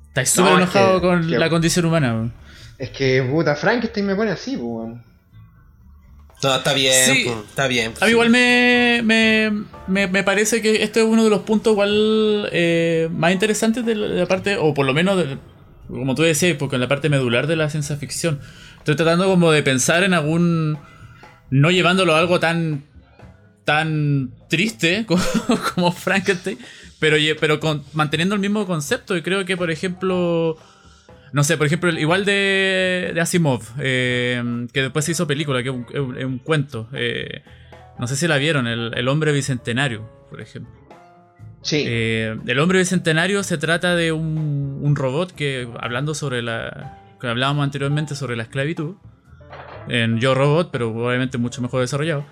Estáis 0.09 0.31
súper 0.31 0.53
enojado 0.55 1.01
con 1.01 1.31
la 1.31 1.51
condición 1.51 1.87
humana, 1.87 2.15
weón. 2.15 2.33
Es 2.79 2.91
que, 2.91 3.23
puta, 3.29 3.57
Frankenstein 3.57 4.07
me 4.07 4.15
pone 4.15 4.31
así, 4.31 4.57
pues, 4.57 4.69
weón. 4.69 5.14
No, 6.45 6.57
está 6.57 6.73
bien, 6.73 7.11
está 7.49 7.67
bien. 7.67 7.93
a 8.01 8.05
mí 8.05 8.11
igual 8.11 8.31
me, 8.31 9.01
me, 9.03 10.07
me, 10.07 10.23
parece 10.23 10.63
que 10.63 10.83
este 10.83 11.01
es 11.01 11.07
uno 11.07 11.25
de 11.25 11.31
los 11.31 11.41
puntos 11.41 11.73
igual 11.73 12.49
eh, 12.53 13.09
más 13.13 13.33
interesantes 13.33 13.85
de 13.85 13.95
la, 13.95 14.27
parte, 14.27 14.57
o 14.57 14.75
por 14.75 14.87
lo 14.87 14.95
menos 14.95 15.17
de, 15.17 15.39
como 15.89 16.15
tú 16.15 16.23
decías, 16.23 16.57
porque 16.59 16.77
en 16.77 16.81
la 16.81 16.89
parte 16.89 17.09
medular 17.09 17.47
de 17.47 17.57
la 17.57 17.71
ciencia 17.71 17.97
ficción. 17.97 18.41
Estoy 18.79 18.97
tratando 18.97 19.27
como 19.27 19.51
de 19.51 19.63
pensar 19.63 20.05
en 20.05 20.15
algún. 20.15 20.79
No 21.51 21.71
llevándolo 21.71 22.15
a 22.15 22.19
algo 22.19 22.41
tan. 22.41 22.85
tan 23.65 24.31
triste 24.49 25.07
como, 25.75 25.93
Frankenstein. 25.93 26.59
Pero, 26.99 27.17
pero 27.41 27.61
con, 27.61 27.83
manteniendo 27.93 28.35
el 28.35 28.41
mismo 28.41 28.67
concepto. 28.67 29.17
Y 29.17 29.23
creo 29.23 29.45
que, 29.45 29.57
por 29.57 29.71
ejemplo. 29.71 30.57
No 31.35 31.43
sé, 31.43 31.57
por 31.57 31.67
ejemplo, 31.67 31.91
igual 31.91 32.25
de, 32.25 33.11
de 33.13 33.21
Asimov, 33.21 33.61
eh, 33.81 34.69
que 34.73 34.83
después 34.83 35.05
se 35.05 35.11
hizo 35.11 35.27
película, 35.27 35.65
que 35.65 35.69
es 35.69 36.25
un, 36.25 36.39
cuento. 36.39 36.89
Eh, 36.93 37.43
no 37.99 38.07
sé 38.07 38.15
si 38.15 38.29
la 38.29 38.39
vieron, 38.39 38.69
el, 38.69 39.09
hombre 39.09 39.33
bicentenario, 39.33 40.09
por 40.31 40.41
ejemplo. 40.41 40.73
Sí. 41.61 41.83
Eh, 41.89 42.39
el 42.47 42.59
hombre 42.61 42.79
bicentenario 42.79 43.43
se 43.43 43.59
trata 43.59 43.97
de 43.97 44.13
un, 44.13 44.79
un, 44.81 44.95
robot 44.95 45.33
que, 45.33 45.69
hablando 45.81 46.15
sobre 46.15 46.41
la. 46.41 47.01
que 47.21 47.27
hablábamos 47.27 47.65
anteriormente 47.65 48.15
sobre 48.15 48.37
la 48.37 48.45
esclavitud, 48.45 48.95
en 49.89 50.21
Yo 50.21 50.37
Robot, 50.37 50.71
pero 50.71 50.91
obviamente 50.91 51.37
mucho 51.37 51.61
mejor 51.61 51.81
desarrollado. 51.81 52.25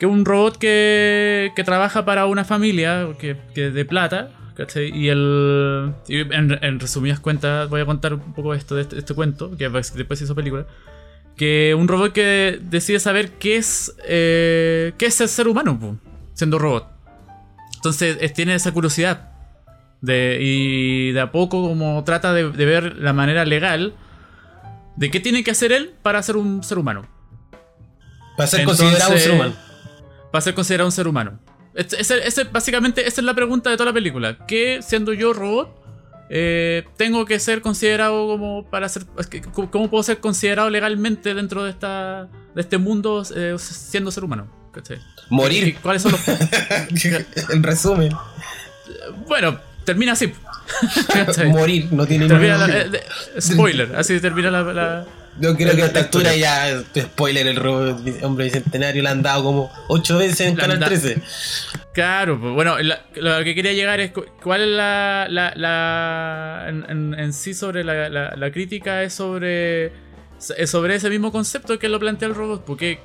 Que 0.00 0.06
un 0.06 0.24
robot 0.24 0.56
que, 0.56 1.52
que 1.54 1.62
trabaja 1.62 2.04
para 2.04 2.26
una 2.26 2.44
familia 2.44 3.10
que, 3.18 3.36
que 3.54 3.70
de 3.70 3.84
plata, 3.84 4.30
y 4.76 5.08
el. 5.08 5.94
en, 6.08 6.80
resumidas 6.80 7.20
cuentas, 7.20 7.68
voy 7.68 7.80
a 7.80 7.86
contar 7.86 8.14
un 8.14 8.34
poco 8.34 8.54
esto 8.54 8.74
de 8.74 8.82
este, 8.82 8.98
este 8.98 9.14
cuento, 9.14 9.56
que 9.56 9.68
después 9.68 10.18
se 10.18 10.24
hizo 10.24 10.34
película. 10.34 10.66
Que 11.36 11.74
un 11.76 11.88
robot 11.88 12.12
que 12.12 12.58
decide 12.62 13.00
saber 13.00 13.32
qué 13.32 13.56
es. 13.56 13.94
Eh, 14.06 14.92
qué 14.98 15.06
es 15.06 15.20
el 15.20 15.28
ser 15.28 15.48
humano, 15.48 15.98
siendo 16.34 16.58
robot. 16.58 16.88
Entonces 17.76 18.32
tiene 18.34 18.54
esa 18.54 18.72
curiosidad. 18.72 19.28
De, 20.02 20.38
y 20.40 21.12
de 21.12 21.20
a 21.20 21.30
poco, 21.30 21.62
como 21.68 22.02
trata 22.04 22.32
de, 22.32 22.44
ver 22.44 22.96
la 22.96 23.12
manera 23.12 23.44
legal 23.44 23.94
de 24.96 25.10
qué 25.10 25.20
tiene 25.20 25.44
que 25.44 25.50
hacer 25.50 25.72
él 25.72 25.92
para 26.02 26.22
ser 26.22 26.36
un 26.36 26.62
ser 26.62 26.78
humano. 26.78 27.06
Para 28.36 28.46
ser 28.46 28.64
considerado 28.64 29.12
un 29.12 29.18
ser 29.18 29.32
humano. 29.32 29.69
Para 30.30 30.42
ser 30.42 30.54
considerado 30.54 30.88
un 30.88 30.92
ser 30.92 31.08
humano. 31.08 31.38
Ese, 31.74 32.44
básicamente, 32.44 33.06
esa 33.06 33.20
es 33.20 33.24
la 33.24 33.34
pregunta 33.34 33.70
de 33.70 33.76
toda 33.76 33.90
la 33.90 33.94
película. 33.94 34.38
¿Qué, 34.46 34.80
siendo 34.82 35.12
yo 35.12 35.32
robot, 35.32 35.80
eh, 36.28 36.84
tengo 36.96 37.24
que 37.24 37.38
ser 37.38 37.60
considerado 37.60 38.26
como 38.26 38.68
para 38.68 38.88
ser. 38.88 39.04
¿Cómo 39.70 39.88
puedo 39.90 40.02
ser 40.02 40.18
considerado 40.18 40.70
legalmente 40.70 41.34
dentro 41.34 41.64
de 41.64 41.70
esta 41.70 42.28
de 42.54 42.60
este 42.60 42.78
mundo 42.78 43.24
eh, 43.34 43.56
siendo 43.58 44.10
ser 44.10 44.24
humano? 44.24 44.48
Morir. 45.30 45.76
¿Cuáles 45.82 46.02
son 46.02 46.12
los.? 46.12 46.20
en 47.50 47.62
resumen. 47.62 48.12
Bueno, 49.26 49.58
termina 49.84 50.12
así. 50.12 50.32
Morir, 51.46 51.88
no 51.92 52.06
tiene 52.06 52.28
termina 52.28 52.66
eh, 52.68 53.00
Spoiler, 53.40 53.96
así 53.96 54.20
termina 54.20 54.50
la 54.50 55.06
yo 55.38 55.56
creo 55.56 55.76
que 55.76 55.82
a 55.82 55.86
esta 55.86 56.00
altura 56.00 56.34
ya, 56.34 56.82
spoiler, 56.98 57.46
el 57.46 57.58
hombre 58.22 58.46
bicentenario 58.46 59.02
le 59.02 59.08
han 59.08 59.22
dado 59.22 59.44
como 59.44 59.70
8 59.88 60.18
veces 60.18 60.40
en 60.40 60.56
Canal 60.56 60.80
13. 60.80 61.22
Claro, 61.92 62.40
pues 62.40 62.52
bueno, 62.54 62.76
lo 62.78 63.44
que 63.44 63.54
quería 63.54 63.72
llegar 63.72 64.00
es 64.00 64.12
cuál 64.42 64.62
es 64.62 64.68
la. 64.68 65.26
la, 65.28 66.66
en, 66.68 67.32
sí 67.32 67.54
sobre 67.54 67.84
la, 67.84 68.50
crítica 68.52 69.02
es 69.02 69.14
sobre. 69.14 69.92
sobre 70.38 70.96
ese 70.96 71.10
mismo 71.10 71.32
concepto 71.32 71.78
que 71.78 71.88
lo 71.88 71.98
plantea 71.98 72.28
el 72.28 72.34
robot. 72.34 72.64
Porque. 72.64 72.98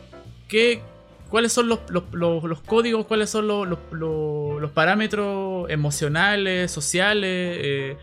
¿qué, 0.48 0.82
¿Cuáles 1.30 1.52
son 1.52 1.68
los, 1.68 1.80
los, 1.90 2.62
códigos? 2.62 3.06
¿Cuáles 3.08 3.30
son 3.30 3.48
los, 3.48 4.70
parámetros 4.74 5.70
emocionales, 5.70 6.72
sociales, 6.72 7.58
eh, 7.62 7.98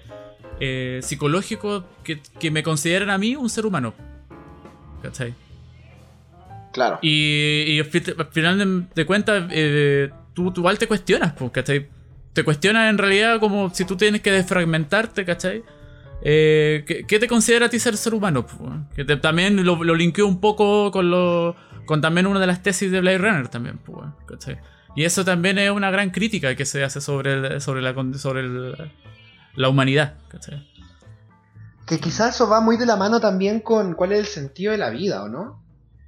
eh, 0.60 1.00
psicológicos 1.02 1.84
que, 2.02 2.20
que 2.38 2.50
me 2.50 2.62
consideran 2.62 3.10
a 3.10 3.18
mí 3.18 3.36
un 3.36 3.48
ser 3.48 3.66
humano? 3.66 3.94
¿Cachai? 5.02 5.34
Claro. 6.72 6.98
Y, 7.02 7.78
al 7.80 8.26
final 8.30 8.88
de, 8.94 9.06
cuentas, 9.06 9.44
eh, 9.50 10.10
tú, 10.32 10.52
igual 10.56 10.78
te 10.78 10.86
cuestionas, 10.86 11.34
¿cachai? 11.52 11.88
Te 12.32 12.44
cuestionas 12.44 12.88
en 12.88 12.96
realidad 12.96 13.40
como 13.40 13.68
si 13.74 13.84
tú 13.84 13.96
tienes 13.96 14.22
que 14.22 14.32
desfragmentarte, 14.32 15.24
¿cachai? 15.24 15.62
Eh, 16.24 17.04
¿qué, 17.06 17.18
te 17.18 17.26
considera 17.28 17.66
a 17.66 17.68
ti 17.68 17.78
ser 17.78 17.96
ser 17.96 18.14
humano? 18.14 18.46
Que 18.94 19.04
también 19.04 19.64
lo, 19.64 19.82
lo 19.84 19.94
linkeo 19.94 20.26
un 20.26 20.40
poco 20.40 20.90
con 20.90 21.10
lo 21.10 21.56
con 21.84 22.00
también 22.00 22.26
una 22.26 22.40
de 22.40 22.46
las 22.46 22.62
tesis 22.62 22.90
de 22.90 23.00
Blade 23.00 23.18
Runner 23.18 23.48
también, 23.48 23.78
¿cachai? 24.26 24.58
Y 24.94 25.04
eso 25.04 25.24
también 25.24 25.58
es 25.58 25.70
una 25.70 25.90
gran 25.90 26.10
crítica 26.10 26.54
que 26.54 26.64
se 26.64 26.84
hace 26.84 27.00
sobre, 27.00 27.60
sobre, 27.60 27.82
la, 27.82 27.94
sobre 28.14 28.44
la 29.54 29.68
humanidad, 29.68 30.14
¿cachai? 30.28 30.66
Que 31.92 32.00
quizás 32.00 32.34
eso 32.34 32.48
va 32.48 32.62
muy 32.62 32.78
de 32.78 32.86
la 32.86 32.96
mano 32.96 33.20
también 33.20 33.60
con 33.60 33.92
cuál 33.92 34.12
es 34.12 34.20
el 34.20 34.24
sentido 34.24 34.72
de 34.72 34.78
la 34.78 34.88
vida, 34.88 35.22
¿o 35.24 35.28
no? 35.28 35.62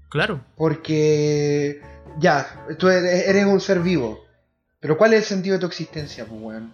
Claro. 0.08 0.42
Porque 0.56 1.78
ya, 2.18 2.64
tú 2.78 2.88
eres 2.88 3.44
un 3.44 3.60
ser 3.60 3.80
vivo. 3.80 4.24
Pero 4.80 4.96
¿cuál 4.96 5.12
es 5.12 5.18
el 5.18 5.24
sentido 5.26 5.56
de 5.56 5.60
tu 5.60 5.66
existencia, 5.66 6.24
pues, 6.24 6.40
weón? 6.40 6.72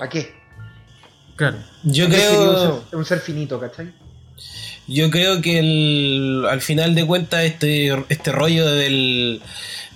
¿A 0.00 0.08
qué? 0.08 0.34
Claro. 1.36 1.58
Yo 1.84 2.08
creo. 2.08 2.72
Un 2.72 2.80
ser, 2.80 2.96
un 2.96 3.04
ser 3.04 3.20
finito, 3.20 3.60
¿cachai? 3.60 3.94
Yo 4.88 5.08
creo 5.08 5.40
que 5.40 5.60
al 6.50 6.60
final 6.62 6.96
de 6.96 7.06
cuentas 7.06 7.44
este, 7.44 7.94
este 8.08 8.32
rollo 8.32 8.66
del, 8.66 9.40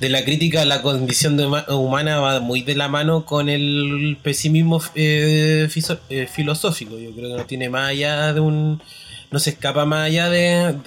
de 0.01 0.09
la 0.10 0.24
crítica 0.24 0.62
a 0.62 0.64
la 0.64 0.82
condición 0.82 1.40
humana 1.68 2.20
va 2.20 2.40
muy 2.40 2.62
de 2.62 2.74
la 2.74 2.89
mano 2.89 3.24
con 3.24 3.48
el 3.48 4.18
pesimismo 4.23 4.82
eh, 4.94 5.68
eh, 6.10 6.28
filosófico. 6.31 6.98
Yo 6.98 7.12
creo 7.12 7.31
que 7.31 7.36
no 7.39 7.47
tiene 7.47 7.70
más 7.70 7.90
allá 7.90 8.32
de 8.32 8.40
un... 8.40 8.82
no 9.31 9.39
se 9.39 9.51
escapa 9.51 9.86
más 9.86 10.06
allá 10.06 10.28
de, 10.28 10.78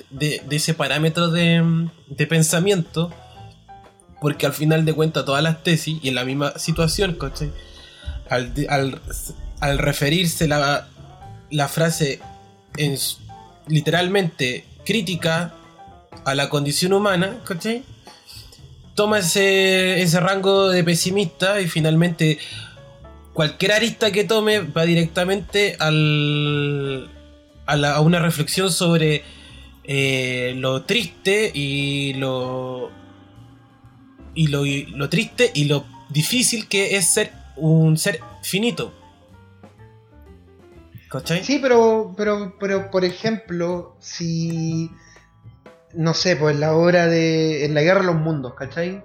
ese 0.52 0.74
parámetro 0.74 1.30
de, 1.30 1.90
pensamiento. 2.28 3.12
Porque 4.22 4.46
al 4.46 4.54
final 4.54 4.86
de 4.86 4.94
cuentas 4.94 5.26
todas 5.26 5.42
las 5.42 5.64
tesis, 5.64 5.98
y 6.04 6.10
en 6.10 6.16
la 6.16 6.26
misma 6.26 6.60
situación, 6.60 7.18
Al, 8.30 8.54
al, 8.68 9.02
al 9.60 9.78
referirse 9.78 10.48
la, 10.48 10.88
la 11.50 11.68
frase 11.68 12.20
en 12.78 12.98
literalmente 13.68 14.66
crítica 14.86 15.54
a 16.26 16.36
la 16.36 16.50
condición 16.50 16.94
humana, 16.94 17.40
¿cachai? 17.46 17.84
Toma 19.00 19.20
ese, 19.20 20.02
ese 20.02 20.20
rango 20.20 20.68
de 20.68 20.84
pesimista 20.84 21.62
y 21.62 21.70
finalmente 21.70 22.38
cualquier 23.32 23.72
arista 23.72 24.12
que 24.12 24.26
tome 24.26 24.60
va 24.60 24.84
directamente 24.84 25.78
al, 25.80 27.10
a, 27.66 28.02
una 28.02 28.20
reflexión 28.20 28.70
sobre 28.70 29.24
eh, 29.86 30.54
lo 30.58 30.84
triste 30.84 31.50
y 31.54 32.16
lo, 32.16 32.92
y 34.36 34.48
lo, 34.48 35.08
triste 35.08 35.50
y 35.54 35.64
lo 35.64 35.86
difícil 36.10 36.68
que 36.68 36.98
es 36.98 37.14
ser 37.14 37.32
un 37.56 37.98
ser 37.98 38.20
finito. 38.44 38.94
Sí, 41.42 41.60
pero, 41.62 42.14
pero, 42.18 42.58
pero, 42.60 42.92
por 42.92 43.06
ejemplo, 43.06 43.96
si. 44.02 44.92
No 45.94 46.14
sé, 46.14 46.36
pues 46.36 46.58
la 46.58 46.76
obra 46.76 47.08
de. 47.08 47.66
En 47.66 47.74
la 47.74 47.82
guerra 47.82 48.02
de 48.02 48.08
los 48.08 48.16
mundos, 48.16 48.54
¿cachai? 48.54 49.04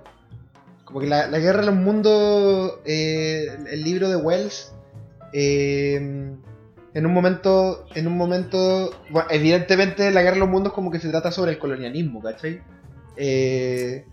Como 0.85 1.01
que 1.01 1.07
la, 1.07 1.27
guerra 1.29 1.61
de 1.61 1.67
los 1.67 1.75
mundos. 1.75 2.75
Eh, 2.85 3.49
el 3.71 3.83
libro 3.83 4.09
de 4.09 4.17
Wells. 4.17 4.73
Eh, 5.33 5.97
en 6.95 7.07
un 7.07 7.13
momento. 7.13 7.87
En 7.95 8.07
un 8.07 8.17
momento. 8.17 8.91
Bueno, 9.11 9.29
evidentemente, 9.31 10.11
la 10.11 10.23
guerra 10.23 10.35
de 10.35 10.41
los 10.41 10.51
mundos, 10.51 10.73
como 10.73 10.91
que 10.91 11.01
se 11.01 11.09
trata 11.09 11.33
sobre 11.33 11.53
el 11.53 11.59
colonialismo, 11.59 12.23
¿cachai? 12.23 12.61
Eh, 13.17 14.05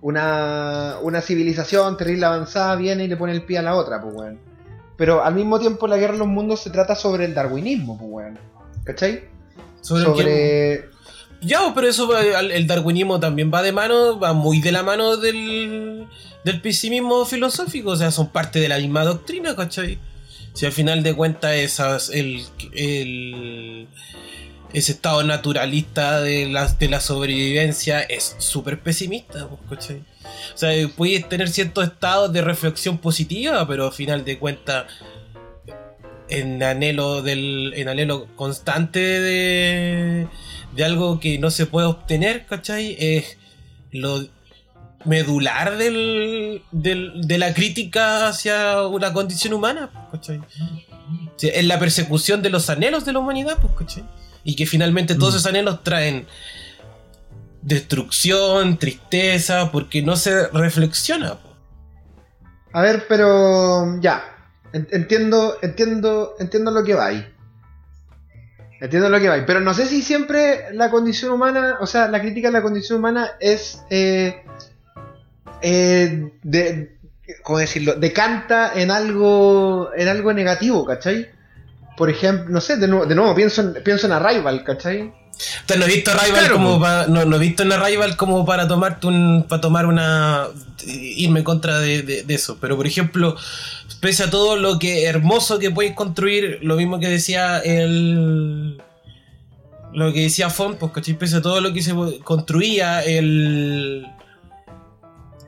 una, 0.00 0.96
una 1.02 1.20
civilización 1.20 1.96
terrible 1.96 2.26
avanzada 2.26 2.76
viene 2.76 3.04
y 3.04 3.08
le 3.08 3.16
pone 3.16 3.32
el 3.32 3.44
pie 3.44 3.58
a 3.58 3.62
la 3.62 3.74
otra, 3.74 4.00
pues, 4.00 4.14
bueno. 4.14 4.38
Pero 4.96 5.24
al 5.24 5.34
mismo 5.34 5.58
tiempo 5.58 5.86
la 5.86 5.96
guerra 5.96 6.12
de 6.12 6.18
los 6.18 6.28
mundos 6.28 6.60
se 6.60 6.70
trata 6.70 6.94
sobre 6.94 7.24
el 7.24 7.34
darwinismo, 7.34 7.96
pues, 7.98 8.10
weón. 8.10 8.38
¿Cachai? 8.84 9.24
Sobre... 9.80 10.90
Ya, 11.40 11.72
pero 11.74 11.88
eso, 11.88 12.18
el 12.18 12.66
darwinismo 12.66 13.20
también 13.20 13.50
va 13.52 13.62
de 13.62 13.72
mano, 13.72 14.18
va 14.18 14.32
muy 14.32 14.60
de 14.60 14.72
la 14.72 14.82
mano 14.82 15.16
del, 15.16 16.06
del 16.44 16.60
pesimismo 16.60 17.24
filosófico, 17.24 17.90
o 17.90 17.96
sea, 17.96 18.10
son 18.10 18.28
parte 18.28 18.58
de 18.58 18.68
la 18.68 18.78
misma 18.78 19.04
doctrina, 19.04 19.54
¿cachai? 19.54 19.98
Si 20.52 20.66
al 20.66 20.72
final 20.72 21.04
de 21.04 21.14
cuentas 21.14 21.54
esas, 21.54 22.10
el, 22.10 22.42
el, 22.72 23.86
ese 24.72 24.92
estado 24.92 25.22
naturalista 25.22 26.20
de 26.20 26.48
la, 26.48 26.66
de 26.66 26.88
la 26.88 27.00
sobrevivencia 27.00 28.00
es 28.00 28.34
súper 28.38 28.80
pesimista, 28.80 29.46
pues, 29.48 29.60
¿cachai? 29.80 30.02
O 30.54 30.58
sea, 30.58 30.88
puedes 30.96 31.28
tener 31.28 31.48
ciertos 31.48 31.84
estados 31.84 32.32
de 32.32 32.42
reflexión 32.42 32.98
positiva, 32.98 33.66
pero 33.68 33.86
al 33.86 33.92
final 33.92 34.24
de 34.24 34.38
cuentas, 34.38 34.86
en 36.28 36.62
anhelo 36.62 37.22
del. 37.22 37.72
en 37.76 37.88
anhelo 37.88 38.26
constante 38.36 38.98
de. 38.98 40.26
De 40.74 40.84
algo 40.84 41.20
que 41.20 41.38
no 41.38 41.50
se 41.50 41.66
puede 41.66 41.86
obtener, 41.86 42.46
¿cachai? 42.46 42.96
Es 42.98 43.36
lo 43.90 44.26
medular 45.04 45.76
del, 45.78 46.62
de 46.72 47.38
la 47.38 47.54
crítica 47.54 48.28
hacia 48.28 48.86
una 48.86 49.12
condición 49.12 49.54
humana, 49.54 49.90
¿cachai? 50.10 50.40
es 51.40 51.64
la 51.64 51.78
persecución 51.78 52.42
de 52.42 52.50
los 52.50 52.68
anhelos 52.68 53.04
de 53.04 53.12
la 53.12 53.20
humanidad, 53.20 53.58
pues, 53.60 53.72
¿cachai? 53.78 54.04
Y 54.44 54.56
que 54.56 54.66
finalmente 54.66 55.14
todos 55.14 55.34
mm. 55.34 55.36
esos 55.36 55.46
anhelos 55.46 55.84
traen 55.84 56.26
destrucción, 57.62 58.78
tristeza, 58.78 59.70
porque 59.70 60.02
no 60.02 60.16
se 60.16 60.48
reflexiona. 60.48 61.38
A 62.72 62.82
ver, 62.82 63.06
pero 63.08 64.00
ya, 64.00 64.22
entiendo, 64.72 65.56
entiendo, 65.62 66.34
entiendo 66.38 66.70
lo 66.70 66.84
que 66.84 66.94
va 66.94 67.06
ahí. 67.06 67.26
Entiendo 68.80 69.08
lo 69.08 69.20
que 69.20 69.28
va. 69.28 69.44
Pero 69.46 69.60
no 69.60 69.74
sé 69.74 69.86
si 69.86 70.02
siempre 70.02 70.66
la 70.72 70.90
condición 70.90 71.32
humana, 71.32 71.78
o 71.80 71.86
sea, 71.86 72.08
la 72.08 72.20
crítica 72.20 72.48
a 72.48 72.52
la 72.52 72.62
condición 72.62 72.98
humana 72.98 73.32
es. 73.40 73.82
Eh, 73.90 74.42
eh, 75.62 76.30
de, 76.42 76.96
¿Cómo 77.42 77.58
decirlo? 77.58 77.94
Decanta 77.94 78.72
en 78.74 78.90
algo, 78.90 79.90
en 79.94 80.08
algo 80.08 80.32
negativo, 80.32 80.84
¿cachai? 80.86 81.28
Por 81.96 82.08
ejemplo, 82.08 82.46
no 82.48 82.60
sé, 82.60 82.76
de 82.76 82.88
nuevo, 82.88 83.04
de 83.04 83.14
nuevo 83.14 83.34
pienso, 83.34 83.60
en, 83.60 83.82
pienso 83.82 84.06
en 84.06 84.12
Arrival, 84.12 84.64
¿cachai? 84.64 85.12
no 85.76 85.84
he 85.84 85.88
visto 85.88 86.10
Arrival 86.10 86.50
como 86.50 86.80
para, 86.80 87.06
no, 87.06 87.24
no, 87.24 87.36
he 87.36 87.38
visto 87.38 87.62
en 87.62 87.72
Arrival 87.72 88.16
como 88.16 88.44
para 88.44 88.66
tomarte 88.66 89.06
un 89.06 89.46
para 89.48 89.60
tomar 89.60 89.86
una 89.86 90.46
irme 90.84 91.40
en 91.40 91.44
contra 91.44 91.78
de, 91.78 92.02
de, 92.02 92.34
eso 92.34 92.58
pero 92.60 92.76
por 92.76 92.86
ejemplo 92.86 93.36
pese 94.00 94.24
a 94.24 94.30
todo 94.30 94.56
lo 94.56 94.78
que 94.78 95.04
hermoso 95.04 95.58
que 95.58 95.70
puedes 95.70 95.92
construir 95.94 96.58
lo 96.62 96.76
mismo 96.76 96.98
que 96.98 97.08
decía 97.08 97.58
el 97.58 98.80
lo 99.92 100.12
que 100.12 100.22
decía 100.22 100.50
Font 100.50 100.78
pues 100.78 100.92
¿cachai? 100.92 101.14
pese 101.14 101.36
a 101.36 101.42
todo 101.42 101.60
lo 101.60 101.72
que 101.72 101.82
se 101.82 101.94
construía 102.22 103.02
el 103.02 104.06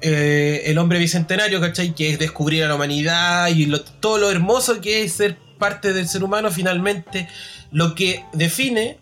eh, 0.03 0.63
el 0.65 0.79
hombre 0.79 0.99
bicentenario, 0.99 1.61
¿cachai? 1.61 1.95
Que 1.95 2.11
es 2.11 2.19
descubrir 2.19 2.65
a 2.65 2.69
la 2.69 2.75
humanidad 2.75 3.49
y 3.49 3.71
todo 4.01 4.17
lo 4.17 4.31
hermoso 4.31 4.81
que 4.81 5.03
es 5.03 5.13
ser 5.13 5.37
parte 5.59 5.93
del 5.93 6.09
ser 6.09 6.25
humano, 6.25 6.51
finalmente 6.51 7.29
lo 7.71 7.95
que 7.95 8.25
define 8.33 8.99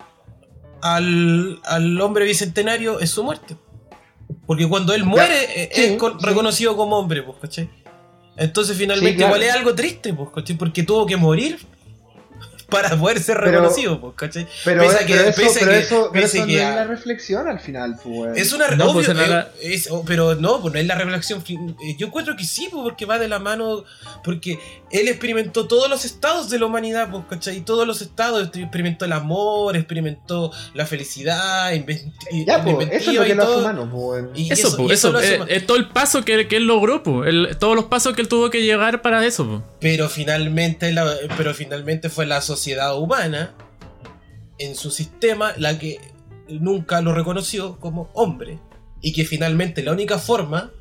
al, 0.83 1.61
hombre 2.01 2.25
bicentenario 2.25 2.99
es 2.99 3.11
su 3.11 3.23
muerte. 3.23 3.57
Porque 4.47 4.69
cuando 4.69 4.93
él 4.93 5.05
muere 5.05 5.71
es 5.71 6.01
reconocido 6.21 6.77
como 6.77 6.99
hombre, 6.99 7.23
pues, 7.23 7.39
¿cachai? 7.41 7.71
Entonces 8.39 8.77
finalmente 8.77 9.23
igual 9.23 9.43
es 9.43 9.53
algo 9.53 9.75
triste, 9.75 10.15
pues. 10.15 10.31
Porque 10.57 10.83
tuvo 10.85 11.07
que 11.07 11.17
morir 11.17 11.59
para 12.69 12.97
poder 12.99 13.21
ser 13.21 13.39
reconocido, 13.39 13.99
pues, 14.01 14.15
¿cachai? 14.15 14.47
Pero, 14.65 14.83
pese 14.83 15.07
que, 15.07 15.15
eso, 15.15 15.31
pero 16.13 16.27
eso, 16.27 16.47
no 16.47 16.53
es 16.53 16.59
la 16.59 16.85
reflexión 16.85 17.49
al 17.49 17.61
final, 17.61 17.99
pues. 18.03 18.37
Es 18.37 18.53
una 18.53 18.69
no, 18.69 18.93
pues, 18.93 19.09
oh, 19.91 20.05
pero 20.07 20.35
no, 20.35 20.61
pues 20.61 20.75
no 20.75 20.81
es 20.81 20.87
la 20.87 20.95
reflexión. 20.95 21.43
Eh, 21.49 21.97
yo 21.97 22.09
encuentro 22.09 22.37
que 22.37 22.45
sí, 22.45 22.69
pues, 22.71 22.83
porque 22.83 23.07
va 23.07 23.19
de 23.19 23.27
la 23.27 23.39
mano, 23.39 23.85
porque 24.23 24.59
él 24.91 25.09
experimentó 25.09 25.67
todos 25.67 25.89
los 25.89 26.05
estados 26.05 26.51
de 26.51 26.59
la 26.59 26.67
humanidad, 26.67 27.11
pues, 27.11 27.25
¿cachai? 27.31 27.63
Todos 27.63 27.87
los 27.87 28.03
estados, 28.03 28.51
experimentó 28.55 29.07
el 29.07 29.13
amor, 29.13 29.75
experimentó 29.75 30.53
la 30.75 30.85
felicidad, 30.85 31.73
ya, 32.47 32.63
pues, 32.63 32.89
eso 32.93 33.11
es 33.11 33.17
lo 33.17 33.25
que 33.25 33.35
lo 33.35 33.43
hace 33.45 33.57
humano, 33.57 33.89
pues. 33.91 34.25
eso, 34.51 34.77
pues, 34.77 34.93
eso, 34.93 35.19
es, 35.19 35.41
eh, 35.49 35.61
todo 35.61 35.79
el 35.79 35.89
paso 35.89 36.23
que, 36.23 36.47
que 36.47 36.57
él 36.57 36.67
logró, 36.67 37.03
pues, 37.03 37.59
todos 37.59 37.75
los 37.75 37.87
pasos 37.87 38.15
que 38.15 38.21
él 38.21 38.29
tuvo 38.29 38.51
que 38.51 38.63
llegar 38.63 39.01
para 39.01 39.25
eso, 39.25 39.47
pues. 39.47 39.63
Pero 39.81 40.09
finalmente, 40.09 40.93
la, 40.93 41.15
pero 41.37 41.55
finalmente 41.55 42.09
fue 42.09 42.27
la 42.27 42.41
sociedad 42.41 42.99
humana, 42.99 43.55
en 44.59 44.75
su 44.75 44.91
sistema, 44.91 45.53
la 45.57 45.79
que 45.79 46.01
nunca 46.49 47.01
lo 47.01 47.15
reconoció 47.15 47.79
como 47.79 48.11
hombre. 48.15 48.59
Y 49.01 49.13
que 49.13 49.25
finalmente 49.25 49.83
la 49.83 49.93
única 49.93 50.19
forma 50.19 50.73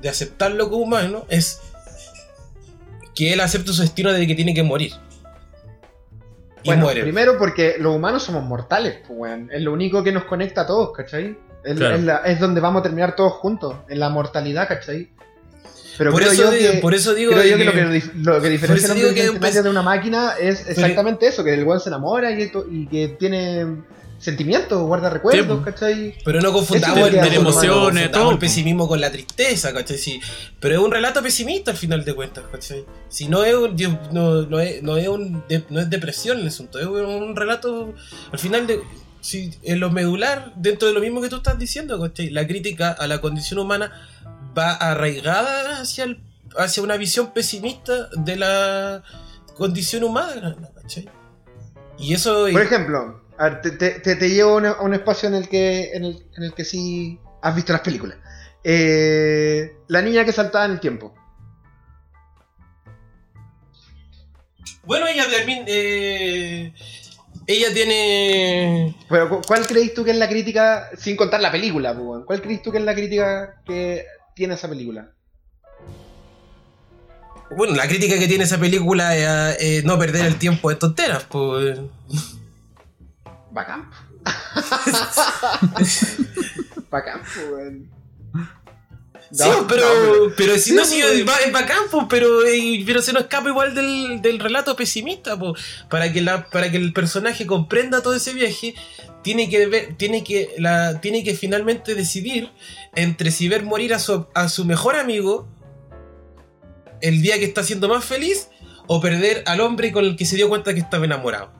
de 0.00 0.08
aceptarlo 0.08 0.70
como 0.70 0.84
humano 0.84 1.26
es 1.28 1.60
que 3.14 3.32
él 3.32 3.40
acepte 3.40 3.72
su 3.72 3.82
destino 3.82 4.12
de 4.12 4.26
que 4.26 4.34
tiene 4.34 4.54
que 4.54 4.62
morir. 4.62 4.92
Y 6.62 6.68
bueno, 6.68 6.84
muere. 6.84 7.02
primero 7.02 7.36
porque 7.38 7.76
los 7.78 7.94
humanos 7.94 8.22
somos 8.22 8.42
mortales, 8.44 9.00
pues, 9.06 9.40
Es 9.50 9.62
lo 9.62 9.72
único 9.72 10.02
que 10.02 10.12
nos 10.12 10.24
conecta 10.24 10.62
a 10.62 10.66
todos, 10.66 10.92
¿cachai? 10.92 11.36
Es, 11.62 11.80
es, 12.24 12.40
donde 12.40 12.60
vamos 12.60 12.80
a 12.80 12.82
terminar 12.84 13.16
todos 13.16 13.34
juntos, 13.34 13.76
en 13.88 13.98
la 13.98 14.08
mortalidad, 14.08 14.68
¿cachai? 14.68 15.10
Pero 15.96 16.12
por, 16.12 16.22
eso 16.22 16.50
digo, 16.50 16.72
que, 16.72 16.78
por 16.80 16.94
eso 16.94 17.14
digo 17.14 17.32
creo 17.32 17.44
yo 17.44 17.56
que, 17.56 17.64
lo 17.64 17.72
que, 17.72 18.02
lo 18.16 18.42
que 18.42 18.48
diferencia 18.48 18.92
el 18.92 19.30
hombre 19.30 19.62
de 19.62 19.70
una 19.70 19.82
máquina 19.82 20.34
es 20.40 20.66
exactamente 20.66 21.26
eso, 21.26 21.44
que 21.44 21.54
el 21.54 21.64
weón 21.64 21.80
se 21.80 21.88
enamora 21.88 22.30
y, 22.32 22.50
y 22.70 22.86
que 22.86 23.08
tiene 23.18 23.84
sentimientos, 24.24 24.82
guarda 24.82 25.10
recuerdos, 25.10 25.62
¿cachai? 25.64 26.14
Pero 26.24 26.40
no 26.40 26.52
confundamos 26.52 27.08
el, 27.08 27.34
emociones, 27.34 28.10
todo. 28.10 28.30
el 28.30 28.38
pesimismo 28.38 28.88
con 28.88 29.00
la 29.00 29.10
tristeza, 29.10 29.72
¿cachai? 29.72 29.98
Sí, 29.98 30.20
pero 30.60 30.76
es 30.76 30.80
un 30.80 30.90
relato 30.90 31.22
pesimista 31.22 31.70
al 31.70 31.76
final 31.76 32.04
de 32.04 32.14
cuentas, 32.14 32.44
¿cachai? 32.50 32.84
Si 33.08 33.28
no 33.28 33.44
es, 33.44 33.54
un, 33.54 33.76
no, 34.12 34.42
no, 34.42 34.60
es, 34.60 34.82
no, 34.82 34.96
es 34.96 35.08
un, 35.08 35.44
no 35.68 35.80
es 35.80 35.90
depresión 35.90 36.38
el 36.40 36.48
asunto, 36.48 36.78
es 36.78 36.86
un 36.86 37.36
relato 37.36 37.94
al 38.32 38.38
final 38.38 38.66
de... 38.66 38.80
Si, 39.20 39.50
en 39.62 39.80
lo 39.80 39.90
medular, 39.90 40.52
dentro 40.54 40.86
de 40.86 40.92
lo 40.92 41.00
mismo 41.00 41.22
que 41.22 41.30
tú 41.30 41.36
estás 41.36 41.58
diciendo, 41.58 41.98
¿cachai? 42.00 42.28
La 42.28 42.46
crítica 42.46 42.92
a 42.92 43.06
la 43.06 43.22
condición 43.22 43.58
humana 43.58 43.90
va 44.56 44.72
arraigada 44.72 45.80
hacia, 45.80 46.04
el, 46.04 46.22
hacia 46.56 46.82
una 46.82 46.96
visión 46.96 47.32
pesimista 47.32 48.08
de 48.16 48.36
la 48.36 49.02
condición 49.56 50.04
humana, 50.04 50.56
¿cachai? 50.80 51.08
Y 51.98 52.14
eso... 52.14 52.46
Por 52.50 52.62
ejemplo, 52.62 53.22
te, 53.62 53.70
te, 54.00 54.28
llevo 54.28 54.58
a 54.58 54.82
un 54.82 54.94
espacio 54.94 55.28
en 55.28 55.34
el, 55.34 55.48
que, 55.48 55.92
en, 55.92 56.04
el, 56.04 56.26
en 56.36 56.44
el 56.44 56.54
que 56.54 56.64
sí 56.64 57.18
has 57.42 57.54
visto 57.54 57.72
las 57.72 57.82
películas. 57.82 58.18
Eh, 58.62 59.76
la 59.88 60.02
niña 60.02 60.24
que 60.24 60.32
saltaba 60.32 60.64
en 60.64 60.72
el 60.72 60.80
tiempo. 60.80 61.14
Bueno, 64.84 65.06
ella 65.06 65.24
eh, 65.66 66.72
ella 67.46 67.72
tiene. 67.72 68.96
Pero, 69.08 69.40
¿cuál 69.46 69.66
crees 69.66 69.94
tú 69.94 70.04
que 70.04 70.10
es 70.10 70.16
la 70.16 70.28
crítica, 70.28 70.90
sin 70.96 71.16
contar 71.16 71.40
la 71.40 71.52
película, 71.52 71.94
¿cuál 72.26 72.42
crees 72.42 72.62
tú 72.62 72.70
que 72.70 72.78
es 72.78 72.84
la 72.84 72.94
crítica 72.94 73.62
que 73.66 74.06
tiene 74.34 74.54
esa 74.54 74.68
película? 74.68 75.12
Bueno, 77.56 77.74
la 77.74 77.86
crítica 77.86 78.18
que 78.18 78.26
tiene 78.26 78.44
esa 78.44 78.58
película 78.58 79.16
es 79.16 79.56
eh, 79.60 79.82
no 79.84 79.98
perder 79.98 80.26
el 80.26 80.36
tiempo 80.36 80.70
de 80.70 80.76
tonteras, 80.76 81.24
pues. 81.24 81.78
Bacán. 83.50 83.90
Bacán, 86.90 87.20
pues, 87.22 87.74
Sí, 89.34 89.48
pero, 89.68 90.32
pero 90.36 90.56
si 90.58 90.74
no, 90.74 90.84
si 90.84 91.00
es 91.00 91.24
bacán, 91.24 91.82
pero, 92.08 92.44
eh, 92.44 92.84
pero 92.86 93.02
se 93.02 93.12
nos 93.12 93.22
escapa 93.22 93.48
igual 93.48 93.74
del, 93.74 94.22
del 94.22 94.38
relato 94.38 94.76
pesimista, 94.76 95.36
pues, 95.36 95.60
para 95.90 96.12
que 96.12 96.20
la, 96.20 96.48
para 96.48 96.70
que 96.70 96.76
el 96.76 96.92
personaje 96.92 97.44
comprenda 97.44 98.00
todo 98.00 98.14
ese 98.14 98.32
viaje, 98.32 98.76
tiene 99.24 99.48
que 99.48 99.66
ver, 99.66 99.94
tiene 99.96 100.22
que, 100.22 100.54
la, 100.58 101.00
tiene 101.00 101.24
que 101.24 101.34
finalmente 101.34 101.94
decidir 101.94 102.50
entre 102.94 103.30
si 103.32 103.48
ver 103.48 103.64
morir 103.64 103.94
a 103.94 103.98
su, 103.98 104.26
a 104.34 104.48
su 104.48 104.64
mejor 104.66 104.96
amigo 104.96 105.48
el 107.00 107.22
día 107.22 107.38
que 107.38 107.46
está 107.46 107.64
siendo 107.64 107.88
más 107.88 108.04
feliz 108.04 108.48
o 108.86 109.00
perder 109.00 109.42
al 109.46 109.60
hombre 109.60 109.92
con 109.92 110.04
el 110.04 110.14
que 110.16 110.26
se 110.26 110.36
dio 110.36 110.48
cuenta 110.48 110.74
que 110.74 110.80
estaba 110.80 111.06
enamorado. 111.06 111.50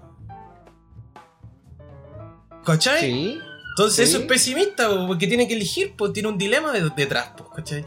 ¿Cachai? 2.65 3.01
Sí. 3.01 3.39
Entonces 3.71 4.09
eso 4.11 4.19
es 4.19 4.25
pesimista, 4.27 4.89
porque 5.07 5.27
tiene 5.27 5.49
que 5.49 5.55
elegir, 5.55 5.95
pues 5.97 6.13
tiene 6.13 6.29
un 6.29 6.39
dilema 6.39 6.71
detrás, 6.73 7.33
pues, 7.37 7.49
¿cachai? 7.57 7.85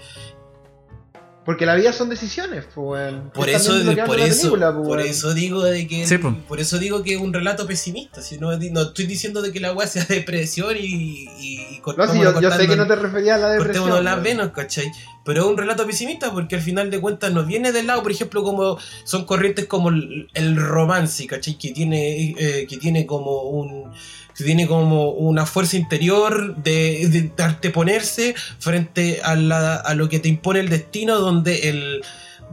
Porque 1.48 1.66
la 1.66 1.76
vida 1.76 1.94
son 1.94 2.10
decisiones, 2.10 2.66
pues. 2.76 3.14
Por 3.34 3.48
eso, 3.48 3.72
por 4.06 4.20
eso, 4.20 4.54
por 4.84 5.00
eso 5.00 5.34
digo 5.34 5.64
de 5.64 5.88
que, 5.88 6.20
por 6.46 6.60
eso 6.60 6.78
digo 6.78 7.04
que 7.04 7.14
es 7.14 7.22
un 7.22 7.32
relato 7.32 7.66
pesimista. 7.66 8.22
Si 8.22 8.38
no, 8.38 8.52
no 8.58 8.82
estoy 8.82 9.06
diciendo 9.06 9.42
de 9.42 9.54
que 9.54 9.62
la 9.62 9.72
weá 9.72 9.88
sea 9.88 10.04
depresión 10.10 10.76
y, 10.78 11.30
y, 11.40 11.82
No, 11.96 12.12
sí, 12.12 12.20
yo, 12.20 12.52
sé 12.52 12.68
que 12.68 12.76
no 12.76 12.86
te 12.86 12.98
refería 12.98 13.36
a 13.36 13.38
la 13.38 13.50
depresión. 13.52 14.04
las 14.04 14.22
venas, 14.22 14.52
¿cachai? 14.52 14.92
Pero 15.24 15.44
es 15.44 15.48
un 15.48 15.58
relato 15.58 15.88
pesimista 15.88 16.34
porque 16.34 16.56
al 16.56 16.62
final 16.62 16.92
de 16.92 17.00
cuentas 17.00 17.32
nos 17.32 17.48
viene 17.48 17.72
del 17.72 17.88
lado, 17.88 18.04
por 18.04 18.12
ejemplo, 18.12 18.44
como 18.44 18.78
son 19.06 19.24
corrientes 19.24 19.68
como 19.68 19.88
el, 19.88 20.56
romance, 20.58 21.28
¿cachai? 21.28 21.58
Que 21.58 21.72
tiene, 21.72 22.36
eh, 22.38 22.68
que 22.68 22.76
tiene 22.76 23.06
como 23.06 23.44
un 23.44 23.94
tiene 24.44 24.68
como 24.68 25.12
una 25.12 25.46
fuerza 25.46 25.78
interior 25.78 26.56
de, 26.58 27.08
de, 27.10 27.54
de 27.62 27.70
ponerse 27.72 28.36
frente 28.60 29.22
a, 29.24 29.36
la, 29.36 29.76
a, 29.76 29.96
lo 29.96 30.10
que 30.10 30.20
te 30.20 30.30
impone 30.30 30.60
el 30.60 30.70
destino, 30.70 31.18
donde 31.18 31.70
el. 31.70 32.04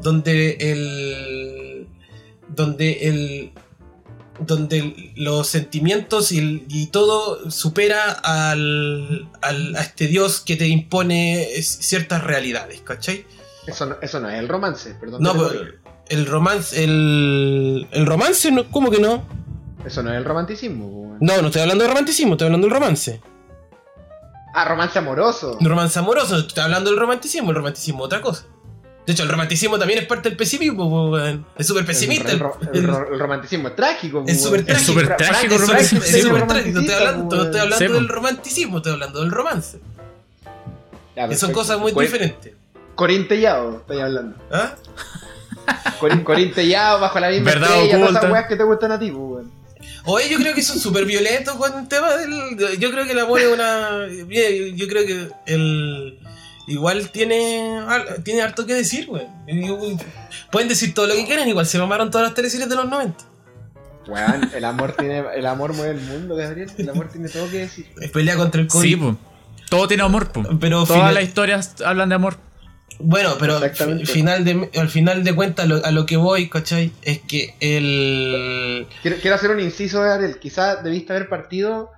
donde 0.01 0.57
el. 0.61 1.87
donde 2.49 2.93
el. 3.09 3.53
donde 4.41 5.13
los 5.17 5.47
sentimientos 5.49 6.33
y, 6.33 6.65
y 6.69 6.87
todo 6.87 7.51
supera 7.51 8.13
al, 8.13 9.29
al, 9.43 9.77
a 9.77 9.83
este 9.83 10.07
Dios 10.07 10.41
que 10.41 10.57
te 10.57 10.69
impone 10.69 11.47
ciertas 11.63 12.25
realidades, 12.25 12.81
¿cachai? 12.81 13.27
Eso 13.67 13.87
no, 13.87 13.97
eso 14.01 14.21
no 14.21 14.31
es 14.31 14.39
el 14.39 14.49
romance, 14.49 14.95
perdón. 14.95 15.23
No, 15.23 15.35
el 16.09 16.27
romance, 16.27 16.85
el, 16.85 17.87
el 17.93 18.07
romance, 18.07 18.51
no, 18.51 18.71
¿cómo 18.71 18.91
que 18.91 19.01
no? 19.01 19.44
Eso 19.85 20.03
no 20.03 20.13
es 20.13 20.17
el 20.17 20.25
romanticismo. 20.25 21.17
No, 21.21 21.41
no 21.41 21.47
estoy 21.49 21.63
hablando 21.63 21.85
de 21.85 21.89
romanticismo, 21.89 22.35
estoy 22.35 22.47
hablando 22.47 22.67
del 22.67 22.75
romance. 22.75 23.21
Ah, 24.55 24.65
romance 24.65 24.99
amoroso. 24.99 25.59
Romance 25.61 25.99
amoroso, 25.99 26.39
estoy 26.39 26.63
hablando 26.63 26.91
del 26.91 26.99
romanticismo, 26.99 27.51
el 27.51 27.57
romanticismo 27.57 28.05
otra 28.05 28.21
cosa. 28.21 28.47
De 29.07 29.13
hecho, 29.13 29.25
el 29.25 29.29
romanticismo 29.29 29.79
también 29.79 29.99
es 29.99 30.07
parte 30.07 30.31
del 30.31 30.39
pesimismo, 30.39 31.19
es 31.59 31.67
súper 31.67 31.85
pesimista. 31.85 32.31
El, 32.33 32.39
romanticismo 33.19 33.69
es 33.69 33.77
trágico. 33.77 34.25
Es 34.27 34.43
súper 34.43 34.65
trágico. 34.65 34.81
Es 34.81 34.87
súper 34.87 35.17
trágico, 35.17 35.55
es 35.57 36.23
súper 36.23 36.47
trágico. 36.47 36.79
Estoy 36.81 36.95
hablando, 36.95 37.45
estoy 37.45 37.61
hablando 37.61 37.95
del 37.95 38.09
romanticismo, 38.09 38.77
estoy 38.79 38.93
hablando 38.93 39.21
del 39.21 39.31
romance. 39.31 39.81
que 41.15 41.37
son 41.37 41.53
cosas 41.53 41.79
muy 41.79 41.93
diferentes. 41.93 42.55
Corintellado, 42.95 43.79
estoy 43.79 44.01
hablando. 44.01 44.37
¿Ah? 44.51 44.75
Corintellado 46.25 47.01
bajo 47.01 47.19
la 47.19 47.29
misma 47.29 47.51
¿Verdad 47.51 47.71
estrella, 47.71 47.99
todas 47.99 48.17
esas 48.17 48.31
weas 48.31 48.47
que 48.47 48.57
te 48.57 48.63
gustan 48.63 48.93
a 48.93 48.99
ti, 48.99 49.11
weón. 49.11 49.64
Oye, 50.07 50.29
yo 50.29 50.39
creo 50.39 50.55
que 50.55 50.63
son 50.63 50.79
súper 50.79 51.07
violentos 51.07 51.55
con 51.57 51.79
el 51.79 51.89
tema 51.89 52.15
del. 52.15 52.79
Yo 52.79 52.91
creo 52.91 53.05
que 53.07 53.13
el 53.13 53.19
amor 53.19 53.41
es 53.41 53.49
una. 53.49 54.07
Yo 54.09 54.89
creo 54.89 55.07
que 55.07 55.29
el. 55.47 56.19
Igual 56.67 57.11
tiene, 57.11 57.83
tiene 58.23 58.43
harto 58.43 58.65
que 58.65 58.75
decir, 58.75 59.07
güey. 59.07 59.27
Pueden 60.51 60.69
decir 60.69 60.95
todo 60.95 61.07
lo 61.07 61.15
que 61.15 61.27
quieran, 61.27 61.47
igual 61.49 61.67
se 61.67 61.79
mamaron 61.79 62.11
todas 62.11 62.27
las 62.29 62.35
teleseries 62.35 62.69
de 62.69 62.77
los 62.77 62.89
90. 62.89 63.25
Weón, 64.07 64.51
el 64.55 64.65
amor 64.65 64.93
tiene. 64.93 65.25
El 65.35 65.47
amor 65.47 65.75
mueve 65.75 65.93
el 65.95 66.01
mundo, 66.01 66.37
Gabriel. 66.37 66.71
El 66.77 66.89
amor 66.89 67.09
tiene 67.11 67.29
todo 67.29 67.51
que 67.51 67.59
decir. 67.59 67.87
Es 68.01 68.11
pelea 68.11 68.37
contra 68.37 68.61
el 68.61 68.69
COVID. 68.69 68.83
Sí, 68.89 68.97
pues. 68.97 69.17
Todo 69.71 69.89
tiene 69.89 70.03
amor, 70.03 70.31
pues. 70.31 70.47
Pero 70.61 70.85
Todas 70.85 71.15
las 71.15 71.25
historias 71.25 71.81
hablan 71.85 72.11
de 72.11 72.15
amor. 72.15 72.37
Bueno, 72.99 73.37
pero 73.39 73.61
final 74.07 74.45
de, 74.45 74.71
al 74.79 74.89
final 74.89 75.25
de 75.25 75.35
cuentas 75.35 75.69
a 75.85 75.91
lo 75.91 76.07
que 76.07 76.17
voy, 76.17 76.49
¿cachai? 76.49 76.93
Es 77.03 77.21
que 77.21 77.55
el... 77.61 78.87
Quiero, 79.03 79.35
hacer 79.35 79.51
un 79.51 79.61
inciso, 79.61 80.01
Gabriel. 80.01 80.39
Quizás 80.39 80.83
debiste 80.85 81.13
haber 81.13 81.29
partido 81.29 81.91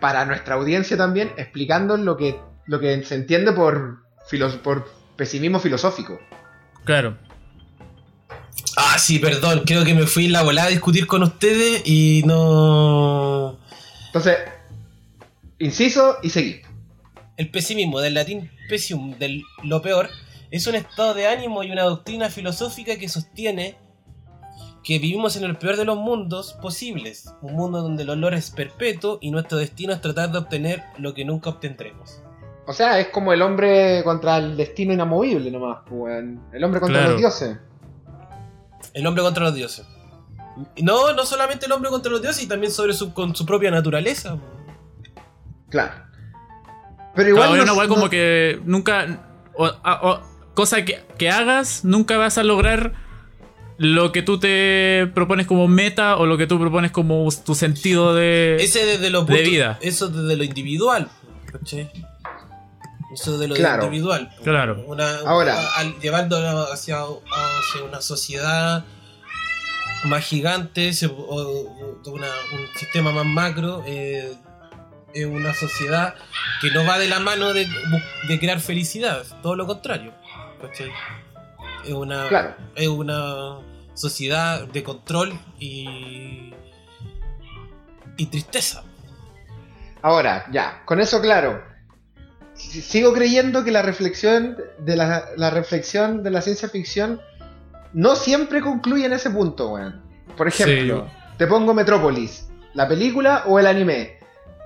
para 0.00 0.24
nuestra 0.24 0.54
audiencia 0.54 0.96
también, 0.96 1.32
explicando 1.36 1.96
lo 1.96 2.16
que, 2.16 2.38
lo 2.66 2.80
que 2.80 3.02
se 3.04 3.14
entiende 3.14 3.52
por, 3.52 4.04
por 4.62 4.90
pesimismo 5.16 5.60
filosófico. 5.60 6.18
Claro. 6.84 7.16
Ah, 8.76 8.98
sí, 8.98 9.18
perdón. 9.18 9.62
Creo 9.66 9.84
que 9.84 9.94
me 9.94 10.06
fui 10.06 10.26
en 10.26 10.32
la 10.32 10.42
volada 10.42 10.68
a 10.68 10.70
discutir 10.70 11.06
con 11.06 11.22
ustedes 11.22 11.82
y 11.84 12.22
no... 12.26 13.58
Entonces, 14.06 14.38
inciso 15.58 16.18
y 16.22 16.30
seguí. 16.30 16.62
El 17.38 17.50
pesimismo, 17.50 18.00
del 18.00 18.14
latín 18.14 18.50
pesium, 18.68 19.16
del 19.16 19.42
lo 19.62 19.80
peor, 19.80 20.10
es 20.50 20.66
un 20.66 20.74
estado 20.74 21.14
de 21.14 21.28
ánimo 21.28 21.62
y 21.62 21.70
una 21.70 21.84
doctrina 21.84 22.30
filosófica 22.30 22.96
que 22.96 23.08
sostiene 23.08 23.76
que 24.82 24.98
vivimos 24.98 25.36
en 25.36 25.44
el 25.44 25.56
peor 25.56 25.76
de 25.76 25.84
los 25.84 25.96
mundos 25.96 26.54
posibles, 26.60 27.32
un 27.42 27.54
mundo 27.54 27.80
donde 27.80 28.02
el 28.02 28.10
olor 28.10 28.34
es 28.34 28.50
perpetuo 28.50 29.18
y 29.20 29.30
nuestro 29.30 29.58
destino 29.58 29.92
es 29.92 30.00
tratar 30.00 30.32
de 30.32 30.38
obtener 30.38 30.82
lo 30.98 31.14
que 31.14 31.24
nunca 31.24 31.50
obtendremos. 31.50 32.22
O 32.66 32.72
sea, 32.72 32.98
es 32.98 33.08
como 33.08 33.32
el 33.32 33.40
hombre 33.42 34.02
contra 34.02 34.38
el 34.38 34.56
destino 34.56 34.92
inamovible 34.92 35.50
nomás, 35.50 35.78
pues, 35.88 36.24
el 36.52 36.64
hombre 36.64 36.80
contra 36.80 37.08
los 37.08 37.18
dioses. 37.18 37.56
El 38.94 39.06
hombre 39.06 39.22
contra 39.22 39.44
los 39.44 39.54
dioses. 39.54 39.86
No, 40.82 41.12
no 41.12 41.24
solamente 41.24 41.66
el 41.66 41.72
hombre 41.72 41.90
contra 41.90 42.10
los 42.10 42.20
dioses, 42.20 42.42
y 42.42 42.48
también 42.48 42.72
sobre 42.72 42.94
su, 42.94 43.14
con 43.14 43.36
su 43.36 43.46
propia 43.46 43.70
naturaleza. 43.70 44.38
Claro. 45.68 46.07
Pero 47.14 47.28
igual. 47.30 47.66
no, 47.66 47.88
como 47.88 48.08
que 48.08 48.60
nunca. 48.64 49.24
O, 49.54 50.20
cosa 50.54 50.84
que, 50.84 51.30
hagas, 51.30 51.84
nunca 51.84 52.16
vas 52.16 52.38
a 52.38 52.44
lograr 52.44 52.92
lo 53.76 54.10
que 54.10 54.22
tú 54.22 54.40
te 54.40 55.08
propones 55.14 55.46
como 55.46 55.68
meta 55.68 56.16
o 56.16 56.26
lo 56.26 56.36
que 56.36 56.46
tú 56.46 56.58
propones 56.58 56.90
como 56.90 57.28
tu 57.44 57.54
sentido 57.54 58.14
de, 58.14 58.56
Ese 58.58 58.84
desde 58.84 59.10
lo 59.10 59.24
de 59.24 59.42
vida. 59.42 59.78
Eso 59.80 60.08
desde 60.08 60.36
lo 60.36 60.44
individual. 60.44 61.08
Eso 63.14 63.38
de 63.38 63.48
lo 63.48 63.56
individual. 63.56 64.30
Claro. 64.42 64.84
Ahora. 65.26 65.56
llevándolo 66.00 66.72
hacia, 66.72 67.04
una 67.84 68.00
sociedad 68.00 68.84
más 70.04 70.24
gigante, 70.24 70.90
o, 71.08 71.74
un 72.04 72.20
sistema 72.76 73.12
más 73.12 73.26
macro. 73.26 73.82
Eh, 73.86 74.34
es 75.12 75.26
una 75.26 75.54
sociedad 75.54 76.14
que 76.60 76.70
no 76.70 76.84
va 76.84 76.98
de 76.98 77.08
la 77.08 77.20
mano 77.20 77.52
de, 77.52 77.66
crear 78.38 78.60
felicidad, 78.60 79.24
todo 79.42 79.56
lo 79.56 79.66
contrario. 79.66 80.12
Es 81.84 81.92
una, 81.92 82.56
es 82.74 82.88
una 82.88 83.58
sociedad 83.94 84.66
de 84.68 84.82
control 84.82 85.38
y, 85.58 86.52
y 88.16 88.26
tristeza. 88.26 88.84
Ahora, 90.02 90.46
ya, 90.50 90.82
con 90.84 91.00
eso 91.00 91.20
claro. 91.20 91.62
Sigo 92.54 93.12
creyendo 93.12 93.62
que 93.64 93.70
la 93.70 93.82
reflexión 93.82 94.56
de 94.78 94.96
la, 94.96 95.26
la 95.36 95.50
reflexión 95.50 96.22
de 96.24 96.30
la 96.30 96.42
ciencia 96.42 96.68
ficción 96.68 97.20
no 97.92 98.16
siempre 98.16 98.60
concluye 98.60 99.06
en 99.06 99.12
ese 99.12 99.30
punto, 99.30 99.70
weón. 99.70 100.02
Por 100.36 100.48
ejemplo, 100.48 101.08
te 101.36 101.46
pongo 101.46 101.72
Metrópolis, 101.72 102.48
la 102.74 102.86
película 102.88 103.44
o 103.46 103.58
el 103.58 103.66
anime. 103.66 104.17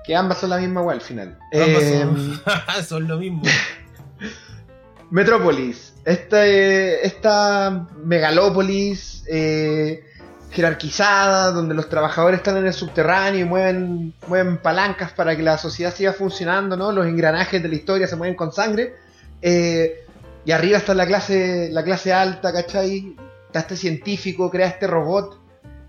Que 0.05 0.15
ambas 0.15 0.39
son 0.39 0.49
la 0.49 0.57
misma 0.57 0.81
weá 0.81 0.95
al 0.95 1.01
final. 1.01 1.37
Ambas 1.53 2.87
son, 2.87 3.03
eh, 3.05 3.07
lo 3.07 3.17
mismo. 3.17 3.41
Metrópolis. 5.11 5.93
Este, 6.05 7.05
esta 7.05 7.87
megalópolis 8.03 9.23
eh, 9.29 10.03
jerarquizada, 10.51 11.51
donde 11.51 11.73
los 11.73 11.89
trabajadores 11.89 12.39
están 12.39 12.57
en 12.57 12.67
el 12.67 12.73
subterráneo 12.73 13.41
y 13.41 13.45
mueven, 13.45 14.13
mueven 14.27 14.57
palancas 14.57 15.11
para 15.11 15.35
que 15.35 15.43
la 15.43 15.57
sociedad 15.57 15.93
siga 15.93 16.13
funcionando, 16.13 16.75
¿no? 16.75 16.91
Los 16.91 17.07
engranajes 17.07 17.61
de 17.61 17.69
la 17.69 17.75
historia 17.75 18.07
se 18.07 18.15
mueven 18.15 18.35
con 18.35 18.51
sangre. 18.51 18.95
Eh, 19.41 20.05
y 20.45 20.51
arriba 20.51 20.77
está 20.77 20.93
la 20.93 21.07
clase, 21.07 21.69
la 21.71 21.83
clase 21.83 22.11
alta, 22.13 22.51
¿cachai? 22.51 23.15
Está 23.47 23.59
este 23.59 23.77
científico, 23.77 24.51
crea 24.51 24.67
este 24.67 24.87
robot. 24.87 25.39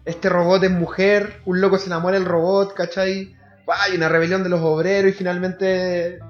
Este 0.04 0.28
robot 0.28 0.62
es 0.64 0.70
mujer, 0.70 1.40
un 1.44 1.60
loco 1.60 1.78
se 1.78 1.86
enamora 1.86 2.18
del 2.18 2.26
robot, 2.26 2.74
¿cachai? 2.74 3.34
Hay 3.66 3.96
una 3.96 4.08
rebelión 4.08 4.42
de 4.42 4.48
los 4.48 4.60
obreros 4.60 5.10
y 5.10 5.14
finalmente 5.14 6.20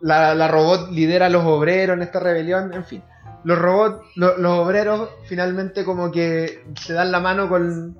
la, 0.00 0.48
robot 0.48 0.90
lidera 0.90 1.26
a 1.26 1.30
los 1.30 1.44
obreros 1.44 1.96
en 1.96 2.02
esta 2.02 2.20
rebelión, 2.20 2.72
en 2.72 2.84
fin. 2.84 3.02
Los 3.44 3.58
robots, 3.58 4.04
los 4.16 4.58
obreros 4.58 5.10
finalmente 5.26 5.84
como 5.84 6.10
que 6.10 6.64
se 6.80 6.92
dan 6.92 7.12
la 7.12 7.20
mano 7.20 7.48
con 7.48 7.96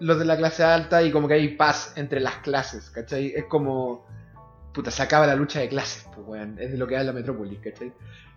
los 0.00 0.18
de 0.18 0.24
la 0.24 0.36
clase 0.36 0.64
alta 0.64 1.02
y 1.02 1.12
como 1.12 1.28
que 1.28 1.34
hay 1.34 1.48
paz 1.56 1.92
entre 1.96 2.20
las 2.20 2.36
clases, 2.36 2.90
¿cachai? 2.90 3.32
Es 3.36 3.44
como, 3.44 4.06
puta, 4.72 4.90
se 4.90 5.02
acaba 5.02 5.26
la 5.26 5.36
lucha 5.36 5.60
de 5.60 5.68
clases, 5.68 6.06
pues, 6.14 6.26
weón, 6.26 6.58
es 6.58 6.72
de 6.72 6.78
lo 6.78 6.86
que 6.86 6.96
da 6.96 7.04
la 7.04 7.12
Metrópolis, 7.12 7.60
¿cachai? 7.60 7.92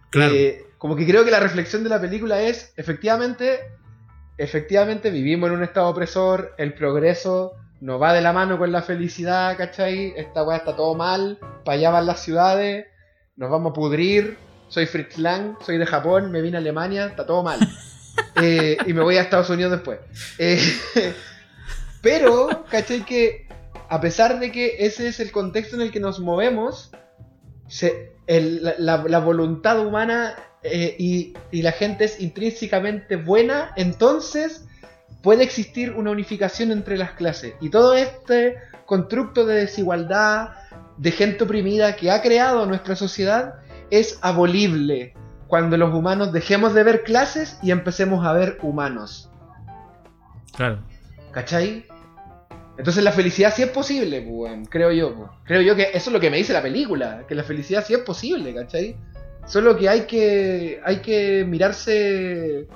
Claro. 0.09 0.33
Eh, 0.35 0.67
como 0.77 0.95
que 0.95 1.07
creo 1.07 1.25
que 1.25 1.31
la 1.31 1.39
reflexión 1.39 1.83
de 1.83 1.89
la 1.89 1.99
película 1.99 2.41
es, 2.41 2.73
efectivamente, 2.77 3.59
efectivamente 4.37 5.09
vivimos 5.09 5.49
en 5.49 5.55
un 5.55 5.63
estado 5.63 5.87
opresor, 5.87 6.53
el 6.57 6.73
progreso 6.73 7.53
no 7.83 7.99
va 7.99 8.13
de 8.13 8.21
la 8.21 8.31
mano 8.31 8.57
con 8.57 8.71
la 8.71 8.81
felicidad, 8.81 9.57
¿cachai? 9.57 10.13
Esta 10.15 10.43
weá 10.43 10.59
está 10.59 10.73
todo 10.73 10.95
mal, 10.95 11.37
para 11.65 11.75
allá 11.75 11.91
van 11.91 12.05
las 12.05 12.23
ciudades, 12.23 12.85
nos 13.35 13.51
vamos 13.51 13.71
a 13.71 13.73
pudrir, 13.73 14.37
soy 14.69 14.85
Fritz 14.85 15.17
Lang, 15.17 15.57
soy 15.59 15.77
de 15.77 15.85
Japón, 15.85 16.31
me 16.31 16.41
vine 16.41 16.55
a 16.55 16.59
Alemania, 16.61 17.07
está 17.07 17.25
todo 17.25 17.43
mal. 17.43 17.59
Eh, 18.35 18.77
y 18.85 18.93
me 18.93 19.01
voy 19.01 19.17
a 19.17 19.23
Estados 19.23 19.49
Unidos 19.49 19.71
después. 19.71 19.97
Eh, 20.37 20.61
pero, 22.01 22.63
¿cachai? 22.69 23.03
Que 23.03 23.47
a 23.89 23.99
pesar 24.01 24.39
de 24.39 24.51
que 24.51 24.85
ese 24.85 25.07
es 25.07 25.19
el 25.19 25.31
contexto 25.31 25.75
en 25.75 25.81
el 25.81 25.91
que 25.91 25.99
nos 25.99 26.19
movemos, 26.19 26.91
la, 28.27 29.19
voluntad 29.19 29.83
humana 29.83 30.35
eh, 30.61 30.95
y, 30.99 31.33
y 31.49 31.63
la 31.63 31.71
gente 31.71 32.05
es 32.05 32.19
intrínsecamente 32.19 33.15
buena, 33.15 33.71
entonces 33.77 34.63
puede 35.23 35.43
existir 35.43 35.91
una 35.93 36.11
unificación 36.11 36.71
entre 36.71 36.97
las 36.97 37.13
clases. 37.13 37.55
Y 37.61 37.69
todo 37.69 37.95
este 37.95 38.57
constructo 38.85 39.45
de 39.45 39.55
desigualdad, 39.55 40.49
de 40.97 41.11
gente 41.11 41.45
oprimida 41.45 41.95
que 41.95 42.11
ha 42.11 42.21
creado 42.21 42.65
nuestra 42.67 42.95
sociedad, 42.95 43.55
es 43.89 44.19
abolible 44.21 45.13
cuando 45.47 45.77
los 45.77 45.93
humanos 45.93 46.33
dejemos 46.33 46.73
de 46.73 46.83
ver 46.83 47.03
clases 47.03 47.57
y 47.63 47.71
empecemos 47.71 48.25
a 48.25 48.33
ver 48.33 48.57
humanos. 48.61 49.29
Claro. 50.55 50.83
¿Cachai? 51.31 51.85
Entonces 52.77 53.03
la 53.03 53.11
felicidad 53.11 53.53
sí 53.55 53.63
es 53.63 53.69
posible, 53.69 54.21
pues, 54.21 54.67
creo 54.69 54.91
yo. 54.91 55.15
Pues. 55.15 55.29
Creo 55.45 55.61
yo 55.61 55.75
que 55.75 55.83
eso 55.93 56.09
es 56.09 56.13
lo 56.13 56.19
que 56.19 56.29
me 56.29 56.37
dice 56.37 56.51
la 56.51 56.61
película, 56.61 57.23
que 57.27 57.35
la 57.35 57.43
felicidad 57.43 57.85
sí 57.85 57.93
es 57.93 57.99
posible, 57.99 58.53
¿cachai? 58.53 58.97
Solo 59.45 59.77
que 59.77 59.87
hay 59.87 60.01
que, 60.01 60.81
hay 60.83 60.97
que 61.01 61.45
mirarse 61.47 62.67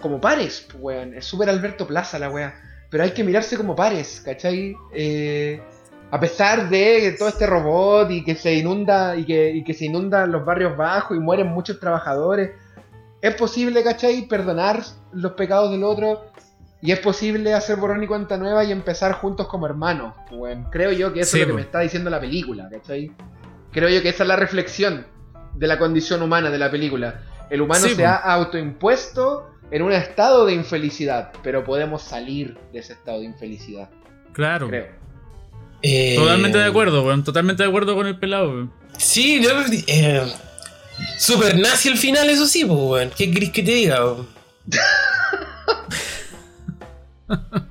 como 0.00 0.20
pares, 0.20 0.66
pues, 0.70 0.82
weón. 0.82 1.14
Es 1.14 1.24
súper 1.24 1.48
Alberto 1.48 1.86
Plaza 1.86 2.18
la 2.18 2.30
weá. 2.30 2.54
Pero 2.90 3.04
hay 3.04 3.10
que 3.10 3.24
mirarse 3.24 3.56
como 3.56 3.76
pares, 3.76 4.22
¿cachai? 4.24 4.74
Eh, 4.92 5.60
a 6.10 6.18
pesar 6.18 6.70
de 6.70 7.14
todo 7.18 7.28
este 7.28 7.46
robot 7.46 8.10
y 8.10 8.24
que 8.24 8.34
se 8.34 8.54
inunda 8.54 9.14
y 9.16 9.24
que, 9.26 9.62
que 9.66 9.74
se 9.74 9.86
inundan 9.86 10.32
los 10.32 10.44
barrios 10.44 10.76
bajos 10.76 11.16
y 11.16 11.20
mueren 11.20 11.48
muchos 11.48 11.78
trabajadores, 11.78 12.52
es 13.20 13.34
posible, 13.34 13.82
¿cachai? 13.82 14.26
Perdonar 14.26 14.82
los 15.12 15.32
pecados 15.32 15.70
del 15.70 15.84
otro 15.84 16.30
y 16.80 16.92
es 16.92 17.00
posible 17.00 17.54
hacer 17.54 17.76
borrón 17.76 18.02
y 18.02 18.06
cuenta 18.06 18.36
nueva 18.36 18.64
y 18.64 18.72
empezar 18.72 19.12
juntos 19.12 19.48
como 19.48 19.66
hermanos. 19.66 20.14
Bueno, 20.30 20.68
creo 20.70 20.92
yo 20.92 21.12
que 21.12 21.20
eso 21.20 21.36
es 21.36 21.42
lo 21.42 21.48
que 21.48 21.54
me 21.54 21.62
está 21.62 21.80
diciendo 21.80 22.08
la 22.08 22.20
película, 22.20 22.68
¿cachai? 22.70 23.12
Creo 23.72 23.88
yo 23.88 24.00
que 24.00 24.10
esa 24.10 24.22
es 24.22 24.28
la 24.28 24.36
reflexión 24.36 25.06
de 25.54 25.66
la 25.66 25.78
condición 25.78 26.22
humana 26.22 26.50
de 26.50 26.58
la 26.58 26.70
película. 26.70 27.22
El 27.50 27.62
humano 27.62 27.86
se 27.86 28.06
ha 28.06 28.16
autoimpuesto 28.16 29.50
en 29.70 29.82
un 29.82 29.92
estado 29.92 30.46
de 30.46 30.54
infelicidad, 30.54 31.32
pero 31.42 31.64
podemos 31.64 32.02
salir 32.02 32.56
de 32.72 32.80
ese 32.80 32.94
estado 32.94 33.20
de 33.20 33.26
infelicidad. 33.26 33.90
Claro. 34.32 34.70
Eh, 35.82 36.14
totalmente 36.16 36.58
de 36.58 36.64
acuerdo, 36.64 37.04
weón. 37.04 37.24
Totalmente 37.24 37.62
de 37.62 37.68
acuerdo 37.68 37.94
con 37.94 38.06
el 38.06 38.18
pelado, 38.18 38.50
weón. 38.50 38.72
Sí, 38.96 39.40
yo, 39.42 39.50
eh, 39.86 40.22
super 41.18 41.58
nazi 41.58 41.88
al 41.88 41.98
final, 41.98 42.28
eso 42.30 42.46
sí, 42.46 42.64
weón. 42.64 43.10
¿Qué 43.16 43.30
querés 43.30 43.50
que 43.50 43.62
te 43.62 43.72
diga, 43.72 44.04
weón? 44.04 44.28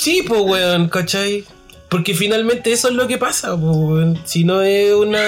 Sí, 0.00 0.24
pues, 0.26 0.40
weón, 0.40 0.88
¿cachai? 0.88 1.44
Porque 1.90 2.14
finalmente 2.14 2.72
eso 2.72 2.88
es 2.88 2.94
lo 2.94 3.06
que 3.06 3.18
pasa, 3.18 3.50
pues, 3.50 3.76
weón. 3.76 4.18
Si 4.24 4.44
no 4.44 4.62
es 4.62 4.94
una. 4.94 5.20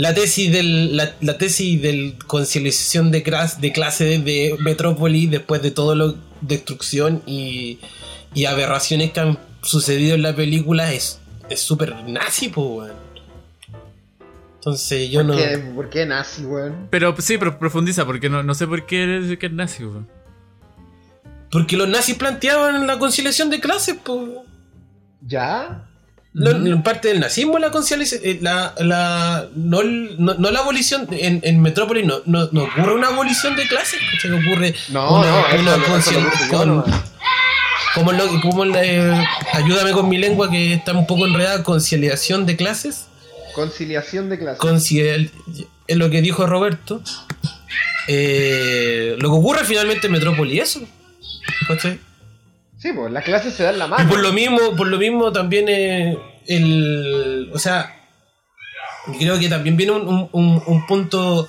La 0.00 0.14
tesis 0.14 0.50
del. 0.50 0.96
La, 0.96 1.36
tesis 1.36 1.82
del 1.82 2.16
conciliación 2.26 3.10
de, 3.10 3.20
de 3.60 3.72
clase 3.72 4.04
de 4.04 4.56
Metrópolis 4.58 5.30
después 5.30 5.60
de 5.60 5.70
todo 5.70 5.94
lo 5.94 6.14
destrucción 6.40 7.22
y, 7.26 7.78
y 8.32 8.46
aberraciones 8.46 9.10
que 9.12 9.20
han 9.20 9.38
sucedido 9.60 10.14
en 10.14 10.22
la 10.22 10.34
película 10.34 10.90
es 10.90 11.20
súper 11.54 11.94
nazi, 12.08 12.48
pues, 12.48 12.66
weón. 12.66 12.92
Entonces 14.54 15.10
yo 15.10 15.22
no. 15.22 15.36
¿Por 15.74 15.90
qué 15.90 16.06
nazi, 16.06 16.46
weón? 16.46 16.88
Pero 16.90 17.14
sí, 17.18 17.36
pero 17.36 17.58
profundiza, 17.58 18.06
porque 18.06 18.30
no, 18.30 18.42
no 18.42 18.54
sé 18.54 18.66
por 18.66 18.86
qué 18.86 19.02
eres 19.02 19.38
que 19.38 19.46
es 19.46 19.52
nazi, 19.52 19.84
weón. 19.84 20.08
Porque 21.50 21.76
los 21.76 21.88
nazis 21.88 22.14
planteaban 22.14 22.86
la 22.86 22.98
conciliación 22.98 23.50
de 23.50 23.60
clases, 23.60 23.96
pues. 24.02 24.30
¿Ya? 25.20 25.89
No, 26.32 26.82
parte 26.84 27.08
del 27.08 27.18
nazismo 27.18 27.58
la 27.58 27.72
conciliación, 27.72 28.20
eh, 28.22 28.38
la, 28.40 28.72
la, 28.78 29.48
no, 29.56 29.82
no, 29.82 30.50
la 30.50 30.60
abolición 30.60 31.08
en, 31.10 31.40
en 31.42 31.60
Metrópolis 31.60 32.06
no, 32.06 32.22
no, 32.24 32.44
ocurre 32.62 32.94
una 32.94 33.08
abolición 33.08 33.56
de 33.56 33.66
clases, 33.66 33.98
que 34.22 34.30
ocurre 34.30 34.74
no, 34.90 35.24
no, 35.24 35.44
una 35.58 35.84
conciliación 35.84 36.84
como, 37.94 38.12
lo, 38.12 38.40
como 38.40 38.62
ayúdame 39.52 39.90
con 39.90 40.08
mi 40.08 40.18
lengua 40.18 40.48
que 40.48 40.74
está 40.74 40.92
un 40.92 41.08
poco 41.08 41.26
enredada, 41.26 41.64
conciliación 41.64 42.46
de 42.46 42.56
clases. 42.56 43.06
Conciliación 43.52 44.28
de 44.30 44.38
clases. 44.38 44.60
Conciliar, 44.60 45.20
es 45.88 45.96
lo 45.96 46.08
que 46.10 46.22
dijo 46.22 46.46
Roberto. 46.46 47.02
Eh, 48.06 49.16
lo 49.18 49.30
que 49.30 49.36
ocurre 49.36 49.64
finalmente 49.64 50.06
en 50.06 50.12
Metrópoli, 50.12 50.60
eso. 50.60 50.80
Sí, 52.80 52.92
pues 52.94 53.12
las 53.12 53.24
clases 53.24 53.54
se 53.54 53.62
dan 53.62 53.78
la 53.78 53.86
mano. 53.86 54.04
Y 54.04 54.06
por 54.06 54.20
lo 54.20 54.32
mismo, 54.32 54.74
por 54.74 54.86
lo 54.86 54.98
mismo 54.98 55.30
también 55.32 55.68
el. 56.46 57.50
O 57.52 57.58
sea, 57.58 57.94
creo 59.18 59.38
que 59.38 59.48
también 59.50 59.76
viene 59.76 59.92
un, 59.92 60.28
un, 60.32 60.86
punto 60.86 61.46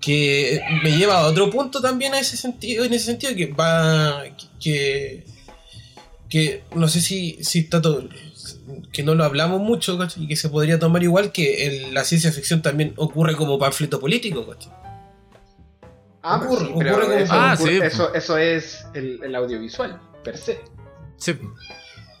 que 0.00 0.60
me 0.84 0.96
lleva 0.96 1.18
a 1.18 1.26
otro 1.26 1.50
punto 1.50 1.80
también 1.80 2.14
a 2.14 2.20
ese 2.20 2.36
sentido, 2.36 2.84
en 2.84 2.94
ese 2.94 3.06
sentido 3.06 3.34
que 3.34 3.46
va 3.46 4.22
que 4.60 5.24
que 6.28 6.62
no 6.74 6.88
sé 6.88 7.00
si, 7.00 7.38
si 7.42 7.60
está 7.60 7.80
todo 7.82 8.08
que 8.92 9.02
no 9.02 9.14
lo 9.14 9.24
hablamos 9.24 9.60
mucho 9.60 9.98
y 10.16 10.26
que 10.26 10.36
se 10.36 10.48
podría 10.48 10.78
tomar 10.78 11.02
igual 11.02 11.32
que 11.32 11.88
la 11.92 12.04
ciencia 12.04 12.32
ficción 12.32 12.62
también 12.62 12.92
ocurre 12.96 13.36
como 13.36 13.58
panfleto 13.58 14.00
político 14.00 14.46
Ah, 16.26 16.40
ocurre, 16.42 16.70
ocurre 16.70 17.22
eso, 17.22 17.32
ah, 17.34 17.54
sí. 17.54 17.78
eso, 18.14 18.38
es 18.38 18.86
el, 18.94 19.34
audiovisual, 19.34 20.00
per 20.24 20.38
se. 20.38 20.58
Sí. 21.18 21.38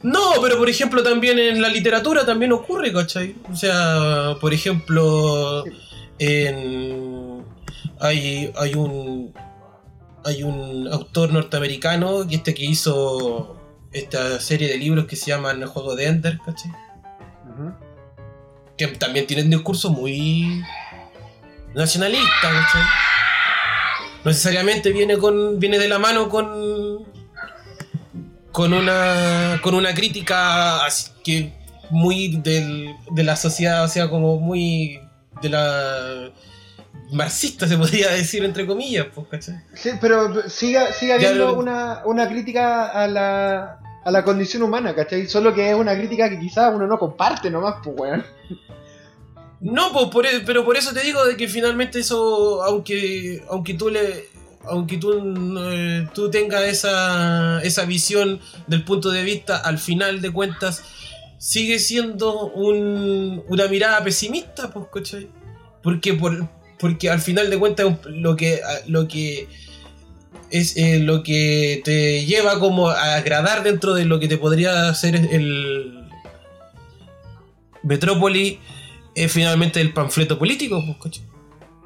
No, 0.02 0.34
pero 0.42 0.58
por 0.58 0.68
ejemplo 0.68 1.02
también 1.02 1.38
en 1.38 1.62
la 1.62 1.70
literatura 1.70 2.26
también 2.26 2.52
ocurre, 2.52 2.92
¿cachai? 2.92 3.34
O 3.50 3.56
sea, 3.56 4.36
por 4.42 4.52
ejemplo, 4.52 5.64
en, 6.18 7.46
hay, 7.98 8.52
hay 8.56 8.74
un 8.74 9.32
hay 10.22 10.42
un 10.42 10.86
autor 10.92 11.32
norteamericano 11.32 12.26
que 12.28 12.34
este 12.36 12.52
que 12.52 12.64
hizo 12.66 13.56
esta 13.90 14.38
serie 14.38 14.68
de 14.68 14.76
libros 14.76 15.06
que 15.06 15.16
se 15.16 15.30
llaman 15.30 15.62
El 15.62 15.68
juego 15.68 15.96
de 15.96 16.08
Ender, 16.08 16.38
¿cachai? 16.44 16.72
Que 18.76 18.88
también 18.88 19.26
tiene 19.26 19.44
un 19.44 19.50
discurso 19.50 19.88
muy 19.88 20.62
nacionalista, 21.74 22.42
¿cachai? 22.42 22.82
No 24.24 24.30
necesariamente 24.30 24.90
viene 24.90 25.18
con. 25.18 25.58
viene 25.58 25.78
de 25.78 25.88
la 25.88 25.98
mano 25.98 26.28
con. 26.28 27.04
con 28.52 28.72
una. 28.72 29.60
con 29.62 29.74
una 29.74 29.94
crítica 29.94 30.84
así 30.84 31.10
que 31.22 31.52
muy 31.90 32.36
del, 32.38 32.96
de 33.10 33.22
la 33.22 33.36
sociedad, 33.36 33.84
o 33.84 33.88
sea, 33.88 34.08
como 34.08 34.38
muy 34.38 35.00
de 35.42 35.48
la 35.48 36.30
marxista 37.12 37.68
se 37.68 37.76
podría 37.76 38.10
decir 38.10 38.44
entre 38.44 38.66
comillas, 38.66 39.06
pues, 39.14 39.26
¿cachai? 39.28 39.60
Sí, 39.74 39.90
pero 40.00 40.48
siga, 40.48 40.92
siga 40.92 41.14
habiendo 41.14 41.54
una, 41.54 42.02
una 42.04 42.28
crítica 42.28 42.86
a 42.86 43.06
la, 43.06 43.78
a 44.04 44.10
la 44.10 44.24
condición 44.24 44.62
humana, 44.62 44.94
¿cachai? 44.94 45.26
Solo 45.26 45.54
que 45.54 45.70
es 45.70 45.76
una 45.76 45.94
crítica 45.96 46.28
que 46.28 46.38
quizás 46.38 46.72
uno 46.74 46.86
no 46.86 46.98
comparte 46.98 47.50
nomás, 47.50 47.76
pues, 47.82 47.96
weón. 47.98 48.24
No, 49.64 49.92
pues, 50.10 50.30
e, 50.30 50.40
pero 50.40 50.62
por 50.62 50.76
eso 50.76 50.92
te 50.92 51.00
digo 51.00 51.24
de 51.24 51.38
que 51.38 51.48
finalmente 51.48 51.98
eso, 51.98 52.62
aunque, 52.62 53.42
aunque 53.48 53.72
tú 53.72 53.88
le, 53.88 54.28
aunque 54.64 54.98
tú, 54.98 55.10
eh, 55.70 56.06
tú 56.12 56.30
tengas 56.30 56.64
esa, 56.64 57.62
esa 57.62 57.86
visión 57.86 58.40
del 58.66 58.84
punto 58.84 59.10
de 59.10 59.22
vista, 59.22 59.56
al 59.56 59.78
final 59.78 60.20
de 60.20 60.30
cuentas, 60.30 60.84
sigue 61.38 61.78
siendo 61.78 62.48
un, 62.48 63.42
una 63.48 63.66
mirada 63.68 64.04
pesimista, 64.04 64.70
pues, 64.70 64.84
¿cachai? 64.92 65.30
Porque, 65.82 66.12
por, 66.12 66.46
porque 66.78 67.08
al 67.08 67.20
final 67.20 67.48
de 67.48 67.58
cuentas 67.58 68.00
lo 68.04 68.36
que, 68.36 68.60
lo 68.86 69.08
que 69.08 69.48
es 70.50 70.76
eh, 70.76 70.98
lo 70.98 71.22
que 71.22 71.80
te 71.86 72.26
lleva 72.26 72.60
como 72.60 72.90
a 72.90 73.14
agradar 73.14 73.62
dentro 73.62 73.94
de 73.94 74.04
lo 74.04 74.20
que 74.20 74.28
te 74.28 74.36
podría 74.36 74.90
hacer 74.90 75.16
el 75.16 76.06
Metrópoli 77.82 78.60
es 79.14 79.32
finalmente 79.32 79.80
el 79.80 79.92
panfleto 79.92 80.38
político. 80.38 80.82
Pues, 81.00 81.22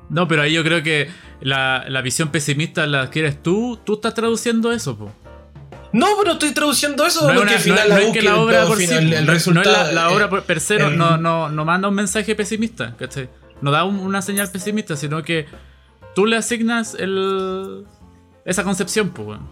no, 0.08 0.26
pero 0.26 0.42
ahí 0.42 0.52
yo 0.52 0.64
creo 0.64 0.82
que 0.82 1.08
la, 1.40 2.00
visión 2.02 2.30
pesimista 2.30 2.86
la 2.86 3.02
adquieres 3.02 3.42
tú, 3.42 3.78
tú 3.84 3.94
estás 3.94 4.14
traduciendo 4.14 4.72
eso. 4.72 4.96
pues. 4.96 5.10
No, 5.92 6.06
pero 6.18 6.32
estoy 6.32 6.52
traduciendo 6.52 7.06
eso 7.06 7.26
no 7.26 7.34
porque 7.34 7.54
al 7.54 7.60
final 7.60 7.88
la, 7.88 8.12
que 8.12 8.22
la 8.22 8.36
obra 8.36 8.66
por 8.66 8.80
el, 8.80 9.26
resultado, 9.26 9.92
la, 9.92 10.10
obra 10.10 10.28
per 10.42 10.60
se 10.60 10.78
no, 10.78 11.16
no, 11.16 11.48
no, 11.48 11.64
manda 11.64 11.88
un 11.88 11.94
mensaje 11.94 12.34
pesimista, 12.34 12.94
No 13.62 13.70
da 13.70 13.84
una 13.84 14.20
señal 14.20 14.50
pesimista, 14.50 14.96
sino 14.96 15.22
que 15.22 15.46
tú 16.14 16.26
le 16.26 16.36
asignas 16.36 16.94
el, 16.94 17.86
esa 18.44 18.64
concepción, 18.64 19.10
pues, 19.10 19.26
bueno, 19.26 19.48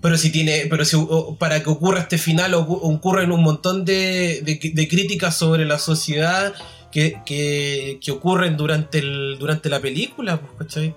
Pero 0.00 0.18
si 0.18 0.30
tiene, 0.30 0.66
pero 0.68 0.84
si 0.84 0.96
para 1.38 1.62
que 1.62 1.70
ocurra 1.70 2.00
este 2.00 2.18
final 2.18 2.54
ocurren 2.54 3.32
un 3.32 3.42
montón 3.42 3.84
de, 3.84 4.42
de, 4.42 4.88
críticas 4.88 5.36
sobre 5.36 5.64
la 5.64 5.78
sociedad 5.78 6.54
que, 6.92 7.20
que, 7.24 8.10
ocurren 8.10 8.56
durante 8.56 8.98
el, 8.98 9.36
durante 9.38 9.68
la 9.70 9.80
película, 9.80 10.40
pues, 10.40 10.52
¿cachai? 10.58 10.94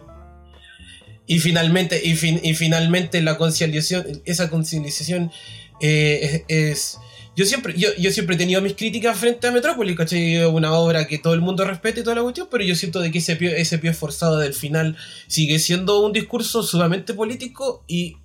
Y 1.27 1.39
finalmente, 1.39 2.01
y, 2.03 2.11
y 2.49 2.53
finalmente 2.55 3.21
la 3.21 3.37
conciliación, 3.37 4.05
esa 4.25 4.49
conciliación 4.49 5.31
eh, 5.79 6.43
es 6.47 6.97
yo 7.39 7.45
siempre, 7.45 7.73
yo, 7.77 7.87
yo 7.97 8.11
siempre 8.11 8.35
he 8.35 8.37
tenido 8.37 8.61
mis 8.61 8.73
críticas 8.73 9.17
frente 9.17 9.47
a 9.47 9.51
Metrópolis, 9.51 9.95
¿cachai? 9.95 10.43
Una 10.43 10.73
obra 10.73 11.07
que 11.07 11.19
todo 11.19 11.33
el 11.33 11.39
mundo 11.39 11.63
respete 11.63 12.01
y 12.01 12.03
toda 12.03 12.17
la 12.17 12.21
cuestión, 12.21 12.49
pero 12.51 12.65
yo 12.65 12.75
siento 12.75 12.99
de 12.99 13.11
que 13.11 13.19
ese 13.19 13.37
pie, 13.37 13.61
ese 13.61 13.77
pie 13.77 13.93
forzado 13.93 14.37
del 14.39 14.53
final 14.53 14.97
sigue 15.27 15.57
siendo 15.59 16.01
un 16.01 16.11
discurso 16.11 16.63
sumamente 16.63 17.13
político 17.13 17.85
y, 17.87 18.17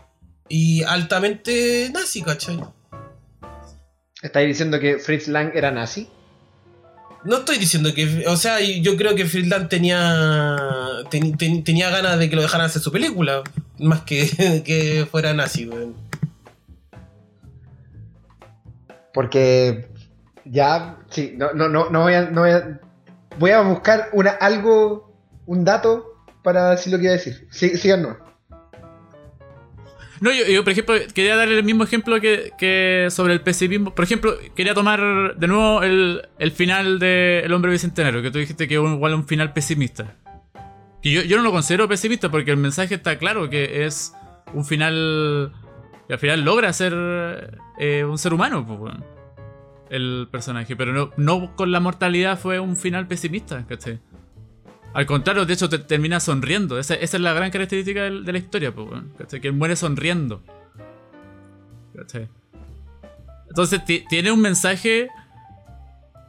y 0.48 0.82
altamente 0.82 1.90
nazi, 1.92 2.22
¿cachai? 2.22 2.60
¿Estáis 4.22 4.48
diciendo 4.48 4.80
que 4.80 4.98
Fritz 4.98 5.28
Lang 5.28 5.52
era 5.54 5.70
nazi? 5.70 6.08
No 7.24 7.38
estoy 7.38 7.58
diciendo 7.58 7.94
que. 7.94 8.24
O 8.26 8.36
sea, 8.36 8.60
yo 8.60 8.96
creo 8.96 9.14
que 9.14 9.26
Fritz 9.26 9.48
Lang 9.48 9.68
tenía. 9.68 10.56
tenía 11.10 11.90
ganas 11.90 12.18
de 12.18 12.28
que 12.28 12.36
lo 12.36 12.42
dejaran 12.42 12.66
hacer 12.66 12.82
su 12.82 12.92
película. 12.92 13.42
Más 13.78 14.02
que, 14.02 14.62
que 14.64 15.06
fuera 15.10 15.32
nazi, 15.32 15.66
weón. 15.66 15.94
Porque 19.12 19.88
ya, 20.44 20.98
sí, 21.10 21.34
no, 21.36 21.52
no, 21.52 21.68
no, 21.68 21.88
no 21.88 22.02
voy 22.02 22.14
a, 22.14 22.22
no 22.22 22.40
voy 22.42 22.50
a, 22.50 22.80
voy 23.38 23.50
a 23.52 23.60
buscar 23.60 24.08
una, 24.12 24.30
algo, 24.32 25.14
un 25.46 25.64
dato 25.64 26.24
para 26.42 26.70
decir 26.70 26.92
lo 26.92 26.98
que 26.98 27.04
iba 27.04 27.12
a 27.14 27.16
decir. 27.16 27.46
Sí, 27.50 27.76
síganos. 27.76 28.16
No, 30.24 30.32
yo, 30.32 30.64
por 30.64 30.72
ejemplo, 30.72 30.94
quería 31.12 31.36
dar 31.36 31.48
el 31.48 31.62
mismo 31.64 31.84
ejemplo 31.84 32.18
que, 32.18 32.52
que, 32.56 33.08
sobre 33.10 33.34
el 33.34 33.42
pesimismo. 33.42 33.94
Por 33.94 34.06
ejemplo, 34.06 34.34
quería 34.56 34.72
tomar 34.72 35.36
de 35.36 35.46
nuevo 35.46 35.82
el, 35.82 36.22
el 36.38 36.50
final 36.50 36.98
de 36.98 37.40
El 37.44 37.52
hombre 37.52 37.70
bicentenario, 37.70 38.22
que 38.22 38.30
tú 38.30 38.38
dijiste 38.38 38.66
que 38.66 38.76
es 38.76 38.80
igual 38.80 39.12
un 39.12 39.26
final 39.26 39.52
pesimista. 39.52 40.16
Y 41.02 41.12
yo, 41.12 41.20
yo 41.20 41.36
no 41.36 41.42
lo 41.42 41.52
considero 41.52 41.88
pesimista 41.88 42.30
porque 42.30 42.50
el 42.50 42.56
mensaje 42.56 42.94
está 42.94 43.18
claro 43.18 43.50
que 43.50 43.84
es 43.84 44.14
un 44.54 44.64
final 44.64 45.52
y 46.08 46.14
al 46.14 46.18
final 46.18 46.40
logra 46.40 46.72
ser 46.72 47.60
eh, 47.78 48.06
un 48.06 48.16
ser 48.16 48.32
humano, 48.32 48.66
pues, 48.66 48.94
el 49.90 50.28
personaje. 50.32 50.74
Pero 50.74 50.94
no, 50.94 51.10
no 51.18 51.54
con 51.54 51.70
la 51.70 51.80
mortalidad 51.80 52.38
fue 52.38 52.60
un 52.60 52.78
final 52.78 53.06
pesimista, 53.06 53.66
¿cachai? 53.66 54.00
Al 54.94 55.06
contrario, 55.06 55.44
de 55.44 55.52
hecho, 55.52 55.68
te, 55.68 55.78
termina 55.78 56.20
sonriendo. 56.20 56.78
Esa, 56.78 56.94
es 56.94 57.12
la 57.18 57.32
gran 57.32 57.50
característica 57.50 58.04
de, 58.04 58.32
la 58.32 58.38
historia, 58.38 58.72
pues, 58.72 58.88
¿cachai? 59.18 59.40
Que 59.40 59.50
muere 59.50 59.74
sonriendo. 59.74 60.42
¿cachai? 61.96 62.28
Entonces 63.48 63.82
tiene 64.08 64.32
un 64.32 64.40
mensaje 64.40 65.08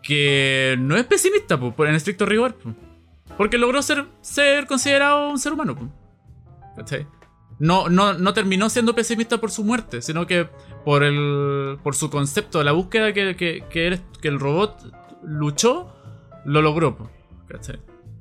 que 0.02 0.76
no 0.80 0.98
es 0.98 1.06
pesimista, 1.06 1.60
pues, 1.60 1.90
en 1.90 1.96
estricto 1.96 2.26
rigor. 2.26 2.56
Porque 3.38 3.58
logró 3.58 3.82
ser, 3.82 4.08
considerado 4.68 5.30
un 5.30 5.40
ser 5.40 5.54
humano. 5.54 5.92
¿Cachai? 6.76 7.08
no, 7.60 8.34
terminó 8.34 8.70
siendo 8.70 8.96
pesimista 8.96 9.40
por 9.40 9.52
su 9.52 9.64
muerte, 9.64 10.02
sino 10.02 10.28
que 10.28 10.50
por 10.84 11.04
el 11.04 11.80
por 11.84 11.96
su 11.96 12.10
concepto, 12.10 12.64
la 12.64 12.74
búsqueda 12.74 13.14
que, 13.14 14.00
el 14.24 14.40
robot 14.40 15.22
luchó, 15.24 15.94
lo 16.46 16.62
logró. 16.62 17.10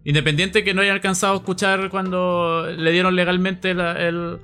Independiente 0.05 0.65
que 0.65 0.75
no 0.75 0.83
haya 0.83 0.93
alcanzado 0.93 1.35
a 1.35 1.37
escuchar 1.37 1.89
cuando 1.91 2.67
le 2.67 2.93
dieron 2.93 3.17
legalmente 3.17 3.71
el, 3.71 4.39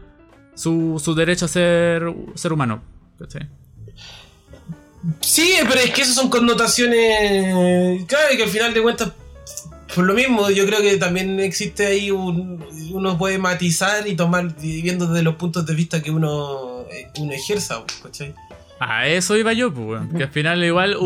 su, 0.55 1.01
su, 1.03 1.15
derecho 1.15 1.45
a 1.45 1.49
ser, 1.49 2.03
ser 2.35 2.53
humano. 2.53 2.83
Sí, 5.21 5.55
pero 5.69 5.81
es 5.81 5.91
que 5.91 6.03
esas 6.03 6.15
son 6.15 6.31
connotaciones. 6.31 8.05
Claro, 8.07 8.37
que 8.37 8.43
al 8.43 8.49
final 8.49 8.73
de 8.73 8.83
cuentas 8.83 9.13
por 9.95 10.05
lo 10.05 10.15
mismo, 10.15 10.51
yo 10.51 10.67
creo 10.67 10.81
que 10.81 10.97
también 10.99 11.41
existe 11.41 11.87
ahí 11.87 12.11
un. 12.11 12.65
Uno 12.93 13.19
puede 13.19 13.39
matizar 13.39 14.07
y 14.07 14.15
tomar, 14.15 14.55
viendo 14.57 15.07
desde 15.07 15.23
los 15.23 15.35
puntos 15.35 15.67
de 15.67 15.75
vista 15.75 16.03
que 16.03 16.11
uno, 16.11 16.83
eh, 16.91 17.09
uno 17.19 17.33
ejerza, 17.33 17.83
¿cachai? 18.03 18.35
A 18.81 19.07
eso 19.07 19.37
iba 19.37 19.53
yo, 19.53 19.75
pues, 19.75 20.01
que 20.17 20.23
al 20.23 20.31
final 20.31 20.65
igual 20.65 20.97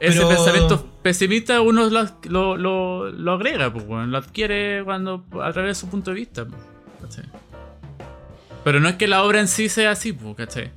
ese 0.00 0.26
pensamiento 0.26 0.88
pesimista 1.02 1.60
uno 1.60 1.90
lo, 1.90 2.56
lo, 2.56 3.10
lo, 3.10 3.32
agrega, 3.32 3.70
pues, 3.70 3.84
lo 3.86 4.16
adquiere 4.16 4.82
cuando 4.82 5.22
a 5.42 5.52
través 5.52 5.76
de 5.76 5.80
su 5.80 5.88
punto 5.88 6.10
de 6.10 6.16
vista, 6.16 6.46
¿cachai? 7.02 7.26
Pero 8.64 8.80
no 8.80 8.88
es 8.88 8.96
que 8.96 9.06
la 9.08 9.22
obra 9.24 9.40
en 9.40 9.46
sí 9.46 9.68
sea 9.68 9.90
así, 9.90 10.14
pues, 10.14 10.36
¿cachai? 10.36 10.70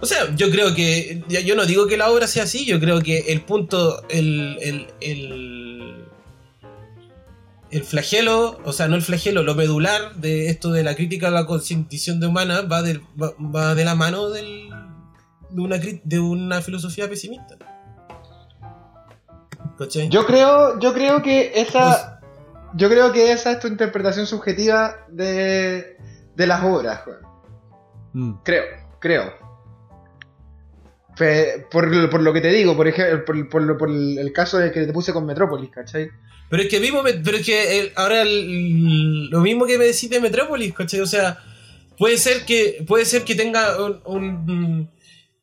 O 0.00 0.06
sea, 0.06 0.32
yo 0.36 0.48
creo 0.50 0.74
que. 0.76 1.24
Yo 1.28 1.56
no 1.56 1.66
digo 1.66 1.88
que 1.88 1.96
la 1.96 2.08
obra 2.10 2.28
sea 2.28 2.44
así, 2.44 2.64
yo 2.64 2.78
creo 2.78 3.00
que 3.00 3.18
el 3.28 3.40
punto. 3.40 4.04
El, 4.08 4.58
el, 4.60 4.86
el, 5.00 6.05
flagelo, 7.84 8.58
o 8.64 8.72
sea, 8.72 8.88
no 8.88 8.96
el 8.96 9.02
flagelo, 9.02 9.42
lo 9.42 9.54
medular 9.54 10.14
de 10.16 10.48
esto 10.48 10.70
de 10.72 10.84
la 10.84 10.94
crítica 10.94 11.28
a 11.28 11.30
la 11.30 11.46
concientización 11.46 12.20
de 12.20 12.26
humana 12.26 12.62
va 12.62 12.82
de, 12.82 13.00
va, 13.18 13.74
de 13.74 13.84
la 13.84 13.94
mano 13.94 14.30
del, 14.30 14.70
de, 15.50 15.60
una, 15.60 15.76
de 15.76 16.20
una 16.20 16.60
filosofía 16.60 17.08
pesimista. 17.08 17.56
Yo 20.08 20.24
creo, 20.26 20.78
yo 20.78 20.94
creo 20.94 21.22
que 21.22 21.52
esa. 21.60 21.84
Pues- 21.84 22.16
yo 22.74 22.90
creo 22.90 23.12
que 23.12 23.32
esa 23.32 23.52
es 23.52 23.60
tu 23.60 23.68
interpretación 23.68 24.26
subjetiva 24.26 24.96
de, 25.08 25.96
de 26.34 26.46
las 26.46 26.62
obras, 26.62 27.00
mm. 28.12 28.34
Creo, 28.42 28.64
creo 29.00 29.45
por, 31.16 32.10
por, 32.10 32.20
lo 32.20 32.32
que 32.32 32.40
te 32.40 32.52
digo, 32.52 32.76
por 32.76 32.88
ejemplo, 32.88 33.24
por, 33.24 33.78
por, 33.78 33.90
el 33.90 34.32
caso 34.34 34.58
de 34.58 34.70
que 34.70 34.84
te 34.84 34.92
puse 34.92 35.12
con 35.12 35.24
Metrópolis, 35.24 35.70
¿cachai? 35.70 36.10
Pero 36.50 36.62
es 36.62 36.68
que 36.68 36.78
mismo, 36.78 37.02
pero 37.02 37.38
es 37.38 37.46
que 37.46 37.92
ahora 37.96 38.22
lo 38.24 39.40
mismo 39.40 39.66
que 39.66 39.78
me 39.78 39.86
decís 39.86 40.10
de 40.10 40.20
Metrópolis, 40.20 40.74
¿cachai? 40.74 41.00
O 41.00 41.06
sea, 41.06 41.38
puede 41.98 42.18
ser 42.18 42.44
que 42.44 42.84
puede 42.86 43.04
ser 43.06 43.24
que 43.24 43.34
tenga 43.34 43.76
un, 44.04 44.90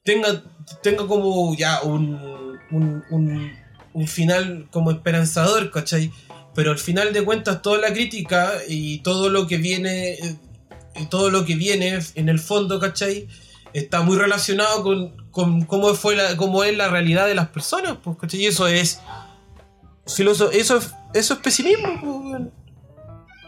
tenga 0.03 0.43
tenga 0.81 1.07
como 1.07 1.55
ya 1.57 1.81
un, 1.81 2.59
un, 2.71 3.51
un, 3.93 4.07
final 4.07 4.67
como 4.71 4.91
esperanzador, 4.91 5.71
¿cachai? 5.71 6.11
Pero 6.53 6.71
al 6.71 6.79
final 6.79 7.13
de 7.13 7.23
cuentas 7.23 7.63
toda 7.63 7.79
la 7.79 7.91
crítica 7.91 8.53
y 8.67 8.99
todo 8.99 9.29
lo 9.29 9.47
que 9.47 9.57
viene 9.57 10.17
y 10.95 11.05
todo 11.07 11.31
lo 11.31 11.45
que 11.45 11.55
viene 11.55 11.99
en 12.13 12.29
el 12.29 12.39
fondo, 12.39 12.79
¿cachai? 12.79 13.27
Está 13.73 14.01
muy 14.01 14.17
relacionado 14.17 14.83
con, 14.83 15.65
cómo, 15.65 15.93
fue 15.95 16.15
la, 16.15 16.37
cómo 16.37 16.63
es 16.63 16.77
la 16.77 16.89
realidad 16.89 17.27
de 17.27 17.35
las 17.35 17.49
personas, 17.49 17.97
pues, 18.03 18.33
Y 18.33 18.45
eso 18.45 18.67
es. 18.67 19.01
Filoso, 20.05 20.51
eso, 20.51 20.79
eso 21.13 21.33
es 21.33 21.39
pesimismo, 21.39 22.49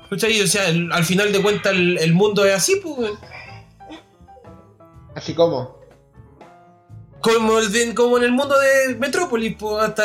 pues, 0.10 0.24
O 0.24 0.48
sea, 0.48 0.68
al 0.68 1.04
final 1.04 1.34
de 1.34 1.42
cuentas 1.42 1.74
el, 1.74 2.14
mundo 2.14 2.46
es 2.46 2.56
así, 2.56 2.80
pues, 2.82 3.12
Así 5.16 5.34
como. 5.34 5.76
Como, 7.22 7.54
como 7.96 8.18
en 8.18 8.24
el 8.24 8.32
mundo 8.32 8.56
de 8.60 8.96
Metrópolis, 8.96 9.56
pues, 9.58 9.84
hasta, 9.84 10.04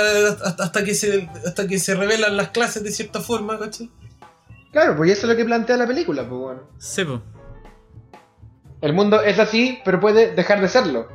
hasta, 0.62 0.84
que 0.84 0.94
se, 0.94 1.28
hasta 1.46 1.66
que 1.66 1.78
se 1.78 1.94
revelan 1.94 2.36
las 2.36 2.48
clases 2.48 2.82
de 2.82 2.92
cierta 2.92 3.20
forma, 3.20 3.58
¿cachai? 3.58 3.90
Claro, 4.72 4.96
pues 4.96 5.10
eso 5.10 5.26
es 5.26 5.32
lo 5.32 5.36
que 5.36 5.44
plantea 5.44 5.76
la 5.76 5.86
película, 5.86 6.28
pues 6.28 6.40
bueno. 6.40 6.60
Sí, 6.78 7.04
pues. 7.04 7.20
El 8.82 8.92
mundo 8.94 9.22
es 9.22 9.38
así, 9.38 9.78
pero 9.84 10.00
puede 10.00 10.34
dejar 10.34 10.60
de 10.60 10.68
serlo. 10.68 11.08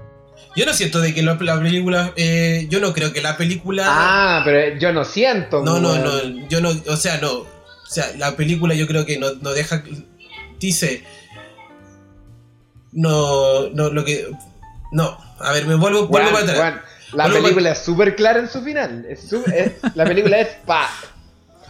Yo 0.56 0.66
no 0.66 0.74
siento 0.74 1.02
de 1.02 1.14
que 1.14 1.22
la, 1.22 1.38
película. 1.38 2.14
Eh, 2.16 2.68
yo 2.70 2.80
no 2.80 2.94
creo 2.94 3.12
que 3.12 3.22
la 3.22 3.38
película. 3.38 3.86
Ah, 3.88 4.42
pero 4.46 4.78
yo 4.78 4.94
no 4.94 5.04
siento. 5.04 5.64
No, 5.64 5.80
no, 5.80 5.98
no. 5.98 6.48
Yo 6.48 6.62
no. 6.62 6.70
O 6.88 6.96
sea, 6.96 7.18
no. 7.18 7.32
O 7.40 7.88
sea, 7.88 8.06
la 8.18 8.36
película 8.36 8.74
yo 8.74 8.88
creo 8.88 9.06
que 9.06 9.18
no, 9.18 9.34
no 9.42 9.52
deja. 9.52 9.84
Dice. 10.60 11.04
No. 12.94 13.70
No, 13.70 13.90
lo 13.90 14.06
que. 14.06 14.28
No. 14.92 15.18
A 15.40 15.52
ver, 15.52 15.66
me 15.66 15.76
vuelvo, 15.76 16.08
vuelvo 16.08 16.32
para 16.32 16.44
atrás. 16.44 16.82
la 17.14 17.30
película 17.30 17.72
es 17.72 17.80
súper 17.80 18.16
clara 18.16 18.40
en 18.40 18.48
su 18.48 18.62
final. 18.62 19.06
Es 19.10 19.30
la 19.94 20.06
película 20.06 20.40
es 20.40 20.50
pa. 20.66 20.90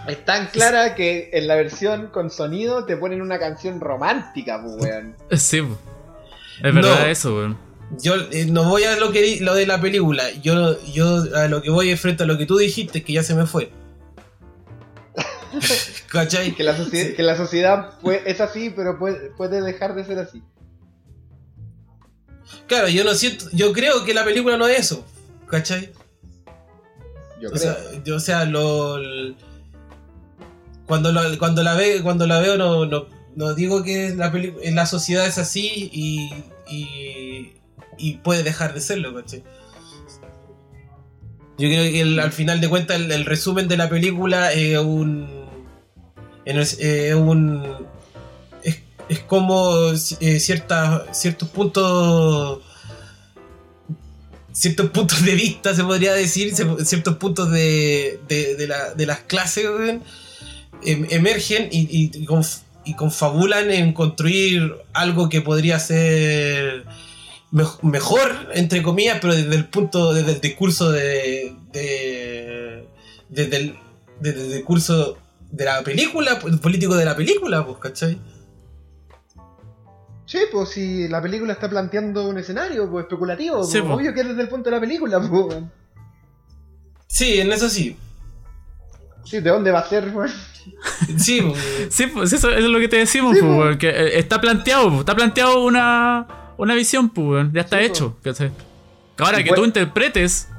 Es 0.08 0.24
tan 0.26 0.48
clara 0.48 0.96
que 0.96 1.30
en 1.34 1.48
la 1.48 1.56
versión 1.56 2.08
con 2.08 2.30
sonido 2.30 2.86
te 2.86 2.98
ponen 2.98 3.22
una 3.22 3.40
canción 3.40 3.80
romántica, 3.80 4.62
pues, 4.62 4.76
weón. 4.80 5.16
Sí, 5.32 5.64
es 6.64 6.76
verdad 6.76 7.10
eso, 7.10 7.36
weón. 7.36 7.58
Yo 8.00 8.16
eh, 8.32 8.46
no 8.46 8.68
voy 8.68 8.84
a 8.84 8.96
lo 8.98 9.12
que 9.12 9.40
lo 9.42 9.54
de 9.54 9.66
la 9.66 9.80
película. 9.80 10.32
Yo, 10.42 10.84
yo 10.86 11.24
a 11.36 11.48
lo 11.48 11.62
que 11.62 11.70
voy 11.70 11.92
es 11.92 12.00
frente 12.00 12.24
a 12.24 12.26
lo 12.26 12.38
que 12.38 12.46
tú 12.46 12.58
dijiste, 12.58 13.04
que 13.04 13.14
ya 13.14 13.24
se 13.24 13.36
me 13.36 13.46
fue. 13.46 13.72
¿Cachai? 16.10 16.56
Que 16.56 16.64
la, 16.64 16.76
sociedad, 16.76 17.16
que 17.16 17.24
la 17.24 17.38
sociedad 17.38 17.94
es 18.26 18.42
así, 18.42 18.70
pero 18.70 18.98
puede, 18.98 19.30
puede 19.32 19.62
dejar 19.62 19.96
de 19.96 20.04
ser 20.04 20.20
así. 20.20 20.44
Claro, 22.68 22.88
yo 22.90 23.04
no 23.04 23.14
siento. 23.14 23.46
Yo 23.54 23.72
creo 23.74 24.04
que 24.04 24.14
la 24.14 24.24
película 24.24 24.58
no 24.58 24.68
es 24.68 24.80
eso. 24.80 25.06
¿Cachai? 25.48 25.92
Yo 27.40 27.50
o, 27.52 27.58
Sea, 27.58 27.78
yo, 28.04 28.16
o 28.16 28.20
sea, 28.20 28.46
lo 28.46 28.98
cuando, 30.86 31.12
cuando, 31.40 31.64
la, 31.64 31.74
ve, 31.74 32.02
cuando 32.04 32.28
la 32.28 32.40
veo 32.40 32.58
no, 32.58 32.86
no, 33.36 33.54
digo 33.54 33.84
que 33.84 34.14
la, 34.16 34.32
la 34.32 34.86
sociedad 34.86 35.26
es 35.26 35.38
así 35.38 35.90
y, 35.92 36.30
y, 37.98 38.14
puede 38.24 38.44
dejar 38.44 38.74
de 38.74 38.82
serlo, 38.82 39.14
¿cachai? 39.16 39.44
Yo 41.58 41.70
creo 41.70 41.92
que 41.92 42.22
al 42.22 42.32
final 42.32 42.60
de 42.60 42.70
cuentas 42.70 43.00
el, 43.00 43.26
resumen 43.26 43.68
de 43.68 43.78
la 43.78 43.90
película 43.90 44.52
es 44.52 44.78
un... 44.78 45.46
Es, 46.46 46.78
un 47.16 47.88
es, 49.10 49.20
como 49.28 49.92
eh, 50.20 50.40
ciertos 50.40 51.50
puntos 51.50 52.62
ciertos 54.52 54.90
puntos 54.92 55.24
de 55.26 55.36
vista 55.36 55.74
se 55.74 55.84
podría 55.84 56.14
decir 56.14 56.54
ciertos 56.56 57.18
puntos 57.18 57.52
de, 57.52 58.20
de, 58.28 58.56
de, 58.56 58.68
la, 58.68 58.94
de 58.94 59.06
las 59.06 59.20
clases 59.22 59.66
emergen 60.86 61.70
y, 61.72 62.12
y, 62.14 62.94
confabulan 62.96 63.72
en 63.72 63.94
construir 63.94 64.76
algo 64.94 65.28
que 65.30 65.42
podría 65.42 65.80
ser 65.80 66.86
mejor, 67.82 68.50
entre 68.54 68.84
comillas, 68.84 69.20
pero 69.22 69.34
desde 69.34 69.56
el 69.56 69.66
punto, 69.68 70.14
desde 70.14 70.34
el 70.34 70.42
discurso 70.42 70.92
de, 70.92 71.56
desde, 71.72 73.58
el, 73.58 73.80
desde 74.20 74.46
el 74.46 74.54
discurso 74.54 75.18
de 75.52 75.66
la 75.66 75.82
película, 75.84 76.40
político 76.40 76.96
de 76.96 77.06
la 77.06 77.16
película, 77.16 77.66
pues, 77.66 77.78
¿cachai? 77.80 78.20
Sí, 80.26 80.40
pues 80.52 80.70
si 80.70 81.08
la 81.08 81.22
película 81.22 81.54
está 81.54 81.70
planteando 81.70 82.28
un 82.28 82.38
escenario 82.38 82.90
pues, 82.90 83.04
especulativo, 83.04 83.58
pues, 83.60 83.72
pues. 83.72 83.84
obvio 83.84 84.14
que 84.14 84.22
es 84.22 84.28
desde 84.28 84.42
el 84.42 84.50
punto 84.50 84.70
de 84.70 84.76
la 84.76 84.82
película. 84.82 85.20
Pues. 85.20 85.64
Sí, 87.08 87.40
en 87.40 87.52
eso 87.52 87.70
sí. 87.70 87.96
Sí, 89.24 89.40
¿de 89.40 89.50
dónde 89.50 89.72
va 89.72 89.80
a 89.80 89.88
ser? 89.88 90.12
Pues? 90.12 90.34
Sí, 91.18 91.42
sí 91.90 92.08
pues 92.08 92.34
eso, 92.34 92.50
es 92.52 92.64
lo 92.64 92.80
que 92.80 92.88
te 92.88 92.98
decimos, 92.98 93.38
pues, 93.40 93.78
que 93.78 93.90
eh, 93.90 94.20
está 94.20 94.40
planteado, 94.42 95.00
está 95.00 95.16
planteado 95.16 95.64
una, 95.64 96.28
una 96.58 96.74
visión, 96.74 97.10
pues, 97.10 97.48
ya 97.54 97.62
está 97.62 97.82
hecho. 97.82 98.18
Ahora 99.18 99.44
que 99.44 99.52
tú 99.54 99.64
interpretes 99.64 100.50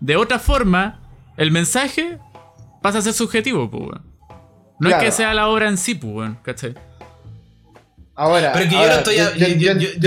de 0.00 0.16
otra 0.16 0.38
forma, 0.38 1.00
el 1.36 1.50
mensaje 1.50 2.18
pasa 2.82 2.98
a 2.98 3.02
ser 3.02 3.14
subjetivo, 3.14 3.70
pues, 3.70 4.00
No 4.78 4.88
es 4.88 4.96
que 4.96 5.10
sea 5.10 5.32
la 5.34 5.48
obra 5.48 5.68
en 5.68 5.78
sí, 5.78 5.94
pues, 5.94 6.30
¿cachai? 6.42 6.74
Ahora, 8.16 8.52
pero 8.52 8.68
que 8.68 8.76
yo 8.76 8.86
no 8.86 8.92
estoy, 8.92 9.16
yo, 9.16 9.24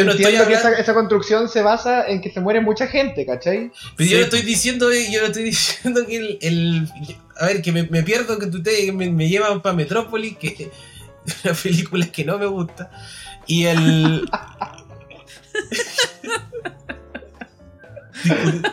no 0.06 0.12
estoy 0.12 0.38
que 0.48 0.54
esa, 0.54 0.94
construcción 0.94 1.50
se 1.50 1.62
basa 1.62 2.08
en 2.08 2.22
que 2.22 2.32
se 2.32 2.40
muere 2.40 2.62
mucha 2.62 2.88
gente, 2.88 3.26
¿cachai? 3.26 3.70
Pero 3.98 4.10
yo 4.10 4.20
no 4.20 4.24
estoy 4.24 4.44
diciendo, 4.44 4.90
yo 4.94 5.20
no 5.20 5.28
estoy 5.28 5.44
diciendo 5.52 6.06
que 6.06 6.38
el, 6.42 6.90
a 7.38 7.48
ver, 7.48 7.62
que 7.62 7.74
me, 7.74 7.84
pierdo 8.04 8.40
que 8.40 8.46
ustedes 8.46 8.94
me, 8.94 9.12
me 9.12 9.28
llevan 9.28 9.62
para 9.62 9.76
Metrópolis, 9.76 10.38
que 10.38 10.72
una 11.44 11.54
película 11.54 12.06
que 12.08 12.24
no 12.24 12.38
me 12.38 12.46
gusta, 12.46 12.90
y 13.46 13.66
el 13.66 14.26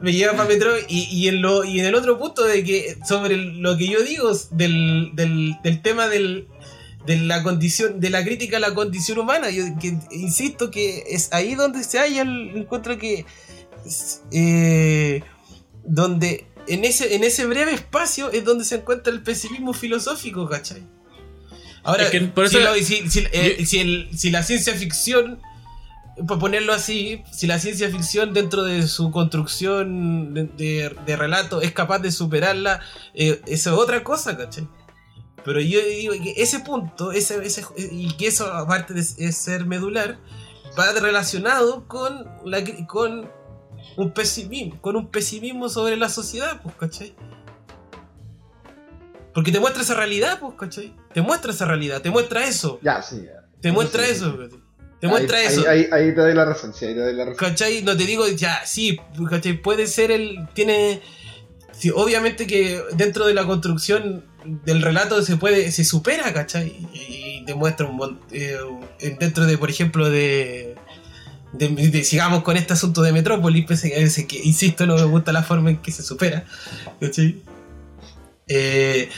me 0.00 0.12
lleva 0.12 0.34
para 0.34 0.48
Metrópolis 0.48 0.86
y, 0.88 1.08
y, 1.10 1.26
en 1.26 1.42
lo, 1.42 1.64
y 1.64 1.80
en 1.80 1.86
el 1.86 1.96
otro 1.96 2.20
punto 2.20 2.44
de 2.44 2.62
que 2.62 2.98
sobre 3.04 3.36
lo 3.36 3.76
que 3.76 3.88
yo 3.88 4.00
digo 4.04 4.30
del, 4.52 5.10
del, 5.14 5.56
del 5.64 5.82
tema 5.82 6.06
del 6.06 6.46
de 7.06 7.16
la 7.16 7.42
condición, 7.42 8.00
de 8.00 8.10
la 8.10 8.24
crítica 8.24 8.58
a 8.58 8.60
la 8.60 8.74
condición 8.74 9.18
humana. 9.18 9.50
Yo 9.50 9.64
insisto 10.10 10.70
que 10.70 11.04
es 11.08 11.32
ahí 11.32 11.54
donde 11.54 11.82
se 11.84 11.98
halla 11.98 12.22
el 12.22 12.56
encuentro 12.56 12.98
que 12.98 13.24
eh, 14.30 15.22
donde 15.84 16.46
en 16.68 16.84
ese, 16.84 17.14
en 17.14 17.24
ese 17.24 17.46
breve 17.46 17.74
espacio 17.74 18.30
es 18.30 18.44
donde 18.44 18.64
se 18.64 18.76
encuentra 18.76 19.12
el 19.12 19.22
pesimismo 19.22 19.72
filosófico, 19.72 20.48
¿cachai? 20.48 20.86
Ahora, 21.84 22.08
si, 22.08 22.20
la 24.30 24.42
ciencia 24.44 24.72
ficción, 24.74 25.40
por 26.28 26.38
ponerlo 26.38 26.72
así, 26.72 27.24
si 27.32 27.48
la 27.48 27.58
ciencia 27.58 27.90
ficción 27.90 28.32
dentro 28.32 28.62
de 28.62 28.86
su 28.86 29.10
construcción 29.10 30.32
de, 30.56 30.94
relato 31.06 31.60
es 31.60 31.72
capaz 31.72 31.98
de 31.98 32.12
superarla, 32.12 32.78
eh, 33.14 33.42
eso 33.46 33.72
es 33.72 33.78
otra 33.78 34.04
cosa, 34.04 34.36
¿cachai? 34.36 34.68
Pero 35.44 35.60
yo 35.60 35.80
digo 35.80 36.14
que 36.22 36.34
ese 36.36 36.60
punto, 36.60 37.12
ese, 37.12 37.40
y 37.76 38.14
que 38.16 38.28
eso 38.28 38.52
aparte 38.52 38.94
de 38.94 39.02
ser 39.02 39.66
medular, 39.66 40.18
va 40.78 40.92
relacionado 40.92 41.86
con, 41.86 42.26
la, 42.44 42.62
con 42.86 43.28
un 43.96 44.12
pesimismo, 44.12 44.80
con 44.80 44.96
un 44.96 45.08
pesimismo 45.08 45.68
sobre 45.68 45.96
la 45.96 46.08
sociedad, 46.08 46.60
pues, 46.62 46.74
¿cachai? 46.76 47.14
Porque 49.34 49.50
te 49.50 49.60
muestra 49.60 49.82
esa 49.82 49.94
realidad, 49.94 50.38
pues, 50.40 50.54
¿cachai? 50.58 50.94
Te 51.12 51.22
muestra 51.22 51.52
esa 51.52 51.64
realidad, 51.64 52.02
te 52.02 52.10
muestra 52.10 52.46
eso. 52.46 52.78
Ya, 52.82 53.02
sí. 53.02 53.26
Te 53.60 53.72
muestra 53.72 54.06
eso, 54.06 54.36
Te 55.00 55.08
muestra 55.08 55.42
eso. 55.42 55.64
Ahí, 55.68 55.88
te 55.88 56.20
doy 56.20 56.34
la 56.34 56.44
razón, 56.44 56.72
sí, 56.74 56.86
ahí 56.86 56.94
te 56.94 57.00
doy 57.00 57.14
la 57.14 57.24
razón. 57.24 57.38
¿Cachai? 57.38 57.82
No 57.82 57.96
te 57.96 58.04
digo, 58.04 58.26
ya, 58.28 58.64
sí, 58.64 59.00
¿cachai? 59.28 59.60
Puede 59.60 59.86
ser 59.86 60.10
el. 60.10 60.48
Tiene. 60.54 61.00
Sí, 61.72 61.90
obviamente 61.90 62.46
que 62.46 62.82
dentro 62.92 63.26
de 63.26 63.34
la 63.34 63.46
construcción 63.46 64.24
del 64.44 64.82
relato 64.82 65.22
se 65.22 65.36
puede. 65.36 65.72
se 65.72 65.84
supera, 65.84 66.32
¿cachai? 66.32 66.88
Y, 66.92 67.44
te 67.44 67.54
muestra 67.56 67.86
un 67.86 68.20
eh, 68.30 68.56
dentro 69.18 69.46
de, 69.46 69.58
por 69.58 69.68
ejemplo, 69.68 70.08
de 70.08 70.76
sigamos 72.04 72.42
con 72.42 72.56
este 72.56 72.72
asunto 72.72 73.02
de 73.02 73.12
Metrópolis, 73.12 73.66
a 73.84 74.26
que, 74.26 74.40
insisto, 74.42 74.86
no 74.86 74.96
me 74.96 75.04
gusta 75.04 75.32
la 75.32 75.42
forma 75.42 75.70
en 75.70 75.76
que 75.78 75.92
se 75.92 76.02
supera. 76.02 76.44
Eh, 78.48 79.08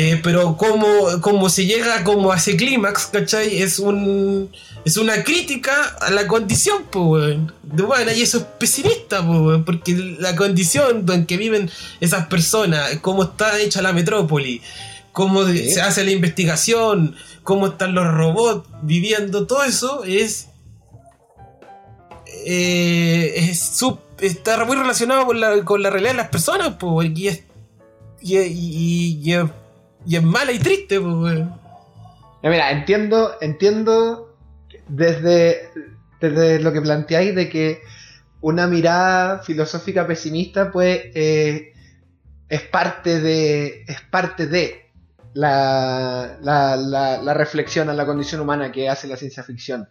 eh, 0.00 0.20
pero 0.22 0.56
como, 0.56 1.20
como 1.20 1.48
se 1.48 1.66
llega 1.66 2.04
como 2.04 2.30
a 2.30 2.36
ese 2.36 2.56
clímax, 2.56 3.06
¿cachai? 3.06 3.60
Es 3.60 3.80
un 3.80 4.48
es 4.84 4.96
una 4.96 5.24
crítica 5.24 5.72
a 6.00 6.12
la 6.12 6.28
condición, 6.28 6.84
pues, 6.88 7.36
bueno, 7.64 8.12
y 8.12 8.22
eso 8.22 8.38
es 8.38 8.44
pesimista, 8.44 9.26
pues, 9.26 9.60
porque 9.66 10.16
la 10.20 10.36
condición 10.36 11.04
en 11.10 11.26
que 11.26 11.36
viven 11.36 11.68
esas 12.00 12.28
personas, 12.28 12.98
cómo 13.00 13.24
está 13.24 13.58
hecha 13.58 13.82
la 13.82 13.92
metrópoli, 13.92 14.62
cómo 15.10 15.44
se 15.44 15.80
hace 15.80 16.04
la 16.04 16.12
investigación, 16.12 17.16
cómo 17.42 17.66
están 17.66 17.96
los 17.96 18.06
robots 18.06 18.68
viviendo, 18.82 19.48
todo 19.48 19.64
eso 19.64 20.04
es 20.04 20.46
eh, 22.46 23.34
es 23.50 23.82
está 24.20 24.64
muy 24.64 24.76
relacionado 24.76 25.26
con 25.26 25.40
la, 25.40 25.64
con 25.64 25.82
la 25.82 25.90
realidad 25.90 26.12
de 26.12 26.18
las 26.18 26.28
personas, 26.28 26.76
pues, 26.78 27.10
y 27.16 27.26
es, 27.26 27.42
y, 28.22 29.34
es, 30.16 30.22
mala 30.22 30.52
y 30.52 30.58
triste, 30.58 31.00
pues, 31.00 31.40
Mira, 32.42 32.70
entiendo, 32.70 33.36
entiendo 33.40 34.36
desde, 34.86 35.70
desde 36.20 36.60
lo 36.60 36.72
que 36.72 36.80
planteáis 36.80 37.34
de 37.34 37.48
que 37.48 37.82
una 38.40 38.66
mirada 38.66 39.40
filosófica 39.40 40.06
pesimista, 40.06 40.70
pues, 40.70 41.00
eh, 41.14 41.72
es 42.48 42.62
parte 42.62 43.20
de, 43.20 43.82
es 43.86 44.00
parte 44.02 44.46
de 44.46 44.90
la, 45.34 46.38
la, 46.40 46.76
la, 46.76 47.20
la 47.20 47.34
reflexión 47.34 47.90
a 47.90 47.94
la 47.94 48.06
condición 48.06 48.40
humana 48.40 48.70
que 48.70 48.88
hace 48.88 49.08
la 49.08 49.16
ciencia 49.16 49.42
ficción. 49.42 49.88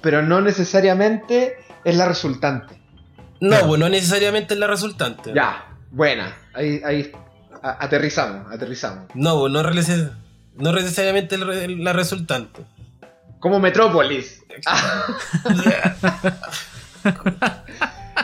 Pero 0.00 0.22
no 0.22 0.40
necesariamente 0.40 1.56
es 1.84 1.96
la 1.96 2.06
resultante. 2.06 2.80
No, 3.40 3.48
bueno, 3.48 3.66
pues, 3.66 3.80
no 3.80 3.88
necesariamente 3.88 4.54
es 4.54 4.60
la 4.60 4.68
resultante. 4.68 5.32
Ya, 5.34 5.66
buena. 5.90 6.36
Ahí, 6.54 6.80
ahí 6.84 7.12
aterrizamos, 7.62 8.52
aterrizamos. 8.52 9.06
No, 9.14 9.40
pues, 9.40 9.52
no, 9.52 9.62
no 9.62 10.72
necesariamente 10.72 11.38
la 11.38 11.92
resultante. 11.92 12.62
Como 13.38 13.58
Metrópolis. 13.58 14.42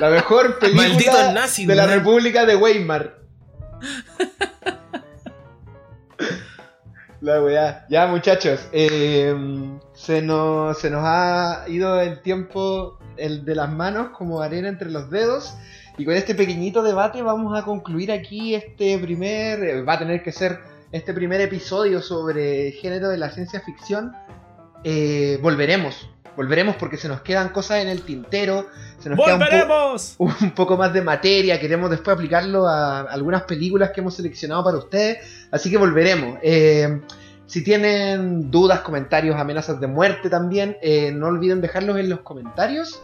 la 0.00 0.10
mejor 0.10 0.58
película 0.58 1.46
de 1.56 1.74
la 1.74 1.86
República 1.86 2.46
de 2.46 2.56
Weimar. 2.56 3.18
La 7.20 7.42
weá. 7.42 7.84
Ya, 7.88 8.06
muchachos. 8.06 8.60
Eh, 8.72 9.34
se, 9.94 10.22
nos, 10.22 10.78
se 10.78 10.90
nos 10.90 11.02
ha 11.04 11.64
ido 11.66 12.00
el 12.00 12.22
tiempo 12.22 12.98
el 13.16 13.44
de 13.44 13.56
las 13.56 13.70
manos 13.70 14.10
como 14.10 14.40
arena 14.40 14.68
entre 14.68 14.90
los 14.90 15.10
dedos. 15.10 15.54
Y 15.98 16.04
con 16.04 16.14
este 16.14 16.36
pequeñito 16.36 16.84
debate 16.84 17.20
vamos 17.22 17.58
a 17.58 17.64
concluir 17.64 18.12
aquí 18.12 18.54
este 18.54 18.96
primer. 18.98 19.64
Eh, 19.64 19.82
va 19.82 19.94
a 19.94 19.98
tener 19.98 20.22
que 20.22 20.30
ser 20.30 20.60
este 20.92 21.12
primer 21.12 21.40
episodio 21.40 22.00
sobre 22.00 22.70
género 22.70 23.08
de 23.08 23.18
la 23.18 23.30
ciencia 23.30 23.60
ficción. 23.60 24.12
Eh, 24.84 25.40
volveremos. 25.42 26.08
Volveremos 26.36 26.76
porque 26.76 26.96
se 26.96 27.08
nos 27.08 27.22
quedan 27.22 27.48
cosas 27.48 27.82
en 27.82 27.88
el 27.88 28.02
tintero. 28.02 28.66
Se 29.00 29.10
nos 29.10 29.18
¡Volveremos! 29.18 30.16
Queda 30.16 30.36
un, 30.40 30.50
poco 30.52 30.76
más 30.76 30.92
de 30.92 31.02
materia. 31.02 31.58
Queremos 31.58 31.90
después 31.90 32.14
aplicarlo 32.14 32.68
a 32.68 33.00
algunas 33.00 33.42
películas 33.42 33.90
que 33.90 34.00
hemos 34.00 34.14
seleccionado 34.14 34.62
para 34.62 34.78
ustedes. 34.78 35.48
Así 35.50 35.68
que 35.68 35.78
volveremos. 35.78 36.38
Eh, 36.42 37.00
si 37.46 37.64
tienen 37.64 38.52
dudas, 38.52 38.82
comentarios, 38.82 39.34
amenazas 39.34 39.80
de 39.80 39.88
muerte 39.88 40.30
también, 40.30 40.76
eh, 40.80 41.10
no 41.10 41.26
olviden 41.26 41.60
dejarlos 41.60 41.98
en 41.98 42.08
los 42.08 42.20
comentarios. 42.20 43.02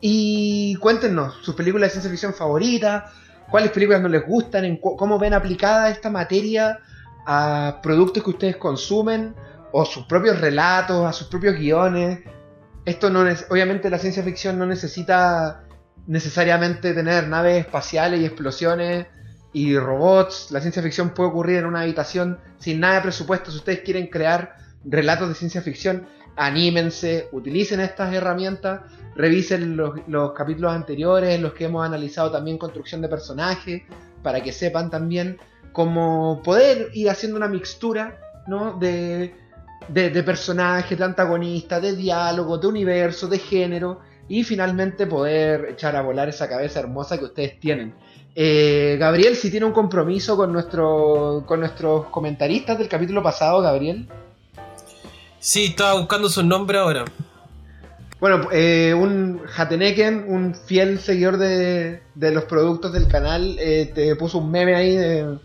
Y 0.00 0.76
cuéntenos 0.76 1.34
sus 1.42 1.54
películas 1.54 1.88
de 1.88 1.92
ciencia 1.92 2.10
ficción 2.10 2.34
favoritas, 2.34 3.04
cuáles 3.50 3.70
películas 3.70 4.02
no 4.02 4.08
les 4.08 4.26
gustan, 4.26 4.78
cómo 4.78 5.18
ven 5.18 5.34
aplicada 5.34 5.90
esta 5.90 6.10
materia 6.10 6.80
a 7.26 7.80
productos 7.82 8.22
que 8.22 8.30
ustedes 8.30 8.56
consumen, 8.56 9.34
o 9.72 9.84
sus 9.84 10.06
propios 10.06 10.40
relatos, 10.40 11.04
a 11.04 11.12
sus 11.12 11.26
propios 11.28 11.56
guiones. 11.56 12.20
Esto 12.84 13.10
no 13.10 13.26
es, 13.26 13.46
obviamente 13.50 13.90
la 13.90 13.98
ciencia 13.98 14.22
ficción 14.22 14.58
no 14.58 14.66
necesita 14.66 15.64
necesariamente 16.06 16.94
tener 16.94 17.28
naves 17.28 17.58
espaciales 17.58 18.20
y 18.20 18.24
explosiones 18.24 19.06
y 19.52 19.76
robots. 19.76 20.50
La 20.50 20.60
ciencia 20.60 20.82
ficción 20.82 21.10
puede 21.10 21.30
ocurrir 21.30 21.58
en 21.58 21.66
una 21.66 21.80
habitación 21.80 22.38
sin 22.58 22.80
nada 22.80 22.96
de 22.96 23.00
presupuesto. 23.02 23.50
Si 23.50 23.58
ustedes 23.58 23.80
quieren 23.80 24.06
crear 24.06 24.56
relatos 24.84 25.28
de 25.28 25.34
ciencia 25.34 25.62
ficción, 25.62 26.06
anímense, 26.36 27.28
utilicen 27.32 27.80
estas 27.80 28.14
herramientas, 28.14 28.82
revisen 29.14 29.76
los, 29.76 30.32
capítulos 30.32 30.72
anteriores, 30.72 31.40
los 31.40 31.54
que 31.54 31.64
hemos 31.64 31.84
analizado 31.84 32.30
también 32.30 32.58
construcción 32.58 33.00
de 33.00 33.08
personajes, 33.08 33.82
para 34.22 34.42
que 34.42 34.52
sepan 34.52 34.90
también 34.90 35.38
cómo 35.72 36.42
poder 36.42 36.90
ir 36.94 37.10
haciendo 37.10 37.36
una 37.36 37.48
mixtura 37.48 38.18
¿no? 38.46 38.78
de, 38.78 39.34
de, 39.88 40.10
de 40.10 40.22
personajes, 40.22 40.96
de 40.96 41.04
antagonistas, 41.04 41.82
de 41.82 41.96
diálogo, 41.96 42.58
de 42.58 42.66
universo, 42.66 43.26
de 43.28 43.38
género, 43.38 44.00
y 44.28 44.42
finalmente 44.44 45.06
poder 45.06 45.70
echar 45.70 45.96
a 45.96 46.02
volar 46.02 46.28
esa 46.28 46.48
cabeza 46.48 46.80
hermosa 46.80 47.18
que 47.18 47.24
ustedes 47.24 47.60
tienen. 47.60 47.94
Eh, 48.34 48.96
Gabriel, 48.98 49.36
si 49.36 49.50
tiene 49.50 49.64
un 49.64 49.72
compromiso 49.72 50.36
con, 50.36 50.52
nuestro, 50.52 51.44
con 51.46 51.60
nuestros 51.60 52.06
comentaristas 52.06 52.78
del 52.78 52.88
capítulo 52.88 53.22
pasado, 53.22 53.62
Gabriel. 53.62 54.08
Sí, 55.46 55.66
estaba 55.66 55.94
buscando 55.94 56.28
su 56.28 56.42
nombre 56.42 56.76
ahora. 56.76 57.04
Bueno, 58.18 58.48
eh, 58.50 58.92
un 58.94 59.42
Hateneken, 59.56 60.24
un 60.26 60.56
fiel 60.56 60.98
seguidor 60.98 61.36
de, 61.36 62.02
los 62.16 62.44
productos 62.46 62.92
del 62.92 63.06
canal, 63.06 63.56
eh, 63.60 63.92
te 63.94 64.16
puso 64.16 64.38
un 64.38 64.50
meme 64.50 64.74
ahí 64.74 64.96
de. 64.96 65.38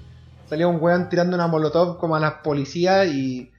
Salió 0.50 0.70
un 0.70 0.82
weón 0.82 1.08
tirando 1.08 1.36
una 1.36 1.46
molotov 1.46 2.00
como 2.00 2.16
a 2.16 2.20
las 2.20 2.34
policías 2.44 3.10
y 3.10 3.52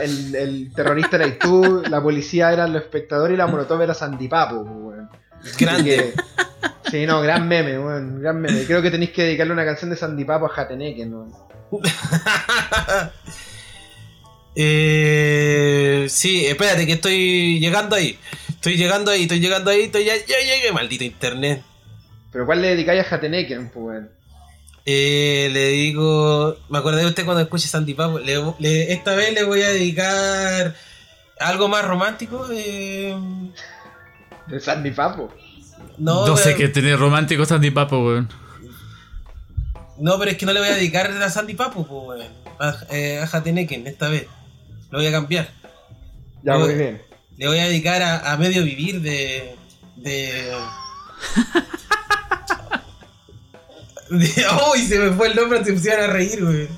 el, 0.00 0.72
terrorista 0.74 1.16
era 1.16 1.38
tú, 1.38 1.82
la 1.90 2.02
policía 2.02 2.50
era 2.50 2.64
el 2.64 2.76
espectador 2.76 3.30
y 3.32 3.36
la 3.36 3.46
molotov 3.46 3.82
era 3.82 3.92
Sandipapo, 3.92 4.62
weón. 4.62 5.10
Grande. 5.58 6.14
Sí, 6.90 7.06
no, 7.06 7.20
gran 7.22 7.48
meme, 7.48 7.76
bueno, 7.78 8.20
gran 8.20 8.40
meme. 8.40 8.64
Creo 8.66 8.80
que 8.80 8.90
tenéis 8.90 9.10
que 9.10 9.24
dedicarle 9.24 9.52
una 9.52 9.64
canción 9.64 9.90
de 9.90 9.96
Sandy 9.96 10.24
Papo 10.24 10.46
a 10.46 10.50
Jateneke, 10.50 11.04
¿no? 11.06 11.26
eh, 14.56 16.06
sí, 16.08 16.46
espérate 16.46 16.86
que 16.86 16.92
estoy 16.92 17.60
llegando 17.60 17.96
ahí. 17.96 18.18
Estoy 18.48 18.76
llegando 18.76 19.10
ahí, 19.10 19.22
estoy 19.22 19.40
llegando 19.40 19.70
ahí, 19.70 19.82
estoy 19.82 20.04
ya, 20.04 20.14
ya 20.16 20.38
llegué, 20.38 20.72
maldito 20.72 21.04
internet. 21.04 21.62
¿Pero 22.32 22.46
cuál 22.46 22.62
le 22.62 22.68
dedicáis 22.68 23.02
a 23.02 23.04
Jateneke, 23.04 23.58
pues, 23.72 24.04
eh, 24.86 25.48
le 25.52 25.68
digo, 25.68 26.56
me 26.68 26.78
acordé 26.78 27.02
de 27.02 27.06
usted 27.06 27.24
cuando 27.24 27.42
escuche 27.42 27.68
Sandy 27.68 27.94
Papo. 27.94 28.18
esta 28.60 29.14
vez 29.14 29.32
le 29.32 29.44
voy 29.44 29.62
a 29.62 29.68
dedicar 29.68 30.74
algo 31.40 31.68
más 31.68 31.84
romántico. 31.84 32.46
Eh... 32.52 33.16
¿De 34.46 34.60
Sandy 34.60 34.90
Papo? 34.90 35.32
No, 35.96 36.36
sé 36.36 36.54
qué 36.54 36.68
tiene 36.68 36.96
romántico 36.96 37.44
Sandy 37.46 37.70
Papo, 37.70 38.04
weón. 38.04 38.28
No, 39.98 40.18
pero 40.18 40.32
es 40.32 40.36
que 40.36 40.44
no 40.44 40.52
le 40.52 40.60
voy 40.60 40.68
a 40.68 40.74
dedicar 40.74 41.10
a 41.10 41.30
Sandy 41.30 41.54
Papu, 41.54 41.86
pues, 41.86 42.28
a, 42.58 42.76
eh, 42.90 43.20
a 43.20 43.26
Jateneken 43.26 43.86
esta 43.86 44.08
vez. 44.08 44.26
Lo 44.94 45.00
voy 45.00 45.08
a 45.08 45.10
cambiar. 45.10 45.48
Ya, 46.44 46.56
muy 46.56 46.72
bien. 46.76 47.02
Le 47.36 47.48
voy 47.48 47.58
a 47.58 47.64
dedicar 47.64 48.00
a, 48.00 48.36
medio 48.36 48.62
vivir 48.62 49.00
de. 49.00 49.56
de. 49.96 50.52
de 54.10 54.46
¡Uy! 54.72 54.82
se 54.86 55.00
me 55.00 55.10
fue 55.16 55.26
el 55.26 55.34
nombre, 55.34 55.64
se 55.64 55.72
pusieron 55.72 56.04
a 56.04 56.12
reír, 56.12 56.44
güey. 56.44 56.68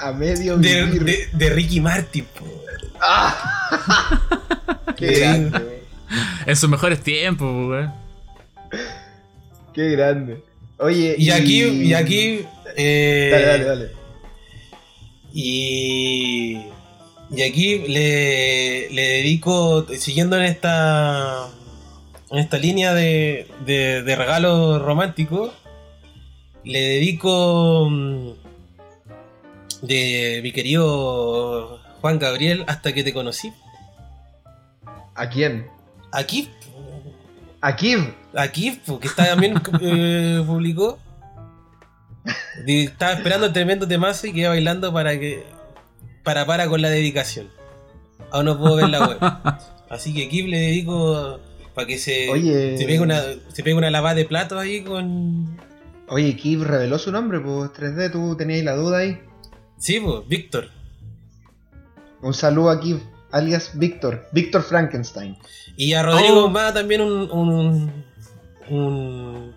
A 0.00 0.10
medio 0.10 0.58
vivir. 0.58 1.04
De, 1.04 1.28
de, 1.32 1.50
Ricky 1.50 1.80
Martin, 1.80 2.26
Ah. 3.00 4.20
Qué 4.96 5.20
grande, 5.20 5.84
En 6.46 6.56
sus 6.56 6.68
mejores 6.68 7.00
tiempos, 7.00 7.68
güey. 7.68 7.86
Qué 9.72 9.88
grande. 9.90 10.42
Oye, 10.78 11.14
y, 11.16 11.30
aquí, 11.30 11.62
y 11.62 11.94
aquí. 11.94 12.44
Eh, 12.76 13.28
dale, 13.30 13.46
dale, 13.46 13.64
dale. 13.64 13.99
Y. 15.32 16.58
Y 17.32 17.42
aquí 17.42 17.78
le, 17.86 18.90
le 18.90 19.02
dedico, 19.02 19.86
siguiendo 19.96 20.36
en 20.36 20.42
esta 20.42 21.48
en 22.30 22.38
esta 22.38 22.58
línea 22.58 22.94
de, 22.94 23.46
de, 23.64 24.02
de 24.02 24.16
regalo 24.16 24.78
romántico, 24.78 25.52
le 26.64 26.80
dedico 26.80 27.88
mm, 27.90 28.30
de 29.82 30.40
mi 30.42 30.52
querido 30.52 31.80
Juan 32.00 32.18
Gabriel 32.18 32.64
hasta 32.66 32.92
que 32.92 33.04
te 33.04 33.12
conocí. 33.12 33.52
¿A 35.14 35.28
quién? 35.28 35.66
A 36.12 36.24
Kif. 36.24 36.48
A 37.60 37.76
Kif. 37.76 38.00
A 38.34 38.48
Kif, 38.48 38.78
que 39.00 39.06
está 39.06 39.26
también 39.26 39.60
eh, 39.80 40.42
publicó. 40.46 40.98
Estaba 42.66 43.12
esperando 43.12 43.46
el 43.46 43.52
tremendo 43.52 43.88
temazo 43.88 44.26
y 44.26 44.32
quedé 44.32 44.48
bailando 44.48 44.92
para 44.92 45.18
que 45.18 45.44
para 46.22 46.46
para 46.46 46.68
con 46.68 46.82
la 46.82 46.90
dedicación. 46.90 47.48
Aún 48.30 48.46
no 48.46 48.58
puedo 48.58 48.76
ver 48.76 48.88
la 48.88 49.06
web. 49.06 49.18
Así 49.90 50.14
que 50.14 50.28
Kip 50.28 50.46
le 50.46 50.58
dedico 50.58 51.40
para 51.74 51.86
que 51.86 51.98
se, 51.98 52.30
Oye. 52.30 52.76
se 52.78 52.84
pegue 52.84 53.00
una, 53.00 53.22
se 53.48 53.62
pegue 53.62 53.74
una 53.74 53.90
lavada 53.90 54.14
de 54.14 54.24
platos 54.24 54.58
ahí 54.58 54.82
con. 54.82 55.58
Oye, 56.08 56.36
Kip 56.36 56.62
reveló 56.62 56.98
su 56.98 57.10
nombre, 57.10 57.40
pues 57.40 57.70
3D, 57.70 58.12
tú 58.12 58.36
tenías 58.36 58.64
la 58.64 58.74
duda 58.74 58.98
ahí. 58.98 59.20
Sí, 59.78 60.00
pues, 60.00 60.26
Víctor. 60.28 60.68
Un 62.22 62.34
saludo 62.34 62.70
a 62.70 62.80
Kip, 62.80 63.00
alias 63.32 63.72
Víctor, 63.74 64.28
Víctor 64.32 64.62
Frankenstein. 64.62 65.36
Y 65.76 65.94
a 65.94 66.02
Rodrigo 66.02 66.44
oh. 66.44 66.72
también 66.72 67.00
un, 67.00 67.30
un, 67.30 68.04
un, 68.68 69.54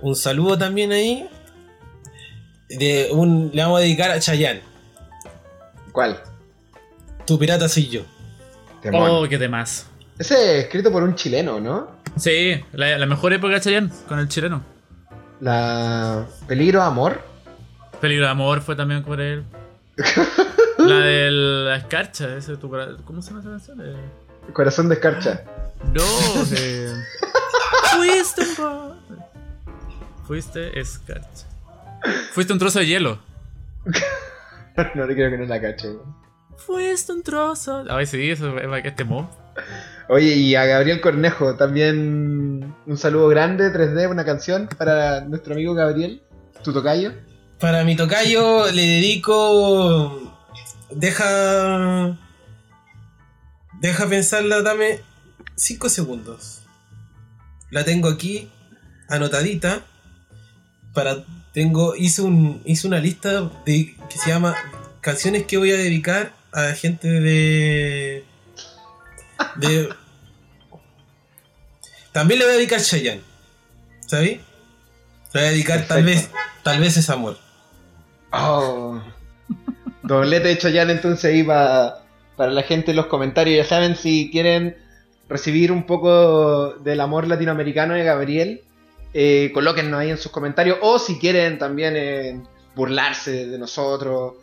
un 0.00 0.16
saludo 0.16 0.58
también 0.58 0.92
ahí. 0.92 1.28
De 2.78 3.08
un, 3.12 3.50
le 3.52 3.62
vamos 3.62 3.78
a 3.78 3.82
dedicar 3.82 4.10
a 4.10 4.20
Chayanne. 4.20 4.62
¿Cuál? 5.92 6.20
Tu 7.26 7.38
pirata 7.38 7.68
soy 7.68 7.88
yo. 7.88 8.02
Oh, 8.92 9.26
qué 9.28 9.38
demás. 9.38 9.86
Ese 10.18 10.34
es 10.34 10.64
escrito 10.64 10.92
por 10.92 11.02
un 11.02 11.14
chileno, 11.14 11.60
¿no? 11.60 11.88
Sí, 12.16 12.62
la, 12.72 13.04
mejor 13.06 13.32
época 13.32 13.54
de 13.54 13.60
Chayanne, 13.60 13.90
con 14.08 14.18
el 14.18 14.28
chileno. 14.28 14.62
La. 15.40 16.26
Peligro 16.46 16.80
de 16.80 16.86
Amor. 16.86 17.20
Peligro 18.00 18.26
de 18.26 18.30
Amor 18.30 18.60
fue 18.60 18.76
también 18.76 19.02
por 19.02 19.20
él. 19.20 19.44
la 20.78 20.98
de 21.00 21.30
la 21.30 21.76
escarcha, 21.76 22.36
ese, 22.36 22.56
tu, 22.56 22.70
¿cómo 23.04 23.22
se 23.22 23.30
llama 23.30 23.40
esa 23.40 23.50
canción? 23.50 23.80
Eh... 23.82 24.52
Corazón 24.52 24.88
de 24.88 24.94
escarcha. 24.94 25.44
No, 25.92 26.02
eh... 26.56 26.94
Fuiste 27.96 28.42
un 28.62 29.20
Fuiste 30.26 30.78
escarcha. 30.78 31.49
Fuiste 32.32 32.52
un 32.52 32.58
trozo 32.58 32.78
de 32.78 32.86
hielo. 32.86 33.20
no 34.94 35.06
le 35.06 35.14
creo 35.14 35.30
que 35.30 35.38
no 35.38 35.44
la 35.44 35.60
cache. 35.60 35.88
Fuiste 36.56 37.12
un 37.12 37.22
trozo. 37.22 37.84
Ay, 37.88 38.06
sí, 38.06 38.30
eso 38.30 38.58
es 38.58 38.84
este 38.84 39.04
mob. 39.04 39.26
Oye, 40.08 40.34
y 40.34 40.54
a 40.56 40.64
Gabriel 40.64 41.00
Cornejo 41.00 41.56
también 41.56 42.74
un 42.86 42.96
saludo 42.96 43.28
grande, 43.28 43.72
3D, 43.72 44.10
una 44.10 44.24
canción 44.24 44.68
para 44.76 45.20
nuestro 45.22 45.54
amigo 45.54 45.74
Gabriel, 45.74 46.22
tu 46.64 46.72
tocayo. 46.72 47.12
Para 47.58 47.84
mi 47.84 47.94
tocayo 47.94 48.70
le 48.72 48.82
dedico. 48.82 50.36
Deja. 50.90 52.18
Deja 53.80 54.08
pensarla, 54.08 54.62
dame 54.62 55.00
5 55.56 55.88
segundos. 55.88 56.62
La 57.70 57.84
tengo 57.84 58.08
aquí, 58.08 58.50
anotadita. 59.08 59.82
Para 60.92 61.24
tengo 61.52 61.94
hice 61.96 62.22
un 62.22 62.62
hice 62.64 62.86
una 62.86 62.98
lista 62.98 63.50
de 63.64 63.94
que 64.08 64.18
se 64.18 64.30
llama 64.30 64.54
canciones 65.00 65.44
que 65.44 65.58
voy 65.58 65.72
a 65.72 65.76
dedicar 65.76 66.32
a 66.52 66.72
gente 66.72 67.08
de 67.08 68.24
de 69.56 69.88
también 72.12 72.40
le 72.40 72.44
voy 72.46 72.54
a 72.54 72.56
dedicar 72.58 72.80
Cheyenne 72.80 73.22
¿sabes? 74.06 74.38
Le 75.32 75.40
voy 75.40 75.42
a 75.42 75.50
dedicar 75.50 75.86
tal 75.86 76.04
vez 76.04 76.30
tal 76.62 76.80
vez 76.80 76.96
es 76.96 77.08
amor. 77.10 77.38
Oh. 78.32 79.00
Doblete 80.02 80.48
de 80.48 80.58
Cheyenne 80.58 80.92
entonces 80.92 81.34
iba 81.34 82.02
para 82.36 82.50
la 82.50 82.62
gente 82.62 82.90
en 82.90 82.96
los 82.96 83.06
comentarios. 83.06 83.56
Ya 83.56 83.68
saben 83.68 83.96
si 83.96 84.30
quieren 84.32 84.76
recibir 85.28 85.70
un 85.70 85.84
poco 85.84 86.74
del 86.74 87.00
amor 87.00 87.28
latinoamericano 87.28 87.94
de 87.94 88.02
Gabriel 88.02 88.62
eh, 89.12 89.50
colóquennos 89.52 90.00
ahí 90.00 90.10
en 90.10 90.18
sus 90.18 90.32
comentarios. 90.32 90.78
O 90.82 90.98
si 90.98 91.18
quieren 91.18 91.58
también 91.58 91.94
eh, 91.96 92.40
burlarse 92.74 93.46
de 93.46 93.58
nosotros, 93.58 94.34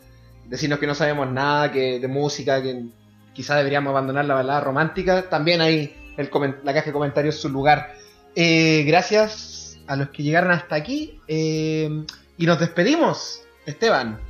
decirnos 0.46 0.78
que 0.78 0.86
no 0.86 0.94
sabemos 0.94 1.30
nada 1.30 1.72
que, 1.72 1.98
de 1.98 2.08
música, 2.08 2.62
que 2.62 2.84
quizás 3.32 3.56
deberíamos 3.56 3.90
abandonar 3.90 4.24
la 4.24 4.34
balada 4.34 4.60
romántica, 4.60 5.28
también 5.28 5.60
ahí 5.60 5.94
el 6.16 6.30
la 6.64 6.74
caja 6.74 6.86
de 6.86 6.92
comentarios 6.92 7.36
es 7.36 7.40
su 7.40 7.48
lugar. 7.48 7.94
Eh, 8.34 8.84
gracias 8.86 9.78
a 9.86 9.96
los 9.96 10.10
que 10.10 10.22
llegaron 10.22 10.50
hasta 10.50 10.74
aquí. 10.74 11.20
y 11.26 12.46
nos 12.46 12.60
despedimos, 12.60 13.42
Esteban. 13.66 14.27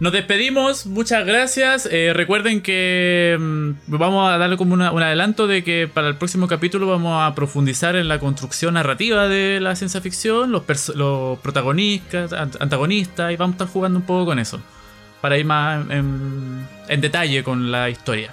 Nos 0.00 0.12
despedimos, 0.14 0.86
muchas 0.86 1.26
gracias. 1.26 1.86
Eh, 1.92 2.12
recuerden 2.14 2.62
que 2.62 3.36
mm, 3.38 3.70
vamos 3.88 4.32
a 4.32 4.38
darle 4.38 4.56
como 4.56 4.72
un 4.72 4.80
adelanto 4.80 5.46
de 5.46 5.62
que 5.62 5.90
para 5.92 6.08
el 6.08 6.16
próximo 6.16 6.48
capítulo 6.48 6.86
vamos 6.86 7.22
a 7.22 7.34
profundizar 7.34 7.96
en 7.96 8.08
la 8.08 8.18
construcción 8.18 8.74
narrativa 8.74 9.28
de 9.28 9.60
la 9.60 9.76
ciencia 9.76 10.00
ficción, 10.00 10.52
los, 10.52 10.62
protagonistas, 11.40 12.32
antagonistas, 12.32 13.30
y 13.30 13.36
vamos 13.36 13.52
a 13.52 13.56
estar 13.56 13.68
jugando 13.68 13.98
un 13.98 14.06
poco 14.06 14.24
con 14.24 14.38
eso, 14.38 14.58
para 15.20 15.36
ir 15.36 15.44
más 15.44 15.84
en, 15.90 16.66
detalle 16.98 17.44
con 17.44 17.70
la 17.70 17.90
historia. 17.90 18.32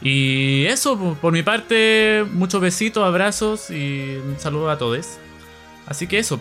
Y 0.00 0.64
eso, 0.66 1.16
por 1.20 1.32
mi 1.32 1.42
parte, 1.42 2.24
muchos 2.30 2.60
besitos, 2.60 3.04
abrazos 3.04 3.68
y 3.70 4.14
un 4.24 4.36
saludo 4.38 4.70
a 4.70 4.78
todos. 4.78 5.18
Así 5.86 6.06
que 6.06 6.20
eso. 6.20 6.40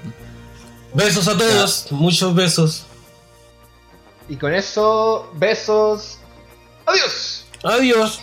Besos 0.93 1.27
a 1.27 1.35
todos, 1.35 1.87
muchos 1.91 2.35
besos. 2.35 2.86
Y 4.29 4.35
con 4.35 4.53
eso, 4.53 5.29
besos. 5.33 6.19
Adiós. 6.85 7.45
Adiós. 7.63 8.21